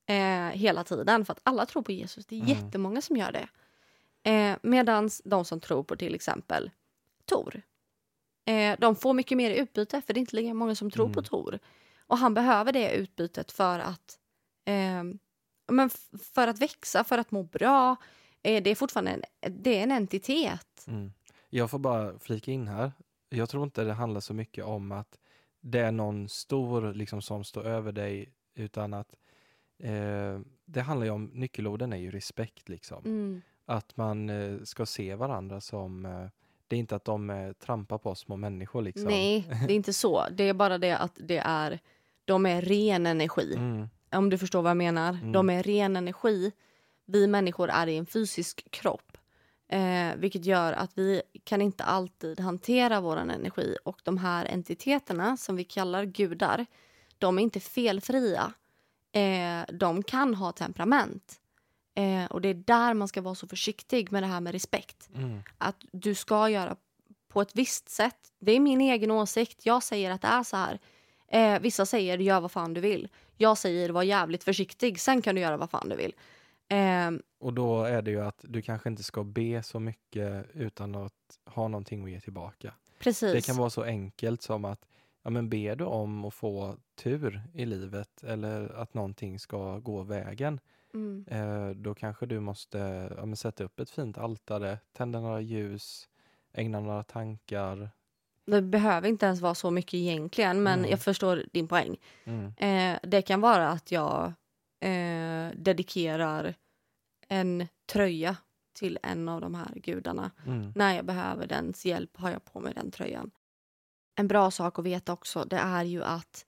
eh, 0.06 0.48
hela 0.58 0.84
tiden 0.84 1.24
för 1.24 1.32
att 1.32 1.40
alla 1.42 1.66
tror 1.66 1.82
på 1.82 1.92
Jesus. 1.92 2.26
Det 2.26 2.36
är 2.36 2.40
Mm. 2.40 2.48
jättemånga 2.64 3.00
som 3.02 3.16
gör 3.16 3.32
det. 3.32 3.48
Eh, 4.30 4.56
Medan 4.62 5.10
de 5.24 5.44
som 5.44 5.60
tror 5.60 5.82
på 5.82 5.96
till 5.96 6.14
exempel 6.14 6.70
Tor, 7.24 7.62
eh, 8.44 8.76
de 8.78 8.96
får 8.96 9.14
mycket 9.14 9.36
mer 9.36 9.50
utbyte 9.50 10.02
för 10.02 10.14
det 10.14 10.18
är 10.18 10.20
inte 10.20 10.36
lika 10.36 10.54
många 10.54 10.74
som 10.74 10.90
tror 10.90 11.06
på 11.06 11.20
Mm. 11.20 11.24
Tor. 11.24 11.58
Och 12.06 12.18
han 12.18 12.34
behöver 12.34 12.72
det 12.72 12.92
utbytet 12.92 13.52
för 13.52 13.78
att 13.78 14.18
ehm, 14.64 15.18
men 15.72 15.90
för 16.34 16.48
att 16.48 16.58
växa, 16.58 17.04
för 17.04 17.18
att 17.18 17.30
må 17.30 17.42
bra. 17.42 17.96
Eh, 18.42 18.62
det 18.62 18.70
är 18.70 18.74
fortfarande 18.74 19.10
en, 19.10 19.62
det 19.62 19.78
är 19.78 19.82
en 19.82 19.92
entitet. 19.92 20.84
Mm. 20.86 21.12
Jag 21.50 21.70
får 21.70 21.78
bara 21.78 22.18
flika 22.18 22.50
in 22.50 22.68
här. 22.68 22.92
Jag 23.28 23.48
tror 23.48 23.64
inte 23.64 23.84
det 23.84 23.92
handlar 23.92 24.20
så 24.20 24.34
mycket 24.34 24.64
om 24.64 24.92
att 24.92 25.18
det 25.60 25.78
är 25.78 25.92
någon 25.92 26.28
stor 26.28 26.94
liksom, 26.94 27.22
som 27.22 27.44
står 27.44 27.66
över 27.66 27.92
dig 27.92 28.32
utan 28.54 28.94
att 28.94 29.14
eh, 29.78 30.40
det 30.64 30.80
handlar 30.80 31.06
ju 31.06 31.12
om, 31.12 31.24
nyckelorden 31.34 31.92
är 31.92 31.96
ju 31.96 32.10
respekt 32.10 32.68
liksom. 32.68 33.04
Mm. 33.04 33.42
Att 33.64 33.96
man 33.96 34.30
eh, 34.30 34.62
ska 34.62 34.86
se 34.86 35.14
varandra 35.14 35.60
som, 35.60 36.06
eh, 36.06 36.28
det 36.72 36.76
är 36.76 36.78
inte 36.78 36.96
att 36.96 37.04
de 37.04 37.30
eh, 37.30 37.52
trampar 37.52 37.98
på 37.98 38.14
små 38.14 38.36
människor 38.36 38.82
liksom. 38.82 39.04
Nej, 39.04 39.48
det 39.66 39.72
är 39.72 39.76
inte 39.76 39.92
så. 39.92 40.26
Det 40.30 40.44
är 40.44 40.54
bara 40.54 40.78
det 40.78 40.98
att 40.98 41.16
det 41.20 41.38
är, 41.44 41.80
de 42.24 42.46
är 42.46 42.62
ren 42.62 43.06
energi. 43.06 43.54
Mm. 43.54 43.88
Om 44.12 44.30
du 44.30 44.38
förstår 44.38 44.62
vad 44.62 44.70
jag 44.70 44.76
menar. 44.76 45.08
Mm. 45.08 45.32
De 45.32 45.50
är 45.50 45.62
ren 45.62 45.96
energi. 45.96 46.52
Vi 47.06 47.26
människor 47.26 47.70
är 47.70 47.86
i 47.86 47.96
en 47.96 48.06
fysisk 48.06 48.70
kropp. 48.70 49.18
Eh, 49.68 50.16
vilket 50.16 50.44
gör 50.44 50.72
att 50.72 50.98
vi 50.98 51.22
kan 51.44 51.62
inte 51.62 51.84
alltid 51.84 52.40
hantera 52.40 53.00
vår 53.00 53.16
energi. 53.16 53.76
Och 53.84 54.00
de 54.04 54.18
här 54.18 54.46
entiteterna 54.46 55.36
som 55.36 55.56
vi 55.56 55.64
kallar 55.64 56.04
gudar, 56.04 56.66
de 57.18 57.38
är 57.38 57.42
inte 57.42 57.60
felfria. 57.60 58.52
Eh, 59.12 59.74
de 59.74 60.02
kan 60.02 60.34
ha 60.34 60.52
temperament. 60.52 61.40
Eh, 61.94 62.24
och 62.24 62.40
det 62.40 62.48
är 62.48 62.54
där 62.54 62.94
man 62.94 63.08
ska 63.08 63.20
vara 63.20 63.34
så 63.34 63.48
försiktig 63.48 64.12
med 64.12 64.22
det 64.22 64.26
här 64.26 64.40
med 64.40 64.52
respekt. 64.52 65.10
Mm. 65.14 65.42
Att 65.58 65.76
du 65.92 66.14
ska 66.14 66.48
göra 66.48 66.76
på 67.28 67.40
ett 67.40 67.50
visst 67.54 67.88
sätt. 67.88 68.32
Det 68.38 68.52
är 68.52 68.60
min 68.60 68.80
egen 68.80 69.10
åsikt. 69.10 69.66
Jag 69.66 69.82
säger 69.82 70.10
att 70.10 70.22
det 70.22 70.28
är 70.28 70.42
så 70.42 70.56
här. 70.56 70.78
Eh, 71.28 71.60
vissa 71.60 71.86
säger 71.86 72.18
gör 72.18 72.40
vad 72.40 72.50
fan 72.52 72.74
du 72.74 72.80
vill. 72.80 73.08
Jag 73.36 73.58
säger 73.58 73.90
var 73.90 74.02
jävligt 74.02 74.44
försiktig. 74.44 75.00
Sen 75.00 75.22
kan 75.22 75.34
du 75.34 75.40
göra 75.40 75.56
vad 75.56 75.70
fan 75.70 75.88
du 75.88 75.96
vill. 75.96 76.14
Eh, 76.68 77.10
Och 77.38 77.52
då 77.52 77.84
är 77.84 78.02
det 78.02 78.10
ju 78.10 78.20
att 78.20 78.44
du 78.48 78.62
kanske 78.62 78.88
inte 78.88 79.02
ska 79.02 79.24
be 79.24 79.62
så 79.62 79.80
mycket 79.80 80.46
utan 80.54 80.94
att 80.94 81.12
ha 81.46 81.68
någonting 81.68 82.04
att 82.04 82.10
ge 82.10 82.20
tillbaka. 82.20 82.74
precis. 82.98 83.32
Det 83.32 83.40
kan 83.46 83.56
vara 83.56 83.70
så 83.70 83.82
enkelt 83.82 84.42
som 84.42 84.64
att 84.64 84.86
ja, 85.22 85.30
men 85.30 85.48
ber 85.48 85.76
du 85.76 85.84
om 85.84 86.24
att 86.24 86.34
få 86.34 86.76
tur 87.02 87.42
i 87.54 87.64
livet 87.66 88.22
eller 88.24 88.74
att 88.74 88.94
någonting 88.94 89.38
ska 89.38 89.78
gå 89.78 90.02
vägen, 90.02 90.60
mm. 90.94 91.24
eh, 91.28 91.70
då 91.76 91.94
kanske 91.94 92.26
du 92.26 92.40
måste 92.40 92.78
ja, 93.16 93.36
sätta 93.36 93.64
upp 93.64 93.80
ett 93.80 93.90
fint 93.90 94.18
altare, 94.18 94.78
tända 94.92 95.20
några 95.20 95.40
ljus, 95.40 96.08
ägna 96.52 96.80
några 96.80 97.02
tankar. 97.02 97.90
Det 98.46 98.62
behöver 98.62 99.08
inte 99.08 99.26
ens 99.26 99.40
vara 99.40 99.54
så 99.54 99.70
mycket 99.70 99.94
egentligen. 99.94 100.62
Men 100.62 100.78
Mm. 100.78 100.90
jag 100.90 101.00
förstår 101.00 101.44
din 101.52 101.68
poäng. 101.68 101.96
Mm. 102.24 102.52
Eh, 102.56 102.98
det 103.02 103.22
kan 103.22 103.40
vara 103.40 103.68
att 103.68 103.92
jag 103.92 104.32
eh, 104.80 105.48
dedikerar 105.54 106.54
en 107.28 107.68
tröja 107.92 108.36
till 108.74 108.98
en 109.02 109.28
av 109.28 109.40
de 109.40 109.54
här 109.54 109.72
gudarna. 109.74 110.30
Mm. 110.46 110.72
När 110.76 110.94
jag 110.96 111.04
behöver 111.04 111.46
dens 111.46 111.84
hjälp 111.86 112.16
har 112.16 112.30
jag 112.30 112.44
på 112.44 112.60
mig 112.60 112.72
den 112.74 112.90
tröjan. 112.90 113.30
En 114.14 114.28
bra 114.28 114.50
sak 114.50 114.78
att 114.78 114.84
veta 114.84 115.12
också 115.12 115.44
det 115.44 115.56
är 115.56 115.84
ju 115.84 116.02
att 116.04 116.46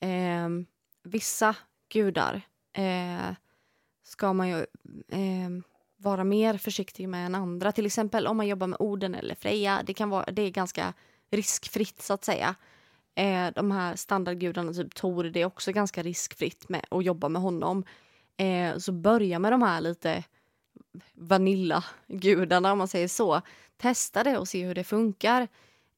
ehm, 0.00 0.66
vissa 1.02 1.56
gudar 1.92 2.42
eh, 2.72 3.30
ska 4.10 4.32
man 4.32 4.48
ju 4.48 4.58
eh, 5.08 5.50
vara 5.96 6.24
mer 6.24 6.58
försiktig 6.58 7.08
med 7.08 7.26
än 7.26 7.34
andra. 7.34 7.72
Till 7.72 7.86
exempel 7.86 8.26
om 8.26 8.36
man 8.36 8.46
jobbar 8.46 8.66
med 8.66 8.80
Oden 8.80 9.14
eller 9.14 9.34
Freja. 9.34 9.82
Det, 9.86 9.94
kan 9.94 10.10
vara, 10.10 10.24
det 10.32 10.42
är 10.42 10.50
ganska 10.50 10.92
riskfritt 11.30 12.02
så 12.02 12.12
att 12.12 12.24
säga. 12.24 12.54
Eh, 13.14 13.46
de 13.54 13.70
här 13.70 13.96
standardgudarna, 13.96 14.72
typ 14.72 14.94
Tor, 14.94 15.24
det 15.24 15.40
är 15.40 15.46
också 15.46 15.72
ganska 15.72 16.02
riskfritt 16.02 16.68
med 16.68 16.84
att 16.90 17.04
jobba 17.04 17.28
med 17.28 17.42
honom. 17.42 17.84
Eh, 18.36 18.76
så 18.78 18.92
börja 18.92 19.38
med 19.38 19.52
de 19.52 19.62
här 19.62 19.80
lite 19.80 20.24
vanilla-gudarna 21.12 22.72
om 22.72 22.78
man 22.78 22.88
säger 22.88 23.08
så. 23.08 23.40
Testa 23.76 24.24
det 24.24 24.38
och 24.38 24.48
se 24.48 24.66
hur 24.66 24.74
det 24.74 24.84
funkar 24.84 25.48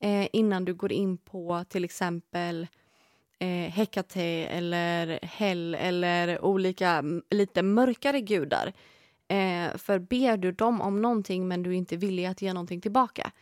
eh, 0.01 0.29
innan 0.33 0.65
du 0.65 0.75
går 0.75 0.93
in 0.93 1.19
på 1.19 1.65
till 1.69 1.85
exempel 1.85 2.67
eh, 3.43 3.71
Hekate 3.71 4.23
eller 4.47 5.19
Hell 5.23 5.75
eller 5.75 6.45
olika 6.45 7.05
lite 7.31 7.63
mörkare 7.63 8.21
gudar. 8.21 8.73
Eh, 9.29 9.77
för 9.77 9.99
ber 9.99 10.37
du 10.37 10.53
dem 10.53 10.81
om 10.81 11.03
någonting 11.03 11.49
men 11.49 11.63
du 11.63 11.71
är 11.71 11.75
inte 11.75 11.97
villig 11.97 12.25
att 12.25 12.43
ge 12.43 12.53
någonting 12.53 12.81
tillbaka. 12.81 13.33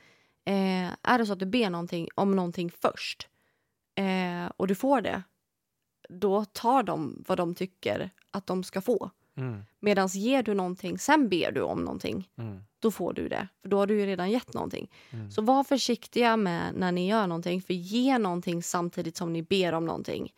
Eh, 0.45 0.89
är 1.03 1.19
det 1.19 1.27
så 1.27 1.33
att 1.33 1.39
du 1.39 1.47
ber 1.47 1.71
någonting 1.71 2.09
om 2.15 2.37
någonting 2.37 2.71
först 2.71 3.29
eh, 3.95 4.53
och 4.57 4.67
du 4.67 4.75
får 4.75 5.01
det, 5.01 5.23
då 6.09 6.45
tar 6.45 6.83
de 6.83 7.25
vad 7.29 7.39
de 7.39 7.55
tycker 7.55 8.11
att 8.31 8.47
de 8.47 8.65
ska 8.65 8.81
få. 8.81 9.11
Mm. 9.41 9.63
Medan 9.81 10.09
ger 10.09 10.43
du 10.43 10.55
någonting, 10.55 10.99
sen 10.99 11.29
ber 11.29 11.53
du 11.53 11.61
om 11.61 11.85
någonting, 11.85 12.29
Mm. 12.39 12.61
då 12.79 12.91
får 12.91 13.13
du 13.13 13.29
det. 13.29 13.49
För 13.63 13.69
då 13.69 13.77
har 13.79 13.87
du 13.87 14.01
ju 14.01 14.07
redan 14.07 14.31
gett 14.31 14.55
någonting. 14.55 14.91
Mm. 15.11 15.31
Så 15.31 15.43
var 15.43 15.65
försiktiga 15.65 16.37
med 16.37 16.75
när 16.75 16.93
ni 16.93 17.09
gör 17.09 17.27
någonting, 17.27 17.63
för 17.63 17.75
ge 17.75 18.19
någonting 18.19 18.63
samtidigt 18.63 19.17
som 19.17 19.33
ni 19.33 19.43
ber 19.43 19.73
om 19.73 19.87
någonting. 19.87 20.33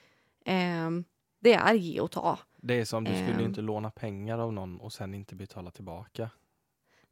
Ehm, 0.45 1.05
det 1.41 1.55
är 1.55 1.75
ge 1.75 2.01
och 2.01 2.11
ta. 2.11 2.39
Det 2.57 2.75
är 2.81 2.85
som, 2.85 3.05
du 3.05 3.11
skulle 3.11 3.39
ju 3.41 3.45
inte 3.47 3.61
låna 3.61 3.91
pengar 3.91 4.39
av 4.39 4.53
någon 4.53 4.81
och 4.81 4.93
sen 4.93 5.15
inte 5.15 5.35
betala 5.35 5.71
tillbaka. 5.71 6.31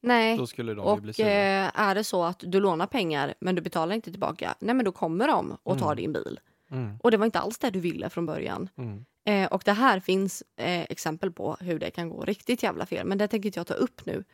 Nej, 0.02 0.36
Då 0.38 0.46
skulle 0.46 0.74
de 0.74 1.00
bli 1.00 1.10
och 1.10 1.16
sura. 1.16 1.26
eh, 1.28 1.70
är 1.80 1.94
det 1.94 2.04
så 2.04 2.24
att 2.24 2.42
du 2.46 2.60
lånar 2.60 2.86
pengar 2.86 3.34
men 3.40 3.54
du 3.54 3.62
betalar 3.62 3.94
inte 3.94 4.10
tillbaka, 4.10 4.54
nej 4.60 4.74
men 4.74 4.84
då 4.84 4.92
kommer 4.92 5.28
de 5.28 5.56
och 5.62 5.78
tar 5.78 5.92
Mm. 5.92 5.96
din 5.96 6.12
bil. 6.12 6.40
Mm. 6.70 6.96
Och 7.02 7.10
det 7.10 7.16
var 7.16 7.26
inte 7.26 7.38
alls 7.40 7.58
det 7.58 7.70
du 7.70 7.80
ville 7.80 8.10
från 8.10 8.26
början. 8.26 8.68
Mm. 8.76 9.04
Eh, 9.24 9.46
och 9.52 9.62
det 9.64 9.72
här 9.72 10.00
finns 10.00 10.42
eh, 10.56 10.82
exempel 10.82 11.32
på 11.32 11.56
hur 11.60 11.78
det 11.78 11.90
kan 11.90 12.08
gå 12.08 12.24
riktigt 12.24 12.62
jävla 12.62 12.86
fel, 12.86 13.06
men 13.06 13.18
det 13.18 13.28
tänker 13.28 13.46
inte 13.48 13.58
jag 13.60 13.66
ta 13.66 13.74
upp 13.74 14.06
nu. 14.06 14.24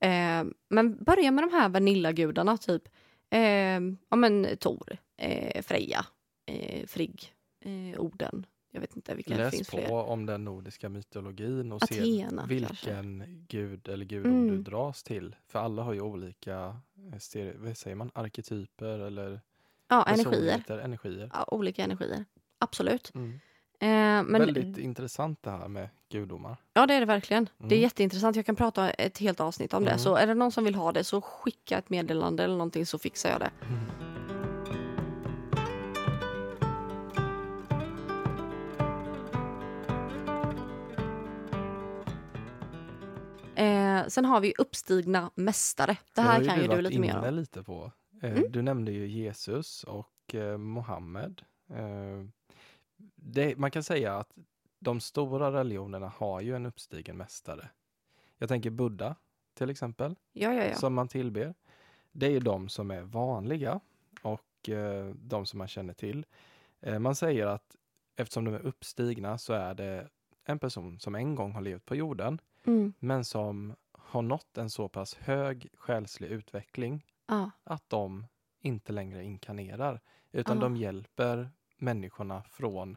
Eh, 0.00 0.44
men 0.68 1.04
börja 1.04 1.30
med 1.30 1.44
de 1.44 1.52
här 1.52 1.68
vanillagudarna, 1.68 2.56
typ 2.56 2.82
eh, 3.30 3.40
ja, 4.08 4.16
men 4.16 4.46
Tor, 4.60 4.96
eh, 5.16 5.62
Freja, 5.62 6.06
eh, 6.46 6.86
Frigg, 6.86 7.32
Oden. 7.98 8.46
Jag 8.70 8.80
vet 8.80 8.96
inte 8.96 9.14
vilka 9.14 9.30
det 9.36 9.42
Läs 9.44 9.54
finns 9.54 9.70
på 9.70 9.76
fler. 9.76 9.92
om 9.92 10.26
den 10.26 10.44
nordiska 10.44 10.88
mytologin 10.88 11.72
och 11.72 11.82
Athena, 11.82 12.46
se 12.48 12.60
kanske. 12.60 12.92
vilken 13.02 13.44
gud 13.48 13.88
eller 13.88 14.04
gudom 14.04 14.32
Mm. 14.32 14.48
du 14.56 14.62
dras 14.62 15.02
till. 15.02 15.36
För 15.46 15.58
alla 15.58 15.82
har 15.82 15.92
ju 15.92 16.00
olika 16.00 16.76
vad 17.56 17.76
säger 17.76 17.94
man, 17.94 18.10
arketyper 18.14 18.98
eller 18.98 19.40
Ja, 19.88 20.04
energier. 20.08 20.70
energier. 20.80 21.30
Ja, 21.32 21.44
olika 21.50 21.84
energier. 21.84 22.24
Absolut. 22.58 23.14
Mm. 23.14 23.40
Eh, 23.80 23.88
men, 23.88 24.32
Väldigt 24.32 24.78
intressant 24.78 25.42
det 25.42 25.50
här 25.50 25.68
med 25.68 25.88
gudomar. 26.10 26.56
Ja, 26.72 26.86
det 26.86 26.94
är 26.94 27.00
det 27.00 27.06
verkligen. 27.06 27.44
Det 27.58 27.64
är 27.64 27.66
Mm. 27.66 27.80
jätteintressant. 27.82 28.36
Jag 28.36 28.46
kan 28.46 28.56
prata 28.56 28.90
ett 28.90 29.18
helt 29.18 29.40
avsnitt 29.40 29.74
om 29.74 29.84
det. 29.84 29.90
Mm. 29.90 29.98
Så 29.98 30.14
är 30.16 30.26
det 30.26 30.34
någon 30.34 30.52
som 30.52 30.64
vill 30.64 30.74
ha 30.74 30.92
det 30.92 31.04
så 31.04 31.20
skicka 31.20 31.78
ett 31.78 31.90
meddelande 31.90 32.44
eller 32.44 32.54
någonting 32.54 32.86
så 32.86 32.98
fixar 32.98 33.30
jag 33.30 33.40
det. 33.40 33.50
Eh, 43.54 44.06
sen 44.08 44.24
har 44.24 44.40
vi 44.40 44.54
uppstigna 44.58 45.30
mästare. 45.34 45.96
Det 46.14 46.20
här 46.20 46.44
kan 46.44 46.60
ju 46.62 46.68
du 46.68 46.80
lite 46.82 46.98
mer 47.00 47.28
om. 47.28 47.34
lite 47.34 47.62
på. 47.62 47.92
Eh, 48.22 48.30
Mm. 48.30 48.44
Du 48.52 48.62
nämnde 48.62 48.92
ju 48.92 49.06
Jesus 49.08 49.84
och 49.84 50.34
eh, 50.34 50.56
Mohammed. 50.58 51.42
Det, 53.14 53.56
man 53.58 53.70
kan 53.70 53.82
säga 53.82 54.16
att 54.16 54.32
de 54.78 55.00
stora 55.00 55.52
religionerna 55.52 56.08
har 56.16 56.40
ju 56.40 56.56
en 56.56 56.66
uppstigen 56.66 57.16
mästare. 57.16 57.70
Jag 58.38 58.48
tänker 58.48 58.70
Buddha 58.70 59.16
till 59.54 59.70
exempel, 59.70 60.14
Ja, 60.32 60.52
ja, 60.54 60.64
ja. 60.64 60.74
som 60.74 60.94
man 60.94 61.08
tillber. 61.08 61.54
Det 62.12 62.26
är 62.26 62.30
ju 62.30 62.40
de 62.40 62.68
som 62.68 62.90
är 62.90 63.02
vanliga 63.02 63.80
och 64.22 64.68
eh, 64.68 65.14
de 65.14 65.46
som 65.46 65.58
man 65.58 65.68
känner 65.68 65.94
till. 65.94 66.26
Eh, 66.80 66.98
man 66.98 67.14
säger 67.16 67.46
att 67.46 67.76
eftersom 68.16 68.44
de 68.44 68.54
är 68.54 68.66
uppstigna 68.66 69.38
så 69.38 69.52
är 69.52 69.74
det 69.74 70.08
en 70.44 70.58
person 70.58 71.00
som 71.00 71.14
en 71.14 71.34
gång 71.34 71.52
har 71.52 71.60
levt 71.60 71.84
på 71.84 71.94
jorden 71.96 72.40
Mm. 72.64 72.92
men 72.98 73.24
som 73.24 73.74
har 73.92 74.22
nått 74.22 74.58
en 74.58 74.70
så 74.70 74.88
pass 74.88 75.14
hög 75.14 75.68
själslig 75.74 76.28
utveckling 76.28 77.06
ja. 77.26 77.50
att 77.64 77.88
de 77.90 78.26
inte 78.60 78.92
längre 78.92 79.24
inkarnerar 79.24 80.00
utan 80.32 80.58
Ah. 80.58 80.60
de 80.60 80.76
hjälper 80.76 81.50
människorna 81.80 82.42
från 82.42 82.96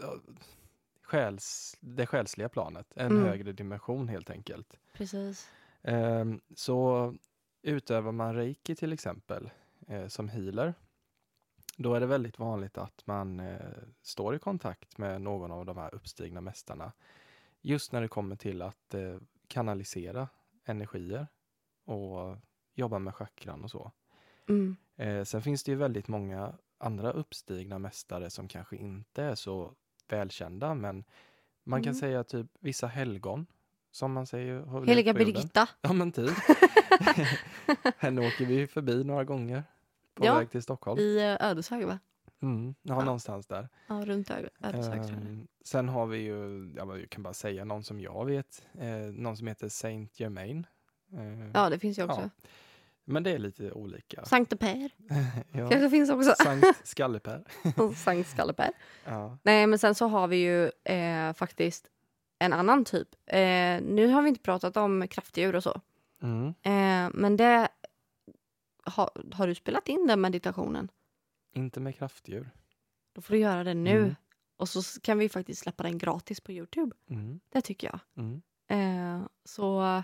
ja, 0.00 0.14
själs, 1.02 1.76
det 1.80 2.06
själsliga 2.06 2.48
planet, 2.48 2.92
en 2.96 3.12
Mm. 3.12 3.24
högre 3.24 3.52
dimension 3.52 4.08
helt 4.08 4.30
enkelt. 4.30 4.78
Precis. 4.92 5.50
Ehm, 5.82 6.40
så 6.54 7.14
utövar 7.62 8.12
man 8.12 8.34
reiki 8.34 8.74
till 8.74 8.92
exempel 8.92 9.50
eh, 9.86 10.06
som 10.08 10.28
healer, 10.28 10.74
då 11.76 11.94
är 11.94 12.00
det 12.00 12.06
väldigt 12.06 12.38
vanligt 12.38 12.78
att 12.78 13.06
man 13.06 13.40
eh, 13.40 13.58
står 14.02 14.34
i 14.34 14.38
kontakt 14.38 14.98
med 14.98 15.22
någon 15.22 15.52
av 15.52 15.66
de 15.66 15.76
här 15.78 15.94
uppstigna 15.94 16.40
mästarna. 16.40 16.92
Just 17.60 17.92
när 17.92 18.00
det 18.00 18.08
kommer 18.08 18.36
till 18.36 18.62
att 18.62 18.94
eh, 18.94 19.16
kanalisera 19.48 20.28
energier 20.64 21.26
och 21.84 22.36
jobba 22.74 22.98
med 22.98 23.14
chakran 23.14 23.64
och 23.64 23.70
så. 23.70 23.92
Mm. 24.48 24.76
Sen 25.24 25.42
finns 25.42 25.64
det 25.64 25.70
ju 25.72 25.76
väldigt 25.76 26.08
många 26.08 26.54
andra 26.84 27.12
uppstigna 27.12 27.78
mästare 27.78 28.30
som 28.30 28.48
kanske 28.48 28.76
inte 28.76 29.22
är 29.22 29.34
så 29.34 29.72
välkända, 30.08 30.74
men 30.74 31.04
man 31.64 31.82
kan 31.82 31.90
Mm. 31.90 32.00
säga 32.00 32.24
typ 32.24 32.46
vissa 32.60 32.86
helgon 32.86 33.46
som 33.90 34.12
man 34.12 34.26
säger 34.26 34.60
har 34.60 34.86
Heliga. 34.86 35.12
Birgitta. 35.14 35.68
Ja 35.80 35.92
men 35.92 36.12
typ. 36.12 36.30
Henne 37.98 38.26
åker 38.26 38.46
vi 38.46 38.66
förbi 38.66 39.04
några 39.04 39.24
gånger 39.24 39.64
på 40.14 40.26
Ja, 40.26 40.34
väg 40.38 40.50
till 40.50 40.62
Stockholm. 40.62 41.00
I 41.00 41.16
eh, 41.40 41.46
Ödeshög, 41.50 41.86
va? 41.86 41.98
Mm, 42.42 42.74
ja, 42.82 42.94
Ja. 42.94 43.04
någonstans 43.04 43.46
där. 43.46 43.68
Ja, 43.86 44.02
runt 44.06 44.30
Ödeshög. 44.30 44.98
är. 44.98 45.12
Ehm, 45.12 45.46
sen 45.64 45.88
har 45.88 46.06
vi 46.06 46.18
ju, 46.18 46.72
ja, 46.76 46.98
jag 46.98 47.10
kan 47.10 47.22
bara 47.22 47.34
säga 47.34 47.64
någon 47.64 47.84
som 47.84 48.00
jag 48.00 48.24
vet, 48.26 48.66
eh, 48.78 48.88
någon 48.96 49.36
som 49.36 49.46
heter 49.46 49.68
Saint 49.68 50.20
Germain. 50.20 50.66
Eh, 51.12 51.50
Ja, 51.54 51.70
det 51.70 51.78
finns 51.78 51.98
ju 51.98 52.04
också. 52.04 52.30
Men 53.04 53.22
det 53.22 53.30
är 53.30 53.38
lite 53.38 53.72
olika. 53.72 54.24
Sankte 54.24 54.56
Per 54.56 54.90
ja. 55.52 55.70
kanske 55.70 55.90
finns 55.90 56.10
också. 56.10 56.34
Sankt 56.44 56.66
Skallepär. 56.86 57.44
Sankt 57.96 58.28
Skalleper. 58.30 58.70
Ja. 59.04 59.38
Nej, 59.42 59.66
men 59.66 59.78
sen 59.78 59.94
så 59.94 60.06
har 60.06 60.28
vi 60.28 60.36
ju 60.36 60.70
eh, 60.84 61.32
faktiskt 61.32 61.86
en 62.38 62.52
annan 62.52 62.84
typ. 62.84 63.08
Eh, 63.26 63.80
nu 63.82 64.06
har 64.06 64.22
vi 64.22 64.28
inte 64.28 64.40
pratat 64.40 64.76
om 64.76 65.08
kraftdjur 65.08 65.54
och 65.54 65.62
så. 65.62 65.80
Mm. 66.22 66.46
Eh, 66.48 67.10
men 67.14 67.36
det... 67.36 67.68
Ha, 68.86 69.10
har 69.32 69.46
du 69.46 69.54
spelat 69.54 69.88
in 69.88 70.06
den 70.06 70.20
meditationen? 70.20 70.90
Inte 71.54 71.80
med 71.80 71.96
kraftdjur. 71.96 72.50
Då 73.14 73.20
får 73.20 73.34
du 73.34 73.40
göra 73.40 73.64
det 73.64 73.74
nu. 73.74 73.98
Mm. 73.98 74.14
Och 74.56 74.68
så 74.68 75.00
kan 75.00 75.18
vi 75.18 75.28
faktiskt 75.28 75.62
släppa 75.62 75.82
den 75.82 75.98
gratis 75.98 76.40
på 76.40 76.52
Youtube. 76.52 76.96
Mm. 77.10 77.40
Det 77.48 77.60
tycker 77.60 77.86
jag. 77.86 78.00
Mm. 78.24 78.42
Eh, 78.68 79.26
så 79.44 80.02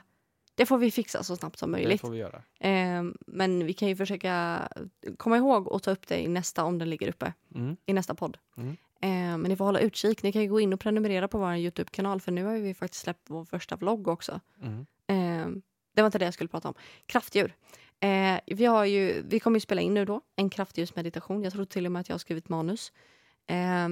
det 0.54 0.66
får 0.66 0.78
vi 0.78 0.90
fixa 0.90 1.22
så 1.22 1.36
snabbt 1.36 1.58
som 1.58 1.72
Det 1.72 1.78
möjligt. 1.78 2.00
får 2.00 2.10
vi 2.10 2.18
göra. 2.18 2.42
Eh, 2.60 3.02
men 3.26 3.66
vi 3.66 3.72
kan 3.72 3.88
ju 3.88 3.96
försöka 3.96 4.68
komma 5.16 5.36
ihåg 5.36 5.68
och 5.68 5.82
ta 5.82 5.90
upp 5.90 6.06
det 6.06 6.20
i 6.22 6.28
nästa 6.28 6.64
om 6.64 6.78
den 6.78 6.90
ligger 6.90 7.08
uppe. 7.08 7.32
Mm. 7.54 7.76
I 7.86 7.92
nästa 7.92 8.14
podd. 8.14 8.38
Mm. 8.56 8.76
Eh, 9.02 9.38
men 9.38 9.42
ni 9.42 9.56
får 9.56 9.64
hålla 9.64 9.80
utkik. 9.80 10.22
Ni 10.22 10.32
kan 10.32 10.42
ju 10.42 10.48
gå 10.48 10.60
in 10.60 10.72
och 10.72 10.80
prenumerera 10.80 11.28
på 11.28 11.38
vår 11.38 11.54
Youtube-kanal 11.54 12.20
för 12.20 12.32
nu 12.32 12.44
har 12.44 12.58
vi 12.58 12.74
faktiskt 12.74 13.02
släppt 13.02 13.30
vår 13.30 13.44
första 13.44 13.76
vlogg 13.76 14.08
också. 14.08 14.40
Mm. 14.62 14.86
Eh, 15.06 15.62
det 15.94 16.02
var 16.02 16.06
inte 16.06 16.18
det 16.18 16.24
jag 16.24 16.34
skulle 16.34 16.48
prata 16.48 16.68
om. 16.68 16.74
Kraftdjur. 17.06 17.54
Eh, 18.00 18.40
vi, 18.46 18.64
har 18.64 18.84
ju, 18.84 19.22
vi 19.28 19.40
kommer 19.40 19.56
ju 19.56 19.60
spela 19.60 19.80
in 19.80 19.94
nu 19.94 20.04
då 20.04 20.20
en 20.36 20.50
kraftdjursmeditation. 20.50 21.42
Jag 21.42 21.52
tror 21.52 21.64
till 21.64 21.86
och 21.86 21.92
med 21.92 22.00
att 22.00 22.08
jag 22.08 22.14
har 22.14 22.18
skrivit 22.18 22.48
manus. 22.48 22.92
Eh, 23.46 23.88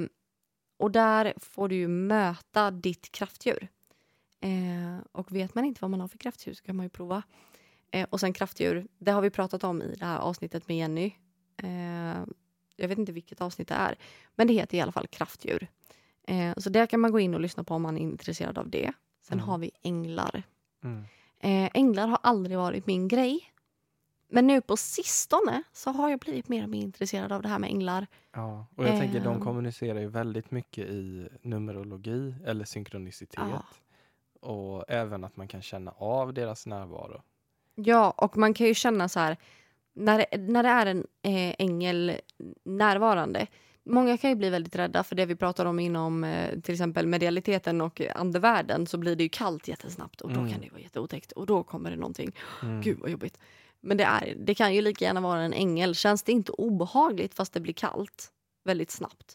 och 0.77 0.91
där 0.91 1.35
får 1.37 1.69
du 1.69 1.75
ju 1.77 1.89
möta 1.89 2.71
ditt 2.71 3.13
kraftdjur. 3.13 3.69
Eh, 4.41 4.99
och 5.13 5.33
vet 5.37 5.55
man 5.55 5.65
inte 5.65 5.79
vad 5.83 5.91
man 5.91 6.01
har 6.01 6.09
för 6.09 6.19
kraftdjur 6.19 6.55
så 6.55 6.63
kan 6.65 6.77
man 6.77 6.87
ju 6.87 6.91
prova. 6.91 7.23
Eh, 7.91 8.07
och 8.11 8.21
sen 8.21 8.33
kraftdjur, 8.33 8.87
det 8.99 9.11
har 9.13 9.21
vi 9.23 9.31
pratat 9.31 9.65
om 9.65 9.83
i 9.83 9.95
det 9.95 10.05
här 10.05 10.19
avsnittet 10.19 10.69
med 10.69 10.77
Jenny. 10.77 11.13
Eh, 11.63 12.25
jag 12.77 12.89
vet 12.89 12.99
inte 12.99 13.13
vilket 13.13 13.41
avsnitt 13.41 13.69
det 13.69 13.75
är, 13.75 13.99
men 14.35 14.47
det 14.47 14.53
heter 14.55 14.77
i 14.79 14.81
alla 14.81 14.93
fall 14.93 15.07
kraftdjur. 15.07 15.67
Eh, 16.29 16.55
så 16.57 16.71
där 16.71 16.87
kan 16.87 17.01
man 17.01 17.13
gå 17.13 17.21
in 17.21 17.35
och 17.35 17.41
lyssna 17.41 17.65
på 17.65 17.75
om 17.75 17.83
man 17.83 17.97
är 17.99 18.03
intresserad 18.03 18.59
av 18.59 18.71
det. 18.71 18.93
Sen 19.23 19.39
Mm. 19.39 19.49
har 19.49 19.59
vi 19.59 19.71
änglar. 19.83 20.43
Mm. 20.85 21.05
Eh, 21.41 21.71
änglar 21.75 22.09
har 22.09 22.19
aldrig 22.23 22.57
varit 22.59 22.87
min 22.87 23.09
grej. 23.09 23.41
Men 24.31 24.47
nu 24.47 24.61
på 24.61 24.77
sistone 24.77 25.63
så 25.73 25.91
har 25.91 26.11
jag 26.11 26.19
blivit 26.21 26.49
mer 26.49 26.63
och 26.63 26.69
mer 26.69 26.83
intresserad 26.83 27.33
av 27.33 27.43
det 27.43 27.49
här 27.49 27.59
med 27.59 27.71
änglar. 27.71 28.07
Ja, 28.33 28.67
och 28.77 28.85
jag 28.85 29.01
tänker 29.01 29.21
de 29.21 29.35
Ehm. 29.37 29.41
kommunicerar 29.41 30.01
ju 30.01 30.09
väldigt 30.09 30.51
mycket 30.51 30.87
i 30.89 31.29
numerologi 31.43 32.35
eller 32.45 32.65
synkronicitet. 32.65 33.41
Ja. 33.51 33.63
Och 34.41 34.85
även 34.89 35.25
att 35.25 35.37
man 35.37 35.49
kan 35.49 35.63
känna 35.63 35.91
av 35.91 36.35
deras 36.35 36.67
närvaro. 36.67 37.23
Ja, 37.75 38.11
och 38.17 38.37
man 38.37 38.55
kan 38.55 38.67
ju 38.67 38.75
känna 38.75 39.09
så 39.09 39.21
här 39.21 39.37
när, 39.95 40.19
det- 40.19 40.39
när 40.41 40.63
det 40.63 40.69
är 40.69 40.87
en 40.87 41.07
eh, 41.23 41.55
ängel 41.59 42.13
närvarande. 42.65 43.47
Många 43.85 44.17
kan 44.19 44.31
ju 44.31 44.37
bli 44.37 44.51
väldigt 44.51 44.77
rädda 44.77 45.05
för 45.05 45.17
det 45.17 45.27
vi 45.27 45.37
pratar 45.37 45.67
om 45.67 45.81
inom 45.81 46.25
eh, 46.25 46.61
till 46.61 46.75
exempel 46.75 47.07
medialiteten 47.07 47.81
och 47.81 48.01
andevärlden 48.15 48.87
så 48.87 48.99
blir 48.99 49.17
det 49.17 49.23
ju 49.23 49.29
kallt 49.29 49.69
jättesnabbt 49.69 50.21
och 50.21 50.33
då 50.33 50.41
Mm. 50.41 50.53
kan 50.53 50.61
det 50.61 50.71
vara 50.71 50.81
jätteotäckt 50.81 51.33
och 51.33 51.47
då 51.47 51.63
kommer 51.63 51.91
det 51.91 51.97
någonting. 51.97 52.33
Mm. 52.63 52.81
Gud 52.81 52.99
vad 52.99 53.11
jobbigt. 53.11 53.39
Men 53.81 53.97
det, 53.97 54.05
är, 54.05 54.35
det 54.39 54.55
kan 54.55 54.75
ju 54.75 54.81
lika 54.83 55.05
gärna 55.05 55.21
vara 55.21 55.41
en 55.43 55.53
ängel. 55.53 55.95
Känns 55.95 56.23
det 56.23 56.33
inte 56.33 56.53
obehagligt 56.53 57.35
fast 57.35 57.53
det 57.53 57.61
blir 57.61 57.73
kallt 57.73 58.33
väldigt 58.65 58.91
snabbt. 58.91 59.35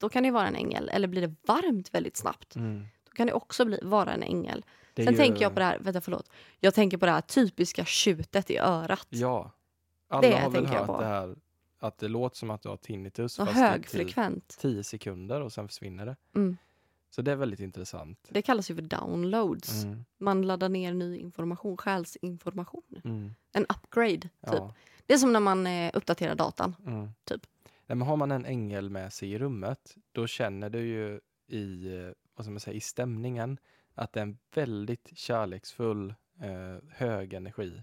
Då 0.00 0.08
kan 0.08 0.22
det 0.22 0.30
vara 0.30 0.46
en 0.48 0.56
ängel. 0.56 0.88
Eller 0.88 1.08
blir 1.08 1.20
det 1.22 1.34
varmt 1.46 1.94
väldigt 1.94 2.16
snabbt. 2.16 2.56
Mm. 2.56 2.86
Kan 3.14 3.26
det 3.26 3.32
också 3.32 3.64
bli, 3.64 3.78
vara 3.82 4.12
en 4.12 4.22
ängel. 4.22 4.64
Det 4.94 5.04
Sen 5.04 5.12
ju- 5.12 5.18
tänker 5.18 5.42
jag 5.42 5.52
på 5.52 5.58
det 5.58 5.64
här, 5.64 5.78
vänta 5.78 6.00
förlåt. 6.00 6.30
Jag 6.60 6.74
tänker 6.74 6.96
på 6.98 7.06
det 7.06 7.12
här 7.12 7.20
typiska 7.20 7.84
tjutet 7.84 8.50
i 8.50 8.58
örat. 8.58 9.06
Ja. 9.10 9.50
Alla 10.08 10.20
Det 10.28 10.36
har 10.36 10.50
väl 10.50 10.66
hört 10.66 10.98
det 11.00 11.04
här 11.06 11.36
att 11.78 11.98
det 11.98 12.08
låter 12.08 12.36
som 12.36 12.50
att 12.50 12.62
du 12.62 12.68
har 12.68 12.76
tinnitus 12.76 13.32
Så 13.32 13.46
fast 13.46 13.58
högfrekvent. 13.58 14.56
10 14.60 14.84
sekunder 14.84 15.40
och 15.40 15.52
sen 15.52 15.68
försvinner 15.68 16.06
det. 16.06 16.16
Mm. 16.34 16.56
Så 17.10 17.22
det 17.22 17.32
är 17.32 17.36
väldigt 17.36 17.60
intressant. 17.60 18.28
Det 18.28 18.42
kallas 18.42 18.70
ju 18.70 18.74
för 18.74 18.82
downloads. 18.82 19.84
Mm. 19.84 20.04
Man 20.18 20.42
laddar 20.42 20.68
ner 20.68 20.94
ny 20.94 21.16
information, 21.18 21.76
själsinformation. 21.76 23.00
Mm. 23.04 23.34
En 23.52 23.66
upgrade, 23.68 24.20
typ. 24.20 24.30
Ja. 24.40 24.74
Det 25.06 25.14
är 25.14 25.18
som 25.18 25.32
när 25.32 25.40
man 25.40 25.66
eh, 25.66 25.90
uppdaterar 25.94 26.34
datan. 26.34 26.76
Mm. 26.86 27.08
Typ. 27.24 27.46
Nej, 27.86 27.96
men 27.96 28.08
har 28.08 28.16
man 28.16 28.30
en 28.30 28.44
ängel 28.46 28.90
med 28.90 29.12
sig 29.12 29.32
i 29.32 29.38
rummet, 29.38 29.96
då 30.12 30.26
känner 30.26 30.70
du 30.70 30.78
ju 30.86 31.20
i, 31.48 31.86
eh, 31.98 32.12
vad 32.34 32.44
ska 32.44 32.50
man 32.50 32.60
säga, 32.60 32.74
i 32.76 32.80
stämningen 32.80 33.58
att 33.94 34.12
det 34.12 34.20
är 34.20 34.22
en 34.22 34.38
väldigt 34.54 35.10
kärleksfull, 35.18 36.14
eh, 36.42 36.88
hög 36.96 37.32
energi. 37.34 37.82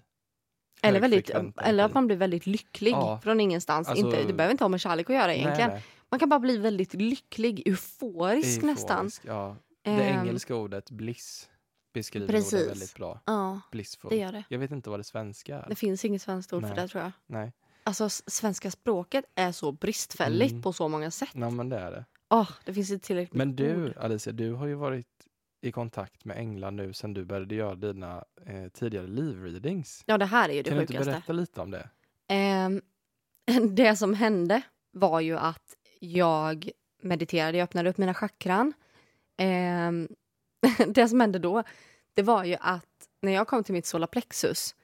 Eller, 0.82 1.00
väldigt, 1.00 1.30
eller 1.58 1.84
att 1.84 1.94
man 1.94 2.08
blir 2.08 2.18
väldigt 2.18 2.46
lycklig 2.46 2.92
Ja. 2.92 3.20
från 3.24 3.40
ingenstans. 3.40 3.88
Alltså- 3.88 4.06
inte, 4.06 4.24
det 4.24 4.34
behöver 4.34 4.52
inte 4.52 4.64
ha 4.64 4.70
med 4.70 4.82
kärlek 4.82 5.10
att 5.10 5.16
göra 5.16 5.34
egentligen. 5.36 5.70
Nej, 5.70 5.80
nej. 5.80 5.86
Man 6.10 6.20
kan 6.20 6.30
bara 6.30 6.40
bli 6.40 6.58
väldigt 6.58 6.94
lycklig, 6.94 7.68
euforisk 7.68 8.62
nästan. 8.62 8.98
Euforisk, 9.06 9.22
Ja. 9.26 9.56
Det 9.82 9.90
Ehm. 9.92 10.20
engelska 10.20 10.56
ordet 10.56 10.92
bliss 10.92 11.50
beskriver 11.94 12.28
Precis. 12.28 12.70
väldigt 12.70 12.96
bra. 12.96 13.20
Ja, 13.26 13.62
Blissful. 13.72 14.10
det 14.10 14.18
gör 14.18 14.32
det. 14.32 14.44
Jag 14.50 14.60
vet 14.60 14.72
inte 14.72 14.90
vad 14.90 15.00
det 15.00 15.04
svenska 15.04 15.58
är. 15.58 15.66
Det 15.70 15.76
finns 15.76 16.06
inget 16.06 16.22
svenskt 16.22 16.54
ord 16.54 16.62
Nej. 16.62 16.76
för 16.76 16.82
det 16.82 16.88
tror 16.88 17.04
jag. 17.04 17.12
Nej, 17.28 17.54
Alltså 17.84 18.10
svenska 18.10 18.72
språket 18.72 19.26
är 19.36 19.52
så 19.52 19.72
bristfälligt 19.72 20.52
Mm. 20.52 20.62
på 20.62 20.74
så 20.74 20.88
många 20.88 21.12
sätt. 21.12 21.30
ja, 21.34 21.50
men 21.50 21.70
det 21.70 21.78
är 21.80 21.92
det. 21.92 22.06
Åh, 22.30 22.50
det 22.66 22.74
finns 22.74 22.92
inte 22.92 23.08
tillräckligt 23.08 23.38
Men 23.38 23.56
du, 23.56 23.86
ord. 23.86 23.98
Alicia, 23.98 24.34
du 24.34 24.54
har 24.54 24.68
ju 24.68 24.76
varit 24.76 25.08
i 25.62 25.72
kontakt 25.72 26.26
med 26.26 26.38
änglar 26.38 26.72
nu 26.72 26.94
sedan 26.94 27.14
du 27.14 27.26
började 27.26 27.56
göra 27.56 27.76
dina 27.76 28.24
eh, 28.46 28.68
tidigare 28.74 29.08
livreadings. 29.08 30.04
Ja, 30.06 30.18
det 30.18 30.26
här 30.26 30.50
är 30.50 30.54
ju 30.54 30.62
det 30.62 30.70
Kan 30.70 30.78
du 30.78 30.82
inte 30.82 30.94
sjukaste. 30.94 31.12
berätta 31.12 31.34
lite 31.34 31.62
om 31.62 31.72
det? 31.72 31.90
Ehm, 32.28 32.82
det 33.76 33.96
som 33.96 34.14
hände 34.14 34.62
var 34.92 35.20
ju 35.20 35.38
att 35.38 35.76
jag 36.00 36.70
mediterade, 37.02 37.58
jag 37.58 37.64
öppnade 37.64 37.90
upp 37.90 37.98
mina 37.98 38.14
chakran. 38.14 38.74
Ehm, 39.38 40.08
det 40.88 41.08
som 41.08 41.20
hände 41.20 41.40
då, 41.40 41.64
det 42.14 42.22
var 42.22 42.44
ju 42.44 42.56
att 42.60 42.86
när 43.22 43.32
jag 43.32 43.48
kom 43.48 43.64
till 43.64 43.74
mitt 43.74 43.86
solarplexus, 43.86 44.76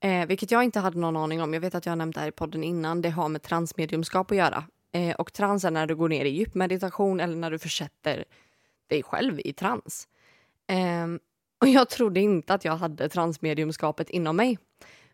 eh, 0.00 0.26
vilket 0.26 0.50
jag 0.50 0.64
inte 0.64 0.80
hade 0.80 0.98
någon 0.98 1.16
aning 1.16 1.42
om, 1.42 1.54
jag 1.54 1.60
vet 1.60 1.74
att 1.74 1.86
jag 1.86 1.90
har 1.90 1.96
nämnt 1.96 2.14
det 2.14 2.20
här 2.20 2.28
i 2.28 2.32
podden 2.32 2.64
innan, 2.64 3.02
det 3.02 3.10
har 3.10 3.28
med 3.28 3.42
transmediumskap 3.42 4.30
att 4.30 4.36
göra. 4.36 4.64
Eh, 4.92 5.14
och 5.14 5.32
trans 5.32 5.64
är 5.64 5.70
när 5.70 5.86
du 5.86 5.96
går 5.96 6.08
ner 6.08 6.24
i 6.24 6.28
djupmeditation 6.28 7.20
eller 7.20 7.36
när 7.36 7.50
du 7.50 7.58
försätter 7.58 8.24
dig 8.86 9.02
själv 9.02 9.40
i 9.44 9.52
trans. 9.52 10.08
Eh, 10.66 11.06
och 11.60 11.68
jag 11.68 11.88
trodde 11.88 12.20
inte 12.20 12.54
att 12.54 12.64
jag 12.64 12.76
hade 12.76 13.08
transmediumskapet 13.08 14.10
inom 14.10 14.36
mig. 14.36 14.58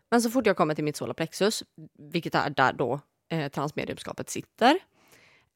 Men 0.09 0.21
så 0.21 0.29
fort 0.29 0.47
jag 0.47 0.57
kommer 0.57 0.75
till 0.75 0.83
mitt 0.83 0.95
solarplexus, 0.95 1.63
vilket 1.97 2.35
är 2.35 2.49
där 2.49 2.73
då 2.73 2.99
eh, 3.29 3.51
transmediumskapet 3.51 4.29
sitter, 4.29 4.79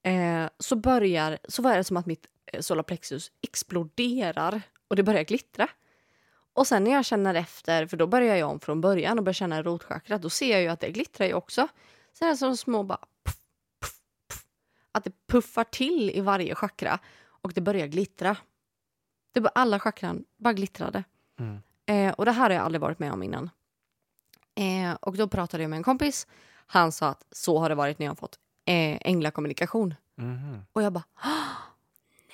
eh, 0.03 0.45
så 0.59 0.75
börjar 0.75 1.37
så 1.47 1.61
var 1.61 1.77
det 1.77 1.83
som 1.83 1.97
att 1.97 2.05
mitt 2.05 2.27
eh, 2.45 2.61
solarplexus 2.61 3.31
exploderar 3.41 4.61
och 4.87 4.95
det 4.95 5.03
börjar 5.03 5.23
glittra. 5.23 5.67
Och 6.53 6.67
sen 6.67 6.83
när 6.83 6.91
jag 6.91 7.05
känner 7.05 7.35
efter, 7.35 7.87
för 7.87 7.97
då 7.97 8.07
börjar 8.07 8.35
jag 8.35 8.49
om 8.49 8.59
från 8.59 8.81
början 8.81 9.17
och 9.17 9.23
börjar 9.23 9.33
känna 9.33 9.63
rotchakrat, 9.63 10.21
då 10.21 10.29
ser 10.29 10.51
jag 10.51 10.61
ju 10.61 10.67
att 10.67 10.79
det 10.79 10.91
glittrar 10.91 11.27
ju 11.27 11.33
också. 11.33 11.67
Så 12.13 12.25
det 12.25 12.37
som 12.37 12.57
små 12.57 12.83
bara 12.83 13.05
att 14.99 15.03
det 15.05 15.27
puffar 15.27 15.63
till 15.63 16.09
i 16.09 16.21
varje 16.21 16.55
chakra 16.55 16.99
och 17.27 17.53
det 17.53 17.61
börjar 17.61 17.87
glittra. 17.87 18.37
Det 19.31 19.41
bara, 19.41 19.51
alla 19.55 19.79
chakran 19.79 20.25
bara 20.37 20.53
glittrade. 20.53 21.03
Mm. 21.39 21.57
Eh, 21.85 22.13
och 22.13 22.25
det 22.25 22.31
här 22.31 22.43
har 22.49 22.55
jag 22.55 22.63
aldrig 22.65 22.81
varit 22.81 22.99
med 22.99 23.11
om 23.13 23.23
innan. 23.23 23.49
Eh, 24.55 24.93
och 25.01 25.17
då 25.17 25.27
pratade 25.27 25.63
jag 25.63 25.69
med 25.69 25.77
en 25.77 25.83
kompis. 25.83 26.27
Han 26.67 26.91
sa 26.91 27.07
att 27.07 27.25
så 27.31 27.59
har 27.59 27.69
det 27.69 27.75
varit 27.75 27.99
när 27.99 28.05
jag 28.05 28.11
har 28.11 28.15
fått 28.15 28.39
eh, 28.65 28.97
änglakommunikation. 29.01 29.93
Mhm. 30.15 30.61
Och 30.73 30.83
jag 30.83 30.93
bara, 30.93 31.03
"Ah, 31.13 31.55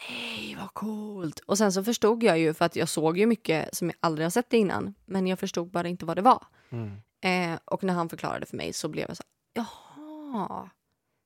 nej 0.09 0.55
vad 0.59 0.73
coolt. 0.73 1.39
Och 1.39 1.57
sen 1.57 1.73
så 1.73 1.83
förstod 1.83 2.23
jag 2.23 2.39
ju, 2.39 2.53
för 2.53 2.65
att 2.65 2.75
jag 2.75 2.89
såg 2.89 3.17
ju 3.17 3.25
mycket 3.25 3.75
som 3.75 3.87
jag 3.87 3.95
aldrig 3.99 4.25
har 4.25 4.29
sett 4.31 4.53
innan. 4.53 4.93
Men 5.05 5.27
jag 5.27 5.39
förstod 5.39 5.71
bara 5.71 5.87
inte 5.87 6.05
vad 6.05 6.17
det 6.17 6.21
var. 6.21 6.43
Mm. 6.69 7.01
Eh, 7.21 7.59
och 7.65 7.83
när 7.83 7.93
han 7.93 8.09
förklarade 8.09 8.45
för 8.45 8.57
mig 8.57 8.73
så 8.73 8.87
blev 8.87 9.05
jag 9.07 9.17
så 9.17 9.23
jaha, 9.53 10.69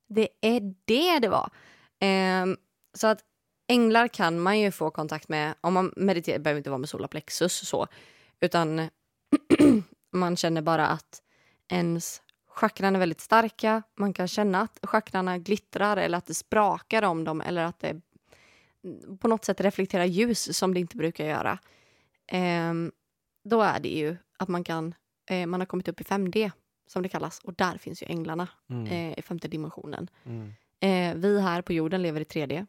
det 0.09 0.29
är 0.41 0.75
det 0.85 1.19
det 1.19 1.27
var. 1.27 1.49
Ehm, 1.99 2.57
så 2.93 3.07
att 3.07 3.19
änglar 3.67 4.07
kan 4.07 4.39
man 4.39 4.59
ju 4.59 4.71
få 4.71 4.91
kontakt 4.91 5.29
med, 5.29 5.53
om 5.61 5.73
man 5.73 5.93
mediterar, 5.95 6.37
det 6.37 6.43
behöver 6.43 6.57
inte 6.57 6.69
vara 6.69 6.77
med 6.77 6.89
solarplexus 6.89 7.67
så, 7.67 7.87
utan 8.39 8.89
man 10.13 10.37
känner 10.37 10.61
bara 10.61 10.87
att 10.87 11.21
ens 11.67 12.21
chakran 12.47 12.95
är 12.95 12.99
väldigt 12.99 13.21
starka. 13.21 13.83
Man 13.97 14.13
kan 14.13 14.27
känna 14.27 14.61
att 14.61 14.79
chakrarna 14.83 15.37
glittrar 15.37 15.97
eller 15.97 16.17
att 16.17 16.25
det 16.25 16.33
sprakar 16.33 17.03
om 17.03 17.23
dem 17.23 17.41
eller 17.41 17.63
att 17.63 17.79
det 17.79 18.01
på 19.19 19.27
något 19.27 19.45
sätt 19.45 19.61
reflekterar 19.61 20.05
ljus 20.05 20.57
som 20.57 20.73
det 20.73 20.79
inte 20.79 20.97
brukar 20.97 21.25
göra. 21.25 21.59
Ehm, 22.27 22.91
då 23.43 23.61
är 23.61 23.79
det 23.79 23.89
ju 23.89 24.17
att 24.37 24.47
man 24.47 24.63
kan 24.63 24.95
eh, 25.29 25.45
man 25.45 25.61
har 25.61 25.65
kommit 25.65 25.87
upp 25.87 26.01
i 26.01 26.03
5D 26.03 26.51
som 26.89 27.01
det 27.03 27.09
kallas 27.09 27.39
och 27.43 27.53
där 27.53 27.77
finns 27.77 28.03
ju 28.03 28.07
änglarna 28.09 28.47
Mm. 28.69 28.85
eh, 28.87 29.19
i 29.19 29.21
femte 29.21 29.47
dimensionen. 29.47 30.09
Mm. 30.23 30.53
Eh, 30.79 31.15
vi 31.21 31.41
här 31.41 31.61
på 31.61 31.73
jorden 31.73 32.01
lever 32.01 32.21
i 32.21 32.23
3D. 32.23 32.65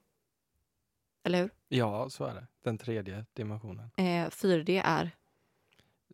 Eller 1.22 1.38
hur? 1.42 1.50
Ja, 1.68 2.10
så 2.10 2.24
är 2.24 2.34
det. 2.34 2.46
Den 2.64 2.78
tredje 2.78 3.24
dimensionen. 3.32 3.90
Eh, 3.96 4.30
4D 4.30 4.82
är... 4.84 5.10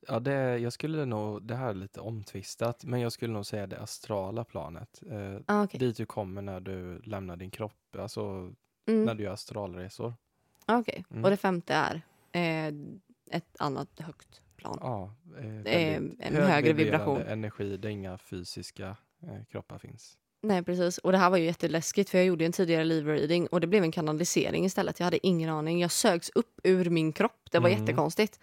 Ja, 0.08 0.20
det, 0.20 0.58
jag 0.58 0.72
skulle 0.72 1.04
nog, 1.04 1.42
det 1.42 1.54
här 1.56 1.68
är 1.68 1.74
lite 1.74 2.00
omtvistat, 2.00 2.84
men 2.84 3.00
jag 3.00 3.12
skulle 3.12 3.32
nog 3.32 3.46
säga 3.46 3.66
det 3.66 3.80
astrala 3.80 4.44
planet. 4.44 5.02
Eh, 5.10 5.36
Ah, 5.46 5.64
okej. 5.64 5.80
Dit 5.80 5.96
du 5.96 6.06
kommer 6.06 6.42
när 6.42 6.60
du 6.60 6.98
lämnar 7.02 7.36
din 7.36 7.50
kropp, 7.50 7.96
alltså 7.98 8.52
Mm, 8.88 9.04
när 9.04 9.14
du 9.14 9.22
gör 9.24 9.32
astralresor. 9.32 10.14
ah, 10.66 10.78
okej. 10.78 11.04
Mm. 11.10 11.24
Och 11.24 11.30
det 11.30 11.36
femte 11.36 11.74
är 11.74 12.02
eh, 12.32 12.74
ett 13.30 13.56
annat 13.58 14.00
högt 14.00 14.40
plan. 14.56 14.78
Ja, 14.80 15.14
eh, 15.64 15.94
en 15.96 16.16
hög 16.20 16.34
högre 16.44 16.72
vibration. 16.72 17.22
energi 17.22 17.76
där 17.76 17.88
inga 17.88 18.18
fysiska 18.18 18.96
eh, 19.22 19.44
kroppar 19.50 19.78
finns. 19.78 20.18
Nej, 20.42 20.62
precis. 20.62 20.98
Och 20.98 21.12
det 21.12 21.18
här 21.18 21.30
var 21.30 21.36
ju 21.36 21.44
jätteläskigt 21.44 22.10
för 22.10 22.18
jag 22.18 22.26
gjorde 22.26 22.44
en 22.46 22.52
tidigare 22.52 22.84
live-reading 22.84 23.46
och 23.46 23.60
det 23.60 23.66
blev 23.66 23.82
en 23.82 23.92
kanalisering 23.92 24.64
istället. 24.64 25.00
Jag 25.00 25.04
hade 25.04 25.26
ingen 25.26 25.50
aning. 25.50 25.80
Jag 25.80 25.90
sögs 25.90 26.30
upp 26.34 26.60
ur 26.64 26.90
min 26.90 27.12
kropp. 27.12 27.48
Det 27.50 27.58
var 27.58 27.68
Mm. 27.68 27.80
jättekonstigt. 27.80 28.40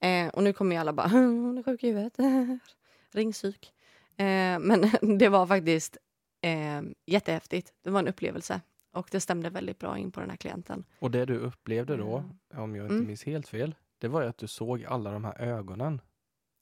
Eh, 0.00 0.28
och 0.28 0.42
nu 0.42 0.52
kommer 0.52 0.76
ju 0.76 0.80
alla 0.80 0.92
bara, 0.92 1.08
hon 1.08 1.58
är 1.58 1.62
sjuk 1.62 1.84
i 1.84 1.86
huvudet. 1.86 2.16
Ring 3.12 3.32
psyk. 3.32 3.72
Eh, 4.16 4.24
men 4.58 4.90
det 5.18 5.28
var 5.28 5.46
faktiskt 5.46 5.96
eh, 6.40 6.82
jättehäftigt. 7.06 7.72
Det 7.82 7.90
var 7.90 8.00
en 8.00 8.08
upplevelse. 8.08 8.60
Och 8.92 9.08
det 9.10 9.20
stämde 9.20 9.50
väldigt 9.50 9.78
bra 9.78 9.98
in 9.98 10.12
på 10.12 10.20
den 10.20 10.30
här 10.30 10.36
klienten. 10.36 10.84
Och 10.98 11.10
det 11.10 11.24
du 11.24 11.36
upplevde 11.38 11.96
då, 11.96 12.24
om 12.54 12.76
jag 12.76 12.84
inte 12.84 12.94
Mm. 12.94 13.06
minns 13.06 13.24
helt 13.24 13.48
fel, 13.48 13.74
det 14.00 14.08
var 14.08 14.22
ju 14.22 14.28
att 14.28 14.38
du 14.38 14.46
såg 14.46 14.84
alla 14.84 15.10
de 15.12 15.24
här 15.24 15.40
ögonen. 15.40 16.00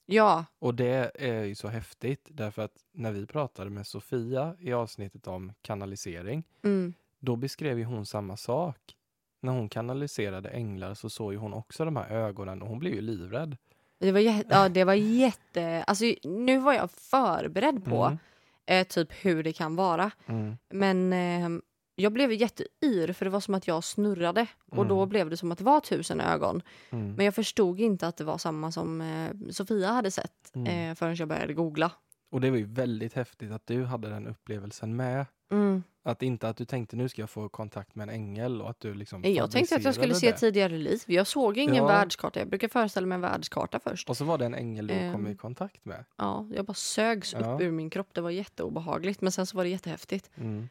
Ja, 0.05 0.45
Och 0.59 0.75
det 0.75 1.11
är 1.15 1.43
ju 1.43 1.55
så 1.55 1.67
häftigt 1.67 2.27
därför 2.31 2.61
att 2.61 2.75
när 2.91 3.11
vi 3.11 3.25
pratade 3.25 3.69
med 3.69 3.87
Sofia 3.87 4.55
i 4.59 4.73
avsnittet 4.73 5.27
om 5.27 5.53
kanalisering, 5.61 6.43
mm, 6.63 6.93
då 7.19 7.35
beskrev 7.35 7.79
ju 7.79 7.85
hon 7.85 8.05
samma 8.05 8.37
sak. 8.37 8.95
När 9.41 9.51
hon 9.51 9.69
kanaliserade 9.69 10.49
änglar 10.49 10.93
så 10.93 11.09
såg 11.09 11.33
ju 11.33 11.37
hon 11.39 11.53
också 11.53 11.85
de 11.85 11.95
här 11.95 12.09
ögonen 12.09 12.61
och 12.61 12.67
hon 12.67 12.79
blev 12.79 12.93
ju 12.93 13.01
livrädd. 13.01 13.57
det 13.99 14.11
var, 14.11 14.19
ja, 14.49 14.69
det 14.69 14.83
var 14.83 14.93
jätte... 14.93 15.83
Alltså, 15.87 16.05
nu 16.23 16.59
var 16.59 16.73
jag 16.73 16.91
förberedd 16.91 17.85
på 17.85 18.03
Mm. 18.05 18.17
eh, 18.65 18.87
typ 18.87 19.11
hur 19.25 19.43
det 19.43 19.53
kan 19.53 19.75
vara. 19.75 20.11
Mm. 20.25 20.57
Men 20.69 21.13
eh, 21.13 21.61
jag 21.99 22.13
blev 22.13 22.31
jätteyr 22.33 23.13
för 23.13 23.25
det 23.25 23.31
var 23.31 23.39
som 23.39 23.53
att 23.55 23.67
jag 23.67 23.83
snurrade 23.83 24.47
och 24.71 24.85
då 24.87 24.97
Mm. 24.97 25.09
blev 25.09 25.29
det 25.29 25.37
som 25.37 25.51
att 25.51 25.57
det 25.57 25.63
var 25.63 25.79
tusen 25.79 26.21
ögon. 26.21 26.61
Mm. 26.89 27.13
Men 27.13 27.25
jag 27.25 27.35
förstod 27.35 27.79
inte 27.79 28.07
att 28.07 28.17
det 28.17 28.23
var 28.23 28.37
samma 28.37 28.71
som 28.71 29.01
eh, 29.01 29.51
Sofia 29.51 29.87
hade 29.91 30.11
sett 30.11 30.55
Mm. 30.55 30.89
eh, 30.91 30.95
förrän 30.95 31.15
jag 31.15 31.27
började 31.27 31.53
googla. 31.53 31.91
Och 32.31 32.41
det 32.41 32.49
var 32.49 32.57
ju 32.57 32.65
väldigt 32.65 33.13
häftigt 33.13 33.51
att 33.51 33.67
du 33.67 33.83
hade 33.85 34.09
den 34.09 34.27
upplevelsen 34.27 34.95
med. 34.95 35.25
Mm. 35.51 35.83
Att 36.03 36.21
inte 36.23 36.49
att 36.49 36.57
du 36.57 36.65
tänkte 36.65 36.95
nu 36.95 37.09
ska 37.09 37.21
jag 37.21 37.29
få 37.29 37.49
kontakt 37.49 37.95
med 37.95 38.03
en 38.03 38.09
ängel 38.15 38.61
och 38.61 38.69
att 38.69 38.79
du 38.79 38.93
liksom 38.93 39.23
Jag 39.23 39.51
tänkte 39.51 39.75
att 39.75 39.83
jag 39.83 39.95
skulle 39.95 40.13
se 40.15 40.31
det. 40.31 40.37
tidigare 40.37 40.77
liv. 40.77 41.01
Jag 41.05 41.27
såg 41.27 41.57
ingen 41.57 41.75
Ja. 41.75 41.87
världskarta. 41.87 42.39
Jag 42.39 42.49
brukar 42.49 42.67
föreställa 42.67 43.07
mig 43.07 43.15
en 43.15 43.21
världskarta 43.21 43.79
först. 43.79 44.09
Och 44.09 44.17
så 44.17 44.25
var 44.25 44.37
det 44.37 44.45
en 44.45 44.53
ängel 44.55 44.87
du 44.87 45.11
kom 45.13 45.27
i 45.27 45.29
Ehm. 45.29 45.37
kontakt 45.37 45.85
med. 45.85 46.05
Ja, 46.17 46.47
jag 46.55 46.65
bara 46.65 46.73
sögs 46.73 47.33
Ja. 47.33 47.39
upp 47.55 47.61
ur 47.61 47.71
min 47.71 47.89
kropp. 47.89 48.07
Det 48.13 48.21
var 48.21 48.29
jätteobehagligt 48.29 49.21
men 49.21 49.31
sen 49.31 49.45
så 49.45 49.57
var 49.57 49.63
det 49.63 49.69
jättehäftigt. 49.69 50.29
Mm. 50.35 50.69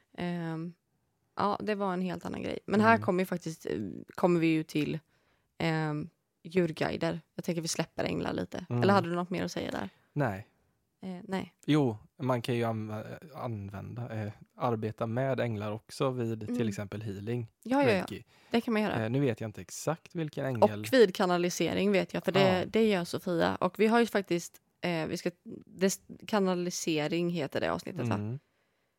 Ja, 1.38 1.58
det 1.62 1.74
var 1.74 1.92
en 1.92 2.02
helt 2.02 2.24
annan 2.24 2.42
grej. 2.42 2.58
Men 2.66 2.80
här 2.80 2.94
Mm. 2.94 3.02
kommer, 3.04 3.22
ju 3.22 3.26
faktiskt, 3.26 3.66
eh, 3.66 3.72
kommer 4.14 4.40
vi 4.40 4.46
ju 4.46 4.62
till 4.62 4.98
um, 5.90 6.10
djurguider. 6.42 7.20
Jag 7.34 7.44
tänker 7.44 7.62
vi 7.62 7.68
släpper 7.68 8.04
änglar 8.04 8.32
lite. 8.32 8.66
Mm. 8.70 8.82
Eller 8.82 8.92
hade 8.92 9.08
du 9.08 9.14
något 9.14 9.30
mer 9.30 9.44
att 9.44 9.52
säga 9.52 9.70
där? 9.70 9.88
Nej. 10.12 10.46
Eh, 11.02 11.16
nej. 11.28 11.54
Jo, 11.66 11.96
man 12.22 12.42
kan 12.42 12.54
ju 12.54 12.64
anv- 12.64 13.32
använda, 13.34 14.22
eh, 14.24 14.32
arbeta 14.56 15.06
med 15.06 15.40
änglar 15.40 15.72
också 15.72 16.10
vid 16.10 16.42
Mm. 16.42 16.56
till 16.56 16.68
exempel 16.68 17.02
healing. 17.02 17.46
Ja, 17.62 17.82
ja, 17.82 18.04
ja. 18.10 18.16
Det 18.50 18.60
kan 18.60 18.72
man 18.74 18.82
göra. 18.82 19.04
Eh, 19.04 19.10
nu 19.10 19.20
vet 19.20 19.40
jag 19.40 19.48
inte 19.48 19.60
exakt 19.60 20.14
vilken 20.14 20.46
ängel. 20.46 20.62
Och 20.80 20.92
vid 20.92 21.14
kanalisering 21.14 21.92
vet 21.92 22.14
jag, 22.14 22.24
för 22.24 22.32
det, 22.32 22.58
Ja. 22.58 22.64
det 22.66 22.88
gör 22.88 23.04
Sofia. 23.04 23.56
Och 23.56 23.78
vi 23.80 23.86
har 23.86 24.00
ju 24.00 24.06
faktiskt, 24.06 24.60
eh, 24.80 25.06
vi 25.06 25.16
ska, 25.16 25.30
det, 25.66 26.00
kanalisering 26.26 27.30
heter 27.30 27.60
det 27.60 27.72
avsnittet 27.72 28.08
va? 28.08 28.38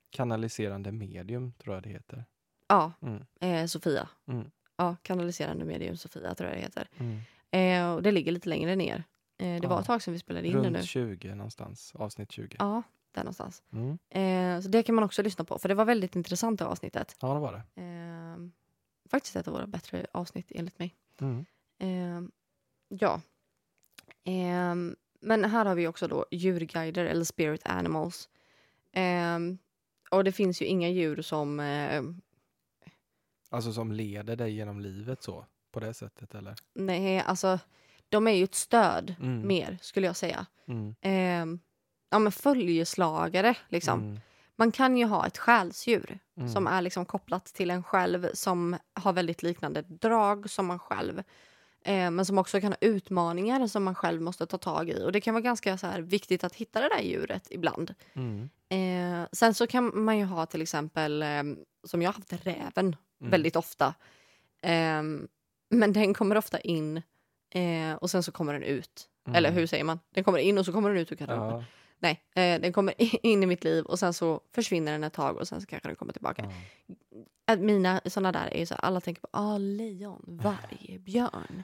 Kanaliserande 0.09 0.91
medium 0.91 1.53
tror 1.53 1.75
jag 1.75 1.83
det 1.83 1.89
heter. 1.89 2.25
Ja, 2.67 2.91
Mm. 3.01 3.25
eh, 3.41 3.65
Sofia. 3.65 4.09
Mm. 4.27 4.51
Ja, 4.77 4.95
kanaliserande 5.01 5.65
medium 5.65 5.97
Sofia 5.97 6.35
tror 6.35 6.49
jag 6.49 6.57
det 6.57 6.61
heter. 6.61 6.87
Mm. 6.97 7.19
Eh, 7.51 7.95
och 7.95 8.03
det 8.03 8.11
ligger 8.11 8.31
lite 8.31 8.49
längre 8.49 8.75
ner. 8.75 9.03
Eh, 9.37 9.61
det 9.61 9.67
var 9.67 9.79
ett 9.79 9.85
tag 9.85 10.01
sedan 10.01 10.13
vi 10.13 10.19
spelade 10.19 10.47
in 10.47 10.53
det 10.53 10.59
Runt 10.59 10.77
nu. 10.77 10.83
20 10.83 11.35
någonstans, 11.35 11.91
avsnitt 11.95 12.31
20. 12.31 12.55
Ja, 12.59 12.83
där 13.11 13.23
någonstans. 13.23 13.63
Mm. 13.71 13.97
Eh, 14.09 14.61
så 14.63 14.69
det 14.69 14.83
kan 14.83 14.95
man 14.95 15.03
också 15.03 15.23
lyssna 15.23 15.45
på, 15.45 15.59
för 15.59 15.69
det 15.69 15.75
var 15.75 15.85
väldigt 15.85 16.15
intressant 16.15 16.59
det 16.59 16.65
avsnittet. 16.65 17.15
Ja, 17.21 17.33
det 17.33 17.39
var 17.39 17.51
det. 17.73 17.81
Eh, 17.81 18.37
faktiskt 19.09 19.35
ett 19.35 19.47
av 19.47 19.53
våra 19.53 19.67
bättre 19.67 20.05
avsnitt 20.11 20.51
enligt 20.55 20.79
mig. 20.79 20.95
Mm. 21.21 21.45
Eh, 21.79 22.29
ja. 22.87 23.21
Eh, 24.23 24.75
men 25.21 25.45
här 25.45 25.65
har 25.65 25.75
vi 25.75 25.87
också 25.87 26.07
då 26.07 26.25
djurguider 26.31 27.05
eller 27.05 27.23
spirit 27.23 27.61
animals. 27.67 28.29
Eh, 28.91 29.39
och 30.09 30.23
det 30.23 30.31
finns 30.31 30.61
ju 30.61 30.65
inga 30.65 30.89
djur 30.89 31.21
som... 31.21 31.59
Eh, 31.59 32.01
Alltså 33.51 33.73
som 33.73 33.91
leder 33.91 34.35
dig 34.35 34.51
genom 34.55 34.79
livet 34.79 35.23
så, 35.23 35.45
på 35.71 35.79
det 35.79 35.93
sättet 35.93 36.35
eller? 36.35 36.55
nej, 36.75 37.19
alltså 37.19 37.59
de 38.09 38.27
är 38.27 38.31
ju 38.31 38.43
ett 38.43 38.55
stöd 38.55 39.15
Mm. 39.19 39.47
mer 39.47 39.77
skulle 39.81 40.07
jag 40.07 40.15
säga. 40.15 40.45
Mm. 40.67 40.95
Eh, 41.01 41.59
ja 42.09 42.19
men 42.19 42.31
följeslagare 42.31 43.55
liksom. 43.69 43.99
Mm. 43.99 44.19
Man 44.55 44.71
kan 44.71 44.97
ju 44.97 45.05
ha 45.05 45.27
ett 45.27 45.37
själsdjur 45.37 46.19
Mm. 46.37 46.49
som 46.49 46.67
är 46.67 46.81
liksom 46.81 47.05
kopplat 47.05 47.45
till 47.45 47.71
en 47.71 47.83
själv 47.83 48.29
som 48.33 48.77
har 48.93 49.13
väldigt 49.13 49.43
liknande 49.43 49.81
drag 49.81 50.49
som 50.49 50.65
man 50.65 50.79
själv. 50.79 51.23
Eh, 51.85 52.11
men 52.11 52.25
som 52.25 52.37
också 52.37 52.61
kan 52.61 52.71
ha 52.71 52.77
utmaningar 52.81 53.67
som 53.67 53.83
man 53.83 53.95
själv 53.95 54.21
måste 54.21 54.45
ta 54.45 54.57
tag 54.57 54.89
i. 54.89 55.03
Och 55.03 55.11
det 55.11 55.21
kan 55.21 55.33
vara 55.33 55.41
ganska 55.41 55.77
så 55.77 55.87
här, 55.87 56.01
viktigt 56.01 56.43
att 56.43 56.55
hitta 56.55 56.81
det 56.81 56.89
där 56.89 57.01
djuret 57.01 57.47
ibland. 57.51 57.93
Mm. 58.13 58.49
Eh, 58.69 59.27
sen 59.31 59.53
så 59.53 59.67
kan 59.67 60.03
man 60.03 60.17
ju 60.17 60.25
ha 60.25 60.45
till 60.45 60.61
exempel, 60.61 61.21
eh, 61.21 61.43
som 61.83 62.01
jag 62.01 62.09
har 62.09 62.13
haft 62.13 62.45
räven 62.45 62.95
Mm. 63.21 63.31
väldigt 63.31 63.55
ofta. 63.55 63.93
Eh, 64.61 65.01
men 65.69 65.93
den 65.93 66.13
kommer 66.13 66.37
ofta 66.37 66.59
in 66.59 66.97
eh, 67.53 67.93
och 68.01 68.09
sen 68.09 68.23
så 68.23 68.31
kommer 68.31 68.53
den 68.53 68.63
ut. 68.63 69.07
Mm. 69.27 69.35
Eller 69.35 69.51
hur 69.51 69.67
säger 69.67 69.83
man? 69.83 69.99
Den 70.13 70.23
kommer 70.23 70.39
in 70.39 70.57
och 70.57 70.65
så 70.65 70.71
kommer 70.71 70.89
den 70.89 70.97
ut 70.97 71.11
ur 71.11 71.15
garderoben. 71.15 71.49
Ja. 71.59 71.63
Nej, 71.99 72.23
eh, 72.35 72.61
den 72.61 72.73
kommer 72.73 72.93
in 73.25 73.43
i 73.43 73.45
mitt 73.45 73.63
liv 73.63 73.85
och 73.85 73.99
sen 73.99 74.13
så 74.13 74.41
försvinner 74.55 74.91
den 74.91 75.03
ett 75.03 75.13
tag 75.13 75.37
och 75.37 75.47
sen 75.47 75.61
så 75.61 75.67
kanske 75.67 75.89
den 75.89 75.95
kommer 75.95 76.13
tillbaka. 76.13 76.51
Att 77.47 77.59
Mina 77.59 78.01
såna 78.05 78.31
där 78.31 78.47
är 78.47 78.59
ju 78.59 78.65
så 78.65 78.75
alla 78.75 79.01
tänker 79.01 79.21
på 79.21 79.27
ah, 79.31 79.57
lejon, 79.57 80.23
varg, 80.27 80.99
björn. 80.99 81.63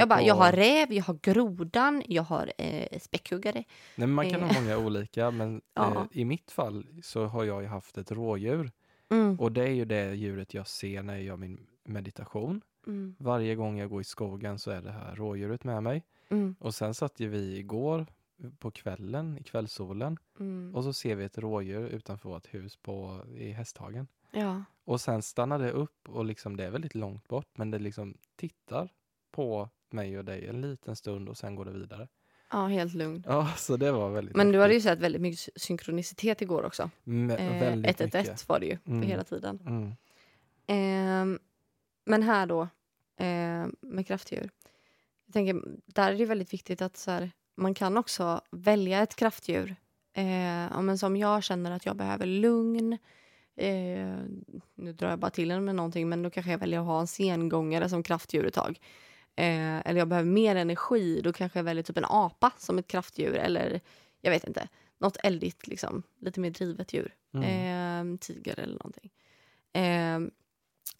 Jag 0.00 0.08
bara, 0.08 0.22
jag 0.22 0.34
har 0.34 0.52
räv, 0.52 0.92
jag 0.92 1.04
har 1.04 1.18
grodan, 1.22 2.02
jag 2.06 2.22
har 2.22 2.52
eh, 2.58 2.98
späckhuggare. 2.98 3.54
Nej, 3.54 3.64
men 3.96 4.10
man 4.10 4.30
kan 4.30 4.42
Eh. 4.42 4.48
ha 4.48 4.60
många 4.60 4.78
olika, 4.78 5.30
men 5.30 5.60
Ja. 5.74 5.94
eh, 5.94 6.04
i 6.10 6.24
mitt 6.24 6.50
fall 6.50 6.86
så 7.02 7.24
har 7.24 7.44
jag 7.44 7.62
ju 7.62 7.68
haft 7.68 7.98
ett 7.98 8.10
rådjur. 8.12 8.70
Mm, 9.10 9.40
Och 9.40 9.52
det 9.52 9.62
är 9.62 9.70
ju 9.72 9.84
det 9.84 10.14
djuret 10.14 10.54
jag 10.54 10.68
ser 10.68 11.02
när 11.02 11.14
jag 11.14 11.22
gör 11.22 11.36
min 11.36 11.66
meditation. 11.84 12.60
mm, 12.86 13.16
Varje 13.18 13.54
gång 13.54 13.78
jag 13.78 13.90
går 13.90 14.00
i 14.00 14.04
skogen 14.04 14.58
så 14.58 14.70
är 14.70 14.82
det 14.82 14.92
här 14.92 15.16
rådjuret 15.16 15.64
med 15.64 15.82
mig. 15.82 16.04
mm, 16.28 16.54
Och 16.60 16.74
sen 16.74 16.94
satt 16.94 17.20
ju 17.20 17.28
vi 17.28 17.58
igår 17.58 18.06
på 18.58 18.70
kvällen, 18.70 19.38
i 19.38 19.42
kvällssolen, 19.42 20.16
mm. 20.40 20.74
och 20.74 20.84
så 20.84 20.92
ser 20.92 21.14
vi 21.16 21.24
ett 21.24 21.38
rådjur 21.38 21.86
utanför 21.88 22.28
vårt 22.28 22.54
hus 22.54 22.76
på, 22.76 23.24
i 23.36 23.50
Hästhagen. 23.52 24.08
Ja, 24.30 24.64
Och 24.84 25.00
sen 25.00 25.22
stannar 25.22 25.58
det 25.58 25.70
upp 25.70 26.08
och 26.08 26.24
liksom, 26.24 26.56
det 26.56 26.64
är 26.64 26.70
väldigt 26.70 26.94
långt 26.94 27.28
bort, 27.28 27.48
men 27.58 27.70
det 27.70 27.78
liksom 27.78 28.18
tittar 28.36 28.88
på 29.30 29.68
mig 29.90 30.18
och 30.18 30.24
dig 30.24 30.46
en 30.46 30.60
liten 30.60 30.96
stund 30.96 31.28
och 31.28 31.36
sen 31.36 31.54
går 31.54 31.64
det 31.64 31.70
vidare. 31.72 32.08
ja, 32.50 32.66
helt 32.66 32.94
lugn. 32.94 33.22
Ja, 33.26 33.52
så 33.56 33.76
det 33.76 33.92
var 33.92 34.10
väldigt 34.10 34.36
Men 34.36 34.52
du 34.52 34.60
hade 34.60 34.74
ju 34.74 34.80
sett 34.80 34.98
väldigt 34.98 35.22
mycket 35.22 35.38
sy- 35.40 35.50
synkronicitet 35.56 36.42
igår 36.42 36.62
också. 36.64 36.90
Me- 37.04 37.32
Eh, 37.38 37.60
väldigt 37.60 38.00
111 38.00 38.18
mycket. 38.32 38.48
var 38.48 38.60
det 38.60 38.66
ju 38.66 38.78
Mm. 38.86 39.02
hela 39.02 39.24
tiden. 39.24 39.58
Mm. 39.66 39.92
Ehm, 40.66 41.38
men 42.04 42.22
här 42.22 42.46
då, 42.46 42.62
eh, 43.16 43.66
med 43.80 44.06
kraftdjur. 44.06 44.50
Jag 45.26 45.32
tänker, 45.32 45.62
där 45.86 46.12
är 46.12 46.18
det 46.18 46.24
väldigt 46.26 46.52
viktigt 46.52 46.82
att 46.82 46.96
så 46.96 47.10
här, 47.10 47.30
man 47.56 47.74
kan 47.74 47.96
också 47.96 48.40
välja 48.50 49.02
ett 49.02 49.16
kraftdjur. 49.16 49.76
Eh, 50.12 50.80
men 50.82 50.98
som 50.98 51.16
jag 51.16 51.42
känner 51.42 51.70
att 51.70 51.86
jag 51.86 51.96
behöver 51.96 52.26
lugn. 52.26 52.92
Eh, 53.56 54.16
nu 54.74 54.92
drar 54.92 55.10
jag 55.10 55.18
bara 55.18 55.30
till 55.30 55.50
en 55.50 55.64
med 55.64 55.74
någonting, 55.74 56.08
men 56.08 56.22
då 56.22 56.30
kanske 56.30 56.50
jag 56.50 56.58
väljer 56.58 56.80
att 56.80 56.86
ha 56.86 57.00
en 57.00 57.06
sengångare 57.06 57.88
som 57.88 58.02
kraftdjur 58.02 58.46
ett 58.46 58.54
tag. 58.54 58.80
Eh, 59.36 59.86
eller 59.86 59.98
jag 59.98 60.08
behöver 60.08 60.30
mer 60.30 60.56
energi, 60.56 61.20
då 61.20 61.32
kanske 61.32 61.58
jag 61.58 61.64
väljer 61.64 61.82
typ 61.84 61.96
en 61.96 62.04
apa 62.04 62.50
som 62.58 62.78
ett 62.78 62.88
kraftdjur. 62.88 63.34
Eller 63.34 63.80
jag 64.20 64.30
vet 64.30 64.44
inte, 64.44 64.68
något 64.98 65.16
eldigt, 65.22 65.66
liksom, 65.66 66.02
lite 66.20 66.40
mer 66.40 66.50
drivet 66.50 66.92
djur. 66.92 67.14
Mm. 67.34 68.14
Eh, 68.14 68.18
tiger 68.18 68.60
eller 68.60 68.72
någonting. 68.72 69.10
Eh, 69.72 70.20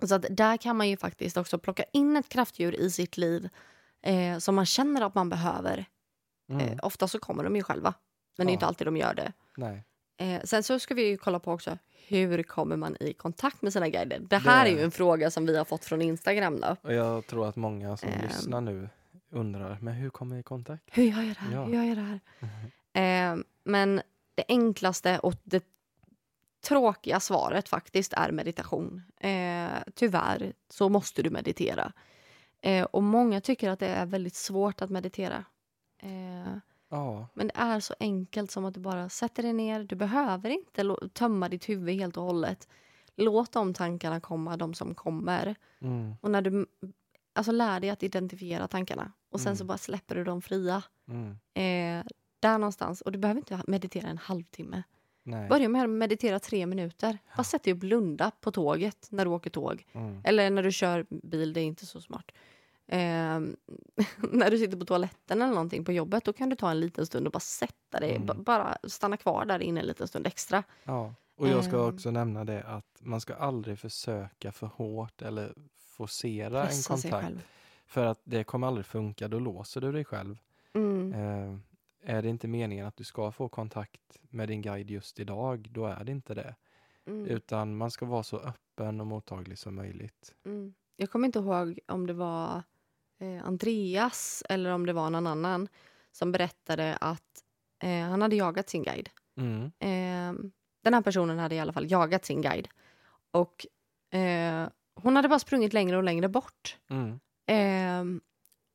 så 0.06 0.14
att 0.14 0.26
där 0.30 0.56
kan 0.56 0.76
man 0.76 0.88
ju 0.88 0.96
faktiskt 0.96 1.36
också 1.36 1.58
plocka 1.58 1.84
in 1.92 2.16
ett 2.16 2.28
kraftdjur 2.28 2.74
i 2.74 2.90
sitt 2.90 3.16
liv 3.16 3.48
eh, 4.02 4.38
som 4.38 4.54
man 4.54 4.66
känner 4.66 5.02
att 5.02 5.14
man 5.14 5.28
behöver. 5.28 5.86
Mm. 6.48 6.68
Eh, 6.68 6.78
ofta 6.82 7.08
så 7.08 7.18
kommer 7.18 7.44
de 7.44 7.56
ju 7.56 7.62
själva, 7.62 7.94
men 8.38 8.46
det 8.46 8.50
är 8.50 8.52
Ja. 8.52 8.56
inte 8.56 8.66
alltid 8.66 8.86
de 8.86 8.96
gör 8.96 9.14
det. 9.14 9.32
Eh, 10.18 10.40
sen 10.44 10.62
så 10.62 10.78
ska 10.78 10.94
vi 10.94 11.06
ju 11.08 11.16
kolla 11.16 11.38
på 11.40 11.52
också 11.52 11.78
hur 12.08 12.42
kommer 12.42 12.76
man 12.76 12.96
i 13.00 13.12
kontakt 13.12 13.62
med 13.62 13.72
sina 13.72 13.88
guider. 13.88 14.18
Det 14.20 14.36
här 14.38 14.64
Det- 14.64 14.70
är 14.70 14.74
ju 14.76 14.82
en 14.82 14.90
fråga 14.90 15.30
som 15.30 15.46
vi 15.46 15.56
har 15.56 15.64
fått 15.64 15.84
från 15.84 16.02
Instagram. 16.02 16.60
då. 16.60 16.76
Och 16.82 16.94
jag 16.94 17.26
tror 17.26 17.48
att 17.48 17.56
många 17.56 17.96
som 17.96 18.08
Ehm. 18.08 18.20
lyssnar 18.22 18.60
nu 18.60 18.88
undrar, 19.30 19.78
men 19.80 19.94
hur 19.94 20.10
kommer 20.10 20.36
jag 20.36 20.40
i 20.40 20.42
kontakt? 20.42 20.84
Hur 20.92 21.02
gör 21.04 21.16
jag 21.22 21.26
det 21.36 21.38
här? 21.40 21.52
Ja. 21.52 21.64
Hur 21.64 21.74
gör 21.74 21.82
jag 21.84 21.96
det 21.96 22.02
här? 22.02 22.20
Eh, 22.96 23.36
men 23.64 24.02
det 24.34 24.44
enklaste 24.48 25.18
och 25.18 25.34
det 25.44 25.64
tråkiga 26.64 27.20
svaret 27.20 27.68
faktiskt 27.68 28.12
är 28.12 28.32
meditation. 28.32 29.02
Eh, 29.20 29.68
tyvärr 29.94 30.52
så 30.68 30.88
måste 30.88 31.22
du 31.22 31.30
meditera. 31.30 31.92
Eh, 32.62 32.84
och 32.84 33.02
många 33.02 33.40
tycker 33.40 33.70
att 33.70 33.78
det 33.78 33.86
är 33.86 34.06
väldigt 34.06 34.34
svårt 34.34 34.82
att 34.82 34.90
meditera. 34.90 35.44
Eh, 35.98 36.56
Ja, 36.88 37.26
men 37.34 37.46
det 37.46 37.52
är 37.56 37.80
så 37.80 37.94
enkelt 38.00 38.50
som 38.50 38.64
att 38.64 38.74
du 38.74 38.80
bara 38.80 39.08
sätter 39.08 39.42
dig 39.42 39.52
ner. 39.52 39.84
Du 39.84 39.96
behöver 39.96 40.50
inte 40.50 40.96
tömma 41.12 41.48
ditt 41.48 41.68
huvud 41.68 41.94
helt 41.94 42.16
och 42.16 42.22
hållet. 42.22 42.68
Låt 43.16 43.52
de 43.52 43.74
tankarna 43.74 44.20
komma, 44.20 44.56
de 44.56 44.74
som 44.74 44.94
kommer. 44.94 45.54
mm, 45.80 46.14
Och 46.20 46.30
när 46.30 46.42
du 46.42 46.66
alltså, 47.32 47.52
lär 47.52 47.80
dig 47.80 47.90
att 47.90 48.02
identifiera 48.02 48.68
tankarna 48.68 49.12
och 49.30 49.40
sen 49.40 49.56
så 49.56 49.62
Mm. 49.62 49.66
bara 49.68 49.78
släpper 49.78 50.14
du 50.14 50.24
dem 50.24 50.42
fria. 50.42 50.82
mm, 51.08 51.30
Eh, 51.54 52.04
där 52.40 52.58
någonstans. 52.58 53.00
Och 53.00 53.12
du 53.12 53.18
behöver 53.18 53.38
inte 53.40 53.62
meditera 53.66 54.08
en 54.08 54.18
halvtimme. 54.18 54.82
nej. 55.22 55.48
Börja 55.48 55.68
med 55.68 55.84
att 55.84 55.90
meditera 55.90 56.38
tre 56.40 56.66
minuter. 56.66 57.18
Bara 57.36 57.44
sätt 57.44 57.62
dig 57.64 57.72
och 57.72 57.78
blunda 57.78 58.30
på 58.40 58.50
tåget 58.52 59.06
när 59.10 59.24
du 59.24 59.30
åker 59.30 59.50
tåg. 59.50 59.86
Mm, 59.92 60.20
Eller 60.24 60.50
när 60.50 60.62
du 60.62 60.72
kör 60.72 61.06
bil, 61.08 61.52
det 61.52 61.60
är 61.60 61.64
inte 61.64 61.86
så 61.86 62.00
smart. 62.00 62.30
Eh, 62.88 62.98
när 64.30 64.50
du 64.50 64.58
sitter 64.58 64.76
på 64.78 64.84
toaletten 64.84 65.42
eller 65.42 65.52
någonting 65.54 65.84
på 65.84 65.92
jobbet, 65.92 66.24
då 66.24 66.32
kan 66.32 66.48
du 66.48 66.56
ta 66.56 66.70
en 66.70 66.80
liten 66.80 67.06
stund 67.06 67.26
och 67.26 67.32
bara 67.32 67.40
sätta 67.40 68.00
dig. 68.00 68.10
Mm. 68.16 68.26
ba- 68.26 68.34
Bara 68.34 68.76
stanna 68.84 69.16
kvar 69.16 69.44
där 69.44 69.58
inne 69.62 69.80
en 69.80 69.86
liten 69.86 70.08
stund 70.08 70.26
extra. 70.26 70.62
ja. 70.84 71.14
Och 71.38 71.48
jag 71.48 71.64
ska 71.64 71.76
Ehm. 71.76 71.94
också 71.94 72.10
nämna 72.10 72.44
det 72.44 72.62
att 72.62 72.96
man 73.00 73.20
ska 73.20 73.34
aldrig 73.34 73.78
försöka 73.78 74.52
för 74.52 74.66
hårt 74.66 75.22
eller 75.22 75.54
forcera 75.78 76.60
en 76.60 76.66
Pressa 76.66 76.96
sig 76.96 77.10
kontakt. 77.10 77.34
För 77.86 78.04
att 78.06 78.20
det 78.24 78.44
kommer 78.44 78.66
aldrig 78.66 78.86
funka, 78.86 79.28
då 79.28 79.38
låser 79.38 79.80
du 79.80 79.92
dig 79.92 80.04
själv. 80.04 80.38
Mm. 80.74 81.12
Eh, 81.12 81.58
är 82.16 82.22
det 82.22 82.28
inte 82.28 82.48
meningen 82.48 82.86
att 82.86 82.96
du 82.96 83.04
ska 83.04 83.32
få 83.32 83.48
kontakt 83.48 84.00
med 84.30 84.48
din 84.48 84.62
guide 84.62 84.90
just 84.90 85.20
idag, 85.20 85.68
då 85.70 85.86
är 85.86 86.04
det 86.04 86.12
inte 86.12 86.34
det. 86.34 86.54
Mm. 87.06 87.26
Utan 87.26 87.76
man 87.76 87.90
ska 87.90 88.06
vara 88.06 88.22
så 88.22 88.38
öppen 88.38 89.00
och 89.00 89.06
mottaglig 89.06 89.58
som 89.58 89.74
möjligt. 89.74 90.34
Mm. 90.44 90.74
Jag 90.96 91.10
kommer 91.10 91.26
inte 91.26 91.38
ihåg 91.38 91.78
om 91.88 92.06
det 92.06 92.12
var 92.14 92.56
eh, 92.56 92.62
Andreas 93.44 94.42
eller 94.48 94.70
om 94.70 94.86
det 94.86 94.92
var 94.92 95.10
någon 95.10 95.26
annan 95.26 95.68
som 96.12 96.32
berättade 96.32 96.96
att 97.00 97.44
eh, 97.82 98.00
han 98.08 98.22
hade 98.22 98.36
jagat 98.36 98.68
sin 98.68 98.82
guide. 98.82 99.08
Mm, 99.38 99.64
Eh, 99.64 100.40
den 100.82 100.94
här 100.94 101.02
personen 101.02 101.38
hade 101.38 101.54
i 101.54 101.60
alla 101.60 101.72
fall 101.72 101.90
jagat 101.90 102.24
sin 102.24 102.42
guide. 102.42 102.68
Och 103.30 103.66
eh, 104.18 104.68
hon 104.94 105.16
hade 105.16 105.28
bara 105.28 105.38
sprungit 105.38 105.72
längre 105.72 105.96
och 105.96 106.02
längre 106.04 106.28
bort. 106.28 106.76
mm, 106.90 107.20
Eh, 107.48 108.20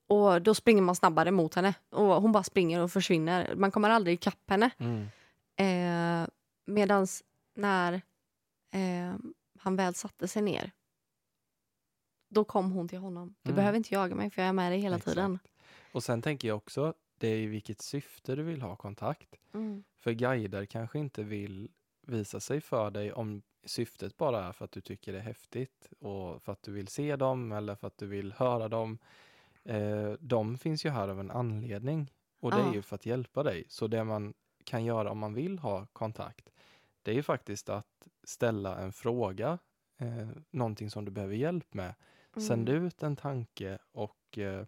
och 0.09 0.41
då 0.41 0.55
springer 0.55 0.81
man 0.81 0.95
snabbare 0.95 1.31
mot 1.31 1.55
henne. 1.55 1.73
Och 1.89 2.21
hon 2.21 2.31
bara 2.31 2.43
springer 2.43 2.79
och 2.81 2.91
försvinner. 2.91 3.55
Man 3.55 3.71
kommer 3.71 3.89
aldrig 3.89 4.13
ikapp 4.13 4.49
henne. 4.49 4.69
mm, 4.77 5.07
Eh, 5.55 6.27
Medan 6.65 7.07
när 7.55 7.93
eh, 8.73 9.15
han 9.59 9.75
väl 9.75 9.93
satte 9.93 10.27
sig 10.27 10.41
ner 10.41 10.71
då 12.31 12.43
kom 12.43 12.71
hon 12.71 12.87
till 12.87 12.99
honom. 12.99 13.35
Du 13.41 13.49
Mm. 13.49 13.55
behöver 13.55 13.77
inte 13.77 13.93
jaga 13.93 14.15
mig 14.15 14.29
för 14.29 14.41
jag 14.41 14.49
är 14.49 14.53
med 14.53 14.71
dig 14.71 14.79
hela 14.79 14.95
Exakt. 14.95 15.15
tiden. 15.15 15.39
Och 15.91 16.03
sen 16.03 16.21
tänker 16.21 16.47
jag 16.47 16.57
också, 16.57 16.93
det 17.17 17.27
är 17.27 17.37
i 17.37 17.45
vilket 17.45 17.81
syfte 17.81 18.35
du 18.35 18.43
vill 18.43 18.61
ha 18.61 18.75
kontakt. 18.75 19.35
Mm. 19.53 19.83
För 19.99 20.11
guider 20.11 20.65
kanske 20.65 20.99
inte 20.99 21.23
vill 21.23 21.69
visa 22.07 22.39
sig 22.39 22.61
för 22.61 22.91
dig 22.91 23.13
om 23.13 23.41
syftet 23.65 24.17
bara 24.17 24.43
är 24.45 24.51
för 24.51 24.65
att 24.65 24.71
du 24.71 24.81
tycker 24.81 25.11
det 25.13 25.17
är 25.19 25.23
häftigt 25.23 25.93
och 25.99 26.41
för 26.41 26.51
att 26.51 26.63
du 26.63 26.71
vill 26.71 26.87
se 26.87 27.15
dem 27.15 27.51
eller 27.51 27.75
för 27.75 27.87
att 27.87 27.97
du 27.97 28.07
vill 28.07 28.33
höra 28.33 28.67
dem. 28.67 28.97
Eh, 29.63 30.11
de 30.19 30.57
finns 30.57 30.85
ju 30.85 30.89
här 30.89 31.07
av 31.09 31.19
en 31.19 31.31
anledning 31.31 32.11
och 32.39 32.51
det 32.51 32.57
Ja. 32.59 32.69
är 32.69 32.73
ju 32.73 32.81
för 32.81 32.95
att 32.95 33.05
hjälpa 33.05 33.43
dig. 33.43 33.63
Så 33.67 33.87
det 33.87 34.03
man 34.03 34.33
kan 34.63 34.85
göra 34.85 35.11
om 35.11 35.17
man 35.19 35.33
vill 35.33 35.59
ha 35.59 35.85
kontakt, 35.93 36.49
det 37.01 37.11
är 37.11 37.15
ju 37.15 37.23
faktiskt 37.23 37.69
att 37.69 38.07
ställa 38.23 38.79
en 38.79 38.93
fråga, 38.93 39.57
eh, 39.97 40.27
någonting 40.51 40.89
som 40.89 41.05
du 41.05 41.11
behöver 41.11 41.35
hjälp 41.35 41.73
med. 41.73 41.93
Sänd 42.37 42.69
Mm. 42.69 42.83
ut 42.85 43.03
en 43.03 43.15
tanke 43.15 43.77
och 43.91 44.37
eh, 44.37 44.65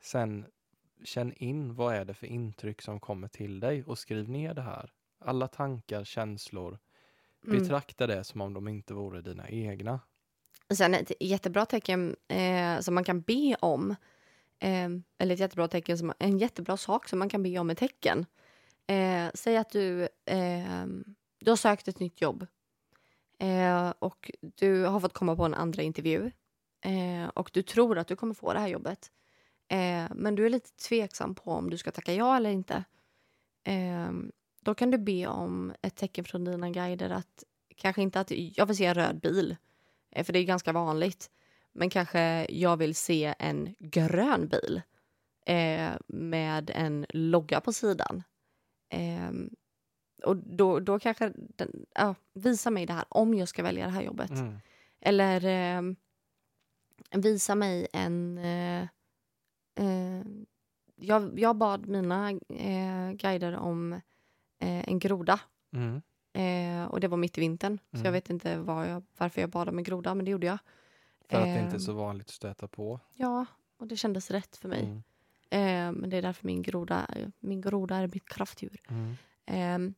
sen 0.00 0.46
känn 1.04 1.32
in 1.32 1.74
vad 1.74 1.94
är 1.94 2.04
det 2.04 2.14
för 2.14 2.26
intryck 2.26 2.82
som 2.82 3.00
kommer 3.00 3.28
till 3.28 3.60
dig 3.60 3.84
och 3.84 3.98
skriv 3.98 4.28
ner 4.30 4.54
det 4.54 4.62
här. 4.62 4.92
Alla 5.18 5.48
tankar, 5.48 6.04
känslor, 6.04 6.78
Mm. 7.46 7.58
betrakta 7.58 8.06
det 8.06 8.24
som 8.24 8.40
om 8.40 8.54
de 8.54 8.68
inte 8.68 8.94
vore 8.94 9.20
dina 9.22 9.48
egna. 9.48 10.00
Sen 10.74 10.94
ett 10.94 11.12
jättebra 11.20 11.66
tecken 11.66 12.16
eh, 12.28 12.80
som 12.80 12.94
man 12.94 13.04
kan 13.04 13.20
be 13.20 13.56
om, 13.60 13.90
eh, 14.58 14.88
eller 15.18 15.34
ett 15.34 15.40
jättebra 15.40 15.68
tecken 15.68 15.98
som, 15.98 16.12
en 16.18 16.38
jättebra 16.38 16.76
sak 16.76 17.08
som 17.08 17.18
man 17.18 17.28
kan 17.28 17.42
be 17.42 17.58
om 17.58 17.70
är 17.70 17.74
tecken. 17.74 18.26
Eh, 18.86 19.30
säg 19.34 19.56
att 19.56 19.70
du, 19.70 20.02
eh, 20.24 20.86
du 21.38 21.50
har 21.50 21.56
sökt 21.56 21.88
ett 21.88 22.00
nytt 22.00 22.20
jobb 22.20 22.46
eh, 23.38 23.90
och 23.98 24.30
du 24.40 24.84
har 24.84 25.00
fått 25.00 25.12
komma 25.14 25.36
på 25.36 25.44
en 25.44 25.54
andra 25.54 25.82
intervju 25.82 26.30
eh, 26.82 27.28
och 27.28 27.50
du 27.52 27.62
tror 27.62 27.98
att 27.98 28.06
du 28.06 28.16
kommer 28.16 28.34
få 28.34 28.52
det 28.52 28.58
här 28.58 28.68
jobbet. 28.68 29.10
Eh, 29.68 30.06
men 30.14 30.34
du 30.34 30.46
är 30.46 30.50
lite 30.50 30.70
tveksam 30.70 31.34
på 31.34 31.50
om 31.50 31.70
du 31.70 31.78
ska 31.78 31.90
tacka 31.90 32.14
ja 32.14 32.36
eller 32.36 32.50
inte. 32.50 32.84
Eh, 33.64 34.10
då 34.60 34.74
kan 34.74 34.90
du 34.90 34.98
be 34.98 35.26
om 35.26 35.72
ett 35.82 35.96
tecken 35.96 36.24
från 36.24 36.44
dina 36.44 36.70
guider 36.70 37.10
att 37.10 37.44
kanske 37.76 38.02
inte 38.02 38.20
att 38.20 38.30
jag 38.30 38.66
vill 38.66 38.76
se 38.76 38.86
en 38.86 38.94
röd 38.94 39.20
bil, 39.20 39.56
eh, 40.10 40.24
för 40.24 40.32
det 40.32 40.38
är 40.38 40.44
ganska 40.44 40.72
vanligt. 40.72 41.30
Men 41.72 41.90
kanske 41.90 42.46
jag 42.50 42.76
vill 42.76 42.94
se 42.94 43.34
en 43.38 43.74
grön 43.78 44.48
bil 44.48 44.82
eh, 45.46 45.90
med 46.06 46.70
en 46.74 47.06
logga 47.08 47.60
på 47.60 47.72
sidan. 47.72 48.22
Eh, 48.88 49.30
och 50.24 50.36
då, 50.36 50.80
då 50.80 50.98
kanske, 50.98 51.32
den, 51.36 51.86
ja, 51.94 52.14
visa 52.34 52.70
mig 52.70 52.86
det 52.86 52.92
här 52.92 53.04
om 53.08 53.34
jag 53.34 53.48
ska 53.48 53.62
välja 53.62 53.84
det 53.84 53.92
här 53.92 54.02
jobbet. 54.02 54.30
Mm. 54.30 54.58
Eller 55.00 55.40
visa 57.10 57.54
mig 57.54 57.86
en... 57.92 58.38
Eh, 58.38 58.82
eh, 59.74 60.22
jag, 60.96 61.38
jag 61.38 61.56
bad 61.56 61.86
mina 61.86 62.30
eh, 62.48 63.12
guider 63.12 63.56
om 63.56 63.92
eh, 64.58 64.88
en 64.88 64.98
groda. 64.98 65.40
Mm. 65.72 66.02
Eh, 66.32 66.86
och 66.90 67.00
det 67.00 67.08
var 67.08 67.16
mitt 67.16 67.38
i 67.38 67.40
vintern. 67.40 67.78
Så 67.90 67.96
Mm. 67.96 68.04
jag 68.04 68.12
vet 68.12 68.30
inte 68.30 68.58
vad 68.58 68.88
jag, 68.90 69.02
varför 69.16 69.40
jag 69.40 69.50
bad 69.50 69.68
om 69.68 69.78
en 69.78 69.84
groda, 69.84 70.14
men 70.14 70.24
det 70.24 70.30
gjorde 70.30 70.46
jag. 70.46 70.58
För 71.28 71.36
att 71.38 71.44
det 71.44 71.50
inte 71.50 71.70
är 71.70 71.74
Ehm, 71.74 71.80
så 71.80 71.92
vanligt 71.92 72.26
att 72.26 72.32
stöta 72.34 72.68
på. 72.68 73.00
Ja, 73.14 73.46
och 73.76 73.86
det 73.86 73.96
kändes 73.96 74.30
rätt 74.30 74.56
för 74.56 74.68
mig. 74.68 74.82
Mm. 74.84 75.02
Eh, 75.50 76.00
men 76.00 76.10
det 76.10 76.16
är 76.16 76.22
därför 76.22 76.46
min 76.46 76.62
groda, 76.62 77.06
min 77.40 77.60
groda 77.60 77.96
är 77.96 78.06
mitt 78.08 78.28
kraftdjur. 78.28 78.80
Mm. 79.46 79.94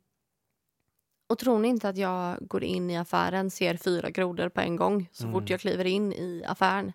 Och 1.27 1.39
tror 1.39 1.59
ni 1.59 1.69
inte 1.69 1.89
att 1.89 1.97
jag 1.97 2.37
går 2.49 2.65
in 2.65 2.91
i 2.91 2.97
affären 2.97 3.51
ser 3.51 3.77
fyra 3.77 4.11
grodor 4.11 4.49
på 4.49 4.61
en 4.61 4.77
gång 4.77 5.09
så 5.13 5.25
Mm. 5.25 5.33
fort 5.35 5.51
jag 5.51 5.61
kliver 5.61 5.85
in 5.85 6.13
i 6.13 6.45
affären? 6.47 6.93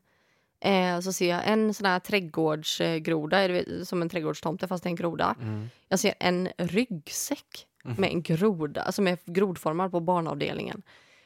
Eh, 0.62 1.00
så 1.00 1.14
ser 1.14 1.30
jag 1.30 1.42
en 1.48 1.74
sån 1.74 1.86
här 1.86 2.00
trädgårdsgroda, 2.00 3.62
som 3.86 4.02
en 4.02 4.10
trädgårdstomte 4.10 4.68
fast 4.68 4.84
det 4.84 4.88
är 4.88 4.92
en 4.92 4.96
groda. 4.96 5.36
Mm. 5.42 5.70
Jag 5.88 6.00
ser 6.00 6.14
en 6.20 6.50
ryggsäck 6.58 7.66
Mhm. 7.84 7.96
med 8.02 8.10
en 8.12 8.22
groda, 8.22 8.82
alltså 8.82 9.02
med 9.02 9.18
grodformar 9.26 9.90
på 9.90 10.00
barnavdelningen. 10.00 10.82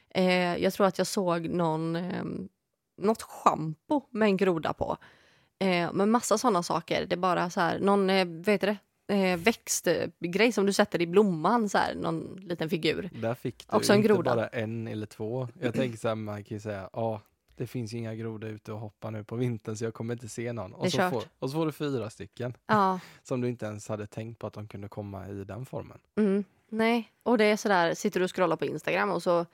Eh, 0.09 0.57
jag 0.57 0.73
tror 0.73 0.87
att 0.87 0.97
jag 0.97 1.07
såg 1.07 1.49
någon, 1.49 1.95
eh, 1.95 2.23
något 2.97 3.21
schampo 3.21 4.01
med 4.11 4.25
en 4.25 4.37
groda 4.37 4.73
på. 4.73 4.97
Eh, 5.59 5.93
med 5.93 6.07
massa 6.07 6.37
sådana 6.37 6.63
saker. 6.63 7.05
Det 7.05 7.15
är 7.15 7.17
bara 7.17 7.49
så 7.49 7.59
här, 7.61 7.79
någon, 7.79 8.09
eh, 8.09 8.25
vet 8.27 8.61
du 8.61 8.67
det? 8.67 8.77
Eh, 9.07 9.37
växtgrej 9.37 10.51
som 10.51 10.65
du 10.65 10.73
sätter 10.73 11.01
i 11.01 11.07
blomman, 11.07 11.69
så 11.69 11.77
här, 11.77 11.95
någon 11.95 12.35
liten 12.41 12.69
figur. 12.69 13.09
Där 13.21 13.33
fick 13.33 13.67
du 13.69 13.75
Också 13.77 13.93
en 13.93 13.97
inte 13.99 14.07
groda. 14.07 14.35
bara 14.35 14.47
en 14.47 14.87
eller 14.87 15.05
två. 15.05 15.47
Jag 15.61 15.73
tänker 15.73 15.97
så 15.97 16.07
här, 16.07 16.15
man 16.15 16.43
kan 16.43 16.55
ju 16.57 16.61
säga, 16.61 16.89
ja, 16.93 17.21
det 17.55 17.67
finns 17.67 17.93
ju 17.93 17.97
inga 17.97 18.15
grodor 18.15 18.49
ute 18.49 18.71
och 18.71 18.79
hoppar 18.79 19.11
nu 19.11 19.23
på 19.23 19.35
vintern 19.35 19.75
så 19.75 19.83
jag 19.83 19.93
kommer 19.93 20.13
inte 20.13 20.29
se 20.29 20.53
någon. 20.53 20.71
Det 20.71 20.75
är 20.77 20.79
Och 20.79 20.91
så, 20.91 20.97
kört. 20.97 21.13
får, 21.13 21.23
och 21.39 21.49
så 21.49 21.53
får 21.57 21.65
du 21.65 21.71
fyra 21.71 22.09
stycken 22.09 22.53
Ja, 22.67 22.99
som 23.23 23.41
du 23.41 23.49
inte 23.49 23.65
ens 23.65 23.87
hade 23.87 24.07
tänkt 24.07 24.39
på 24.39 24.47
att 24.47 24.53
de 24.53 24.67
kunde 24.67 24.87
komma 24.87 25.27
i 25.27 25.33
den 25.43 25.65
formen. 25.65 25.99
mm, 26.15 26.43
nej. 26.69 27.11
Och 27.23 27.37
det 27.37 27.45
är 27.45 27.57
sådär, 27.57 27.93
sitter 27.93 28.19
du 28.19 28.23
och 28.23 28.35
scrollar 28.35 28.55
på 28.55 28.65
Instagram 28.65 29.11
och 29.11 29.23
så 29.23 29.45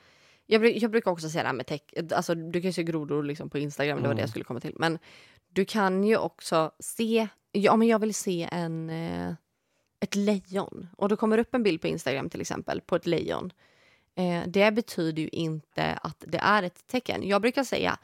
jag, 0.45 0.64
bru- 0.64 0.78
jag 0.82 0.91
brukar 0.91 1.12
också 1.12 1.30
säga 1.30 1.43
det 1.43 1.50
här 1.50 1.56
med 1.56 1.66
tech, 1.68 1.82
alltså 2.12 2.36
du 2.36 2.62
kan 2.62 2.70
ju 2.70 2.74
se 2.74 2.84
grodor 2.84 3.24
liksom 3.24 3.50
på 3.50 3.58
Instagram, 3.58 3.97
det 3.97 4.02
var 4.02 4.08
det 4.08 4.12
Mm. 4.14 4.20
jag 4.22 4.30
skulle 4.30 4.45
komma 4.45 4.60
till. 4.60 4.74
Men 4.80 5.00
du 5.50 5.66
kan 5.66 6.04
ju 6.04 6.18
också 6.18 6.72
se, 6.80 7.28
ja 7.52 7.76
men 7.76 7.88
jag 7.88 8.00
vill 8.00 8.16
se 8.16 8.50
en, 8.52 8.89
eh, 8.89 9.34
ett 10.00 10.16
lejon. 10.16 10.88
Och 10.97 11.10
då 11.10 11.16
kommer 11.16 11.38
upp 11.38 11.56
en 11.56 11.64
bild 11.64 11.82
på 11.82 11.88
Instagram 11.88 12.30
till 12.30 12.41
exempel 12.41 12.82
på 12.82 12.95
ett 12.95 13.06
lejon. 13.06 13.52
Eh, 14.16 14.43
det 14.47 14.72
betyder 14.72 15.22
ju 15.22 15.30
inte 15.30 15.93
att 15.93 16.24
det 16.28 16.38
är 16.38 16.64
ett 16.64 16.88
tecken. 16.88 17.28
Jag 17.28 17.41
brukar 17.41 17.64
säga 17.64 17.97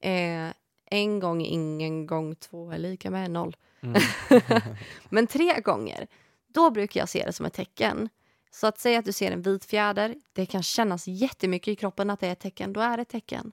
eh, 0.00 0.52
en 0.90 1.20
gång 1.20 1.42
ingen 1.42 2.06
gång 2.06 2.34
två 2.34 2.70
är 2.70 2.78
lika 2.78 3.10
med 3.10 3.30
noll. 3.30 3.56
Mm. 3.80 4.02
Men 5.08 5.26
tre 5.26 5.60
gånger, 5.60 6.06
då 6.46 6.70
brukar 6.70 7.00
jag 7.00 7.08
se 7.08 7.26
det 7.26 7.32
som 7.32 7.46
ett 7.46 7.52
tecken. 7.52 8.08
Så 8.50 8.66
att 8.66 8.78
säga 8.78 8.98
att 8.98 9.04
du 9.04 9.12
ser 9.12 9.32
en 9.32 9.42
vit 9.42 9.64
fjäder, 9.64 10.14
det 10.32 10.46
kan 10.46 10.62
kännas 10.62 11.08
jättemycket 11.08 11.72
i 11.72 11.76
kroppen 11.76 12.10
att 12.10 12.20
det 12.20 12.26
är 12.26 12.32
ett 12.32 12.40
tecken, 12.40 12.72
då 12.72 12.80
är 12.80 12.96
det 12.96 13.02
ett 13.02 13.08
tecken. 13.08 13.52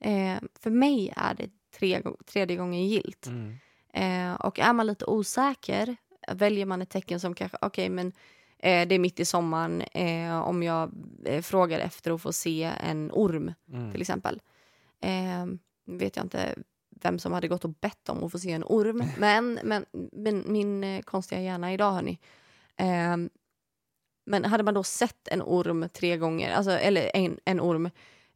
Eh, 0.00 0.38
för 0.60 0.70
mig 0.70 1.12
är 1.16 1.34
det 1.34 1.50
tre, 1.82 2.02
tredje 2.26 2.56
gången 2.56 2.86
gilt. 2.86 3.26
Mm. 3.26 3.54
Eh, 3.94 4.34
och 4.34 4.58
är 4.58 4.72
man 4.72 4.86
lite 4.86 5.04
osäker, 5.04 5.96
väljer 6.32 6.66
man 6.66 6.82
ett 6.82 6.90
tecken 6.90 7.20
som 7.20 7.34
kanske, 7.34 7.58
okej 7.60 7.88
men 7.88 8.06
eh, 8.58 8.88
det 8.88 8.94
är 8.94 8.98
mitt 8.98 9.20
i 9.20 9.24
sommaren, 9.24 9.80
eh, 9.82 10.40
om 10.40 10.62
jag 10.62 10.90
eh, 11.24 11.42
frågar 11.42 11.80
efter 11.80 12.10
att 12.10 12.22
få 12.22 12.32
se 12.32 12.70
en 12.80 13.10
orm 13.12 13.52
Mm. 13.72 13.92
till 13.92 14.00
exempel. 14.00 14.40
Eh, 15.00 15.46
nu 15.86 15.96
vet 15.98 16.16
jag 16.16 16.24
inte 16.24 16.54
vem 17.02 17.18
som 17.18 17.32
hade 17.32 17.48
gått 17.48 17.64
och 17.64 17.70
bett 17.80 18.08
om 18.08 18.24
att 18.24 18.32
få 18.32 18.38
se 18.38 18.52
en 18.52 18.64
orm. 18.64 19.02
Men, 19.18 19.58
men, 19.64 19.84
men 20.12 20.44
min 20.46 20.84
eh, 20.84 21.02
konstiga 21.02 21.40
hjärna 21.40 21.72
idag, 21.72 21.92
hörni. 21.92 22.18
Eh, 22.76 23.16
men 24.26 24.44
hade 24.44 24.64
man 24.64 24.74
då 24.74 24.82
sett 24.82 25.28
en 25.28 25.42
orm 25.42 25.88
tre 25.92 26.16
gånger, 26.16 26.52
alltså, 26.54 26.70
eller 26.70 27.10
en, 27.16 27.38
en 27.44 27.60
orm, 27.60 27.90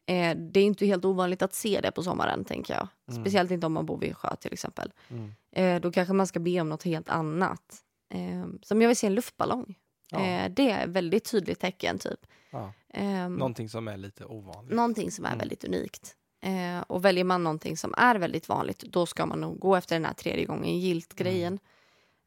eh, 0.07 0.37
det 0.37 0.61
är 0.61 0.65
inte 0.65 0.87
helt 0.87 1.05
ovanligt 1.05 1.43
att 1.43 1.55
se 1.55 1.81
det 1.81 1.91
på 1.91 2.03
sommaren, 2.03 2.45
tänker 2.45 2.75
jag. 2.75 2.89
Mm. 3.11 3.25
Speciellt 3.25 3.51
inte 3.51 3.67
om 3.67 3.73
man 3.73 3.87
bor 3.87 3.99
vid 3.99 4.17
sjö 4.17 4.37
till 4.37 4.53
exempel. 4.53 4.93
Mm. 5.09 5.33
Eh, 5.53 5.81
då 5.81 5.93
kanske 5.93 6.15
man 6.15 6.27
ska 6.27 6.39
be 6.41 6.61
om 6.61 6.69
något 6.69 6.83
helt 6.83 7.09
annat. 7.09 7.83
Eh, 8.15 8.47
som 8.63 8.83
jag 8.83 8.89
vill 8.89 8.97
se 8.97 9.07
en 9.07 9.15
luftballong. 9.15 9.75
Ja. 10.11 10.19
Eh, 10.27 10.51
det 10.51 10.71
är 10.71 10.85
ett 10.85 10.91
väldigt 10.91 11.31
tydligt 11.31 11.61
tecken, 11.61 11.99
typ. 11.99 12.27
Ja. 12.51 12.73
Eh, 12.89 13.29
Någonting 13.29 13.69
som 13.69 13.89
är 13.89 13.97
lite 13.97 14.25
ovanligt. 14.25 14.75
Någonting 14.75 15.11
som 15.11 15.25
är 15.25 15.29
Mm. 15.29 15.39
väldigt 15.39 15.65
unikt. 15.65 16.15
Eh, 16.43 16.81
och 16.87 17.05
väljer 17.05 17.25
man 17.25 17.45
någonting 17.45 17.77
som 17.77 17.95
är 17.99 18.15
väldigt 18.19 18.49
vanligt, 18.49 18.79
då 18.81 19.07
ska 19.07 19.27
man 19.27 19.41
nog 19.41 19.59
gå 19.59 19.77
efter 19.77 19.95
den 19.97 20.05
här 20.05 20.15
tredje 20.15 20.45
gången 20.45 20.79
gilt-grejen. 20.81 21.59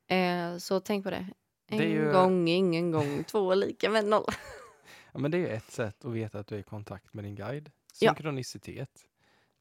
Eh, 0.08 0.58
så 0.58 0.80
tänk 0.80 1.04
på 1.04 1.10
det. 1.10 1.28
En 1.72 1.80
Mm. 1.80 1.90
Det 1.92 1.94
ju- 1.96 2.12
gång, 2.14 2.48
ingen 2.50 2.92
gång, 2.92 3.24
två 3.24 3.54
lika 3.56 3.90
med 3.90 4.06
noll. 4.06 4.24
Ja, 5.20 5.22
men 5.22 5.32
det 5.32 5.50
är 5.50 5.54
ett 5.58 5.72
sätt 5.72 6.06
att 6.06 6.12
veta 6.14 6.40
att 6.40 6.48
du 6.48 6.56
är 6.56 6.60
i 6.60 6.64
kontakt 6.64 7.14
med 7.14 7.24
din 7.24 7.36
guide. 7.36 7.72
Ja. 8.00 8.12
Synkronicitet. 8.14 8.90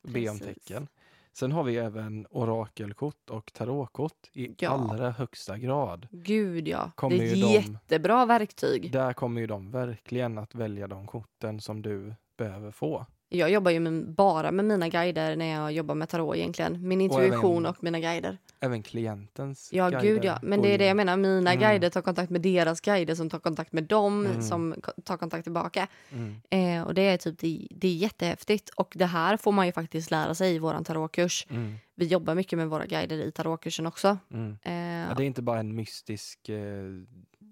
Be 0.03 0.29
om 0.29 0.39
tecken. 0.39 0.89
Sen 1.33 1.53
har 1.53 1.63
vi 1.65 1.77
även 1.77 2.27
orakelkort 2.31 3.31
och 3.31 3.53
tarotkort 3.53 4.31
i 4.33 4.55
Ja. 4.59 4.71
allra 4.71 5.11
högsta 5.11 5.59
grad. 5.59 6.09
Gud 6.11 6.69
ja, 6.69 6.91
Kommer 6.95 7.17
det 7.19 7.25
är 7.31 7.35
de- 7.35 7.39
jättebra 7.53 8.27
verktyg. 8.27 8.93
Där 8.93 9.13
kommer 9.13 9.41
ju 9.41 9.47
de 9.47 9.71
verkligen 9.71 10.39
att 10.39 10.55
välja 10.55 10.87
de 10.87 11.07
korten 11.07 11.61
som 11.61 11.83
du 11.83 12.15
behöver 12.37 12.71
få. 12.71 13.07
Jag 13.31 13.51
jobbar 13.51 13.71
ju 13.71 13.81
med, 13.81 14.15
bara 14.15 14.51
med 14.53 14.65
mina 14.65 14.89
guider 14.89 15.37
när 15.37 15.47
jag 15.47 15.73
jobbar 15.73 15.95
med 15.95 16.09
tarot 16.09 16.37
egentligen. 16.37 16.89
Min 16.89 17.01
intuition 17.01 17.67
och, 17.67 17.71
även- 17.71 17.79
mina 17.81 18.01
guider. 18.01 18.39
Även 18.61 18.83
klientens 18.83 19.69
Ja, 19.73 19.91
guider 19.91 20.09
gud 20.09 20.25
ja. 20.25 20.39
Men 20.43 20.63
det 20.63 20.75
är 20.75 20.79
det 20.79 20.87
jag 20.87 20.97
menar. 20.97 21.17
Mina 21.17 21.53
Mm. 21.53 21.61
guider 21.69 21.91
tar 21.91 22.01
kontakt 22.03 22.31
med 22.31 22.41
deras 22.41 22.81
guider 22.81 23.15
som 23.15 23.31
tar 23.31 23.39
kontakt 23.39 23.73
med 23.73 23.85
dem 23.85 24.27
Mm. 24.27 24.43
som 24.43 24.75
tar 25.05 25.17
kontakt 25.17 25.43
tillbaka. 25.45 25.89
Mm. 26.13 26.41
Eh, 26.51 26.87
och 26.87 26.95
det 26.95 27.03
är 27.03 27.17
typ 27.17 27.39
det, 27.39 27.69
det 27.71 27.89
är 27.89 27.95
jättehäftigt. 27.95 28.69
Och 28.71 28.93
det 28.97 29.07
här 29.07 29.37
får 29.37 29.53
man 29.53 29.67
ju 29.67 29.73
faktiskt 29.73 30.11
lära 30.11 30.35
sig 30.35 30.55
i 30.55 30.59
vår 30.59 30.85
tarotkurs. 30.85 31.47
Mm. 31.51 31.75
Vi 31.95 32.07
jobbar 32.07 32.35
mycket 32.35 32.57
med 32.59 32.69
våra 32.69 32.87
guider 32.87 33.17
i 33.17 33.33
tarotkursen 33.33 33.87
också. 33.87 34.19
Mm. 34.33 34.59
Eh, 34.63 34.73
Ja, 35.09 35.15
det 35.15 35.25
är 35.25 35.27
inte 35.27 35.43
bara 35.43 35.61
en 35.61 35.75
mystisk, 35.75 36.49
eh, 36.49 36.85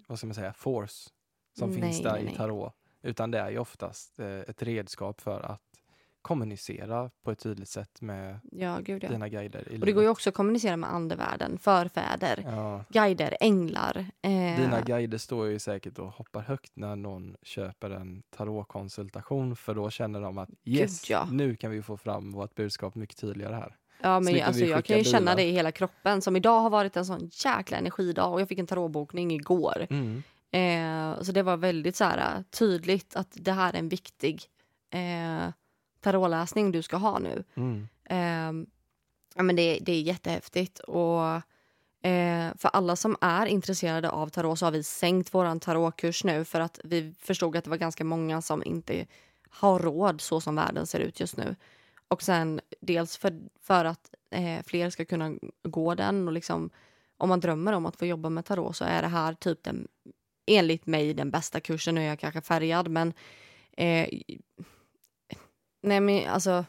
vad 0.07 0.17
ska 0.17 0.27
man 0.27 0.33
säga, 0.35 0.53
force 0.53 1.09
som 1.59 1.73
finns 1.73 1.81
Nej, 1.95 2.03
där 2.03 2.11
nej, 2.11 2.21
i 2.21 2.25
nej. 2.25 2.35
tarot. 2.35 2.73
Utan 3.03 3.31
det 3.31 3.39
är 3.39 3.49
ju 3.51 3.59
oftast 3.59 4.19
eh, 4.19 4.27
ett 4.39 4.63
redskap 4.63 5.21
för 5.21 5.41
att 5.41 5.61
kommunicera 6.27 7.09
på 7.23 7.31
ett 7.31 7.39
tydligt 7.39 7.69
sätt 7.69 8.01
med 8.01 8.39
ja, 8.51 8.79
gud 8.79 9.03
ja. 9.03 9.09
dina 9.09 9.29
guider 9.29 9.67
Och 9.79 9.85
det 9.85 9.91
går 9.91 10.03
ju 10.03 10.09
också 10.09 10.29
att 10.29 10.35
kommunicera 10.35 10.77
med 10.77 10.93
andevärlden, 10.93 11.57
förfäder, 11.57 12.43
Ja, 12.45 12.85
guider, 12.89 13.37
änglar. 13.39 14.05
Eh, 14.21 14.61
dina 14.61 14.81
guider 14.81 15.17
står 15.17 15.47
ju 15.47 15.59
säkert 15.59 15.99
och 15.99 16.07
hoppar 16.07 16.41
högt 16.41 16.71
när 16.75 16.95
någon 16.95 17.35
köper 17.41 17.89
en 17.89 18.23
tarotkonsultation 18.29 19.55
för 19.55 19.75
då 19.75 19.89
känner 19.89 20.21
de 20.21 20.37
att 20.37 20.49
yes, 20.65 21.09
ja. 21.09 21.27
nu 21.31 21.55
kan 21.55 21.71
vi 21.71 21.81
få 21.81 21.97
fram 21.97 22.31
vårt 22.31 22.55
budskap 22.55 22.95
mycket 22.95 23.17
tydligare 23.17 23.55
här. 23.55 23.75
Ja, 24.01 24.19
men 24.19 24.43
alltså, 24.43 24.65
jag 24.65 24.85
kan 24.85 24.97
ju 24.97 25.03
känna 25.03 25.19
bilar. 25.19 25.35
det 25.35 25.43
i 25.43 25.51
hela 25.51 25.71
kroppen. 25.71 26.21
Som 26.21 26.35
idag 26.35 26.59
har 26.59 26.69
varit 26.69 26.97
en 26.97 27.05
sån 27.05 27.29
jäkla 27.45 27.77
energidag 27.77 28.33
och 28.33 28.41
jag 28.41 28.47
fick 28.47 28.59
en 28.59 28.67
tarotbokning 28.67 29.31
igår. 29.31 29.87
Mm. 29.89 30.23
Eh, 30.51 31.21
så 31.21 31.31
det 31.31 31.43
var 31.43 31.57
väldigt 31.57 31.95
så 31.95 32.03
här, 32.03 32.43
tydligt 32.43 33.15
att 33.15 33.31
det 33.33 33.51
här 33.51 33.73
är 33.73 33.79
en 33.79 33.89
viktig 33.89 34.43
eh, 34.93 35.49
tarotläsning 36.01 36.71
du 36.71 36.81
ska 36.81 36.97
ha 36.97 37.19
nu. 37.19 37.43
Mm. 37.55 37.87
Eh, 38.03 38.69
ja, 39.35 39.43
men 39.43 39.55
det, 39.55 39.79
det 39.81 39.91
är 39.91 40.01
jättehäftigt. 40.01 40.79
Och, 40.79 41.25
eh, 42.09 42.51
för 42.57 42.69
alla 42.73 42.95
som 42.95 43.15
är 43.21 43.45
intresserade 43.45 44.09
av 44.09 44.29
tarot 44.29 44.59
så 44.59 44.65
har 44.65 44.71
vi 44.71 44.83
sänkt 44.83 45.33
vår 45.33 45.59
tarotkurs 45.59 46.23
nu 46.23 46.45
för 46.45 46.59
att 46.59 46.79
vi 46.83 47.13
förstod 47.19 47.55
att 47.55 47.63
det 47.63 47.69
var 47.69 47.77
ganska 47.77 48.03
många 48.03 48.41
som 48.41 48.63
inte 48.63 49.05
har 49.49 49.79
råd 49.79 50.21
så 50.21 50.41
som 50.41 50.55
världen 50.55 50.87
ser 50.87 50.99
ut 50.99 51.19
just 51.19 51.37
nu. 51.37 51.55
Och 52.07 52.21
sen 52.23 52.61
dels 52.81 53.17
för, 53.17 53.39
för 53.61 53.85
att 53.85 54.09
eh, 54.29 54.63
fler 54.65 54.89
ska 54.89 55.05
kunna 55.05 55.33
gå 55.63 55.95
den 55.95 56.27
och 56.27 56.33
liksom 56.33 56.69
om 57.17 57.29
man 57.29 57.39
drömmer 57.39 57.73
om 57.73 57.85
att 57.85 57.95
få 57.95 58.05
jobba 58.05 58.29
med 58.29 58.45
tarot 58.45 58.75
så 58.75 58.85
är 58.85 59.01
det 59.01 59.07
här 59.07 59.33
typ 59.33 59.63
den 59.63 59.87
enligt 60.45 60.85
mig 60.85 61.13
den 61.13 61.31
bästa 61.31 61.59
kursen. 61.59 61.95
Nu 61.95 62.01
är 62.01 62.07
jag 62.07 62.19
kanske 62.19 62.41
färgad 62.41 62.87
men 62.87 63.13
eh, 63.77 64.09
nej 65.87 65.99
men 65.99 66.27
alltså 66.29 66.65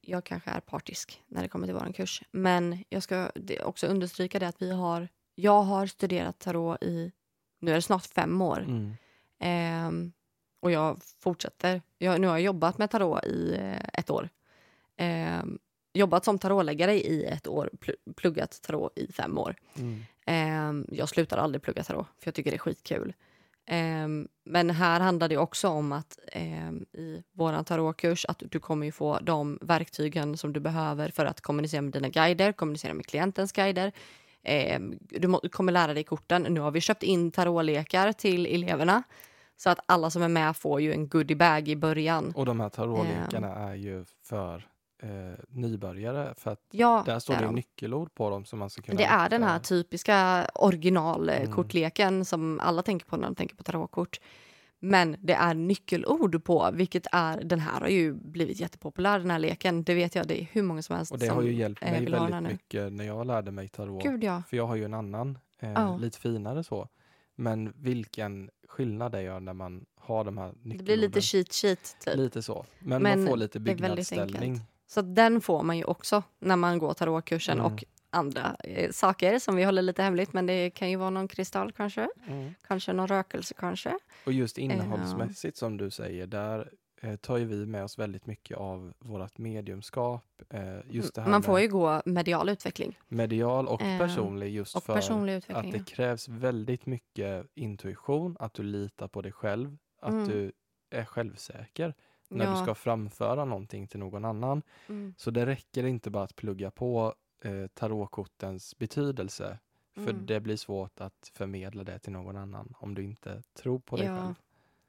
jag 0.00 0.24
kanske 0.24 0.50
är 0.50 0.60
partisk 0.60 1.22
när 1.28 1.42
det 1.42 1.48
kommer 1.48 1.66
till 1.66 1.74
vår 1.74 1.92
kurs. 1.92 2.22
Men 2.30 2.84
jag 2.88 3.02
ska 3.02 3.30
också 3.64 3.86
understryka 3.86 4.38
det 4.38 4.48
att 4.48 4.62
vi 4.62 4.72
har, 4.72 5.08
jag 5.34 5.62
har 5.62 5.86
studerat 5.86 6.38
tarot 6.38 6.82
i, 6.82 7.12
nu 7.60 7.70
är 7.70 7.74
det 7.74 7.82
snart 7.82 8.06
fem 8.06 8.42
år. 8.42 8.58
Mm. 8.58 8.96
Ehm, 9.38 10.12
och 10.60 10.70
jag 10.70 11.02
fortsätter. 11.20 11.82
Jag, 11.98 12.20
nu 12.20 12.26
har 12.26 12.34
jag 12.34 12.44
jobbat 12.44 12.78
med 12.78 12.90
tarot 12.90 13.24
i 13.24 13.54
eh, 13.60 13.88
ett 14.00 14.10
år. 14.10 14.28
Ehm, 14.96 15.58
jobbat 15.92 16.24
som 16.24 16.38
tarotläggare 16.38 16.94
i 16.94 17.24
ett 17.24 17.46
år, 17.46 17.70
pl- 17.80 18.14
pluggat 18.16 18.62
tarot 18.62 18.98
i 18.98 19.12
fem 19.12 19.38
år. 19.38 19.56
Mm. 19.74 20.04
Ehm, 20.26 20.86
jag 20.92 21.08
slutar 21.08 21.38
aldrig 21.38 21.62
plugga 21.62 21.82
tarot, 21.84 22.06
för 22.18 22.28
jag 22.28 22.34
tycker 22.34 22.50
det 22.50 22.56
är 22.56 22.58
skitkul. 22.58 23.14
Ehm, 23.66 24.28
men 24.44 24.70
här 24.70 25.00
handlar 25.00 25.28
det 25.28 25.36
också 25.36 25.68
om 25.68 25.92
att 25.92 26.18
ehm, 26.32 26.86
i 26.92 27.22
vår 27.32 27.62
tarotkurs 27.62 28.24
att 28.24 28.42
du 28.50 28.58
kommer 28.58 28.86
ju 28.86 28.92
få 28.92 29.18
de 29.22 29.58
verktygen 29.60 30.36
som 30.36 30.52
du 30.52 30.60
behöver 30.60 31.08
för 31.08 31.26
att 31.26 31.40
kommunicera 31.40 31.82
med 31.82 31.92
dina 31.92 32.08
guider, 32.08 32.52
kommunicera 32.52 32.94
med 32.94 33.06
klientens 33.06 33.52
guider. 33.52 33.92
Ehm, 34.42 34.98
du 35.00 35.28
må, 35.28 35.40
kommer 35.52 35.72
lära 35.72 35.94
dig 35.94 36.04
korten. 36.04 36.42
Nu 36.42 36.60
har 36.60 36.70
vi 36.70 36.80
köpt 36.80 37.02
in 37.02 37.30
tarotlekar 37.30 38.12
till 38.12 38.46
eleverna 38.46 39.02
så 39.56 39.70
att 39.70 39.78
alla 39.86 40.10
som 40.10 40.22
är 40.22 40.28
med 40.28 40.56
får 40.56 40.80
ju 40.80 40.92
en 40.92 41.08
goodiebag 41.08 41.68
i 41.68 41.76
början. 41.76 42.32
Och 42.36 42.46
de 42.46 42.60
här 42.60 42.68
tarotlekarna 42.68 43.54
är 43.54 43.74
ju 43.74 44.04
för 44.22 44.68
eh, 45.06 45.38
nybörjare 45.48 46.34
för 46.36 46.50
att 46.50 46.60
Ja, 46.70 47.02
där 47.06 47.18
står 47.18 47.34
det 47.34 47.42
de. 47.44 47.54
nyckelord 47.54 48.14
på 48.14 48.30
dem 48.30 48.44
som 48.44 48.58
man 48.58 48.70
ska 48.70 48.82
kunna 48.82 48.98
Det 48.98 49.04
är 49.04 49.28
den 49.28 49.42
här 49.42 49.58
typiska 49.58 50.46
originalkortleken 50.54 52.24
som 52.24 52.60
alla 52.60 52.82
tänker 52.82 53.06
på 53.06 53.16
när 53.16 53.24
de 53.24 53.34
tänker 53.34 53.56
på 53.56 53.62
tarotkort. 53.62 54.20
Men 54.78 55.16
det 55.20 55.32
är 55.32 55.54
nyckelord 55.54 56.44
på, 56.44 56.70
vilket 56.72 57.06
är, 57.12 57.40
den 57.44 57.60
här 57.60 57.80
har 57.80 57.88
ju 57.88 58.14
blivit 58.14 58.60
jättepopulär 58.60 59.18
den 59.18 59.30
här 59.30 59.38
leken. 59.38 59.84
Det 59.84 59.94
vet 59.94 60.14
jag, 60.14 60.26
det 60.26 60.42
är 60.42 60.46
hur 60.52 60.62
många 60.62 60.82
som 60.82 60.96
helst 60.96 61.12
Och 61.12 61.18
det 61.18 61.26
har 61.28 61.42
ju 61.42 61.52
hjälpt 61.54 61.82
eh, 61.82 61.90
mig 61.90 62.06
väldigt 62.06 62.42
mycket 62.42 62.92
när 62.92 63.04
jag 63.04 63.26
lärde 63.26 63.50
mig 63.50 63.68
tarot. 63.68 64.02
Gud 64.02 64.24
ja. 64.24 64.42
För 64.48 64.56
jag 64.56 64.66
har 64.66 64.76
ju 64.76 64.84
en 64.84 64.94
annan, 64.94 65.38
eh, 65.60 65.70
Ja. 65.72 65.96
lite 65.96 66.18
finare 66.18 66.64
så. 66.64 66.88
Men 67.36 67.72
vilken 67.76 68.50
skillnad 68.68 69.12
det 69.12 69.22
gör 69.22 69.40
när 69.40 69.52
man 69.52 69.84
har 70.00 70.24
de 70.24 70.38
här 70.38 70.46
nyckelorden. 70.48 70.78
Det 70.78 70.84
blir 70.84 70.96
lite 70.96 71.20
cheat 71.20 71.52
sheet 71.52 71.96
typ. 72.04 72.16
Lite 72.16 72.42
så. 72.42 72.66
Men, 72.78 73.02
Men 73.02 73.20
man 73.20 73.28
får 73.28 73.36
lite 73.36 73.60
byggnadsställning. 73.60 74.60
Så 74.86 75.02
den 75.02 75.40
får 75.40 75.62
man 75.62 75.76
ju 75.78 75.84
också 75.84 76.22
när 76.38 76.56
man 76.56 76.78
går 76.78 76.94
tarotkursen 76.94 77.58
Mm. 77.60 77.72
och 77.72 77.84
andra 78.10 78.56
eh, 78.64 78.90
saker 78.90 79.38
som 79.38 79.56
vi 79.56 79.64
håller 79.64 79.82
lite 79.82 80.02
hemligt. 80.02 80.32
Men 80.32 80.46
det 80.46 80.70
kan 80.70 80.90
ju 80.90 80.96
vara 80.96 81.10
någon 81.10 81.28
kristall 81.28 81.72
kanske. 81.72 82.08
Mm. 82.26 82.54
Kanske 82.68 82.92
någon 82.92 83.06
rökelse 83.08 83.54
kanske. 83.58 83.98
Och 84.26 84.32
just 84.32 84.58
innehållsmässigt 84.58 85.56
som 85.56 85.76
du 85.76 85.90
säger, 85.90 86.26
där 86.26 86.70
eh, 87.02 87.16
tar 87.16 87.36
ju 87.36 87.44
vi 87.44 87.66
med 87.66 87.84
oss 87.84 87.98
väldigt 87.98 88.26
mycket 88.26 88.56
av 88.56 88.92
vårt 88.98 89.38
mediumskap. 89.38 90.24
Eh, 90.50 90.62
just 90.90 91.14
det 91.14 91.20
här 91.22 91.30
Man 91.30 91.42
får 91.42 91.60
ju 91.60 91.68
gå 91.68 92.02
medial 92.04 92.48
utveckling. 92.48 92.98
medial 93.08 93.68
och 93.68 93.82
Eh, 93.82 93.98
personlig 93.98 94.50
just 94.54 94.76
Och 94.76 94.84
för 94.84 94.94
personlig 94.94 95.42
att 95.48 95.72
det 95.72 95.86
krävs 95.86 96.28
väldigt 96.28 96.86
mycket 96.86 97.46
intuition, 97.54 98.36
att 98.40 98.54
du 98.54 98.62
litar 98.62 99.08
på 99.08 99.22
dig 99.22 99.32
själv, 99.32 99.76
att 100.02 100.10
Mm. 100.10 100.28
du 100.28 100.52
är 100.90 101.04
självsäker 101.04 101.94
när 102.28 102.44
ja. 102.44 102.50
du 102.50 102.56
ska 102.62 102.74
framföra 102.74 103.44
någonting 103.44 103.86
till 103.88 103.98
någon 104.00 104.24
annan. 104.24 104.62
Mm. 104.88 105.14
Så 105.18 105.30
det 105.30 105.46
räcker 105.46 105.84
inte 105.86 106.10
bara 106.10 106.24
att 106.24 106.36
plugga 106.36 106.70
på 106.70 107.14
eh, 107.44 107.66
tarotkortens 107.74 108.78
betydelse. 108.78 109.58
För 109.94 110.10
Mm. 110.10 110.26
det 110.26 110.40
blir 110.40 110.56
svårt 110.56 111.00
att 111.00 111.30
förmedla 111.34 111.84
det 111.84 111.98
till 111.98 112.12
någon 112.12 112.36
annan 112.36 112.74
om 112.78 112.94
du 112.94 113.02
inte 113.04 113.42
tror 113.62 113.78
på 113.78 113.96
dig 113.96 114.06
Ja. 114.06 114.16
själv. 114.22 114.34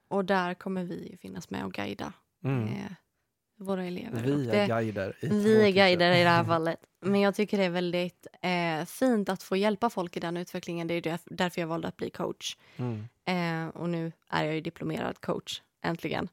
Och 0.07 0.25
där 0.25 0.53
kommer 0.53 0.83
vi 0.83 1.17
finnas 1.21 1.49
med 1.49 1.65
och 1.65 1.73
guida 1.73 2.13
Mm. 2.43 2.63
eh, 2.63 2.91
våra 3.57 3.85
elever. 3.85 4.23
Vi 4.23 4.49
är 4.49 4.51
det, 4.51 4.67
guider. 4.67 5.15
I 5.21 5.27
vi 5.29 5.67
är 5.67 5.71
guider 5.71 6.11
i 6.15 6.23
det 6.23 6.29
här 6.29 6.43
fallet. 6.53 6.79
Men 6.99 7.21
jag 7.21 7.35
tycker 7.35 7.57
det 7.57 7.63
är 7.63 7.69
väldigt 7.69 8.27
eh, 8.41 8.85
fint 8.85 9.29
att 9.29 9.43
få 9.43 9.55
hjälpa 9.55 9.89
folk 9.89 10.17
i 10.17 10.19
den 10.19 10.37
utvecklingen. 10.37 10.87
Det 10.87 10.93
är 10.93 11.01
därf- 11.01 11.27
därför 11.31 11.61
jag 11.61 11.67
valde 11.67 11.87
att 11.87 11.97
bli 11.97 12.09
coach. 12.09 12.57
Mm. 12.77 13.07
Eh, 13.25 13.75
och 13.75 13.89
nu 13.89 14.11
är 14.29 14.43
jag 14.45 14.55
ju 14.55 14.61
diplomerad 14.61 15.21
coach, 15.21 15.61
äntligen. 15.81 16.29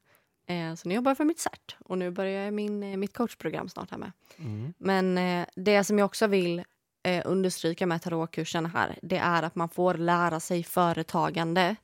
Eh, 0.47 0.75
så 0.75 0.89
nu 0.89 0.95
jobbar 0.95 1.11
jag 1.11 1.17
för 1.17 1.25
mitt 1.25 1.39
CERT 1.39 1.77
och 1.79 1.99
nu 1.99 2.11
börjar 2.11 2.45
jag 2.45 2.55
min, 2.55 2.83
eh, 2.83 2.97
mitt 2.97 3.15
coachprogram 3.15 3.69
snart 3.69 3.91
här 3.91 3.99
med. 3.99 4.13
Mm. 4.39 4.75
Men 4.79 5.19
eh, 5.19 5.47
det 5.57 5.85
som 5.85 5.99
jag 5.99 6.07
också 6.07 6.27
vill 6.27 6.65
eh, 7.03 7.23
understryka 7.25 7.87
med 7.87 8.03
tarotkursen 8.03 8.67
här, 8.67 8.99
det 9.03 9.17
är 9.17 9.43
att 9.43 9.55
man 9.55 9.69
får 9.69 9.95
lära 9.95 10.41
sig 10.41 10.63
företagande 10.63 11.77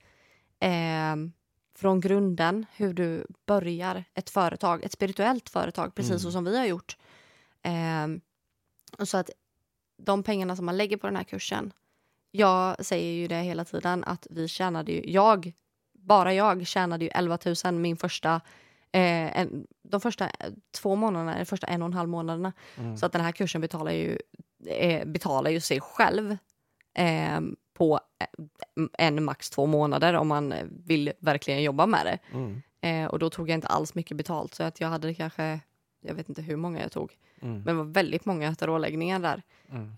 eh, 0.60 1.16
från 1.74 2.00
grunden, 2.00 2.66
hur 2.76 2.92
du 2.94 3.26
börjar 3.46 4.04
ett 4.14 4.30
företag, 4.30 4.84
ett 4.84 4.92
spirituellt 4.92 5.48
företag, 5.48 5.94
precis 5.94 6.10
Mm. 6.10 6.20
så 6.20 6.32
som 6.32 6.44
vi 6.44 6.58
har 6.58 6.66
gjort. 6.66 6.96
Eh, 7.62 8.06
och 8.98 9.08
så 9.08 9.16
att 9.16 9.30
de 9.96 10.22
pengarna 10.22 10.56
som 10.56 10.66
man 10.66 10.76
lägger 10.76 10.96
på 10.96 11.06
den 11.06 11.16
här 11.16 11.24
kursen, 11.24 11.72
jag 12.30 12.84
säger 12.84 13.12
ju 13.12 13.28
det 13.28 13.42
hela 13.42 13.64
tiden 13.64 14.04
att 14.04 14.26
vi 14.30 14.48
tjänade 14.48 14.92
ju, 14.92 15.10
jag, 15.12 15.52
bara 16.00 16.34
jag 16.34 16.66
tjänade 16.66 17.04
ju 17.04 17.10
11 17.14 17.38
000 17.64 17.74
min 17.74 17.96
första 17.96 18.40
Eh, 18.92 19.40
en, 19.40 19.66
de 19.82 20.00
första 20.00 20.24
eh, 20.24 20.52
två 20.80 20.96
månaderna, 20.96 21.38
de 21.38 21.44
första 21.44 21.66
en 21.66 21.82
och 21.82 21.86
en 21.86 21.92
halv 21.94 22.08
månaderna. 22.08 22.52
Mm. 22.76 22.96
Så 22.96 23.06
att 23.06 23.12
den 23.12 23.22
här 23.22 23.32
kursen 23.32 23.60
betalar 23.60 23.92
ju, 23.92 24.18
eh, 24.66 25.06
betalar 25.06 25.50
ju 25.50 25.60
sig 25.60 25.80
själv 25.80 26.36
eh, 26.94 27.40
på 27.74 28.00
eh, 28.20 28.84
en 28.98 29.24
max 29.24 29.50
två 29.50 29.66
månader 29.66 30.14
om 30.14 30.28
man 30.28 30.54
vill 30.86 31.12
verkligen 31.18 31.62
jobba 31.62 31.86
med 31.86 32.06
det. 32.06 32.18
Mm. 32.32 32.62
Eh, 32.80 33.10
och 33.10 33.18
då 33.18 33.30
tog 33.30 33.48
jag 33.48 33.54
inte 33.54 33.66
alls 33.66 33.94
mycket 33.94 34.16
betalt 34.16 34.54
så 34.54 34.62
att 34.62 34.80
jag 34.80 34.88
hade 34.88 35.14
kanske, 35.14 35.60
jag 36.00 36.14
vet 36.14 36.28
inte 36.28 36.42
hur 36.42 36.56
många 36.56 36.80
jag 36.80 36.92
tog, 36.92 37.16
Mm. 37.42 37.54
men 37.54 37.64
det 37.64 37.72
var 37.72 37.84
väldigt 37.84 38.24
många 38.24 38.54
taroläggningar 38.54 39.18
där. 39.18 39.42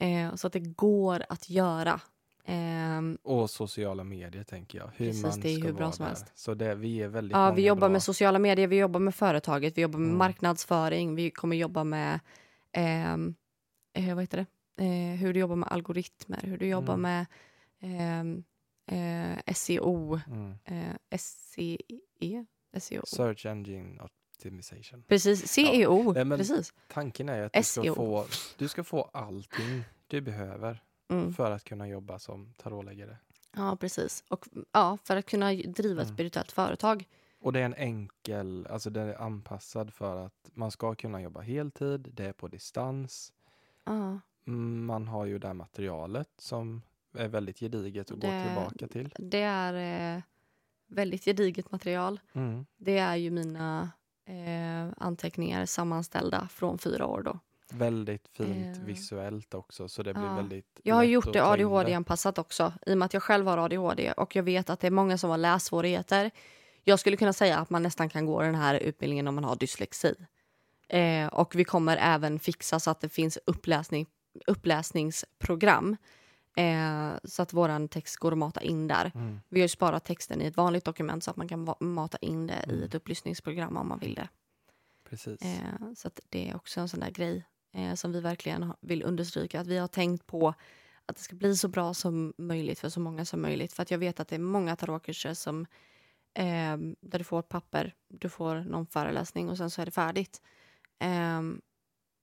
Mm. 0.00 0.36
Så 0.36 0.46
att 0.46 0.53
det 0.53 0.61
går 0.61 1.22
att 1.28 1.50
göra. 1.50 2.00
Ehm, 2.45 3.18
Och 3.22 3.51
sociala 3.51 4.05
medier 4.05 4.45
tänker 4.45 4.78
jag. 4.78 4.90
Hur 4.97 5.07
Precis, 5.07 5.22
man 5.22 5.40
det 5.40 5.49
är 5.51 5.57
ska 5.59 5.66
hur 5.66 5.72
bra 5.74 5.93
som 5.93 6.03
där. 6.03 6.09
helst. 6.11 6.32
Så 6.34 6.55
det, 6.55 6.74
vi 6.74 7.03
är 7.03 7.09
väldigt 7.09 7.36
Ja, 7.36 7.51
vi 7.51 7.66
jobbar 7.66 7.80
bra. 7.80 7.88
med 7.88 8.03
sociala 8.03 8.38
medier, 8.38 8.66
vi 8.66 8.78
jobbar 8.78 9.01
med 9.01 9.14
företaget, 9.14 9.78
vi 9.78 9.82
jobbar 9.82 9.99
med 9.99 10.07
Mm. 10.07 10.18
marknadsföring, 10.18 11.14
vi 11.14 11.30
kommer 11.30 11.57
jobba 11.57 11.84
med 11.84 12.20
ehm, 12.72 13.34
eh, 13.95 14.14
vad 14.14 14.22
heter 14.24 14.36
det? 14.38 14.47
Eh, 14.84 15.16
hur 15.18 15.32
du 15.34 15.40
jobbar 15.40 15.57
med 15.57 15.68
algoritmer, 15.72 16.40
hur 16.43 16.59
du 16.59 16.66
jobbar 16.66 16.95
Mm. 16.95 17.03
med 17.03 17.26
ehm, 17.80 18.45
eh, 19.47 19.55
SEO, 19.55 20.20
Mm. 20.26 20.55
eh, 20.64 20.97
SCE, 21.11 22.45
SEO. 22.80 23.03
Search 23.07 23.47
Engine 23.47 24.01
Optimization. 24.03 25.03
Precis, 25.09 25.47
CEO, 25.49 26.12
Nej, 26.12 26.24
men- 26.24 26.38
precis. 26.38 26.72
Tanken 26.88 27.28
är 27.28 27.43
att 27.43 27.53
du 27.53 27.62
ska, 27.62 27.82
SEO. 27.82 27.95
få, 27.95 28.24
du 28.57 28.68
ska 28.68 28.84
få 28.84 29.03
allting 29.12 29.84
du 30.07 30.20
behöver 30.20 30.82
Mm. 31.12 31.32
för 31.32 31.50
att 31.50 31.64
kunna 31.64 31.88
jobba 31.88 32.18
som 32.18 32.52
tarotläggare. 32.56 33.16
Ja, 33.56 33.76
precis. 33.80 34.24
Och 34.28 34.46
ja, 34.72 34.98
för 35.04 35.16
att 35.16 35.26
kunna 35.26 35.52
driva 35.52 36.02
ett 36.02 36.06
Mm. 36.08 36.16
spirituellt 36.16 36.52
företag. 36.52 37.04
Och 37.40 37.52
det 37.52 37.60
är 37.60 37.64
en 37.64 37.74
enkel, 37.74 38.66
alltså 38.70 38.90
den 38.90 39.08
är 39.08 39.14
anpassad 39.22 39.94
för 39.94 40.16
att 40.26 40.50
man 40.54 40.70
ska 40.70 40.94
kunna 40.94 41.22
jobba 41.22 41.40
heltid, 41.40 42.08
det 42.12 42.24
är 42.26 42.32
på 42.32 42.48
distans. 42.48 43.32
Ja, 43.84 44.18
Mm, 44.46 44.84
Man 44.86 45.08
har 45.08 45.24
ju 45.24 45.38
det 45.38 45.46
här 45.46 45.54
materialet 45.54 46.28
som 46.38 46.82
är 47.14 47.28
väldigt 47.28 47.58
gediget 47.60 48.10
att 48.10 48.20
gå 48.20 48.26
Det- 48.26 48.44
tillbaka 48.44 48.88
till. 48.88 49.14
det 49.18 49.40
är 49.42 50.16
eh, 50.16 50.22
väldigt 50.86 51.24
gediget 51.24 51.72
material. 51.72 52.20
Mm. 52.32 52.66
Det 52.76 52.98
är 52.98 53.16
ju 53.16 53.30
mina 53.30 53.90
eh, 54.24 54.92
anteckningar 54.96 55.66
sammanställda 55.66 56.48
från 56.50 56.78
fyra 56.78 57.06
år 57.06 57.22
då. 57.22 57.38
Väldigt 57.78 58.28
fint 58.28 58.76
Eh. 58.78 58.82
visuellt 58.84 59.54
också 59.54 59.88
så 59.88 60.02
det 60.02 60.14
blir 60.14 60.24
Ja. 60.24 60.34
väldigt 60.34 60.80
Jag 60.82 60.94
har 60.94 61.02
gjort 61.04 61.32
det 61.32 61.44
ADHD-anpassat 61.44 62.38
också 62.38 62.72
i 62.86 62.94
och 62.94 62.98
med 62.98 63.06
att 63.06 63.14
jag 63.14 63.22
själv 63.22 63.46
har 63.46 63.58
ADHD 63.58 64.12
och 64.12 64.36
jag 64.36 64.42
vet 64.42 64.70
att 64.70 64.80
det 64.80 64.86
är 64.86 64.90
många 64.90 65.18
som 65.18 65.30
har 65.30 65.38
lässvårigheter. 65.38 66.30
Jag 66.84 67.00
skulle 67.00 67.16
kunna 67.16 67.32
säga 67.32 67.58
att 67.58 67.70
man 67.70 67.82
nästan 67.82 68.08
kan 68.08 68.26
gå 68.26 68.42
den 68.42 68.54
här 68.54 68.74
utbildningen 68.74 69.28
om 69.28 69.34
man 69.34 69.44
har 69.44 69.56
dyslexi. 69.56 70.14
Eh, 70.88 71.26
och 71.26 71.54
vi 71.54 71.64
kommer 71.64 71.96
även 71.96 72.38
fixa 72.38 72.80
så 72.80 72.90
att 72.90 73.00
det 73.00 73.08
finns 73.08 73.38
uppläsning, 73.46 74.06
uppläsningsprogram 74.46 75.96
eh, 76.56 77.10
så 77.24 77.42
att 77.42 77.52
våran 77.52 77.88
text 77.88 78.16
går 78.16 78.32
att 78.32 78.38
mata 78.38 78.62
in 78.62 78.88
där. 78.88 79.12
Mm. 79.14 79.40
Vi 79.48 79.60
har 79.60 79.64
ju 79.64 79.68
sparat 79.68 80.04
texten 80.04 80.42
i 80.42 80.46
ett 80.46 80.56
vanligt 80.56 80.84
dokument 80.84 81.24
så 81.24 81.30
att 81.30 81.36
man 81.36 81.48
kan 81.48 81.74
mata 81.80 82.18
in 82.20 82.46
det 82.46 82.54
Mm. 82.54 82.76
i 82.76 82.84
ett 82.84 82.94
upplysningsprogram 82.94 83.76
om 83.76 83.88
man 83.88 83.98
vill 83.98 84.14
det. 84.14 84.28
Precis. 85.10 85.42
Eh, 85.42 85.92
så 85.96 86.10
det 86.28 86.50
är 86.50 86.56
också 86.56 86.80
en 86.80 86.88
sån 86.88 87.00
där 87.00 87.10
grej 87.10 87.44
eh, 87.72 87.94
som 87.94 88.12
vi 88.12 88.20
verkligen 88.20 88.72
vill 88.80 89.02
understryka. 89.02 89.60
Att 89.60 89.66
vi 89.66 89.78
har 89.78 89.88
tänkt 89.88 90.26
på 90.26 90.54
att 91.06 91.16
det 91.16 91.22
ska 91.22 91.36
bli 91.36 91.56
så 91.56 91.68
bra 91.68 91.94
som 91.94 92.32
möjligt 92.38 92.78
för 92.78 92.88
så 92.88 93.00
många 93.00 93.24
som 93.24 93.42
möjligt. 93.42 93.72
För 93.72 93.82
att 93.82 93.90
jag 93.90 93.98
vet 93.98 94.20
att 94.20 94.28
det 94.28 94.34
är 94.34 94.40
många 94.40 94.76
tarotkurser 94.76 95.34
som 95.34 95.66
eh, 96.34 96.76
där 97.00 97.18
du 97.18 97.24
får 97.24 97.38
ett 97.40 97.48
papper, 97.48 97.94
du 98.08 98.28
får 98.28 98.54
någon 98.54 98.86
föreläsning 98.86 99.48
och 99.48 99.56
sen 99.56 99.70
så 99.70 99.82
är 99.82 99.86
det 99.86 99.92
färdigt. 99.92 100.42
Eh, 100.98 101.42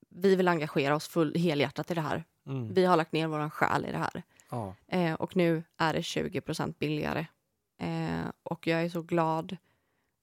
vi 0.09 0.35
vill 0.35 0.47
engagera 0.47 0.95
oss 0.95 1.07
full, 1.07 1.35
helhjärtat 1.35 1.91
i 1.91 1.93
det 1.93 2.01
här. 2.01 2.23
Mm. 2.45 2.73
Vi 2.73 2.85
har 2.85 2.97
lagt 2.97 3.11
ner 3.11 3.27
vår 3.27 3.49
själ 3.49 3.85
i 3.85 3.91
det 3.91 3.97
här. 3.97 4.23
Ja. 4.51 4.75
Eh, 4.87 5.13
och 5.13 5.35
nu 5.35 5.63
är 5.77 5.93
det 5.93 6.01
20% 6.01 6.75
billigare. 6.79 7.25
Eh, 7.77 8.31
och 8.43 8.67
jag 8.67 8.83
är 8.83 8.89
så 8.89 9.01
glad 9.01 9.57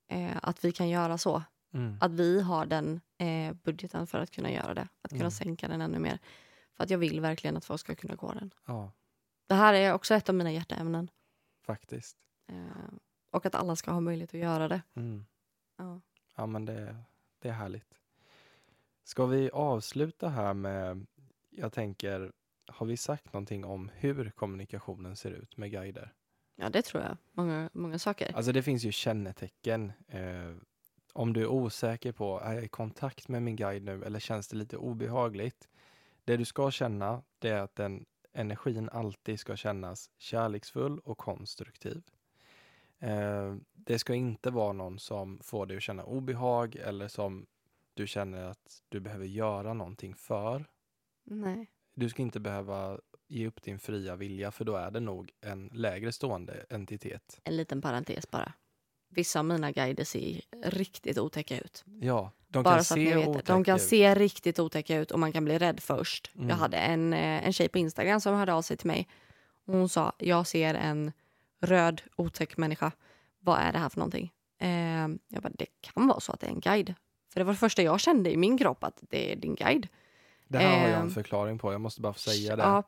eh, 0.08 0.36
att 0.42 0.64
vi 0.64 0.72
kan 0.72 0.88
göra 0.88 1.18
så. 1.18 1.42
Mm. 1.72 1.96
Att 2.00 2.12
vi 2.12 2.40
har 2.42 2.66
den 2.66 3.00
eh, 3.18 3.52
budgeten 3.52 4.06
för 4.06 4.18
att 4.18 4.30
kunna 4.30 4.50
göra 4.52 4.74
det. 4.74 4.88
Att 5.02 5.10
kunna 5.10 5.20
Mm. 5.22 5.30
sänka 5.30 5.68
den 5.68 5.80
ännu 5.80 5.98
mer. 5.98 6.18
För 6.74 6.84
att 6.84 6.90
jag 6.90 6.98
vill 6.98 7.20
verkligen 7.20 7.56
att 7.56 7.64
folk 7.64 7.80
ska 7.80 7.94
kunna 7.94 8.14
gå 8.14 8.32
den. 8.32 8.50
Ja, 8.66 8.92
Det 9.46 9.54
här 9.54 9.74
är 9.74 9.92
också 9.92 10.14
ett 10.14 10.28
av 10.28 10.34
mina 10.34 10.52
hjärteämnen. 10.52 11.10
faktiskt. 11.66 12.16
Eh, 12.48 12.94
och 13.30 13.46
att 13.46 13.54
alla 13.54 13.76
ska 13.76 13.90
ha 13.90 14.00
möjlighet 14.00 14.34
att 14.34 14.40
göra 14.40 14.68
det. 14.68 14.82
Mm. 14.94 15.26
Ja. 15.78 16.00
Ja, 16.36 16.46
men 16.46 16.64
det, 16.64 16.96
det 17.38 17.48
är 17.48 17.52
härligt. 17.52 17.94
Ska 19.04 19.26
vi 19.26 19.50
avsluta 19.50 20.28
här 20.28 20.54
med, 20.54 21.06
jag 21.50 21.72
tänker, 21.72 22.32
har 22.66 22.86
vi 22.86 22.96
sagt 22.96 23.32
någonting 23.32 23.64
om 23.64 23.90
hur 23.94 24.30
kommunikationen 24.30 25.16
ser 25.16 25.30
ut 25.30 25.56
med 25.56 25.70
guider? 25.70 26.12
ja, 26.56 26.68
det 26.70 26.82
tror 26.82 27.02
jag. 27.02 27.16
Många, 27.32 27.70
många 27.72 27.98
saker. 27.98 28.32
Alltså 28.36 28.52
det 28.52 28.62
finns 28.62 28.84
ju 28.84 28.92
kännetecken. 28.92 29.92
Eh, 30.08 30.54
om 31.16 31.32
du 31.32 31.42
är 31.42 31.46
osäker 31.46 32.12
på, 32.12 32.40
är 32.40 32.54
jag 32.54 32.64
i 32.64 32.68
kontakt 32.68 33.28
med 33.28 33.42
min 33.42 33.56
guide 33.56 33.82
nu 33.82 34.04
eller 34.04 34.20
känns 34.20 34.48
det 34.48 34.56
lite 34.56 34.76
obehagligt? 34.76 35.68
Det 36.24 36.36
du 36.36 36.44
ska 36.44 36.70
känna, 36.70 37.22
det 37.38 37.48
är 37.48 37.60
att 37.60 37.74
den 37.74 38.06
energin 38.32 38.88
alltid 38.92 39.40
ska 39.40 39.56
kännas 39.56 40.10
kärleksfull 40.18 40.98
och 40.98 41.18
konstruktiv. 41.18 42.02
Eh, 42.98 43.56
det 43.72 43.98
ska 43.98 44.14
inte 44.14 44.50
vara 44.50 44.72
någon 44.72 44.98
som 44.98 45.40
får 45.42 45.66
dig 45.66 45.76
att 45.76 45.82
känna 45.82 46.04
obehag 46.04 46.76
eller 46.76 47.08
som 47.08 47.46
du 47.94 48.06
känner 48.06 48.44
att 48.44 48.82
du 48.88 49.00
behöver 49.00 49.26
göra 49.26 49.74
någonting 49.74 50.14
för. 50.14 50.64
Nej. 51.24 51.70
Du 51.94 52.08
ska 52.08 52.22
inte 52.22 52.40
behöva 52.40 53.00
ge 53.28 53.46
upp 53.46 53.62
din 53.62 53.78
fria 53.78 54.16
vilja 54.16 54.50
för 54.50 54.64
då 54.64 54.76
är 54.76 54.90
det 54.90 55.00
nog 55.00 55.32
en 55.40 55.70
lägre 55.72 56.12
stående 56.12 56.66
entitet. 56.70 57.40
En 57.44 57.56
liten 57.56 57.82
parentes 57.82 58.30
bara. 58.30 58.52
Vissa 59.16 59.38
av 59.38 59.44
mina 59.44 59.72
guider 59.72 60.04
ser 60.04 60.40
riktigt 60.64 61.18
otäcka 61.18 61.58
ut. 61.58 61.84
Ja, 62.00 62.30
de 62.48 62.62
Bara 62.62 62.74
kan 62.74 62.84
se 62.84 63.16
otäcka 63.16 63.52
De 63.52 63.64
kan 63.64 63.76
ut. 63.76 63.82
se 63.82 64.14
riktigt 64.14 64.58
otäcka 64.58 64.96
ut 64.96 65.10
och 65.10 65.18
man 65.18 65.32
kan 65.32 65.44
bli 65.44 65.58
rädd 65.58 65.80
först. 65.80 66.30
Mm. 66.34 66.48
Jag 66.48 66.56
hade 66.56 66.76
en, 66.76 67.12
eh, 67.12 67.46
en 67.46 67.52
tjej 67.52 67.68
på 67.68 67.78
Instagram 67.78 68.20
som 68.20 68.34
hörde 68.34 68.52
av 68.54 68.62
sig 68.62 68.76
till 68.76 68.86
mig. 68.86 69.08
Hon 69.66 69.88
sa, 69.88 70.12
jag 70.18 70.46
ser 70.46 70.74
en 70.74 71.12
röd 71.60 72.02
otäck 72.16 72.56
människa. 72.56 72.92
Vad 73.40 73.58
är 73.58 73.72
det 73.72 73.78
här 73.78 73.88
för 73.88 73.98
någonting? 73.98 74.32
Eh, 74.60 74.68
jag 75.28 75.42
bara, 75.42 75.52
det 75.58 75.66
kan 75.80 76.06
vara 76.06 76.20
så 76.20 76.32
att 76.32 76.40
det 76.40 76.46
är 76.46 76.50
en 76.50 76.60
guide. 76.60 76.94
För 77.32 77.40
det 77.40 77.44
var 77.44 77.52
det 77.52 77.58
första 77.58 77.82
jag 77.82 78.00
kände 78.00 78.30
i 78.32 78.36
min 78.36 78.58
kropp, 78.58 78.84
att 78.84 78.98
det 79.10 79.32
är 79.32 79.36
din 79.36 79.54
guide. 79.54 79.88
Det 80.48 80.58
här 80.58 80.78
har 80.80 80.88
jag 80.88 80.96
en 80.96 81.02
Ehm, 81.02 81.10
förklaring 81.10 81.58
på, 81.58 81.72
jag 81.72 81.80
måste 81.80 82.00
bara 82.00 82.12
få 82.12 82.18
säga 82.18 82.56
det. 82.56 82.62
Ja, 82.62 82.82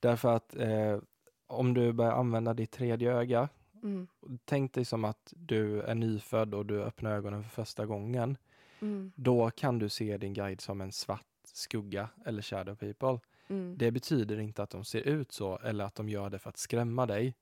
Därför 0.00 0.36
att 0.36 0.56
eh, 0.56 0.98
om 1.46 1.74
du 1.74 1.92
börjar 1.92 2.12
använda 2.12 2.54
ditt 2.54 2.70
tredje 2.70 3.12
öga, 3.12 3.48
mm, 3.84 4.08
tänk 4.44 4.72
dig 4.72 4.84
som 4.84 5.04
att 5.04 5.32
du 5.36 5.80
är 5.82 5.94
nyfödd 5.94 6.54
och 6.54 6.66
du 6.66 6.82
öppnar 6.82 7.10
ögonen 7.12 7.42
för 7.42 7.50
första 7.50 7.86
gången. 7.86 8.36
mm, 8.80 9.12
Då 9.16 9.50
kan 9.50 9.78
du 9.78 9.88
se 9.88 10.16
din 10.18 10.34
guide 10.34 10.60
som 10.60 10.80
en 10.80 10.92
svart 10.92 11.26
skugga 11.44 12.08
eller 12.24 12.42
shadow 12.42 12.74
people. 12.74 13.20
mm. 13.48 13.76
Det 13.78 13.90
betyder 13.90 14.38
inte 14.38 14.62
att 14.62 14.70
de 14.70 14.84
ser 14.84 15.00
ut 15.00 15.32
så 15.32 15.58
eller 15.58 15.84
att 15.84 15.94
de 15.94 16.08
gör 16.08 16.30
det 16.30 16.38
för 16.38 16.48
att 16.50 16.56
skrämma 16.58 17.06
dig. 17.06 17.34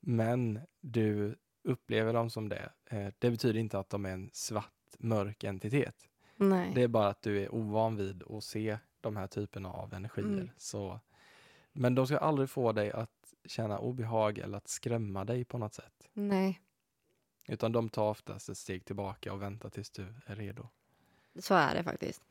Men 0.00 0.60
du 0.80 1.34
upplever 1.62 2.12
dem 2.12 2.30
som 2.30 2.48
det. 2.48 2.72
Eh, 2.86 3.08
det 3.18 3.30
betyder 3.30 3.60
inte 3.60 3.78
att 3.78 3.90
de 3.90 4.06
är 4.06 4.10
en 4.10 4.30
svart, 4.32 4.72
mörk 4.98 5.44
entitet. 5.44 6.08
Nej. 6.36 6.72
Det 6.74 6.82
är 6.82 6.88
bara 6.88 7.08
att 7.08 7.22
du 7.22 7.42
är 7.42 7.54
ovan 7.54 7.96
vid 7.96 8.22
att 8.30 8.44
se 8.44 8.78
de 9.00 9.16
här 9.16 9.26
typerna 9.26 9.72
av 9.72 9.94
energier. 9.94 10.26
Mm. 10.28 10.50
Så, 10.56 11.00
men 11.72 11.94
de 11.94 12.06
ska 12.06 12.18
aldrig 12.18 12.50
få 12.50 12.72
dig 12.72 12.90
att 12.92 13.10
känna 13.48 13.78
obehag 13.78 14.38
eller 14.38 14.58
att 14.58 14.68
skrämma 14.68 15.24
dig 15.24 15.44
på 15.44 15.58
något 15.58 15.74
sätt. 15.74 16.08
Nej, 16.12 16.60
Utan 17.48 17.72
de 17.72 17.88
tar 17.88 18.10
oftast 18.10 18.48
ett 18.48 18.58
steg 18.58 18.84
tillbaka 18.84 19.32
och 19.32 19.42
väntar 19.42 19.70
tills 19.70 19.90
du 19.90 20.06
är 20.26 20.36
redo. 20.36 20.68
så 21.38 21.54
är 21.54 21.74
det 21.74 21.82
faktiskt. 21.82 22.22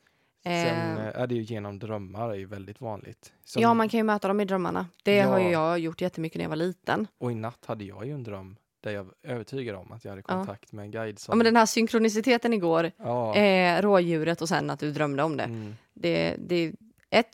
Sen 0.44 0.54
Eh, 0.54 1.08
eh, 1.08 1.22
är 1.22 1.28
det 1.28 1.36
ju 1.36 1.42
genom 1.42 1.80
drömmar, 1.80 2.30
är 2.30 2.34
ju 2.36 2.46
väldigt 2.46 2.82
vanligt. 2.82 3.34
Som, 3.44 3.62
Ja, 3.62 3.74
man 3.74 3.90
kan 3.90 3.98
ju 3.98 4.04
möta 4.04 4.28
dem 4.28 4.40
i 4.40 4.46
drömmarna. 4.46 4.88
Det 5.04 5.22
har 5.22 5.40
ju 5.40 5.46
Ja. 5.46 5.52
jag 5.52 5.80
gjort 5.80 6.02
jättemycket 6.02 6.38
när 6.38 6.44
jag 6.46 6.50
var 6.50 6.56
liten. 6.56 7.08
Och 7.18 7.32
i 7.32 7.36
natt 7.36 7.66
hade 7.66 7.84
jag 7.86 8.06
ju 8.06 8.12
en 8.14 8.24
dröm 8.24 8.58
där 8.82 8.92
jag 8.92 9.04
var 9.04 9.14
övertygad 9.24 9.76
om 9.76 9.92
att 9.92 10.04
jag 10.06 10.12
hade 10.12 10.24
Ja. 10.28 10.34
kontakt 10.36 10.72
med 10.72 10.84
en 10.84 10.92
guide 10.92 11.20
som... 11.20 11.32
Ja, 11.32 11.36
men 11.36 11.46
den 11.46 11.56
här 11.56 11.66
synkroniciteten 11.66 12.54
igår, 12.54 12.92
ja, 12.98 13.36
eh, 13.36 13.82
rådjuret 13.82 14.42
och 14.42 14.50
sen 14.50 14.70
att 14.70 14.80
du 14.80 14.92
drömde 14.92 15.24
om 15.24 15.38
det. 15.38 15.44
mm, 15.44 15.76
Det, 15.94 16.36
det 16.40 16.56
är 16.56 16.74
ett, 17.10 17.30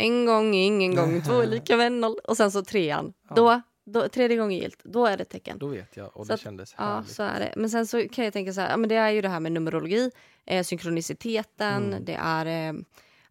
en 0.00 0.26
gång, 0.26 0.54
ingen 0.54 0.94
gång, 0.94 1.22
två 1.22 1.32
är 1.40 1.46
lika 1.46 1.76
med 1.76 1.92
noll 1.92 2.18
och 2.24 2.36
sen 2.36 2.50
så 2.50 2.62
trean. 2.64 3.12
Ja. 3.28 3.34
Då, 3.34 3.60
då, 3.86 4.08
tredje 4.08 4.36
gången 4.36 4.58
gilt, 4.58 4.80
då 4.84 5.06
är 5.06 5.16
det 5.16 5.24
tecken. 5.24 5.58
då 5.58 5.66
vet 5.66 5.96
jag 5.96 6.16
och 6.16 6.26
Så 6.26 6.28
det 6.30 6.34
att- 6.34 6.40
kändes 6.40 6.74
Ja, 6.78 6.84
härligt. 6.84 7.10
så 7.10 7.22
är 7.22 7.40
det. 7.40 7.52
Men 7.56 7.70
sen 7.70 7.86
så 7.86 8.08
kan 8.08 8.24
jag 8.24 8.32
tänka 8.32 8.52
så 8.52 8.60
här, 8.60 8.70
ja, 8.70 8.76
men 8.76 8.88
det 8.88 8.94
är 8.94 9.10
ju 9.10 9.20
det 9.20 9.28
här 9.28 9.40
med 9.40 9.52
numerologi, 9.52 10.10
eh, 10.46 10.62
synkroniciteten, 10.64 11.84
Mm. 11.86 12.04
det 12.04 12.14
är... 12.20 12.46
Eh, 12.46 12.80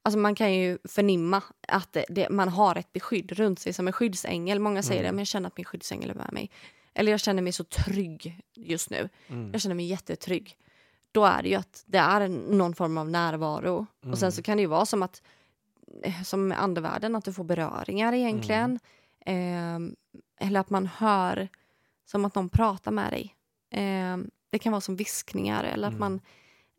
alltså 0.02 0.18
man 0.18 0.36
kan 0.36 0.54
ju 0.54 0.78
förnimma 0.84 1.42
att 1.68 1.94
det, 1.94 2.06
det, 2.10 2.30
man 2.30 2.50
har 2.50 2.76
ett 2.76 2.94
beskydd 2.94 3.32
runt 3.32 3.60
sig 3.60 3.74
som 3.74 3.88
en 3.88 3.94
skyddsängel. 3.94 4.60
Många 4.60 4.84
säger 4.84 5.00
Mm. 5.02 5.12
det, 5.12 5.16
men 5.16 5.20
jag 5.20 5.28
känner 5.28 5.48
att 5.48 5.58
min 5.58 5.66
skyddsängel 5.66 6.10
är 6.10 6.14
med 6.14 6.34
mig. 6.34 6.52
Eller 6.94 7.12
jag 7.12 7.20
känner 7.20 7.42
mig 7.42 7.54
så 7.54 7.64
trygg 7.64 8.40
just 8.56 8.90
nu. 8.90 9.10
Mm, 9.28 9.52
Jag 9.52 9.62
känner 9.62 9.76
mig 9.76 9.86
jättetrygg. 9.86 10.56
Då 11.12 11.26
är 11.26 11.44
det 11.44 11.50
ju 11.50 11.56
att 11.56 11.84
det 11.86 11.98
är 11.98 12.28
någon 12.28 12.76
form 12.76 12.98
av 12.98 13.10
närvaro. 13.10 13.78
Och 14.12 14.18
sen 14.18 14.28
Mm. 14.28 14.32
så 14.32 14.42
kan 14.42 14.58
det 14.58 14.62
ju 14.62 14.68
vara 14.68 14.86
som 14.86 15.04
att 15.04 15.22
som 16.26 16.48
med 16.48 16.62
andevärlden, 16.62 17.16
att 17.16 17.26
du 17.26 17.34
får 17.34 17.44
beröringar 17.44 18.14
egentligen. 18.14 18.80
Mm. 19.26 19.96
Eh, 20.40 20.48
eller 20.48 20.60
att 20.60 20.70
man 20.70 20.86
hör 20.88 21.48
som 22.06 22.26
att 22.26 22.36
någon 22.36 22.50
pratar 22.50 22.92
med 22.92 23.12
dig. 23.14 23.36
Eh, 23.72 24.18
det 24.50 24.60
kan 24.60 24.72
vara 24.72 24.82
som 24.82 24.96
viskningar 24.96 25.64
eller 25.64 25.88
att, 25.88 25.94
Mm. 25.94 26.00
man, 26.00 26.22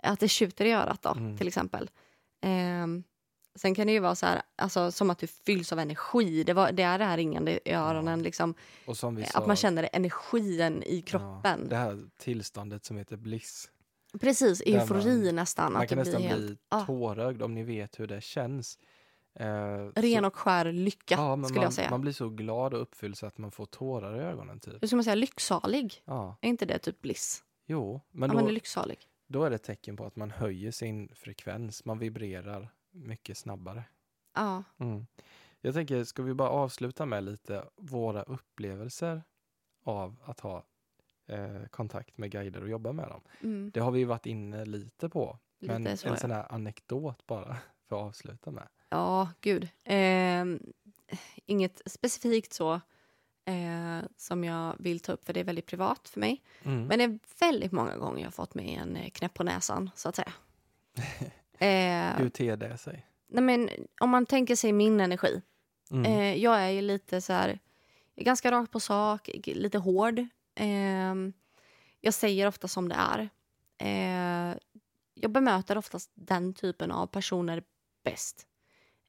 att 0.02 0.20
det 0.20 0.28
tjuter 0.28 0.64
i 0.64 0.72
örat 0.72 1.02
då, 1.02 1.10
Mm. 1.10 1.36
till 1.36 1.48
exempel. 1.48 1.90
Eh, 2.42 2.86
sen 3.54 3.74
kan 3.74 3.86
det 3.86 3.92
ju 3.92 3.98
vara 4.00 4.14
så 4.14 4.26
här, 4.26 4.42
alltså, 4.56 4.92
som 4.92 5.10
att 5.10 5.18
du 5.18 5.26
fylls 5.26 5.72
av 5.72 5.78
energi. 5.78 6.44
Det, 6.44 6.52
var, 6.52 6.72
det 6.72 6.82
är 6.82 6.98
det 6.98 7.04
här 7.04 7.16
ringande 7.16 7.68
i 7.68 7.72
öronen. 7.72 8.22
Liksom, 8.22 8.54
och 8.86 8.96
som 8.96 9.16
vi 9.16 9.22
eh, 9.22 9.28
sa, 9.28 9.38
att 9.38 9.46
man 9.46 9.56
känner 9.56 9.88
energin 9.92 10.82
i 10.82 10.96
ja, 10.96 11.02
kroppen. 11.06 11.68
det 11.68 11.76
här 11.76 12.02
tillståndet 12.18 12.84
som 12.84 12.96
heter 12.96 13.16
bliss. 13.16 13.70
Precis, 14.20 14.62
Där 14.66 14.72
man- 14.72 14.80
eufori 14.80 15.32
nästan. 15.32 15.72
Man 15.72 15.82
Att 15.82 15.88
kan 15.88 15.98
nästan 15.98 16.22
helt 16.22 16.46
bli 16.46 16.56
ah. 16.68 16.84
tårögd 16.86 17.42
om 17.42 17.54
ni 17.54 17.62
vet 17.62 18.00
hur 18.00 18.06
det 18.06 18.20
känns. 18.20 18.78
Eh, 19.34 19.46
ren 19.94 20.22
så, 20.22 20.26
och 20.26 20.36
skär 20.36 20.72
lycka, 20.72 21.14
ja, 21.14 21.44
skulle 21.44 21.58
man, 21.58 21.64
jag 21.64 21.72
säga. 21.72 21.90
Man 21.90 22.00
blir 22.00 22.12
så 22.12 22.28
glad 22.28 22.74
och 22.74 22.82
uppfylld 22.82 23.18
så 23.18 23.26
att 23.26 23.38
man 23.38 23.50
får 23.50 23.66
tårar 23.66 24.16
i 24.16 24.20
ögonen. 24.20 24.60
Typ. 24.60 24.82
Hur 24.82 24.86
ska 24.86 24.96
man 24.96 25.04
säga? 25.04 25.14
Lycksalig? 25.14 26.02
Ja, 26.04 26.36
Är 26.40 26.48
inte 26.48 26.64
det 26.66 26.78
typ 26.78 27.00
bliss? 27.02 27.44
jo, 27.66 28.00
men 28.10 28.28
ja, 28.28 28.34
då, 28.34 28.40
man 28.40 28.48
är 28.48 28.52
lycksalig. 28.52 28.98
då 29.26 29.44
är 29.44 29.50
det 29.50 29.56
ett 29.56 29.62
tecken 29.62 29.96
på 29.96 30.06
att 30.06 30.16
man 30.16 30.30
höjer 30.30 30.70
sin 30.70 31.08
frekvens. 31.14 31.84
Man 31.84 31.98
vibrerar 31.98 32.68
mycket 32.90 33.38
snabbare. 33.38 33.84
Ja. 34.34 34.62
Mm. 34.78 35.06
Jag 35.60 35.74
tänker, 35.74 36.04
ska 36.04 36.22
vi 36.22 36.34
bara 36.34 36.50
avsluta 36.50 37.06
med 37.06 37.24
lite 37.24 37.64
våra 37.76 38.22
upplevelser 38.22 39.22
av 39.84 40.16
att 40.24 40.40
ha 40.40 40.64
eh, 41.26 41.64
kontakt 41.70 42.18
med 42.18 42.30
guider 42.30 42.62
och 42.62 42.68
jobba 42.68 42.92
med 42.92 43.08
dem. 43.08 43.20
Mm. 43.42 43.70
Det 43.74 43.80
har 43.80 43.90
vi 43.90 44.04
varit 44.04 44.26
inne 44.26 44.64
lite 44.64 45.08
på, 45.08 45.38
Lite 45.58 45.78
men 45.78 45.96
så, 45.96 46.08
en 46.08 46.16
sån 46.16 46.30
här 46.30 46.52
anekdot 46.52 47.26
bara 47.26 47.56
för 47.88 47.96
att 47.96 48.02
avsluta 48.02 48.50
med. 48.50 48.68
Ja, 48.90 49.28
gud. 49.40 49.68
Ehm, 49.84 50.60
inget 51.46 51.82
specifikt 51.86 52.52
så 52.52 52.72
eh, 53.44 54.08
som 54.16 54.44
jag 54.44 54.76
vill 54.78 55.00
ta 55.00 55.12
upp, 55.12 55.24
för 55.24 55.32
det 55.32 55.40
är 55.40 55.44
väldigt 55.44 55.66
privat 55.66 56.08
för 56.08 56.20
mig. 56.20 56.42
Mm. 56.62 56.84
Men 56.86 56.98
det 56.98 57.04
är 57.04 57.18
väldigt 57.40 57.72
många 57.72 57.96
gånger 57.96 58.18
jag 58.18 58.26
har 58.26 58.32
fått 58.32 58.54
mig 58.54 58.74
en 58.74 58.96
eh, 58.96 59.10
knäpp 59.10 59.34
på 59.34 59.44
näsan, 59.44 59.90
så 59.94 60.08
att 60.08 60.16
säga. 60.16 60.32
eh, 61.58 62.18
Hur 62.18 62.28
ter 62.28 62.56
det 62.56 62.78
sig? 62.78 63.06
nej 63.28 63.44
men, 63.44 63.70
om 64.00 64.10
man 64.10 64.26
tänker 64.26 64.56
sig 64.56 64.72
min 64.72 65.00
energi. 65.00 65.42
Mm. 65.90 66.04
Eh, 66.04 66.42
jag 66.42 66.60
är 66.60 66.68
ju 66.68 66.80
lite 66.80 67.20
så 67.20 67.32
här, 67.32 67.58
ganska 68.16 68.50
rakt 68.50 68.72
på 68.72 68.80
sak, 68.80 69.30
lite 69.44 69.78
hård. 69.78 70.26
Ehm, 70.54 71.32
jag 72.00 72.14
säger 72.14 72.46
ofta 72.46 72.68
som 72.68 72.88
det 72.88 72.94
är. 72.94 73.28
Eh, 73.78 74.56
jag 75.14 75.30
bemöter 75.30 75.78
oftast 75.78 76.10
den 76.14 76.54
typen 76.54 76.90
av 76.90 77.06
personer 77.06 77.62
bäst. 78.04 78.46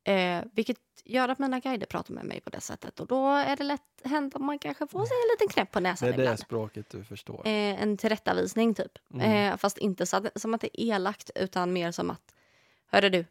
Eh, 0.03 0.43
vilket 0.53 0.77
gör 1.05 1.29
att 1.29 1.39
mina 1.39 1.59
guider 1.59 1.85
pratar 1.85 2.13
med 2.13 2.25
mig 2.25 2.41
på 2.41 2.49
det 2.49 2.61
sättet. 2.61 2.99
Och 2.99 3.07
då 3.07 3.27
är 3.27 3.55
det 3.55 3.63
lätt 3.63 3.81
hänt 4.03 4.35
att 4.35 4.41
man 4.41 4.59
kanske 4.59 4.87
får 4.87 5.05
sig 5.05 5.17
en 5.17 5.31
liten 5.33 5.53
knäpp 5.53 5.71
på 5.71 5.79
det 5.79 5.83
näsan 5.83 6.09
är 6.09 6.13
det 6.13 6.21
ibland. 6.21 6.39
språket 6.39 6.89
du 6.89 7.03
förstår. 7.03 7.47
Eh, 7.47 7.81
en 7.81 7.97
tillrättavisning 7.97 8.73
typ. 8.73 8.97
Mm. 9.13 9.51
Eh, 9.51 9.57
fast 9.57 9.77
inte 9.77 10.05
så 10.05 10.17
att, 10.17 10.41
som 10.41 10.53
att 10.53 10.61
det 10.61 10.81
är 10.81 10.95
elakt 10.95 11.31
utan 11.35 11.73
mer 11.73 11.91
som 11.91 12.09
att 12.09 12.35
Hörru 12.91 13.09
du, 13.09 13.25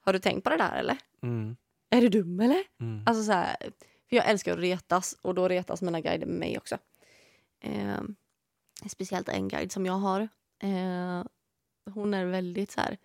har 0.00 0.12
du 0.12 0.18
tänkt 0.18 0.44
på 0.44 0.50
det 0.50 0.56
där 0.56 0.76
eller? 0.76 0.98
Mm. 1.22 1.56
Är 1.90 2.00
du 2.00 2.08
dum 2.08 2.40
eller? 2.40 2.64
Mm. 2.80 3.02
Alltså 3.06 3.24
så 3.24 3.32
här, 3.32 3.56
för 4.08 4.16
jag 4.16 4.28
älskar 4.28 4.52
att 4.52 4.58
retas 4.58 5.16
och 5.22 5.34
då 5.34 5.48
retas 5.48 5.82
mina 5.82 6.00
guider 6.00 6.26
med 6.26 6.36
mig 6.36 6.58
också. 6.58 6.78
Eh, 7.60 8.02
speciellt 8.86 9.28
en 9.28 9.48
guide 9.48 9.72
som 9.72 9.86
jag 9.86 9.92
har. 9.92 10.20
Eh, 10.62 11.24
hon 11.94 12.14
är 12.14 12.26
väldigt 12.26 12.70
så 12.70 12.80
här. 12.80 12.98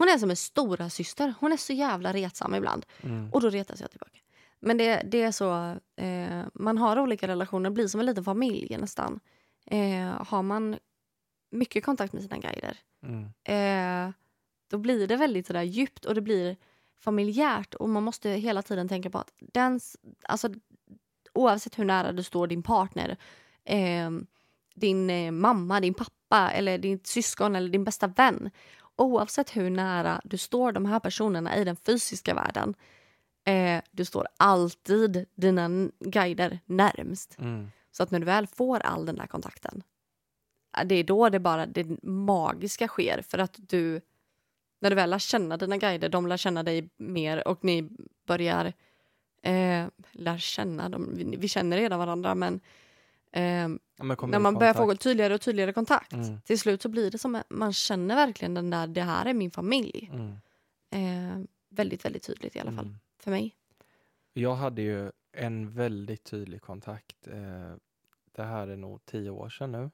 Hon 0.00 0.08
är 0.08 0.18
som 0.18 0.30
en 0.30 0.36
stora 0.36 0.90
syster. 0.90 1.34
Hon 1.40 1.52
är 1.52 1.56
så 1.56 1.72
jävla 1.72 2.12
retsam 2.12 2.54
ibland. 2.54 2.86
Mm. 3.02 3.30
Och 3.32 3.40
då 3.40 3.50
retas 3.50 3.80
jag 3.80 3.90
tillbaka. 3.90 4.18
Men 4.60 4.76
det, 4.76 5.02
det 5.04 5.22
är 5.22 5.32
så, 5.32 5.76
eh, 5.96 6.44
man 6.54 6.78
har 6.78 6.98
olika 6.98 7.28
relationer, 7.28 7.70
det 7.70 7.74
blir 7.74 7.88
som 7.88 8.00
en 8.00 8.06
liten 8.06 8.24
familj 8.24 8.76
nästan. 8.80 9.20
Eh, 9.66 10.26
har 10.26 10.42
man 10.42 10.78
mycket 11.50 11.84
kontakt 11.84 12.12
med 12.12 12.22
sina 12.22 12.38
guider 12.38 12.76
Mm. 13.02 13.24
eh, 13.44 14.12
då 14.70 14.78
blir 14.78 15.06
det 15.06 15.16
väldigt 15.16 15.46
sådär 15.46 15.62
djupt 15.62 16.04
och 16.04 16.14
det 16.14 16.20
blir 16.20 16.56
familjärt 16.98 17.74
och 17.74 17.88
man 17.88 18.02
måste 18.02 18.30
hela 18.30 18.62
tiden 18.62 18.88
tänka 18.88 19.10
på 19.10 19.18
att 19.18 19.32
den, 19.38 19.80
alltså, 20.24 20.48
oavsett 21.32 21.78
hur 21.78 21.84
nära 21.84 22.12
du 22.12 22.22
står 22.22 22.46
din 22.46 22.62
partner, 22.62 23.16
eh, 23.64 24.10
din 24.74 25.10
eh, 25.10 25.30
mamma, 25.32 25.80
din 25.80 25.94
pappa 25.94 26.50
eller 26.50 26.78
din 26.78 27.00
syskon 27.04 27.56
eller 27.56 27.68
din 27.68 27.84
bästa 27.84 28.06
vän. 28.06 28.50
Oavsett 29.00 29.56
hur 29.56 29.70
nära 29.70 30.20
du 30.24 30.38
står 30.38 30.72
de 30.72 30.86
här 30.86 31.00
personerna 31.00 31.56
i 31.56 31.64
den 31.64 31.76
fysiska 31.76 32.34
världen, 32.34 32.74
eh, 33.44 33.82
du 33.90 34.04
står 34.04 34.28
alltid 34.36 35.26
dina 35.34 35.90
guider 36.00 36.58
närmst. 36.64 37.38
Mm. 37.38 37.70
Så 37.90 38.02
att 38.02 38.10
när 38.10 38.18
du 38.18 38.26
väl 38.26 38.46
får 38.46 38.80
all 38.80 39.06
den 39.06 39.16
där 39.16 39.26
kontakten, 39.26 39.82
ja, 40.76 40.84
det 40.84 40.94
är 40.94 41.04
då 41.04 41.28
det 41.28 41.40
bara 41.40 41.66
det 41.66 42.02
magiska 42.02 42.88
sker. 42.88 43.22
För 43.22 43.38
att 43.38 43.56
du, 43.58 44.00
när 44.80 44.90
du 44.90 44.96
väl 44.96 45.10
lär 45.10 45.18
känna 45.18 45.56
dina 45.56 45.76
guider, 45.76 46.08
de 46.08 46.26
lär 46.26 46.36
känna 46.36 46.62
dig 46.62 46.88
mer 46.96 47.48
och 47.48 47.64
ni 47.64 47.88
börjar 48.26 48.72
eh, 49.42 49.86
lär 50.12 50.38
känna. 50.38 50.98
Vi, 51.12 51.36
vi 51.38 51.48
känner 51.48 51.76
redan 51.76 51.98
varandra 51.98 52.34
men 52.34 52.60
eh, 53.32 53.68
kommer 54.16 54.26
när 54.26 54.38
man 54.38 54.54
börjar 54.54 54.74
få 54.74 54.94
tydligare 54.94 55.34
och 55.34 55.40
tydligare 55.40 55.72
kontakt, 55.72 56.12
Mm. 56.12 56.40
till 56.40 56.58
slut 56.58 56.82
så 56.82 56.88
blir 56.88 57.10
det 57.10 57.18
som 57.18 57.34
att 57.34 57.46
man 57.50 57.72
känner 57.72 58.14
verkligen 58.16 58.54
den 58.54 58.70
där, 58.70 58.86
det 58.86 59.02
här 59.02 59.26
är 59.26 59.34
min 59.34 59.50
familj. 59.50 60.10
Mm. 60.12 60.32
Eh, 60.90 61.46
väldigt, 61.68 62.04
väldigt 62.04 62.22
tydligt 62.22 62.56
i 62.56 62.60
alla 62.60 62.72
fall 62.72 62.84
Mm. 62.86 62.98
för 63.18 63.30
mig. 63.30 63.56
Jag 64.32 64.54
hade 64.54 64.82
ju 64.82 65.10
en 65.32 65.70
väldigt 65.70 66.24
tydlig 66.24 66.62
kontakt. 66.62 67.26
Eh, 67.28 67.74
det 68.32 68.42
här 68.42 68.68
är 68.68 68.76
nog 68.76 69.04
tio 69.04 69.30
år 69.30 69.48
sedan 69.48 69.72
nu. 69.72 69.90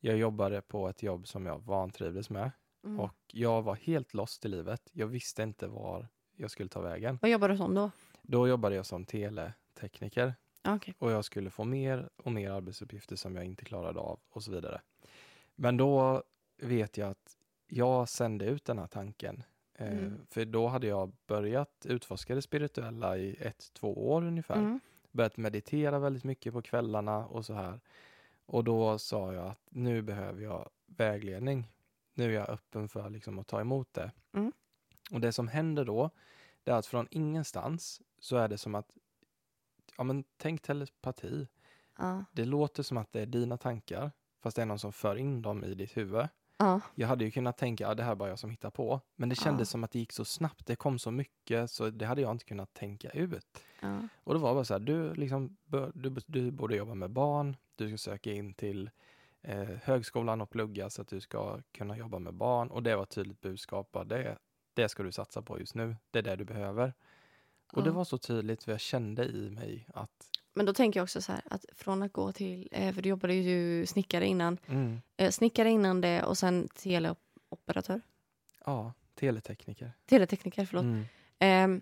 Jag 0.00 0.16
jobbade 0.16 0.62
på 0.62 0.88
ett 0.88 1.02
jobb 1.02 1.26
som 1.28 1.46
jag 1.46 1.58
vantrivdes 1.58 2.30
med 2.30 2.50
Mm. 2.84 3.00
och 3.00 3.16
jag 3.32 3.62
var 3.62 3.74
helt 3.74 4.14
lost 4.14 4.44
i 4.44 4.48
livet. 4.48 4.82
Jag 4.92 5.06
visste 5.06 5.42
inte 5.42 5.66
var 5.66 6.08
jag 6.36 6.50
skulle 6.50 6.68
ta 6.68 6.80
vägen. 6.80 7.18
Vad 7.22 7.30
jobbar 7.30 7.48
du 7.48 7.56
som 7.56 7.74
då? 7.74 7.90
Då 8.22 8.48
jobbade 8.48 8.74
jag 8.74 8.86
som 8.86 9.04
teletekniker 9.04 10.34
Okej. 10.66 10.94
och 10.98 11.10
jag 11.10 11.24
skulle 11.24 11.50
få 11.50 11.64
mer 11.64 12.08
och 12.16 12.32
mer 12.32 12.50
arbetsuppgifter 12.50 13.16
som 13.16 13.36
jag 13.36 13.44
inte 13.44 13.64
klarade 13.64 14.00
av 14.00 14.20
och 14.30 14.42
så 14.42 14.50
vidare. 14.50 14.80
Men 15.54 15.76
då 15.76 16.22
vet 16.62 16.96
jag 16.96 17.10
att 17.10 17.36
jag 17.68 18.08
sände 18.08 18.44
ut 18.44 18.64
den 18.64 18.78
här 18.78 18.86
tanken. 18.86 19.42
Eh, 19.74 19.92
Mm. 19.92 20.26
För 20.30 20.44
då 20.44 20.66
hade 20.66 20.86
jag 20.86 21.12
börjat 21.26 21.86
utforska 21.88 22.34
det 22.34 22.42
spirituella 22.42 23.16
i 23.16 23.36
ett, 23.40 23.70
två 23.72 24.10
år 24.10 24.24
ungefär. 24.24 24.56
Mm. 24.56 24.80
Börjat 25.12 25.36
meditera 25.36 25.98
väldigt 25.98 26.24
mycket 26.24 26.52
på 26.52 26.62
kvällarna 26.62 27.26
och 27.26 27.46
så 27.46 27.54
här. 27.54 27.80
Och 28.46 28.64
då 28.64 28.98
sa 28.98 29.32
jag 29.32 29.46
att 29.46 29.60
nu 29.70 30.02
behöver 30.02 30.42
jag 30.42 30.70
vägledning. 30.86 31.70
Nu 32.14 32.24
är 32.24 32.34
jag 32.34 32.48
öppen 32.48 32.88
för 32.88 33.10
liksom 33.10 33.38
att 33.38 33.46
ta 33.46 33.60
emot 33.60 33.94
det. 33.94 34.10
Mm. 34.32 34.52
Och 35.10 35.20
det 35.20 35.32
som 35.32 35.48
händer 35.48 35.84
då, 35.84 36.10
det 36.64 36.70
är 36.70 36.74
att 36.74 36.86
från 36.86 37.08
ingenstans 37.10 38.00
så 38.18 38.36
är 38.36 38.48
det 38.48 38.58
som 38.58 38.74
att, 38.74 38.96
ja 39.98 40.04
men 40.04 40.24
tänk 40.36 40.62
telepati. 40.62 41.48
Ja. 41.98 42.24
Det 42.32 42.44
låter 42.44 42.82
som 42.82 42.96
att 42.96 43.12
det 43.12 43.20
är 43.20 43.26
dina 43.26 43.56
tankar, 43.56 44.10
fast 44.42 44.56
det 44.56 44.62
är 44.62 44.66
någon 44.66 44.78
som 44.78 44.92
för 44.92 45.16
in 45.16 45.42
dem 45.42 45.64
i 45.64 45.74
ditt 45.74 45.96
huvud. 45.96 46.28
Ja. 46.58 46.80
Jag 46.94 47.08
hade 47.08 47.24
ju 47.24 47.30
kunnat 47.30 47.58
tänka, 47.58 47.84
ja 47.84 47.94
det 47.94 48.02
här 48.02 48.10
är 48.10 48.14
bara 48.14 48.28
jag 48.28 48.38
som 48.38 48.50
hittar 48.50 48.70
på. 48.70 49.00
Men 49.16 49.28
det 49.28 49.34
kändes 49.34 49.68
Ja. 49.68 49.70
som 49.72 49.84
att 49.84 49.90
det 49.90 49.98
gick 49.98 50.12
så 50.12 50.24
snabbt, 50.24 50.66
det 50.66 50.76
kom 50.76 50.98
så 50.98 51.10
mycket, 51.10 51.70
så 51.70 51.90
det 51.90 52.06
hade 52.06 52.20
jag 52.22 52.30
inte 52.30 52.44
kunnat 52.44 52.74
tänka 52.74 53.10
ut. 53.10 53.62
Och 54.24 54.34
det 54.34 54.40
var 54.40 54.54
bara 54.54 54.64
så 54.64 54.74
här, 54.74 54.80
du, 54.80 55.14
liksom, 55.14 55.56
du, 55.94 56.16
du 56.26 56.50
borde 56.50 56.76
jobba 56.76 56.94
med 56.94 57.10
barn, 57.10 57.56
du 57.74 57.88
ska 57.88 58.10
söka 58.10 58.32
in 58.32 58.54
till 58.54 58.90
eh, 59.42 59.68
högskolan 59.82 60.40
och 60.40 60.50
plugga 60.50 60.90
så 60.90 61.02
att 61.02 61.08
du 61.08 61.20
ska 61.20 61.60
kunna 61.72 61.96
jobba 61.96 62.18
med 62.18 62.34
barn. 62.34 62.70
Och 62.70 62.82
det 62.82 62.96
var 62.96 63.02
ett 63.02 63.10
tydligt 63.10 63.40
budskap, 63.40 63.92
bara 63.92 64.04
det, 64.04 64.38
det 64.74 64.88
ska 64.88 65.02
du 65.02 65.12
satsa 65.12 65.42
på 65.42 65.60
just 65.60 65.74
nu, 65.74 65.96
det 66.10 66.18
är 66.18 66.22
det 66.22 66.36
du 66.36 66.44
behöver. 66.44 66.94
Och 67.72 67.82
det 67.82 67.90
var 67.90 68.04
så 68.04 68.18
tydligt, 68.18 68.64
för 68.64 68.72
jag 68.72 68.80
kände 68.80 69.24
i 69.24 69.50
mig 69.50 69.86
att, 69.94 70.10
Men 70.54 70.66
då 70.66 70.72
tänker 70.74 71.00
jag 71.00 71.04
också 71.04 71.22
så 71.22 71.32
här 71.32 71.42
att 71.50 71.64
från 71.74 72.02
att 72.02 72.12
gå 72.12 72.32
till, 72.32 72.68
eh, 72.72 72.94
för 72.94 73.02
du 73.02 73.08
jobbade 73.08 73.34
ju 73.34 73.86
snickare 73.86 74.26
innan, 74.26 74.58
mm, 74.66 75.00
eh, 75.16 75.30
snickare 75.30 75.70
innan 75.70 76.00
det 76.00 76.22
och 76.22 76.38
sen 76.38 76.68
teleoperatör, 76.74 78.00
ja, 78.64 78.92
teletekniker. 79.14 79.92
teletekniker, 80.06 80.66
förlåt. 80.66 80.82
Mm, 80.84 81.04
Eh, 81.38 81.80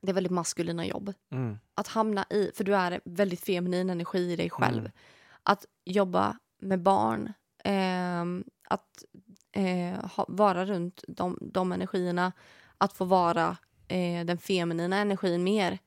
det 0.00 0.10
är 0.10 0.14
väldigt 0.14 0.32
maskulina 0.32 0.86
jobb. 0.86 1.12
mm, 1.30 1.58
Att 1.74 1.88
hamna 1.88 2.24
i, 2.30 2.50
för 2.54 2.64
du 2.64 2.74
är 2.76 3.00
väldigt 3.04 3.40
feminin 3.40 3.90
energi 3.90 4.32
i 4.32 4.36
dig 4.36 4.50
själv. 4.50 4.78
Mm. 4.78 4.92
Att 5.42 5.66
jobba 5.84 6.38
med 6.58 6.80
barn, 6.82 7.32
ehm, 7.64 8.44
att 8.68 9.04
eh, 9.52 10.04
ha, 10.10 10.24
vara 10.28 10.66
runt 10.66 11.04
de, 11.08 11.38
de 11.52 11.72
energierna, 11.72 12.32
att 12.78 12.92
få 12.92 13.04
vara 13.04 13.56
eh, 13.88 14.24
den 14.24 14.38
feminina 14.38 14.96
energin 14.96 15.44
mer. 15.44 15.78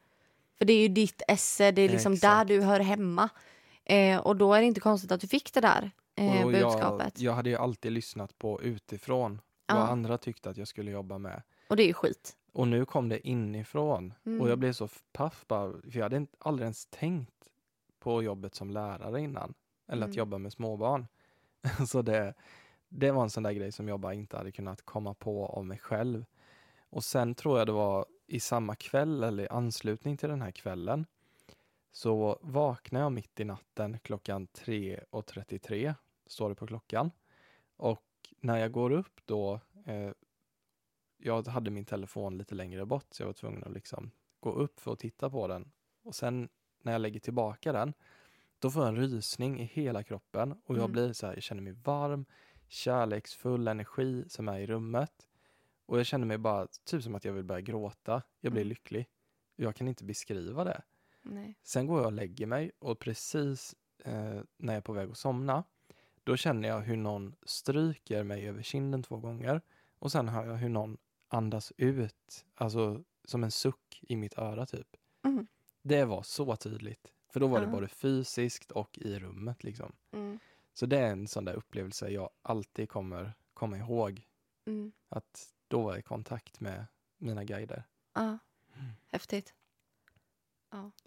För 0.57 0.65
det 0.65 0.73
är 0.73 0.81
ju 0.81 0.87
ditt 0.87 1.21
esse, 1.27 1.71
det 1.71 1.81
är 1.81 1.89
liksom 1.89 2.15
där 2.15 2.41
Exakt. 2.41 2.47
du 2.47 2.61
hör 2.61 2.79
hemma. 2.79 3.29
Eh, 3.85 4.17
och 4.19 4.35
då 4.35 4.53
är 4.53 4.59
det 4.61 4.65
inte 4.67 4.79
konstigt 4.79 5.11
att 5.11 5.21
du 5.21 5.27
fick 5.27 5.53
det 5.53 5.61
där 5.61 5.91
eh, 6.15 6.45
Och 6.45 6.51
budskapet. 6.51 7.19
Jag, 7.19 7.31
jag 7.31 7.35
hade 7.35 7.49
ju 7.49 7.55
alltid 7.55 7.91
lyssnat 7.91 8.37
på 8.39 8.61
utifrån, 8.61 9.41
Ja. 9.67 9.75
vad 9.75 9.89
andra 9.89 10.17
tyckte 10.17 10.49
att 10.49 10.57
jag 10.57 10.67
skulle 10.67 10.91
jobba 10.91 11.17
med. 11.17 11.41
Och 11.67 11.75
det 11.75 11.83
är 11.83 11.87
ju 11.87 11.93
skit. 11.93 12.37
Och 12.53 12.67
nu 12.67 12.85
kom 12.85 13.09
det 13.09 13.27
inifrån. 13.27 14.13
Mm. 14.25 14.41
Och 14.41 14.49
jag 14.49 14.59
blev 14.59 14.73
så 14.73 14.87
paff 15.13 15.45
bara, 15.47 15.71
för 15.71 15.97
jag 15.97 16.03
hade 16.03 16.17
inte, 16.17 16.37
aldrig 16.39 16.63
ens 16.65 16.85
tänkt 16.85 17.33
på 17.99 18.23
jobbet 18.23 18.55
som 18.55 18.69
lärare 18.71 19.21
innan. 19.21 19.53
Eller 19.87 20.03
att 20.03 20.07
Mm. 20.07 20.17
jobba 20.17 20.37
med 20.37 20.53
småbarn. 20.53 21.07
så 21.87 22.01
det, 22.01 22.33
det 22.89 23.11
var 23.11 23.23
en 23.23 23.29
sån 23.29 23.43
där 23.43 23.51
grej 23.51 23.71
som 23.71 23.87
jag 23.87 23.99
bara 23.99 24.13
inte 24.13 24.37
hade 24.37 24.51
kunnat 24.51 24.81
komma 24.85 25.13
på 25.13 25.45
av 25.45 25.65
mig 25.65 25.77
själv. 25.77 26.25
Och 26.89 27.03
sen 27.03 27.35
tror 27.35 27.57
jag 27.57 27.67
det 27.67 27.73
var 27.73 28.05
i 28.27 28.39
samma 28.39 28.75
kväll 28.75 29.23
eller 29.23 29.43
i 29.43 29.47
anslutning 29.47 30.17
till 30.17 30.29
den 30.29 30.41
här 30.41 30.51
kvällen 30.51 31.05
så 31.91 32.39
vaknade 32.41 33.03
jag 33.05 33.11
mitt 33.11 33.39
i 33.39 33.43
natten 33.43 33.99
klockan 33.99 34.47
3.33, 34.47 35.93
står 36.27 36.49
det 36.49 36.55
på 36.55 36.67
klockan. 36.67 37.11
Och 37.77 38.03
när 38.39 38.57
jag 38.57 38.71
går 38.71 38.91
upp 38.91 39.19
då, 39.25 39.59
eh, 39.85 40.11
jag 41.17 41.47
hade 41.47 41.71
min 41.71 41.85
telefon 41.85 42.37
lite 42.37 42.55
längre 42.55 42.85
bort 42.85 43.05
så 43.09 43.21
jag 43.23 43.27
var 43.27 43.33
tvungen 43.33 43.63
att 43.63 43.71
liksom 43.73 44.11
gå 44.39 44.51
upp 44.51 44.79
för 44.79 44.93
att 44.93 44.99
titta 44.99 45.29
på 45.29 45.47
den. 45.47 45.71
Och 46.03 46.15
sen 46.15 46.49
när 46.81 46.91
jag 46.91 47.01
lägger 47.01 47.19
tillbaka 47.19 47.71
den, 47.73 47.93
då 48.59 48.71
får 48.71 48.81
jag 48.83 48.89
en 48.89 48.95
rysning 49.01 49.59
i 49.61 49.63
hela 49.65 50.03
kroppen 50.03 50.51
och 50.51 50.75
jag 50.75 50.79
Mm. 50.83 50.91
blir 50.91 51.13
så 51.13 51.27
här, 51.27 51.33
jag 51.33 51.43
känner 51.43 51.61
mig 51.61 51.73
varm, 51.73 52.25
kärleksfull 52.67 53.67
energi 53.67 54.25
som 54.29 54.47
är 54.47 54.59
i 54.59 54.67
rummet. 54.67 55.27
Och 55.87 55.99
jag 55.99 56.05
känner 56.05 56.25
mig 56.25 56.37
bara 56.37 56.67
typ 56.67 57.03
som 57.03 57.15
att 57.15 57.25
jag 57.25 57.33
vill 57.33 57.43
börja 57.43 57.61
gråta. 57.61 58.21
Jag 58.39 58.51
blir 58.51 58.61
Mm. 58.61 58.69
lycklig. 58.69 59.07
Jag 59.55 59.75
kan 59.75 59.87
inte 59.87 60.03
beskriva 60.03 60.63
det. 60.63 60.81
Nej. 61.21 61.55
Sen 61.63 61.87
går 61.87 61.97
jag 61.99 62.05
och 62.05 62.11
lägger 62.13 62.45
mig 62.45 62.71
och 62.79 62.99
precis 62.99 63.75
eh, 64.03 64.41
när 64.57 64.73
jag 64.73 64.75
är 64.75 64.81
på 64.81 64.93
väg 64.93 65.09
att 65.11 65.17
somna, 65.17 65.63
då 66.23 66.37
känner 66.37 66.67
jag 66.69 66.79
hur 66.81 66.97
någon 66.97 67.35
stryker 67.43 68.23
mig 68.23 68.47
över 68.47 68.61
kinden 68.63 69.03
två 69.03 69.17
gånger 69.17 69.61
och 69.99 70.11
sen 70.11 70.27
hör 70.29 70.45
jag 70.45 70.55
hur 70.55 70.69
någon 70.69 70.97
andas 71.27 71.73
ut, 71.77 72.45
alltså 72.55 73.03
som 73.23 73.43
en 73.43 73.51
suck 73.51 73.99
i 74.01 74.15
mitt 74.15 74.37
öra 74.37 74.65
typ. 74.65 74.87
Mm. 75.25 75.47
Det 75.81 76.05
var 76.05 76.23
så 76.23 76.55
tydligt, 76.55 77.11
för 77.29 77.39
då 77.39 77.47
var 77.47 77.59
det 77.59 77.65
Ja. 77.65 77.71
både 77.71 77.87
fysiskt 77.87 78.71
och 78.71 78.97
i 78.97 79.19
rummet 79.19 79.63
liksom. 79.63 79.95
Mm. 80.11 80.39
Så 80.73 80.85
det 80.85 80.97
är 80.99 81.11
en 81.11 81.27
sån 81.27 81.45
där 81.45 81.53
upplevelse 81.53 82.09
jag 82.09 82.29
alltid 82.41 82.89
kommer 82.89 83.33
komma 83.53 83.77
ihåg, 83.77 84.27
Mm. 84.65 84.91
att 85.09 85.53
då 85.67 85.81
var 85.81 85.91
jag 85.91 85.99
i 85.99 86.01
kontakt 86.01 86.59
med 86.59 86.85
mina 87.17 87.43
guider. 87.43 87.83
Ja. 88.13 88.21
Mm. 88.21 88.37
Häftigt. 89.11 89.53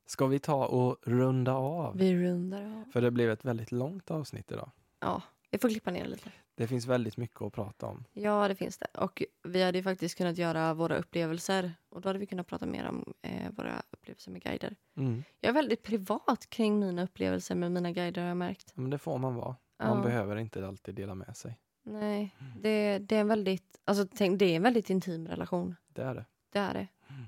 Ska 0.06 0.26
vi 0.26 0.38
ta 0.38 0.66
och 0.66 0.96
runda 1.02 1.52
av? 1.54 1.96
Vi 1.96 2.14
rundar 2.24 2.62
av. 2.62 2.84
För 2.92 3.00
det 3.00 3.10
blev 3.10 3.30
ett 3.30 3.44
väldigt 3.44 3.72
långt 3.72 4.10
avsnitt 4.10 4.52
idag. 4.52 4.70
Ja, 5.00 5.22
vi 5.50 5.58
får 5.58 5.68
klippa 5.68 5.90
ner 5.90 6.04
lite. 6.04 6.32
Det 6.54 6.66
finns 6.68 6.86
väldigt 6.86 7.16
mycket 7.16 7.42
att 7.42 7.52
prata 7.52 7.86
om. 7.86 8.04
Ja, 8.12 8.48
det 8.48 8.54
finns 8.54 8.78
det. 8.78 8.86
Och 8.94 9.22
vi 9.42 9.62
hade 9.62 9.78
ju 9.78 9.84
faktiskt 9.84 10.16
kunnat 10.18 10.38
göra 10.38 10.74
våra 10.74 10.96
upplevelser. 10.96 11.72
Och 11.88 12.00
då 12.00 12.08
hade 12.08 12.18
vi 12.18 12.26
kunnat 12.26 12.46
prata 12.46 12.66
mer 12.66 12.88
om 12.88 13.14
eh, 13.22 13.50
våra 13.50 13.82
upplevelser 13.90 14.30
med 14.30 14.42
guider. 14.42 14.76
Mm. 14.96 15.22
Jag 15.40 15.48
är 15.48 15.54
väldigt 15.54 15.82
privat 15.82 16.46
kring 16.50 16.78
mina 16.78 17.02
upplevelser 17.02 17.54
med 17.54 17.72
mina 17.72 17.92
guider 17.92 18.20
har 18.22 18.28
jag 18.28 18.36
märkt. 18.36 18.72
Men 18.76 18.90
det 18.90 18.98
får 18.98 19.18
man 19.18 19.34
vara. 19.34 19.56
Man 19.78 19.96
Ja. 19.96 20.02
behöver 20.02 20.36
inte 20.36 20.66
alltid 20.66 20.94
dela 20.94 21.14
med 21.14 21.36
sig. 21.36 21.58
Nej, 21.90 22.36
det, 22.60 22.98
det 22.98 23.16
är 23.16 23.20
en 23.20 23.28
väldigt, 23.28 23.80
alltså 23.84 24.06
tänk, 24.14 24.38
det 24.38 24.44
är 24.44 24.56
en 24.56 24.62
väldigt 24.62 24.90
intim 24.90 25.28
relation. 25.28 25.76
Det 25.88 26.02
är 26.02 26.14
det. 26.14 26.24
Det 26.50 26.58
är 26.58 26.74
det. 26.74 26.88
Mm. 27.08 27.24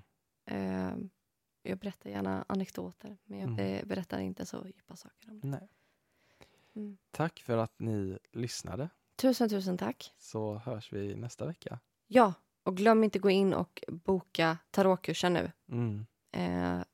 Eh, 0.47 0.97
jag 1.63 1.79
berättar 1.79 2.11
gärna 2.11 2.45
anekdoter, 2.49 3.17
men 3.25 3.39
jag 3.39 3.47
Mm. 3.49 3.57
be- 3.57 3.83
berättar 3.87 4.19
inte 4.19 4.47
så 4.47 4.67
djupa 4.67 4.97
saker 4.97 5.31
om 5.31 5.41
det. 5.41 5.47
Nej. 5.49 5.69
Mm. 6.77 6.97
Tack 7.11 7.41
för 7.41 7.59
att 7.59 7.75
ni 7.81 8.19
lyssnade. 8.33 8.89
Tusen, 9.17 9.49
tusen 9.49 9.79
tack. 9.79 10.13
Så 10.19 10.55
hörs 10.55 10.93
vi 10.93 11.15
nästa 11.15 11.47
vecka. 11.47 11.79
Ja, 12.07 12.35
och 12.63 12.77
glöm 12.77 13.05
inte 13.05 13.19
gå 13.19 13.31
in 13.31 13.55
och 13.55 13.85
boka 13.89 14.59
tarotkursen 14.71 15.33
nu. 15.33 15.53
Mm. 15.69 16.07
Eh, 16.33 16.85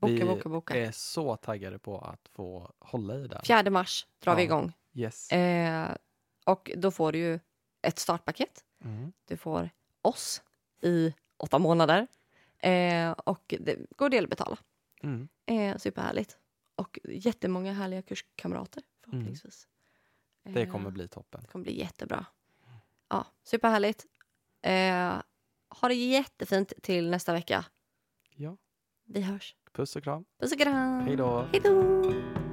boka, 0.00 0.12
Vi 0.12 0.24
boka, 0.24 0.48
boka. 0.48 0.76
är 0.76 0.90
så 0.92 1.36
taggade 1.36 1.78
på 1.78 1.98
att 1.98 2.28
få 2.28 2.72
hålla 2.78 3.14
i 3.14 3.28
den. 3.28 3.42
4 3.46 3.70
mars 3.70 4.06
drar 4.18 4.34
vi 4.36 4.42
Ja. 4.42 4.44
igång. 4.46 4.72
Yes. 4.92 5.32
Eh, 5.32 5.96
och 6.46 6.70
då 6.76 6.90
får 6.90 7.12
du 7.12 7.18
ju 7.18 7.40
ett 7.82 7.98
startpaket. 7.98 8.64
Mm. 8.84 9.12
Du 9.24 9.36
får 9.36 9.70
oss 10.02 10.42
i 10.82 11.14
åtta 11.36 11.58
månader. 11.58 12.06
Eh, 12.58 13.10
och 13.10 13.54
det 13.60 13.78
går 13.96 14.06
att 14.06 14.12
delbetala. 14.12 14.58
Mm. 15.02 15.28
Eh, 15.46 15.76
superhärligt. 15.78 16.38
Och 16.74 16.98
jättemånga 17.04 17.72
härliga 17.72 18.02
kurskamrater 18.02 18.82
förhoppningsvis. 19.04 19.68
Det 20.42 20.62
Eh, 20.62 20.72
kommer 20.72 20.90
bli 20.90 21.08
toppen. 21.08 21.40
det 21.40 21.46
kommer 21.48 21.62
bli 21.64 21.78
jättebra. 21.80 22.26
Ja, 23.08 23.26
superhärligt. 23.44 24.06
Eh, 24.62 25.22
ha 25.80 25.88
det 25.88 25.94
jättefint 25.94 26.72
till 26.82 27.10
nästa 27.10 27.32
vecka. 27.32 27.64
Ja. 28.34 28.56
Vi 29.04 29.20
hörs. 29.22 29.56
Puss 29.72 29.96
och 29.96 30.02
kram. 30.02 30.24
Puss 30.40 30.52
och 30.52 30.58
kram. 30.58 31.00
Hej 31.00 31.16
då. 31.16 31.42
Hej 31.52 31.60
då. 31.64 32.45